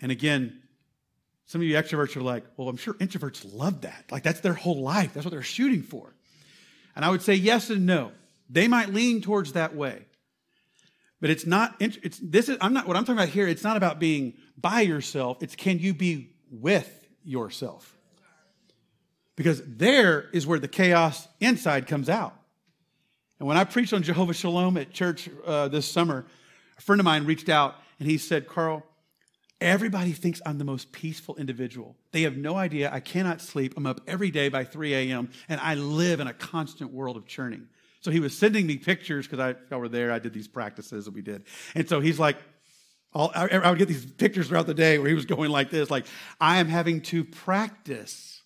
And 0.00 0.10
again, 0.10 0.60
some 1.46 1.60
of 1.60 1.66
you 1.66 1.76
extroverts 1.76 2.16
are 2.16 2.22
like, 2.22 2.44
well, 2.56 2.68
I'm 2.68 2.76
sure 2.76 2.94
introverts 2.94 3.54
love 3.54 3.82
that. 3.82 4.06
Like, 4.10 4.22
that's 4.22 4.40
their 4.40 4.54
whole 4.54 4.80
life, 4.80 5.14
that's 5.14 5.24
what 5.24 5.32
they're 5.32 5.42
shooting 5.42 5.82
for. 5.82 6.14
And 6.96 7.04
I 7.04 7.10
would 7.10 7.22
say 7.22 7.34
yes 7.34 7.70
and 7.70 7.86
no. 7.86 8.12
They 8.50 8.68
might 8.68 8.92
lean 8.92 9.22
towards 9.22 9.52
that 9.52 9.74
way. 9.74 10.04
But 11.22 11.30
it's 11.30 11.46
not, 11.46 11.76
it's, 11.78 12.18
this 12.20 12.48
is, 12.48 12.58
I'm 12.60 12.74
not, 12.74 12.88
what 12.88 12.96
I'm 12.96 13.04
talking 13.04 13.16
about 13.16 13.28
here, 13.28 13.46
it's 13.46 13.62
not 13.62 13.76
about 13.76 14.00
being 14.00 14.34
by 14.58 14.80
yourself. 14.80 15.40
It's 15.40 15.54
can 15.54 15.78
you 15.78 15.94
be 15.94 16.34
with 16.50 17.06
yourself. 17.22 17.96
Because 19.36 19.62
there 19.64 20.28
is 20.32 20.48
where 20.48 20.58
the 20.58 20.66
chaos 20.66 21.28
inside 21.38 21.86
comes 21.86 22.08
out. 22.08 22.34
And 23.38 23.46
when 23.46 23.56
I 23.56 23.62
preached 23.62 23.92
on 23.92 24.02
Jehovah 24.02 24.34
Shalom 24.34 24.76
at 24.76 24.90
church 24.90 25.30
uh, 25.46 25.68
this 25.68 25.88
summer, 25.88 26.26
a 26.76 26.80
friend 26.80 26.98
of 26.98 27.04
mine 27.04 27.24
reached 27.24 27.48
out 27.48 27.76
and 28.00 28.10
he 28.10 28.18
said, 28.18 28.48
Carl, 28.48 28.84
everybody 29.60 30.10
thinks 30.10 30.42
I'm 30.44 30.58
the 30.58 30.64
most 30.64 30.90
peaceful 30.90 31.36
individual. 31.36 31.96
They 32.10 32.22
have 32.22 32.36
no 32.36 32.56
idea 32.56 32.90
I 32.92 32.98
cannot 32.98 33.40
sleep. 33.40 33.74
I'm 33.76 33.86
up 33.86 34.00
every 34.08 34.32
day 34.32 34.48
by 34.48 34.64
3 34.64 34.92
a.m., 34.94 35.30
and 35.48 35.60
I 35.60 35.76
live 35.76 36.18
in 36.18 36.26
a 36.26 36.34
constant 36.34 36.92
world 36.92 37.16
of 37.16 37.26
churning. 37.26 37.68
So 38.02 38.10
he 38.10 38.20
was 38.20 38.36
sending 38.36 38.66
me 38.66 38.76
pictures 38.76 39.26
because 39.26 39.40
I, 39.40 39.74
I 39.74 39.78
were 39.78 39.88
there. 39.88 40.12
I 40.12 40.18
did 40.18 40.34
these 40.34 40.48
practices 40.48 41.06
that 41.06 41.14
we 41.14 41.22
did. 41.22 41.44
And 41.74 41.88
so 41.88 42.00
he's 42.00 42.18
like, 42.18 42.36
all, 43.14 43.30
I, 43.34 43.46
I 43.48 43.70
would 43.70 43.78
get 43.78 43.88
these 43.88 44.04
pictures 44.04 44.48
throughout 44.48 44.66
the 44.66 44.74
day 44.74 44.98
where 44.98 45.08
he 45.08 45.14
was 45.14 45.24
going 45.24 45.50
like 45.50 45.70
this, 45.70 45.90
like, 45.90 46.06
I 46.40 46.58
am 46.58 46.66
having 46.66 47.02
to 47.02 47.24
practice. 47.24 48.42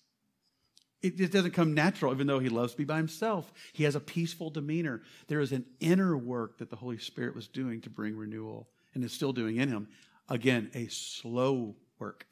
It 1.01 1.17
just 1.17 1.31
doesn't 1.31 1.51
come 1.51 1.73
natural, 1.73 2.13
even 2.13 2.27
though 2.27 2.39
he 2.39 2.49
loves 2.49 2.73
to 2.73 2.77
be 2.77 2.83
by 2.83 2.97
himself. 2.97 3.51
He 3.73 3.83
has 3.85 3.95
a 3.95 3.99
peaceful 3.99 4.49
demeanor. 4.49 5.01
There 5.27 5.39
is 5.39 5.51
an 5.51 5.65
inner 5.79 6.17
work 6.17 6.59
that 6.59 6.69
the 6.69 6.75
Holy 6.75 6.97
Spirit 6.97 7.35
was 7.35 7.47
doing 7.47 7.81
to 7.81 7.89
bring 7.89 8.15
renewal 8.15 8.67
and 8.93 9.03
is 9.03 9.13
still 9.13 9.33
doing 9.33 9.57
in 9.57 9.69
him. 9.69 9.87
Again, 10.29 10.69
a 10.73 10.87
slow 10.87 11.75
work. 11.97 12.27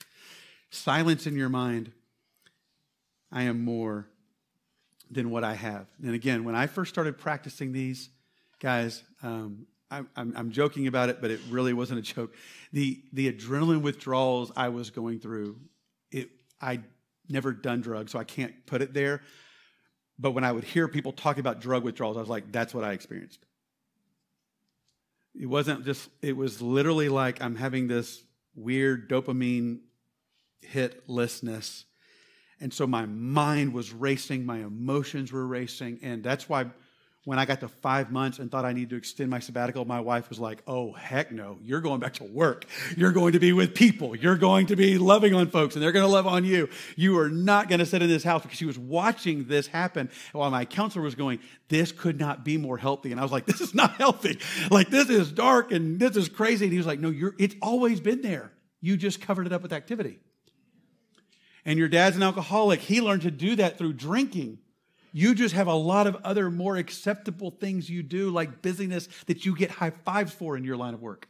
Silence 0.69 1.26
in 1.26 1.36
your 1.36 1.49
mind. 1.49 1.91
I 3.32 3.43
am 3.43 3.63
more 3.63 4.09
than 5.12 5.30
what 5.30 5.43
I 5.43 5.53
have. 5.53 5.88
And 6.03 6.14
again, 6.14 6.43
when 6.43 6.56
I 6.56 6.68
first 6.68 6.93
started 6.93 7.18
practicing 7.18 7.72
these, 7.72 8.10
guys, 8.60 9.03
um, 9.24 9.68
I'm, 9.91 10.10
I'm, 10.16 10.51
joking 10.51 10.88
about 10.88 11.10
it, 11.10 11.22
but 11.22 11.32
it 11.32 11.39
really 11.49 11.74
wasn't 11.74 11.99
a 11.99 12.01
joke. 12.01 12.34
The, 12.74 13.01
the 13.14 13.32
adrenaline 13.32 13.82
withdrawals 13.82 14.51
I 14.56 14.70
was 14.70 14.89
going 14.89 15.20
through, 15.20 15.58
it, 16.12 16.30
I 16.60 16.82
never 17.30 17.53
done 17.53 17.82
drugs, 17.82 18.12
so 18.12 18.20
I 18.20 18.24
can't 18.24 18.53
put 18.66 18.82
it 18.82 18.93
there. 18.93 19.22
But 20.18 20.32
when 20.32 20.43
I 20.43 20.51
would 20.51 20.64
hear 20.64 20.88
people 20.88 21.12
talking 21.12 21.39
about 21.39 21.62
drug 21.62 21.84
withdrawals, 21.84 22.18
I 22.18 22.20
was 22.20 22.30
like, 22.30 22.51
that's 22.51 22.74
what 22.74 22.84
I 22.84 22.93
experienced. 22.93 23.39
It 25.39 25.47
wasn't 25.47 25.86
just, 25.86 26.10
it 26.22 26.36
was 26.36 26.62
literally 26.62 27.10
like 27.10 27.41
I'm 27.41 27.56
having 27.56 27.88
this 27.88 28.24
weird 28.56 29.10
dopamine 29.10 29.80
hitlessness. 30.74 31.84
And 32.66 32.74
so 32.74 32.88
my 32.88 33.05
mind 33.05 33.74
was 33.74 33.93
racing, 33.93 34.43
my 34.43 34.57
emotions 34.57 35.32
were 35.32 35.45
racing. 35.45 35.99
And 36.01 36.24
that's 36.24 36.49
why 36.49 36.66
when 37.24 37.38
I 37.38 37.45
got 37.45 37.59
to 37.59 37.68
five 37.68 38.11
months 38.11 38.39
and 38.39 38.49
thought 38.49 38.66
I 38.66 38.74
needed 38.74 38.89
to 38.89 38.95
extend 38.95 39.30
my 39.30 39.38
sabbatical, 39.38 39.86
my 39.86 39.99
wife 39.99 40.30
was 40.30 40.39
like, 40.39 40.63
Oh, 40.66 40.91
heck 40.91 41.32
no. 41.32 41.59
You're 41.61 41.82
going 41.82 41.99
back 41.99 42.13
to 42.13 42.24
work. 42.24 42.66
You're 42.97 43.11
going 43.11 43.34
to 43.34 43.39
be 43.39 43.53
with 43.53 43.76
people. 43.76 44.16
You're 44.16 44.36
going 44.36 44.66
to 44.66 44.76
be 44.76 44.97
loving 44.97 45.36
on 45.36 45.51
folks 45.51 45.76
and 45.76 45.84
they're 45.84 45.91
going 45.91 46.07
to 46.07 46.11
love 46.11 46.26
on 46.26 46.43
you. 46.43 46.68
You 46.95 47.20
are 47.20 47.30
not 47.30 47.70
going 47.70 47.78
to 47.78 47.86
sit 47.86 48.01
in 48.01 48.09
this 48.09 48.24
house 48.24 48.41
because 48.41 48.57
she 48.57 48.66
was 48.66 48.80
watching 48.80 49.45
this 49.47 49.68
happen 49.68 50.09
while 50.34 50.49
my 50.49 50.66
counselor 50.66 51.05
was 51.05 51.13
going, 51.13 51.41
This 51.70 51.91
could 51.91 52.20
not 52.20 52.43
be 52.43 52.57
more 52.57 52.80
healthy. 52.80 53.11
And 53.11 53.20
I 53.20 53.24
was 53.24 53.32
like, 53.32 53.45
This 53.45 53.61
is 53.61 53.76
not 53.76 53.91
healthy. 53.97 54.39
Like, 54.72 54.89
this 54.89 55.11
is 55.11 55.32
dark 55.32 55.72
and 55.72 55.99
this 55.99 56.16
is 56.16 56.30
crazy. 56.30 56.66
And 56.66 56.72
he 56.72 56.80
was 56.80 56.88
like, 56.88 56.99
No, 56.99 57.11
you're, 57.11 57.36
it's 57.38 57.55
always 57.61 57.99
been 57.99 58.24
there. 58.24 58.53
You 58.82 58.97
just 58.97 59.22
covered 59.22 59.45
it 59.45 59.53
up 59.53 59.61
with 59.61 59.72
activity. 59.72 60.18
And 61.66 61.80
your 61.80 61.88
dad's 61.88 62.16
an 62.16 62.24
alcoholic. 62.24 62.80
He 62.80 63.01
learned 63.01 63.24
to 63.24 63.32
do 63.32 63.55
that 63.55 63.78
through 63.78 63.93
drinking. 63.93 64.59
You 65.11 65.34
just 65.34 65.55
have 65.55 65.68
a 65.68 65.74
lot 65.74 66.07
of 66.07 66.16
other 66.24 66.51
more 66.51 66.78
acceptable 66.78 67.49
things 67.49 67.89
you 67.89 68.03
do, 68.03 68.30
like 68.30 68.61
busyness, 68.61 69.07
that 69.28 69.45
you 69.45 69.55
get 69.55 69.72
high 69.72 69.91
fives 69.91 70.34
for 70.34 70.57
in 70.57 70.63
your 70.63 70.78
line 70.78 70.93
of 70.93 71.01
work. 71.01 71.28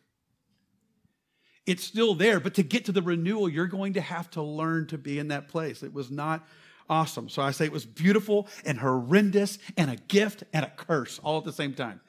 It's 1.66 1.84
still 1.84 2.14
there, 2.14 2.40
but 2.40 2.56
to 2.56 2.64
get 2.64 2.86
to 2.86 2.92
the 2.92 3.02
renewal, 3.02 3.48
you're 3.48 3.68
going 3.68 3.94
to 3.94 4.02
have 4.02 4.30
to 4.32 4.42
learn 4.42 4.88
to 4.88 4.98
be 4.98 5.18
in 5.20 5.30
that 5.30 5.48
place. 5.48 5.84
It 5.84 5.94
was 5.94 6.12
not 6.12 6.46
awesome. 6.90 7.30
So 7.30 7.42
I 7.42 7.52
say 7.52 7.66
it 7.66 7.72
was 7.72 7.86
beautiful 7.86 8.48
and 8.66 8.78
horrendous 8.78 9.58
and 9.78 9.90
a 9.90 9.96
gift 9.96 10.44
and 10.54 10.66
a 10.66 10.70
curse 10.70 11.20
all 11.24 11.38
at 11.38 11.44
the 11.44 11.54
same 11.54 11.74
time 11.74 12.02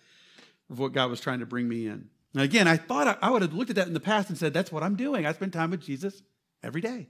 of 0.69 0.79
what 0.79 0.93
God 0.93 1.11
was 1.11 1.21
trying 1.21 1.41
to 1.41 1.47
bring 1.47 1.69
me 1.69 1.87
in. 1.87 2.09
Again, 2.35 2.69
I 2.69 2.77
thought 2.77 3.19
I 3.23 3.31
would 3.31 3.41
have 3.41 3.55
looked 3.55 3.71
at 3.71 3.77
that 3.77 3.87
in 3.87 3.95
the 3.95 4.01
past 4.01 4.29
and 4.29 4.37
said, 4.37 4.53
that's 4.53 4.71
what 4.71 4.83
I'm 4.83 4.97
doing. 4.97 5.25
I 5.25 5.33
spend 5.33 5.55
time 5.55 5.71
with 5.71 5.81
Jesus 5.81 6.23
every 6.63 6.83
day. 6.83 7.09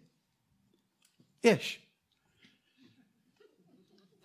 Ish. 1.46 1.80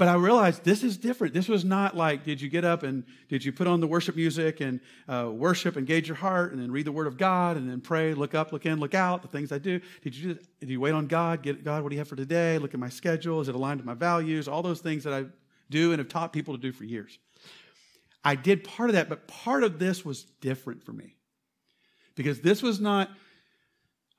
But 0.01 0.07
I 0.07 0.15
realized 0.15 0.63
this 0.63 0.82
is 0.82 0.97
different. 0.97 1.36
This 1.36 1.47
was 1.47 1.63
not 1.63 1.95
like, 1.95 2.24
did 2.24 2.41
you 2.41 2.49
get 2.49 2.65
up 2.65 2.82
and 2.82 3.03
did 3.30 3.45
you 3.45 3.51
put 3.51 3.67
on 3.67 3.82
the 3.82 3.86
worship 3.86 4.15
music 4.15 4.59
and 4.59 4.80
uh, 5.07 5.30
worship, 5.32 5.78
engage 5.78 6.07
your 6.07 6.17
heart, 6.17 6.53
and 6.53 6.59
then 6.59 6.72
read 6.72 6.88
the 6.88 6.91
Word 6.91 7.05
of 7.05 7.19
God, 7.19 7.55
and 7.55 7.69
then 7.69 7.82
pray, 7.82 8.15
look 8.15 8.34
up, 8.34 8.51
look 8.51 8.65
in, 8.65 8.80
look 8.80 8.95
out, 8.95 9.22
the 9.22 9.28
things 9.28 9.51
I 9.51 9.59
do. 9.59 9.80
Did 10.01 10.15
you, 10.15 10.39
did 10.59 10.69
you 10.69 10.80
wait 10.80 10.93
on 10.93 11.05
God? 11.05 11.43
Get 11.43 11.63
God, 11.63 11.84
what 11.84 11.89
do 11.89 11.95
you 11.95 11.99
have 11.99 12.07
for 12.07 12.15
today? 12.15 12.57
Look 12.57 12.74
at 12.74 12.80
my 12.80 12.89
schedule. 12.89 13.41
Is 13.41 13.47
it 13.47 13.53
aligned 13.53 13.80
with 13.80 13.86
my 13.86 13.93
values? 13.93 14.47
All 14.47 14.63
those 14.63 14.82
things 14.82 15.03
that 15.03 15.13
I 15.13 15.26
do 15.69 15.91
and 15.91 15.99
have 15.99 16.09
taught 16.09 16.34
people 16.34 16.55
to 16.55 16.59
do 16.59 16.72
for 16.72 16.84
years. 16.84 17.19
I 18.23 18.34
did 18.34 18.64
part 18.64 18.89
of 18.89 18.95
that, 18.95 19.07
but 19.07 19.27
part 19.27 19.64
of 19.64 19.77
this 19.77 20.03
was 20.03 20.23
different 20.41 20.84
for 20.84 20.93
me 20.93 21.15
because 22.15 22.41
this 22.41 22.64
was 22.64 22.80
not 22.80 23.11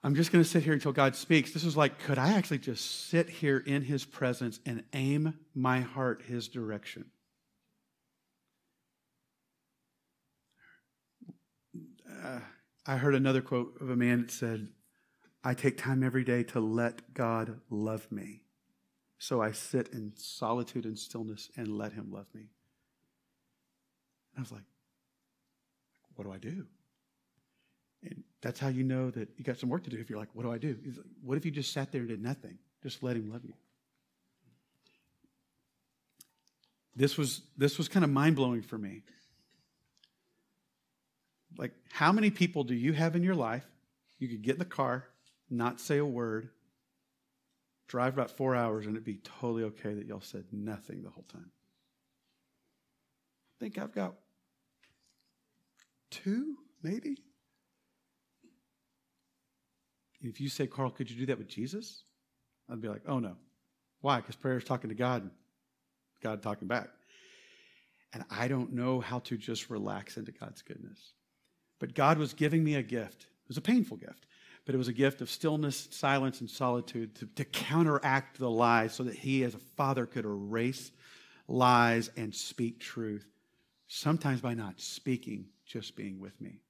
I'm 0.04 0.16
just 0.16 0.32
going 0.32 0.42
to 0.42 0.48
sit 0.48 0.64
here 0.64 0.72
until 0.72 0.92
God 0.92 1.14
speaks. 1.14 1.52
This 1.52 1.62
is 1.64 1.76
like, 1.76 1.98
could 2.00 2.18
I 2.18 2.32
actually 2.32 2.58
just 2.58 3.08
sit 3.08 3.28
here 3.28 3.58
in 3.58 3.82
His 3.82 4.04
presence 4.04 4.58
and 4.66 4.82
aim 4.92 5.34
my 5.54 5.80
heart 5.80 6.22
His 6.26 6.48
direction? 6.48 7.06
Uh, 12.24 12.40
I 12.84 12.96
heard 12.96 13.14
another 13.14 13.42
quote 13.42 13.80
of 13.80 13.90
a 13.90 13.96
man 13.96 14.22
that 14.22 14.30
said, 14.32 14.68
I 15.44 15.54
take 15.54 15.76
time 15.78 16.02
every 16.02 16.24
day 16.24 16.42
to 16.44 16.60
let 16.60 17.14
God 17.14 17.60
love 17.70 18.10
me. 18.10 18.42
So 19.18 19.40
I 19.40 19.52
sit 19.52 19.88
in 19.92 20.12
solitude 20.16 20.84
and 20.84 20.98
stillness 20.98 21.48
and 21.56 21.78
let 21.78 21.92
Him 21.92 22.10
love 22.10 22.26
me. 22.34 22.48
And 24.34 24.38
I 24.38 24.40
was 24.40 24.52
like, 24.52 24.64
what 26.16 26.24
do 26.24 26.32
I 26.32 26.38
do? 26.38 26.66
That's 28.42 28.58
how 28.58 28.68
you 28.68 28.82
know 28.82 29.10
that 29.12 29.28
you 29.36 29.44
got 29.44 29.58
some 29.58 29.68
work 29.68 29.84
to 29.84 29.90
do. 29.90 29.98
If 29.98 30.10
you're 30.10 30.18
like, 30.18 30.28
what 30.34 30.42
do 30.42 30.52
I 30.52 30.58
do? 30.58 30.76
Like, 30.84 31.06
what 31.24 31.38
if 31.38 31.44
you 31.44 31.52
just 31.52 31.72
sat 31.72 31.92
there 31.92 32.00
and 32.00 32.08
did 32.08 32.22
nothing? 32.22 32.58
Just 32.82 33.02
let 33.02 33.16
him 33.16 33.30
love 33.30 33.44
you. 33.44 33.54
This 36.94 37.16
was 37.16 37.42
this 37.56 37.78
was 37.78 37.88
kind 37.88 38.04
of 38.04 38.10
mind 38.10 38.36
blowing 38.36 38.62
for 38.62 38.76
me. 38.76 39.02
Like, 41.56 41.72
how 41.90 42.12
many 42.12 42.30
people 42.30 42.64
do 42.64 42.74
you 42.74 42.92
have 42.92 43.14
in 43.14 43.22
your 43.22 43.34
life? 43.34 43.64
You 44.18 44.28
could 44.28 44.42
get 44.42 44.54
in 44.54 44.58
the 44.58 44.64
car, 44.64 45.06
not 45.48 45.80
say 45.80 45.98
a 45.98 46.04
word, 46.04 46.50
drive 47.86 48.14
about 48.14 48.30
four 48.30 48.54
hours, 48.56 48.86
and 48.86 48.94
it'd 48.94 49.04
be 49.04 49.20
totally 49.40 49.64
okay 49.64 49.94
that 49.94 50.06
y'all 50.06 50.20
said 50.20 50.44
nothing 50.50 51.02
the 51.02 51.10
whole 51.10 51.26
time. 51.32 51.50
I 53.56 53.64
think 53.64 53.78
I've 53.78 53.94
got 53.94 54.14
two, 56.10 56.56
maybe. 56.82 57.18
If 60.22 60.40
you 60.40 60.48
say, 60.48 60.66
Carl, 60.66 60.90
could 60.90 61.10
you 61.10 61.16
do 61.16 61.26
that 61.26 61.38
with 61.38 61.48
Jesus? 61.48 62.04
I'd 62.70 62.80
be 62.80 62.88
like, 62.88 63.02
oh 63.06 63.18
no. 63.18 63.36
Why? 64.00 64.16
Because 64.16 64.36
prayer 64.36 64.56
is 64.56 64.64
talking 64.64 64.88
to 64.88 64.96
God, 64.96 65.30
God 66.22 66.42
talking 66.42 66.68
back. 66.68 66.88
And 68.12 68.24
I 68.30 68.48
don't 68.48 68.72
know 68.72 69.00
how 69.00 69.20
to 69.20 69.36
just 69.36 69.70
relax 69.70 70.16
into 70.16 70.32
God's 70.32 70.62
goodness. 70.62 70.98
But 71.78 71.94
God 71.94 72.18
was 72.18 72.34
giving 72.34 72.62
me 72.62 72.74
a 72.74 72.82
gift. 72.82 73.22
It 73.22 73.48
was 73.48 73.56
a 73.56 73.62
painful 73.62 73.96
gift. 73.96 74.26
but 74.64 74.74
it 74.74 74.78
was 74.78 74.88
a 74.88 74.92
gift 74.92 75.20
of 75.20 75.30
stillness, 75.30 75.88
silence, 75.90 76.40
and 76.40 76.48
solitude 76.48 77.14
to, 77.16 77.26
to 77.34 77.44
counteract 77.44 78.38
the 78.38 78.50
lies 78.50 78.94
so 78.94 79.02
that 79.02 79.14
he, 79.14 79.42
as 79.42 79.54
a 79.54 79.58
father, 79.76 80.06
could 80.06 80.24
erase 80.24 80.92
lies 81.48 82.10
and 82.16 82.34
speak 82.34 82.78
truth. 82.78 83.26
Sometimes 83.88 84.40
by 84.40 84.54
not 84.54 84.80
speaking, 84.80 85.46
just 85.66 85.96
being 85.96 86.20
with 86.20 86.40
me. 86.40 86.60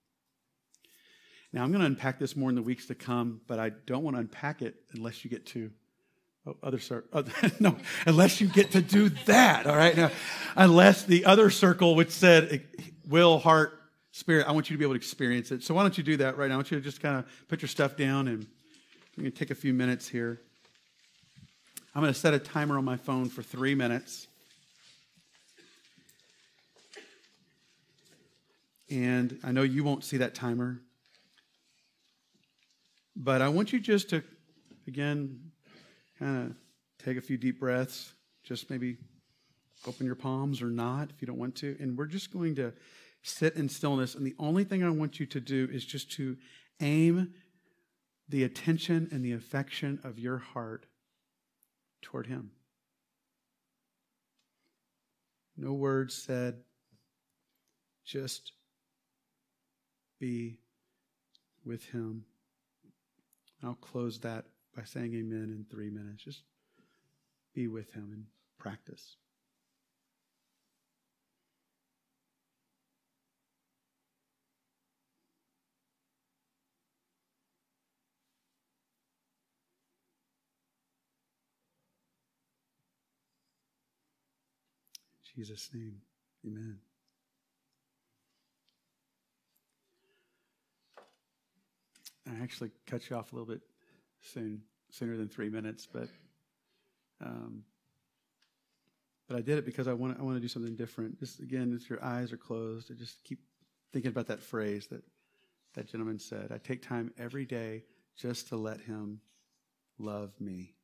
Now, 1.53 1.63
I'm 1.63 1.71
going 1.71 1.81
to 1.81 1.87
unpack 1.87 2.19
this 2.19 2.35
more 2.35 2.49
in 2.49 2.55
the 2.55 2.63
weeks 2.63 2.87
to 2.87 2.95
come, 2.95 3.43
but 3.47 3.59
I 3.59 3.71
don't 3.87 4.03
want 4.03 4.17
to 4.17 4.21
unpack 4.21 4.63
it 4.63 4.75
unless 4.95 5.23
you 5.23 5.31
get 5.31 5.45
to 5.47 5.71
oh, 6.47 6.57
other 6.63 6.79
circle. 6.79 7.25
No, 7.61 7.77
unless 8.07 8.41
you 8.41 8.47
get 8.47 8.71
to 8.73 8.81
do 8.81 9.11
that. 9.27 9.67
All 9.67 9.77
right. 9.77 9.95
Now, 9.95 10.11
unless 10.57 11.05
the 11.05 11.27
other 11.27 11.51
circle, 11.51 11.95
which 11.95 12.11
said 12.11 12.49
eh, 12.79 12.83
will, 13.07 13.39
heart, 13.39 13.79
spirit, 14.13 14.49
I 14.49 14.53
want 14.53 14.71
you 14.71 14.77
to 14.77 14.79
be 14.79 14.85
able 14.85 14.95
to 14.95 14.99
experience 14.99 15.53
it. 15.53 15.63
So 15.63 15.75
why 15.75 15.83
don't 15.83 15.97
you 15.99 16.05
do 16.05 16.17
that 16.19 16.39
right 16.39 16.49
now? 16.49 16.55
I 16.55 16.57
want 16.57 16.71
you 16.71 16.79
to 16.79 16.85
just 16.85 17.03
kind 17.03 17.19
of 17.19 17.27
put 17.49 17.61
your 17.61 17.69
stuff 17.69 17.97
down 17.97 18.29
and 18.29 18.47
we're 19.17 19.25
going 19.25 19.33
to 19.33 19.39
take 19.39 19.51
a 19.51 19.55
few 19.55 19.75
minutes 19.75 20.09
here. 20.09 20.41
I'm 21.95 22.01
going 22.01 22.13
to 22.13 22.19
set 22.19 22.33
a 22.33 22.39
timer 22.39 22.79
on 22.79 22.85
my 22.87 22.97
phone 22.97 23.29
for 23.29 23.43
three 23.43 23.75
minutes. 23.75 24.27
And 28.91 29.39
I 29.45 29.53
know 29.53 29.63
you 29.63 29.85
won't 29.85 30.03
see 30.03 30.19
that 30.19 30.35
timer. 30.35 30.81
But 33.15 33.43
I 33.43 33.49
want 33.49 33.73
you 33.73 33.81
just 33.81 34.11
to, 34.11 34.23
again, 34.87 35.39
kind 36.19 36.51
of 36.51 36.57
take 37.05 37.17
a 37.17 37.21
few 37.21 37.37
deep 37.37 37.61
breaths. 37.61 38.13
Just 38.45 38.71
maybe 38.71 38.97
open 39.87 40.07
your 40.07 40.15
palms 40.15 40.63
or 40.63 40.71
not 40.71 41.11
if 41.11 41.21
you 41.21 41.27
don't 41.27 41.39
want 41.39 41.55
to. 41.57 41.77
And 41.79 41.97
we're 41.97 42.07
just 42.07 42.33
going 42.33 42.55
to 42.57 42.73
sit 43.23 43.55
in 43.55 43.69
stillness. 43.69 44.15
And 44.15 44.27
the 44.27 44.35
only 44.39 44.65
thing 44.65 44.83
I 44.83 44.91
want 44.91 45.21
you 45.21 45.27
to 45.27 45.41
do 45.41 45.69
is 45.73 45.85
just 45.85 46.11
to 46.13 46.37
aim 46.81 47.35
the 48.29 48.45
attention 48.45 49.09
and 49.13 49.25
the 49.25 49.33
affection 49.33 50.01
of 50.05 50.19
your 50.19 50.39
heart 50.39 50.87
toward 52.01 52.27
Him. 52.27 52.51
No 55.57 55.73
words 55.75 56.15
said, 56.15 56.63
just 58.05 58.53
be 60.19 60.59
with 61.65 61.85
Him. 61.91 62.25
I'll 63.63 63.75
close 63.75 64.19
that 64.21 64.47
by 64.77 64.85
saying 64.85 65.15
amen 65.15 65.55
in 65.57 65.67
three 65.71 65.91
minutes. 65.91 66.25
Just 66.25 66.43
be 67.55 67.69
with 67.69 67.93
him 67.93 68.11
and 68.13 68.25
practice. 68.59 69.17
Jesus' 85.35 85.71
name, 85.73 85.97
amen. 86.47 86.79
I 92.27 92.43
actually 92.43 92.71
cut 92.87 93.09
you 93.09 93.17
off 93.17 93.33
a 93.33 93.37
little 93.37 93.53
bit 93.53 93.63
soon, 94.21 94.63
sooner 94.91 95.17
than 95.17 95.29
three 95.29 95.49
minutes, 95.49 95.87
but 95.91 96.09
um, 97.21 97.65
but 99.29 99.37
I 99.37 99.41
did 99.41 99.59
it 99.59 99.65
because 99.65 99.89
I 99.89 99.93
want 99.93 100.19
I 100.19 100.23
want 100.23 100.37
to 100.37 100.41
do 100.41 100.49
something 100.49 100.77
different. 100.77 101.19
Just 101.19 101.41
again, 101.41 101.79
if 101.81 101.89
your 101.89 102.03
eyes 102.05 102.33
are 102.33 102.37
closed, 102.37 102.91
I 102.91 102.95
just 102.95 103.23
keep 103.25 103.41
thinking 103.93 104.11
about 104.11 104.29
that 104.29 104.43
phrase 104.43 104.87
that 104.89 105.03
that 105.75 105.89
gentleman 105.89 106.19
said. 106.19 106.53
I 106.53 106.59
take 106.59 106.87
time 106.87 107.13
every 107.19 107.47
day 107.47 107.85
just 108.17 108.49
to 108.49 108.57
let 108.57 108.81
him 108.81 109.21
love 109.99 110.33
me. 110.41 110.75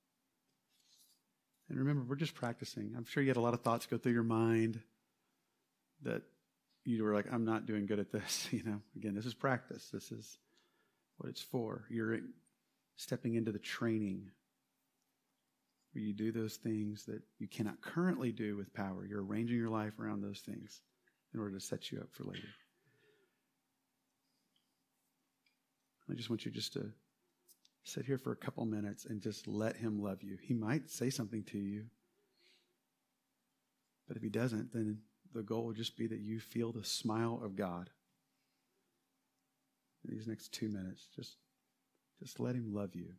And 1.68 1.78
remember, 1.78 2.02
we're 2.02 2.16
just 2.16 2.34
practicing. 2.34 2.94
I'm 2.96 3.04
sure 3.04 3.22
you 3.22 3.28
had 3.28 3.36
a 3.36 3.42
lot 3.42 3.54
of 3.54 3.60
thoughts 3.60 3.86
go 3.86 3.98
through 3.98 4.12
your 4.12 4.22
mind 4.22 4.80
that 6.02 6.22
you 6.84 7.02
were 7.02 7.12
like, 7.12 7.26
I'm 7.30 7.44
not 7.44 7.66
doing 7.66 7.86
good 7.86 7.98
at 7.98 8.10
this. 8.10 8.48
You 8.52 8.62
know, 8.64 8.80
again, 8.96 9.14
this 9.14 9.26
is 9.26 9.34
practice. 9.34 9.90
This 9.92 10.10
is 10.10 10.38
what 11.18 11.28
it's 11.28 11.42
for. 11.42 11.84
You're 11.90 12.20
stepping 12.96 13.34
into 13.34 13.52
the 13.52 13.58
training 13.58 14.30
where 15.92 16.02
you 16.02 16.12
do 16.12 16.32
those 16.32 16.56
things 16.56 17.04
that 17.04 17.22
you 17.38 17.48
cannot 17.48 17.80
currently 17.80 18.32
do 18.32 18.56
with 18.56 18.72
power. 18.72 19.06
You're 19.06 19.24
arranging 19.24 19.56
your 19.56 19.70
life 19.70 19.98
around 19.98 20.22
those 20.22 20.40
things 20.40 20.80
in 21.34 21.40
order 21.40 21.54
to 21.54 21.60
set 21.60 21.90
you 21.90 21.98
up 21.98 22.08
for 22.12 22.24
later. 22.24 22.48
I 26.10 26.14
just 26.14 26.30
want 26.30 26.46
you 26.46 26.50
just 26.50 26.72
to 26.72 26.90
sit 27.84 28.06
here 28.06 28.18
for 28.18 28.32
a 28.32 28.36
couple 28.36 28.64
minutes 28.64 29.04
and 29.04 29.20
just 29.20 29.46
let 29.46 29.76
him 29.76 30.02
love 30.02 30.22
you. 30.22 30.38
He 30.40 30.54
might 30.54 30.88
say 30.88 31.10
something 31.10 31.42
to 31.44 31.58
you, 31.58 31.84
but 34.06 34.16
if 34.16 34.22
he 34.22 34.30
doesn't, 34.30 34.72
then 34.72 34.98
the 35.34 35.42
goal 35.42 35.66
will 35.66 35.74
just 35.74 35.98
be 35.98 36.06
that 36.06 36.20
you 36.20 36.40
feel 36.40 36.72
the 36.72 36.84
smile 36.84 37.40
of 37.42 37.56
God 37.56 37.90
these 40.08 40.26
next 40.26 40.52
two 40.52 40.68
minutes. 40.68 41.06
Just, 41.14 41.36
just 42.20 42.40
let 42.40 42.54
Him 42.54 42.72
love 42.72 42.94
you. 42.94 43.14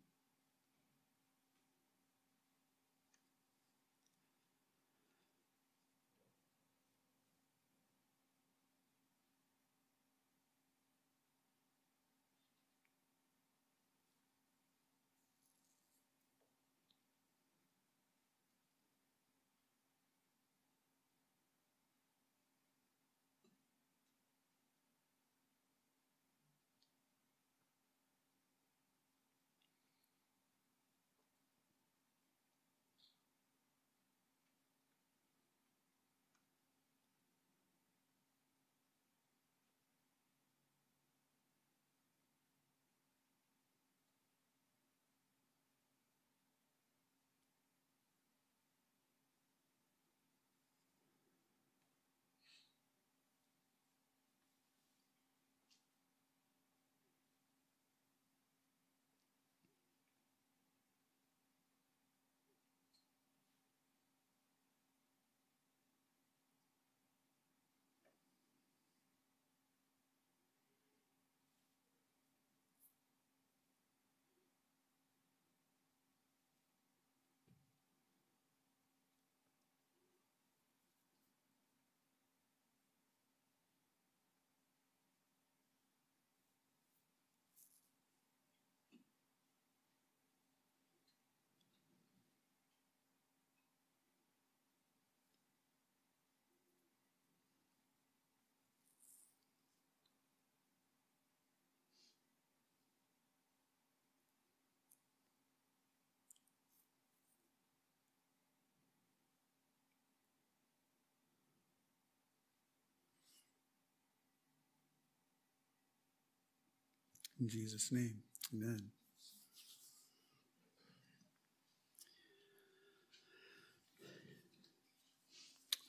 In 117.40 117.48
Jesus' 117.48 117.92
name, 117.92 118.16
amen. 118.54 118.82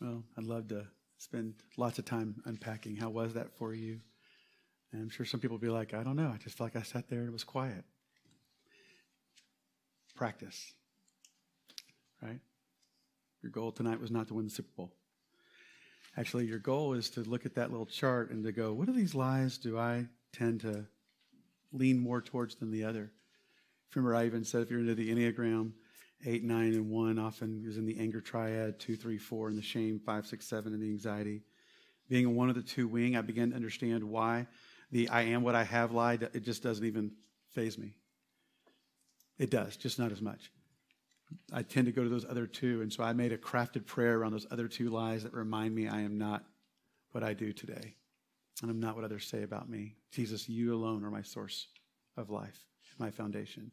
Well, 0.01 0.23
I'd 0.39 0.45
love 0.45 0.69
to 0.69 0.87
spend 1.19 1.55
lots 1.77 1.99
of 1.99 2.05
time 2.05 2.41
unpacking. 2.47 2.97
How 2.97 3.11
was 3.11 3.35
that 3.35 3.53
for 3.59 3.75
you? 3.75 4.01
And 4.93 5.03
I'm 5.03 5.11
sure 5.11 5.27
some 5.27 5.41
people 5.41 5.57
will 5.57 5.61
be 5.61 5.69
like, 5.69 5.93
I 5.93 6.03
don't 6.03 6.17
know. 6.17 6.31
I 6.33 6.39
just 6.39 6.57
felt 6.57 6.75
like 6.75 6.83
I 6.83 6.87
sat 6.87 7.11
there 7.11 7.21
and 7.21 7.29
it 7.29 7.33
was 7.33 7.45
quiet. 7.45 7.85
practice. 10.17 10.73
Right? 12.23 12.41
Your 13.43 13.51
goal 13.51 13.73
tonight 13.73 14.01
was 14.01 14.11
not 14.11 14.29
to 14.29 14.35
win 14.35 14.45
the 14.45 14.51
Super 14.51 14.71
Bowl. 14.77 14.93
Actually, 16.17 16.47
your 16.47 16.59
goal 16.59 16.93
is 16.93 17.11
to 17.11 17.21
look 17.21 17.45
at 17.47 17.55
that 17.55 17.71
little 17.71 17.87
chart 17.87 18.31
and 18.31 18.45
to 18.45 18.53
go, 18.53 18.73
what 18.73 18.89
are 18.89 18.93
these 18.93 19.15
lies 19.15 19.59
do 19.59 19.79
I 19.79 20.07
tend 20.33 20.61
to 20.61 20.87
lean 21.73 21.99
more 21.99 22.21
towards 22.21 22.57
than 22.57 22.71
the 22.71 22.85
other? 22.85 23.13
Remember, 23.95 24.15
I 24.15 24.27
even 24.27 24.45
said 24.45 24.63
if 24.63 24.71
you're 24.71 24.81
into 24.81 24.95
the 24.95 25.11
Enneagram, 25.11 25.73
eight, 26.25 26.45
nine, 26.45 26.75
and 26.75 26.91
one 26.91 27.19
often 27.19 27.65
is 27.67 27.77
in 27.77 27.87
the 27.87 27.99
anger 27.99 28.21
triad, 28.21 28.79
two, 28.79 28.97
three, 28.97 29.19
four 29.19 29.49
and 29.49 29.59
the 29.59 29.63
shame, 29.63 30.01
five, 30.05 30.27
six, 30.27 30.47
seven 30.47 30.73
and 30.73 30.83
the 30.83 30.89
anxiety. 30.89 31.43
Being 32.09 32.25
in 32.25 32.35
one 32.35 32.49
of 32.49 32.55
the 32.55 32.63
two 32.63 32.89
wing, 32.89 33.17
I 33.17 33.21
began 33.21 33.51
to 33.51 33.57
understand 33.57 34.05
why 34.05 34.47
the 34.91 35.09
I 35.09 35.23
am 35.23 35.43
what 35.43 35.55
I 35.55 35.65
have 35.65 35.93
lied, 35.93 36.29
it 36.35 36.45
just 36.45 36.63
doesn't 36.63 36.85
even 36.85 37.13
phase 37.53 37.79
me. 37.79 37.95
It 39.39 39.51
does, 39.51 39.77
just 39.77 39.99
not 39.99 40.13
as 40.13 40.21
much. 40.21 40.51
I 41.53 41.63
tend 41.63 41.87
to 41.87 41.93
go 41.93 42.03
to 42.03 42.09
those 42.09 42.27
other 42.29 42.47
two. 42.47 42.83
And 42.83 42.93
so 42.93 43.05
I 43.05 43.13
made 43.13 43.33
a 43.33 43.39
crafted 43.39 43.87
prayer 43.87 44.19
around 44.19 44.33
those 44.33 44.47
other 44.51 44.69
two 44.69 44.91
lies 44.91 45.23
that 45.23 45.33
remind 45.33 45.75
me 45.75 45.89
I 45.89 46.01
am 46.01 46.19
not 46.19 46.45
what 47.13 47.23
I 47.23 47.35
do 47.35 47.53
today. 47.53 47.95
And 48.63 48.71
I'm 48.71 48.81
not 48.81 48.95
what 48.95 49.05
others 49.05 49.27
say 49.27 49.43
about 49.43 49.69
me. 49.69 49.95
Jesus, 50.13 50.49
you 50.49 50.75
alone 50.75 51.05
are 51.05 51.11
my 51.11 51.23
source 51.23 51.69
of 52.17 52.31
life, 52.31 52.59
my 52.99 53.11
foundation. 53.11 53.71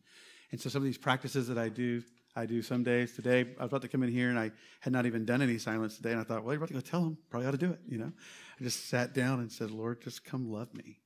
And 0.51 0.61
so 0.61 0.69
some 0.69 0.81
of 0.81 0.85
these 0.85 0.97
practices 0.97 1.47
that 1.47 1.57
I 1.57 1.69
do, 1.69 2.01
I 2.35 2.45
do 2.45 2.61
some 2.61 2.84
days. 2.84 3.14
Today, 3.14 3.41
I 3.59 3.64
was 3.64 3.72
about 3.72 3.81
to 3.81 3.88
come 3.88 4.03
in 4.03 4.11
here 4.11 4.30
and 4.30 4.39
I 4.39 4.51
had 4.80 4.93
not 4.93 5.05
even 5.05 5.26
done 5.26 5.41
any 5.41 5.57
silence 5.57 5.97
today. 5.97 6.11
And 6.11 6.22
I 6.22 6.23
thought, 6.23 6.43
well, 6.43 6.53
you're 6.53 6.64
about 6.64 6.69
to 6.69 6.73
go 6.73 6.80
tell 6.80 7.03
him. 7.03 7.18
Probably 7.30 7.47
ought 7.47 7.51
to 7.51 7.57
do 7.57 7.72
it, 7.72 7.80
you 7.88 7.97
know. 7.97 8.11
I 8.59 8.64
just 8.64 8.88
sat 8.88 9.14
down 9.14 9.39
and 9.39 9.51
said, 9.51 9.72
Lord, 9.72 10.01
just 10.01 10.23
come 10.23 10.49
love 10.51 10.73
me. 10.73 10.99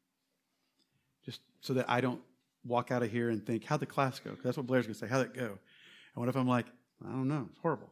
Just 1.26 1.42
so 1.62 1.74
that 1.74 1.90
I 1.90 2.02
don't 2.02 2.22
walk 2.64 2.92
out 2.92 3.02
of 3.02 3.12
here 3.12 3.30
and 3.30 3.44
think, 3.46 3.64
how'd 3.64 3.80
the 3.80 3.86
class 3.88 4.20
go? 4.20 4.32
Because 4.32 4.44
that's 4.44 4.58
what 4.58 4.68
Blair's 4.68 4.86
going 4.86 4.94
to 4.94 5.00
say. 5.00 5.08
How'd 5.08 5.26
it 5.26 5.34
go? 5.34 5.46
And 5.46 6.16
what 6.16 6.30
if 6.30 6.36
I'm 6.36 6.48
like, 6.48 6.68
I 7.04 7.10
don't 7.10 7.28
know, 7.28 7.48
it's 7.50 7.60
horrible. 7.60 7.92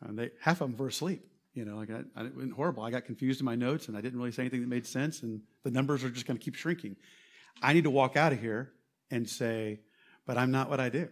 And 0.00 0.18
they, 0.18 0.30
half 0.40 0.60
of 0.60 0.70
them 0.70 0.76
were 0.76 0.88
asleep. 0.88 1.24
You 1.54 1.64
know, 1.64 1.80
I, 1.80 2.20
I, 2.20 2.24
it 2.26 2.36
went 2.36 2.52
horrible. 2.52 2.82
I 2.82 2.90
got 2.90 3.04
confused 3.04 3.40
in 3.40 3.44
my 3.44 3.54
notes 3.54 3.88
and 3.88 3.96
I 3.96 4.00
didn't 4.00 4.18
really 4.18 4.32
say 4.32 4.42
anything 4.42 4.60
that 4.60 4.68
made 4.68 4.86
sense, 4.86 5.22
and 5.22 5.40
the 5.62 5.70
numbers 5.70 6.02
are 6.04 6.10
just 6.10 6.26
going 6.26 6.36
to 6.36 6.44
keep 6.44 6.56
shrinking. 6.56 6.96
I 7.62 7.72
need 7.72 7.84
to 7.84 7.90
walk 7.90 8.16
out 8.16 8.32
of 8.32 8.40
here 8.40 8.72
and 9.10 9.28
say, 9.28 9.80
but 10.26 10.36
I'm 10.36 10.50
not 10.50 10.68
what 10.68 10.80
I 10.80 10.88
do. 10.88 11.08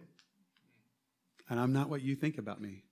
And 1.49 1.59
I'm 1.59 1.71
not 1.73 1.89
what 1.89 2.01
you 2.01 2.15
think 2.15 2.37
about 2.37 2.61
me. 2.61 2.83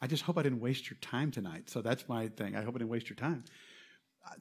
I 0.00 0.06
just 0.06 0.22
hope 0.22 0.38
I 0.38 0.42
didn't 0.42 0.60
waste 0.60 0.88
your 0.90 0.98
time 1.00 1.30
tonight. 1.30 1.68
So 1.70 1.82
that's 1.82 2.08
my 2.08 2.28
thing. 2.28 2.56
I 2.56 2.62
hope 2.62 2.76
I 2.76 2.78
didn't 2.78 2.90
waste 2.90 3.08
your 3.08 3.16
time. 3.16 3.44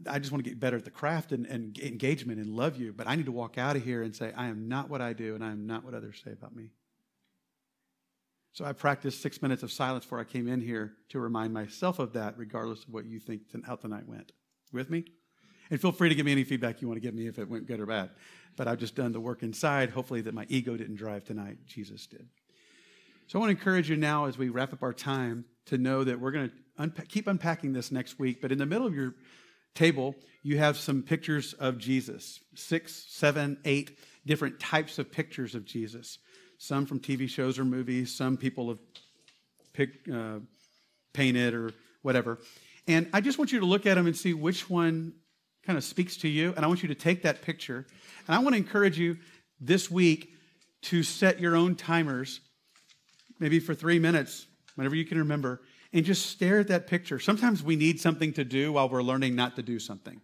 I 0.08 0.20
just 0.20 0.32
want 0.32 0.44
to 0.44 0.50
get 0.50 0.60
better 0.60 0.78
at 0.78 0.86
the 0.86 0.92
craft 0.92 1.32
and, 1.32 1.46
and 1.46 1.78
engagement 1.80 2.40
and 2.40 2.50
love 2.50 2.78
you, 2.78 2.94
but 2.94 3.08
I 3.08 3.16
need 3.16 3.26
to 3.26 3.32
walk 3.32 3.58
out 3.58 3.76
of 3.76 3.84
here 3.84 4.04
and 4.04 4.16
say, 4.16 4.34
I 4.36 4.48
am 4.48 4.68
not 4.68 4.90
what 4.90 5.02
I 5.02 5.14
do 5.14 5.34
and 5.34 5.44
I 5.44 5.52
am 5.52 5.66
not 5.66 5.84
what 5.84 5.94
others 5.94 6.22
say 6.24 6.32
about 6.32 6.56
me. 6.56 6.72
So 8.58 8.66
I 8.66 8.74
practiced 8.74 9.22
six 9.22 9.40
minutes 9.44 9.62
of 9.62 9.72
silence 9.72 10.04
before 10.04 10.20
I 10.20 10.24
came 10.24 10.48
in 10.48 10.62
here 10.62 10.94
to 11.10 11.20
remind 11.20 11.54
myself 11.54 12.00
of 12.00 12.14
that, 12.14 12.40
regardless 12.40 12.86
of 12.86 12.90
what 12.90 13.06
you 13.06 13.20
think 13.20 13.42
how 13.64 13.76
the 13.76 13.88
night 13.88 14.08
went. 14.08 14.32
With 14.74 14.90
me? 14.90 15.06
And 15.70 15.80
feel 15.80 15.92
free 15.92 16.10
to 16.10 16.16
give 16.16 16.26
me 16.26 16.32
any 16.32 16.44
feedback 16.44 16.82
you 16.82 16.88
want 16.88 17.00
to 17.00 17.06
give 17.06 17.14
me 17.14 17.28
if 17.28 17.38
it 17.38 17.48
went 17.48 17.68
good 17.68 17.80
or 17.80 17.86
bad. 17.86 18.10
But 18.56 18.68
I've 18.68 18.80
just 18.80 18.96
done 18.96 19.12
the 19.12 19.20
work 19.20 19.44
inside, 19.44 19.92
hopefully, 19.92 20.22
that 20.22 20.34
my 20.34 20.48
ego 20.50 20.76
didn't 20.76 20.96
drive 20.96 21.24
tonight. 21.24 21.58
Jesus 21.68 22.08
did. 22.08 22.26
So 23.28 23.38
I 23.38 23.42
want 23.42 23.52
to 23.52 23.60
encourage 23.60 23.92
you 23.92 23.96
now 23.96 24.26
as 24.26 24.40
we 24.40 24.50
wrap 24.50 24.74
up 24.74 24.82
our 24.82 24.92
time 24.92 25.46
to 25.68 25.78
know 25.78 26.04
that 26.04 26.20
we're 26.20 26.32
going 26.32 26.50
to 26.80 27.06
keep 27.10 27.28
unpacking 27.28 27.74
this 27.74 27.92
next 27.92 28.18
week. 28.18 28.42
But 28.42 28.52
in 28.52 28.58
the 28.58 28.66
middle 28.66 28.88
of 28.88 28.96
your 28.96 29.14
table, 29.76 30.16
you 30.42 30.58
have 30.58 30.78
some 30.78 31.04
pictures 31.04 31.54
of 31.54 31.78
Jesus 31.78 32.40
six, 32.56 33.06
seven, 33.08 33.60
eight 33.66 34.00
different 34.26 34.60
types 34.60 34.98
of 34.98 35.12
pictures 35.12 35.54
of 35.54 35.64
Jesus 35.64 36.18
some 36.58 36.86
from 36.86 37.00
TV 37.00 37.30
shows 37.30 37.60
or 37.60 37.66
movies, 37.66 38.16
some 38.16 38.38
people 38.38 38.70
have 38.70 38.80
picked, 39.74 40.10
uh, 40.10 40.40
painted 41.14 41.54
or 41.54 41.72
whatever. 42.02 42.40
And 42.88 43.10
I 43.14 43.22
just 43.22 43.38
want 43.38 43.52
you 43.52 43.60
to 43.60 43.66
look 43.66 43.86
at 43.86 43.96
them 43.96 44.08
and 44.08 44.16
see 44.16 44.34
which 44.34 44.70
one 44.70 45.14
kind 45.66 45.78
of 45.78 45.84
speaks 45.84 46.18
to 46.18 46.28
you. 46.28 46.54
And 46.56 46.64
I 46.64 46.68
want 46.68 46.82
you 46.82 46.88
to 46.90 46.96
take 46.96 47.24
that 47.24 47.42
picture. 47.42 47.86
And 48.28 48.36
I 48.36 48.40
want 48.40 48.54
to 48.54 48.58
encourage 48.58 48.98
you 48.98 49.18
this 49.60 49.92
week 49.92 50.34
to 50.84 51.04
set 51.04 51.40
your 51.40 51.56
own 51.56 51.76
timers, 51.76 52.40
maybe 53.40 53.60
for 53.60 53.76
three 53.76 54.00
minutes, 54.00 54.48
whenever 54.76 54.96
you 54.96 55.06
can 55.06 55.18
remember, 55.18 55.62
and 55.92 56.06
just 56.06 56.28
stare 56.28 56.60
at 56.60 56.68
that 56.70 56.88
picture. 56.88 57.20
Sometimes 57.20 57.64
we 57.64 57.76
need 57.76 58.00
something 58.00 58.34
to 58.34 58.44
do 58.44 58.74
while 58.74 58.88
we're 58.88 59.04
learning 59.04 59.36
not 59.36 59.56
to 59.56 59.62
do 59.62 59.80
something. 59.80 60.22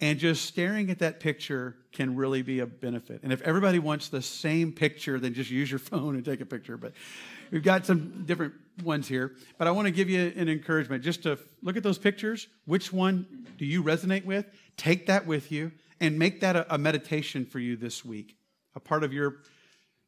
And 0.00 0.18
just 0.18 0.46
staring 0.46 0.90
at 0.90 1.00
that 1.00 1.20
picture 1.20 1.76
can 1.92 2.16
really 2.16 2.40
be 2.40 2.60
a 2.60 2.66
benefit. 2.66 3.20
And 3.22 3.32
if 3.32 3.42
everybody 3.42 3.78
wants 3.78 4.08
the 4.08 4.22
same 4.22 4.72
picture, 4.72 5.20
then 5.20 5.34
just 5.34 5.50
use 5.50 5.70
your 5.70 5.78
phone 5.90 6.14
and 6.14 6.24
take 6.24 6.40
a 6.40 6.46
picture. 6.46 6.76
But 6.76 6.94
we've 7.50 7.62
got 7.62 7.84
some 7.84 8.24
different 8.24 8.54
ones 8.82 9.06
here. 9.06 9.32
But 9.58 9.68
I 9.68 9.72
want 9.72 9.86
to 9.86 9.92
give 9.92 10.08
you 10.08 10.32
an 10.36 10.48
encouragement 10.48 11.04
just 11.04 11.22
to 11.24 11.38
look 11.62 11.76
at 11.76 11.82
those 11.82 11.98
pictures. 11.98 12.48
Which 12.64 12.92
one 12.92 13.46
do 13.58 13.66
you 13.66 13.82
resonate 13.82 14.24
with? 14.24 14.46
Take 14.78 15.06
that 15.06 15.26
with 15.26 15.52
you 15.52 15.70
and 16.00 16.18
make 16.18 16.40
that 16.40 16.56
a, 16.56 16.74
a 16.74 16.78
meditation 16.78 17.44
for 17.44 17.58
you 17.58 17.76
this 17.76 18.02
week. 18.02 18.36
A 18.74 18.80
part 18.80 19.04
of 19.04 19.12
your 19.12 19.36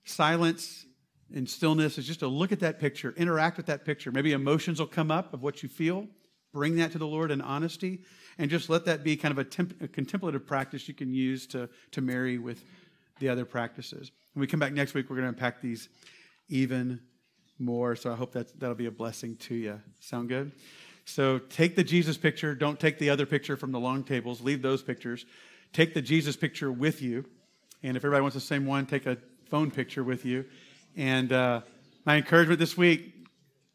silence 0.04 0.86
and 1.34 1.48
stillness 1.48 1.98
is 1.98 2.06
just 2.06 2.20
to 2.20 2.28
look 2.28 2.52
at 2.52 2.60
that 2.60 2.80
picture, 2.80 3.12
interact 3.16 3.58
with 3.58 3.66
that 3.66 3.84
picture. 3.84 4.10
Maybe 4.10 4.32
emotions 4.32 4.78
will 4.78 4.86
come 4.86 5.10
up 5.10 5.34
of 5.34 5.42
what 5.42 5.62
you 5.62 5.68
feel. 5.68 6.06
Bring 6.52 6.76
that 6.76 6.92
to 6.92 6.98
the 6.98 7.06
Lord 7.06 7.30
in 7.30 7.40
honesty 7.42 8.00
and 8.38 8.50
just 8.50 8.68
let 8.68 8.84
that 8.86 9.04
be 9.04 9.16
kind 9.16 9.32
of 9.32 9.38
a, 9.38 9.44
temp- 9.44 9.80
a 9.82 9.88
contemplative 9.88 10.46
practice 10.46 10.88
you 10.88 10.94
can 10.94 11.12
use 11.12 11.46
to, 11.48 11.68
to 11.92 12.00
marry 12.00 12.38
with 12.38 12.62
the 13.18 13.28
other 13.28 13.44
practices. 13.44 14.10
When 14.34 14.40
we 14.40 14.46
come 14.46 14.60
back 14.60 14.72
next 14.72 14.94
week, 14.94 15.10
we're 15.10 15.16
going 15.16 15.24
to 15.24 15.28
unpack 15.30 15.60
these 15.60 15.88
even 16.48 17.00
more. 17.58 17.96
So 17.96 18.12
I 18.12 18.16
hope 18.16 18.32
that 18.32 18.58
that'll 18.58 18.74
be 18.74 18.86
a 18.86 18.90
blessing 18.90 19.36
to 19.36 19.54
you. 19.54 19.80
Sound 20.00 20.28
good? 20.28 20.52
So 21.04 21.38
take 21.38 21.76
the 21.76 21.84
Jesus 21.84 22.16
picture. 22.16 22.54
Don't 22.54 22.78
take 22.78 22.98
the 22.98 23.10
other 23.10 23.26
picture 23.26 23.56
from 23.56 23.72
the 23.72 23.80
long 23.80 24.04
tables. 24.04 24.40
Leave 24.40 24.62
those 24.62 24.82
pictures. 24.82 25.26
Take 25.72 25.94
the 25.94 26.02
Jesus 26.02 26.36
picture 26.36 26.70
with 26.70 27.02
you. 27.02 27.24
And 27.82 27.96
if 27.96 28.04
everybody 28.04 28.22
wants 28.22 28.34
the 28.34 28.40
same 28.40 28.66
one, 28.66 28.86
take 28.86 29.06
a 29.06 29.18
phone 29.50 29.70
picture 29.70 30.04
with 30.04 30.24
you. 30.24 30.44
And 30.96 31.32
uh, 31.32 31.62
my 32.04 32.16
encouragement 32.16 32.58
this 32.58 32.76
week 32.76 33.21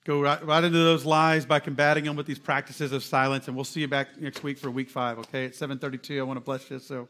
Go 0.08 0.22
right, 0.22 0.42
right, 0.46 0.64
into 0.64 0.78
those 0.78 1.04
lies 1.04 1.46
by 1.46 1.60
combating 1.60 2.06
them 2.06 2.16
with 2.16 2.26
these 2.26 2.40
practices 2.40 2.94
of 2.94 3.04
silence. 3.04 3.50
And 3.50 3.58
we'll 3.58 3.66
see 3.66 3.82
you 3.82 3.90
back 3.90 4.18
next 4.18 4.42
week 4.42 4.58
for 4.58 4.72
week 4.72 4.90
five, 4.90 5.20
okay? 5.20 5.48
At 5.48 5.56
732, 5.56 6.18
I 6.18 6.24
want 6.24 6.38
to 6.38 6.42
bless 6.42 6.72
you. 6.72 6.80
So 6.80 7.10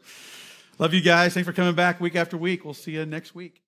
love 0.80 0.92
you 0.92 1.00
guys. 1.00 1.32
Thanks 1.32 1.46
for 1.46 1.52
coming 1.52 1.76
back 1.76 2.00
week 2.00 2.16
after 2.16 2.36
week. 2.36 2.64
We'll 2.64 2.74
see 2.74 2.90
you 2.90 3.06
next 3.06 3.36
week. 3.36 3.54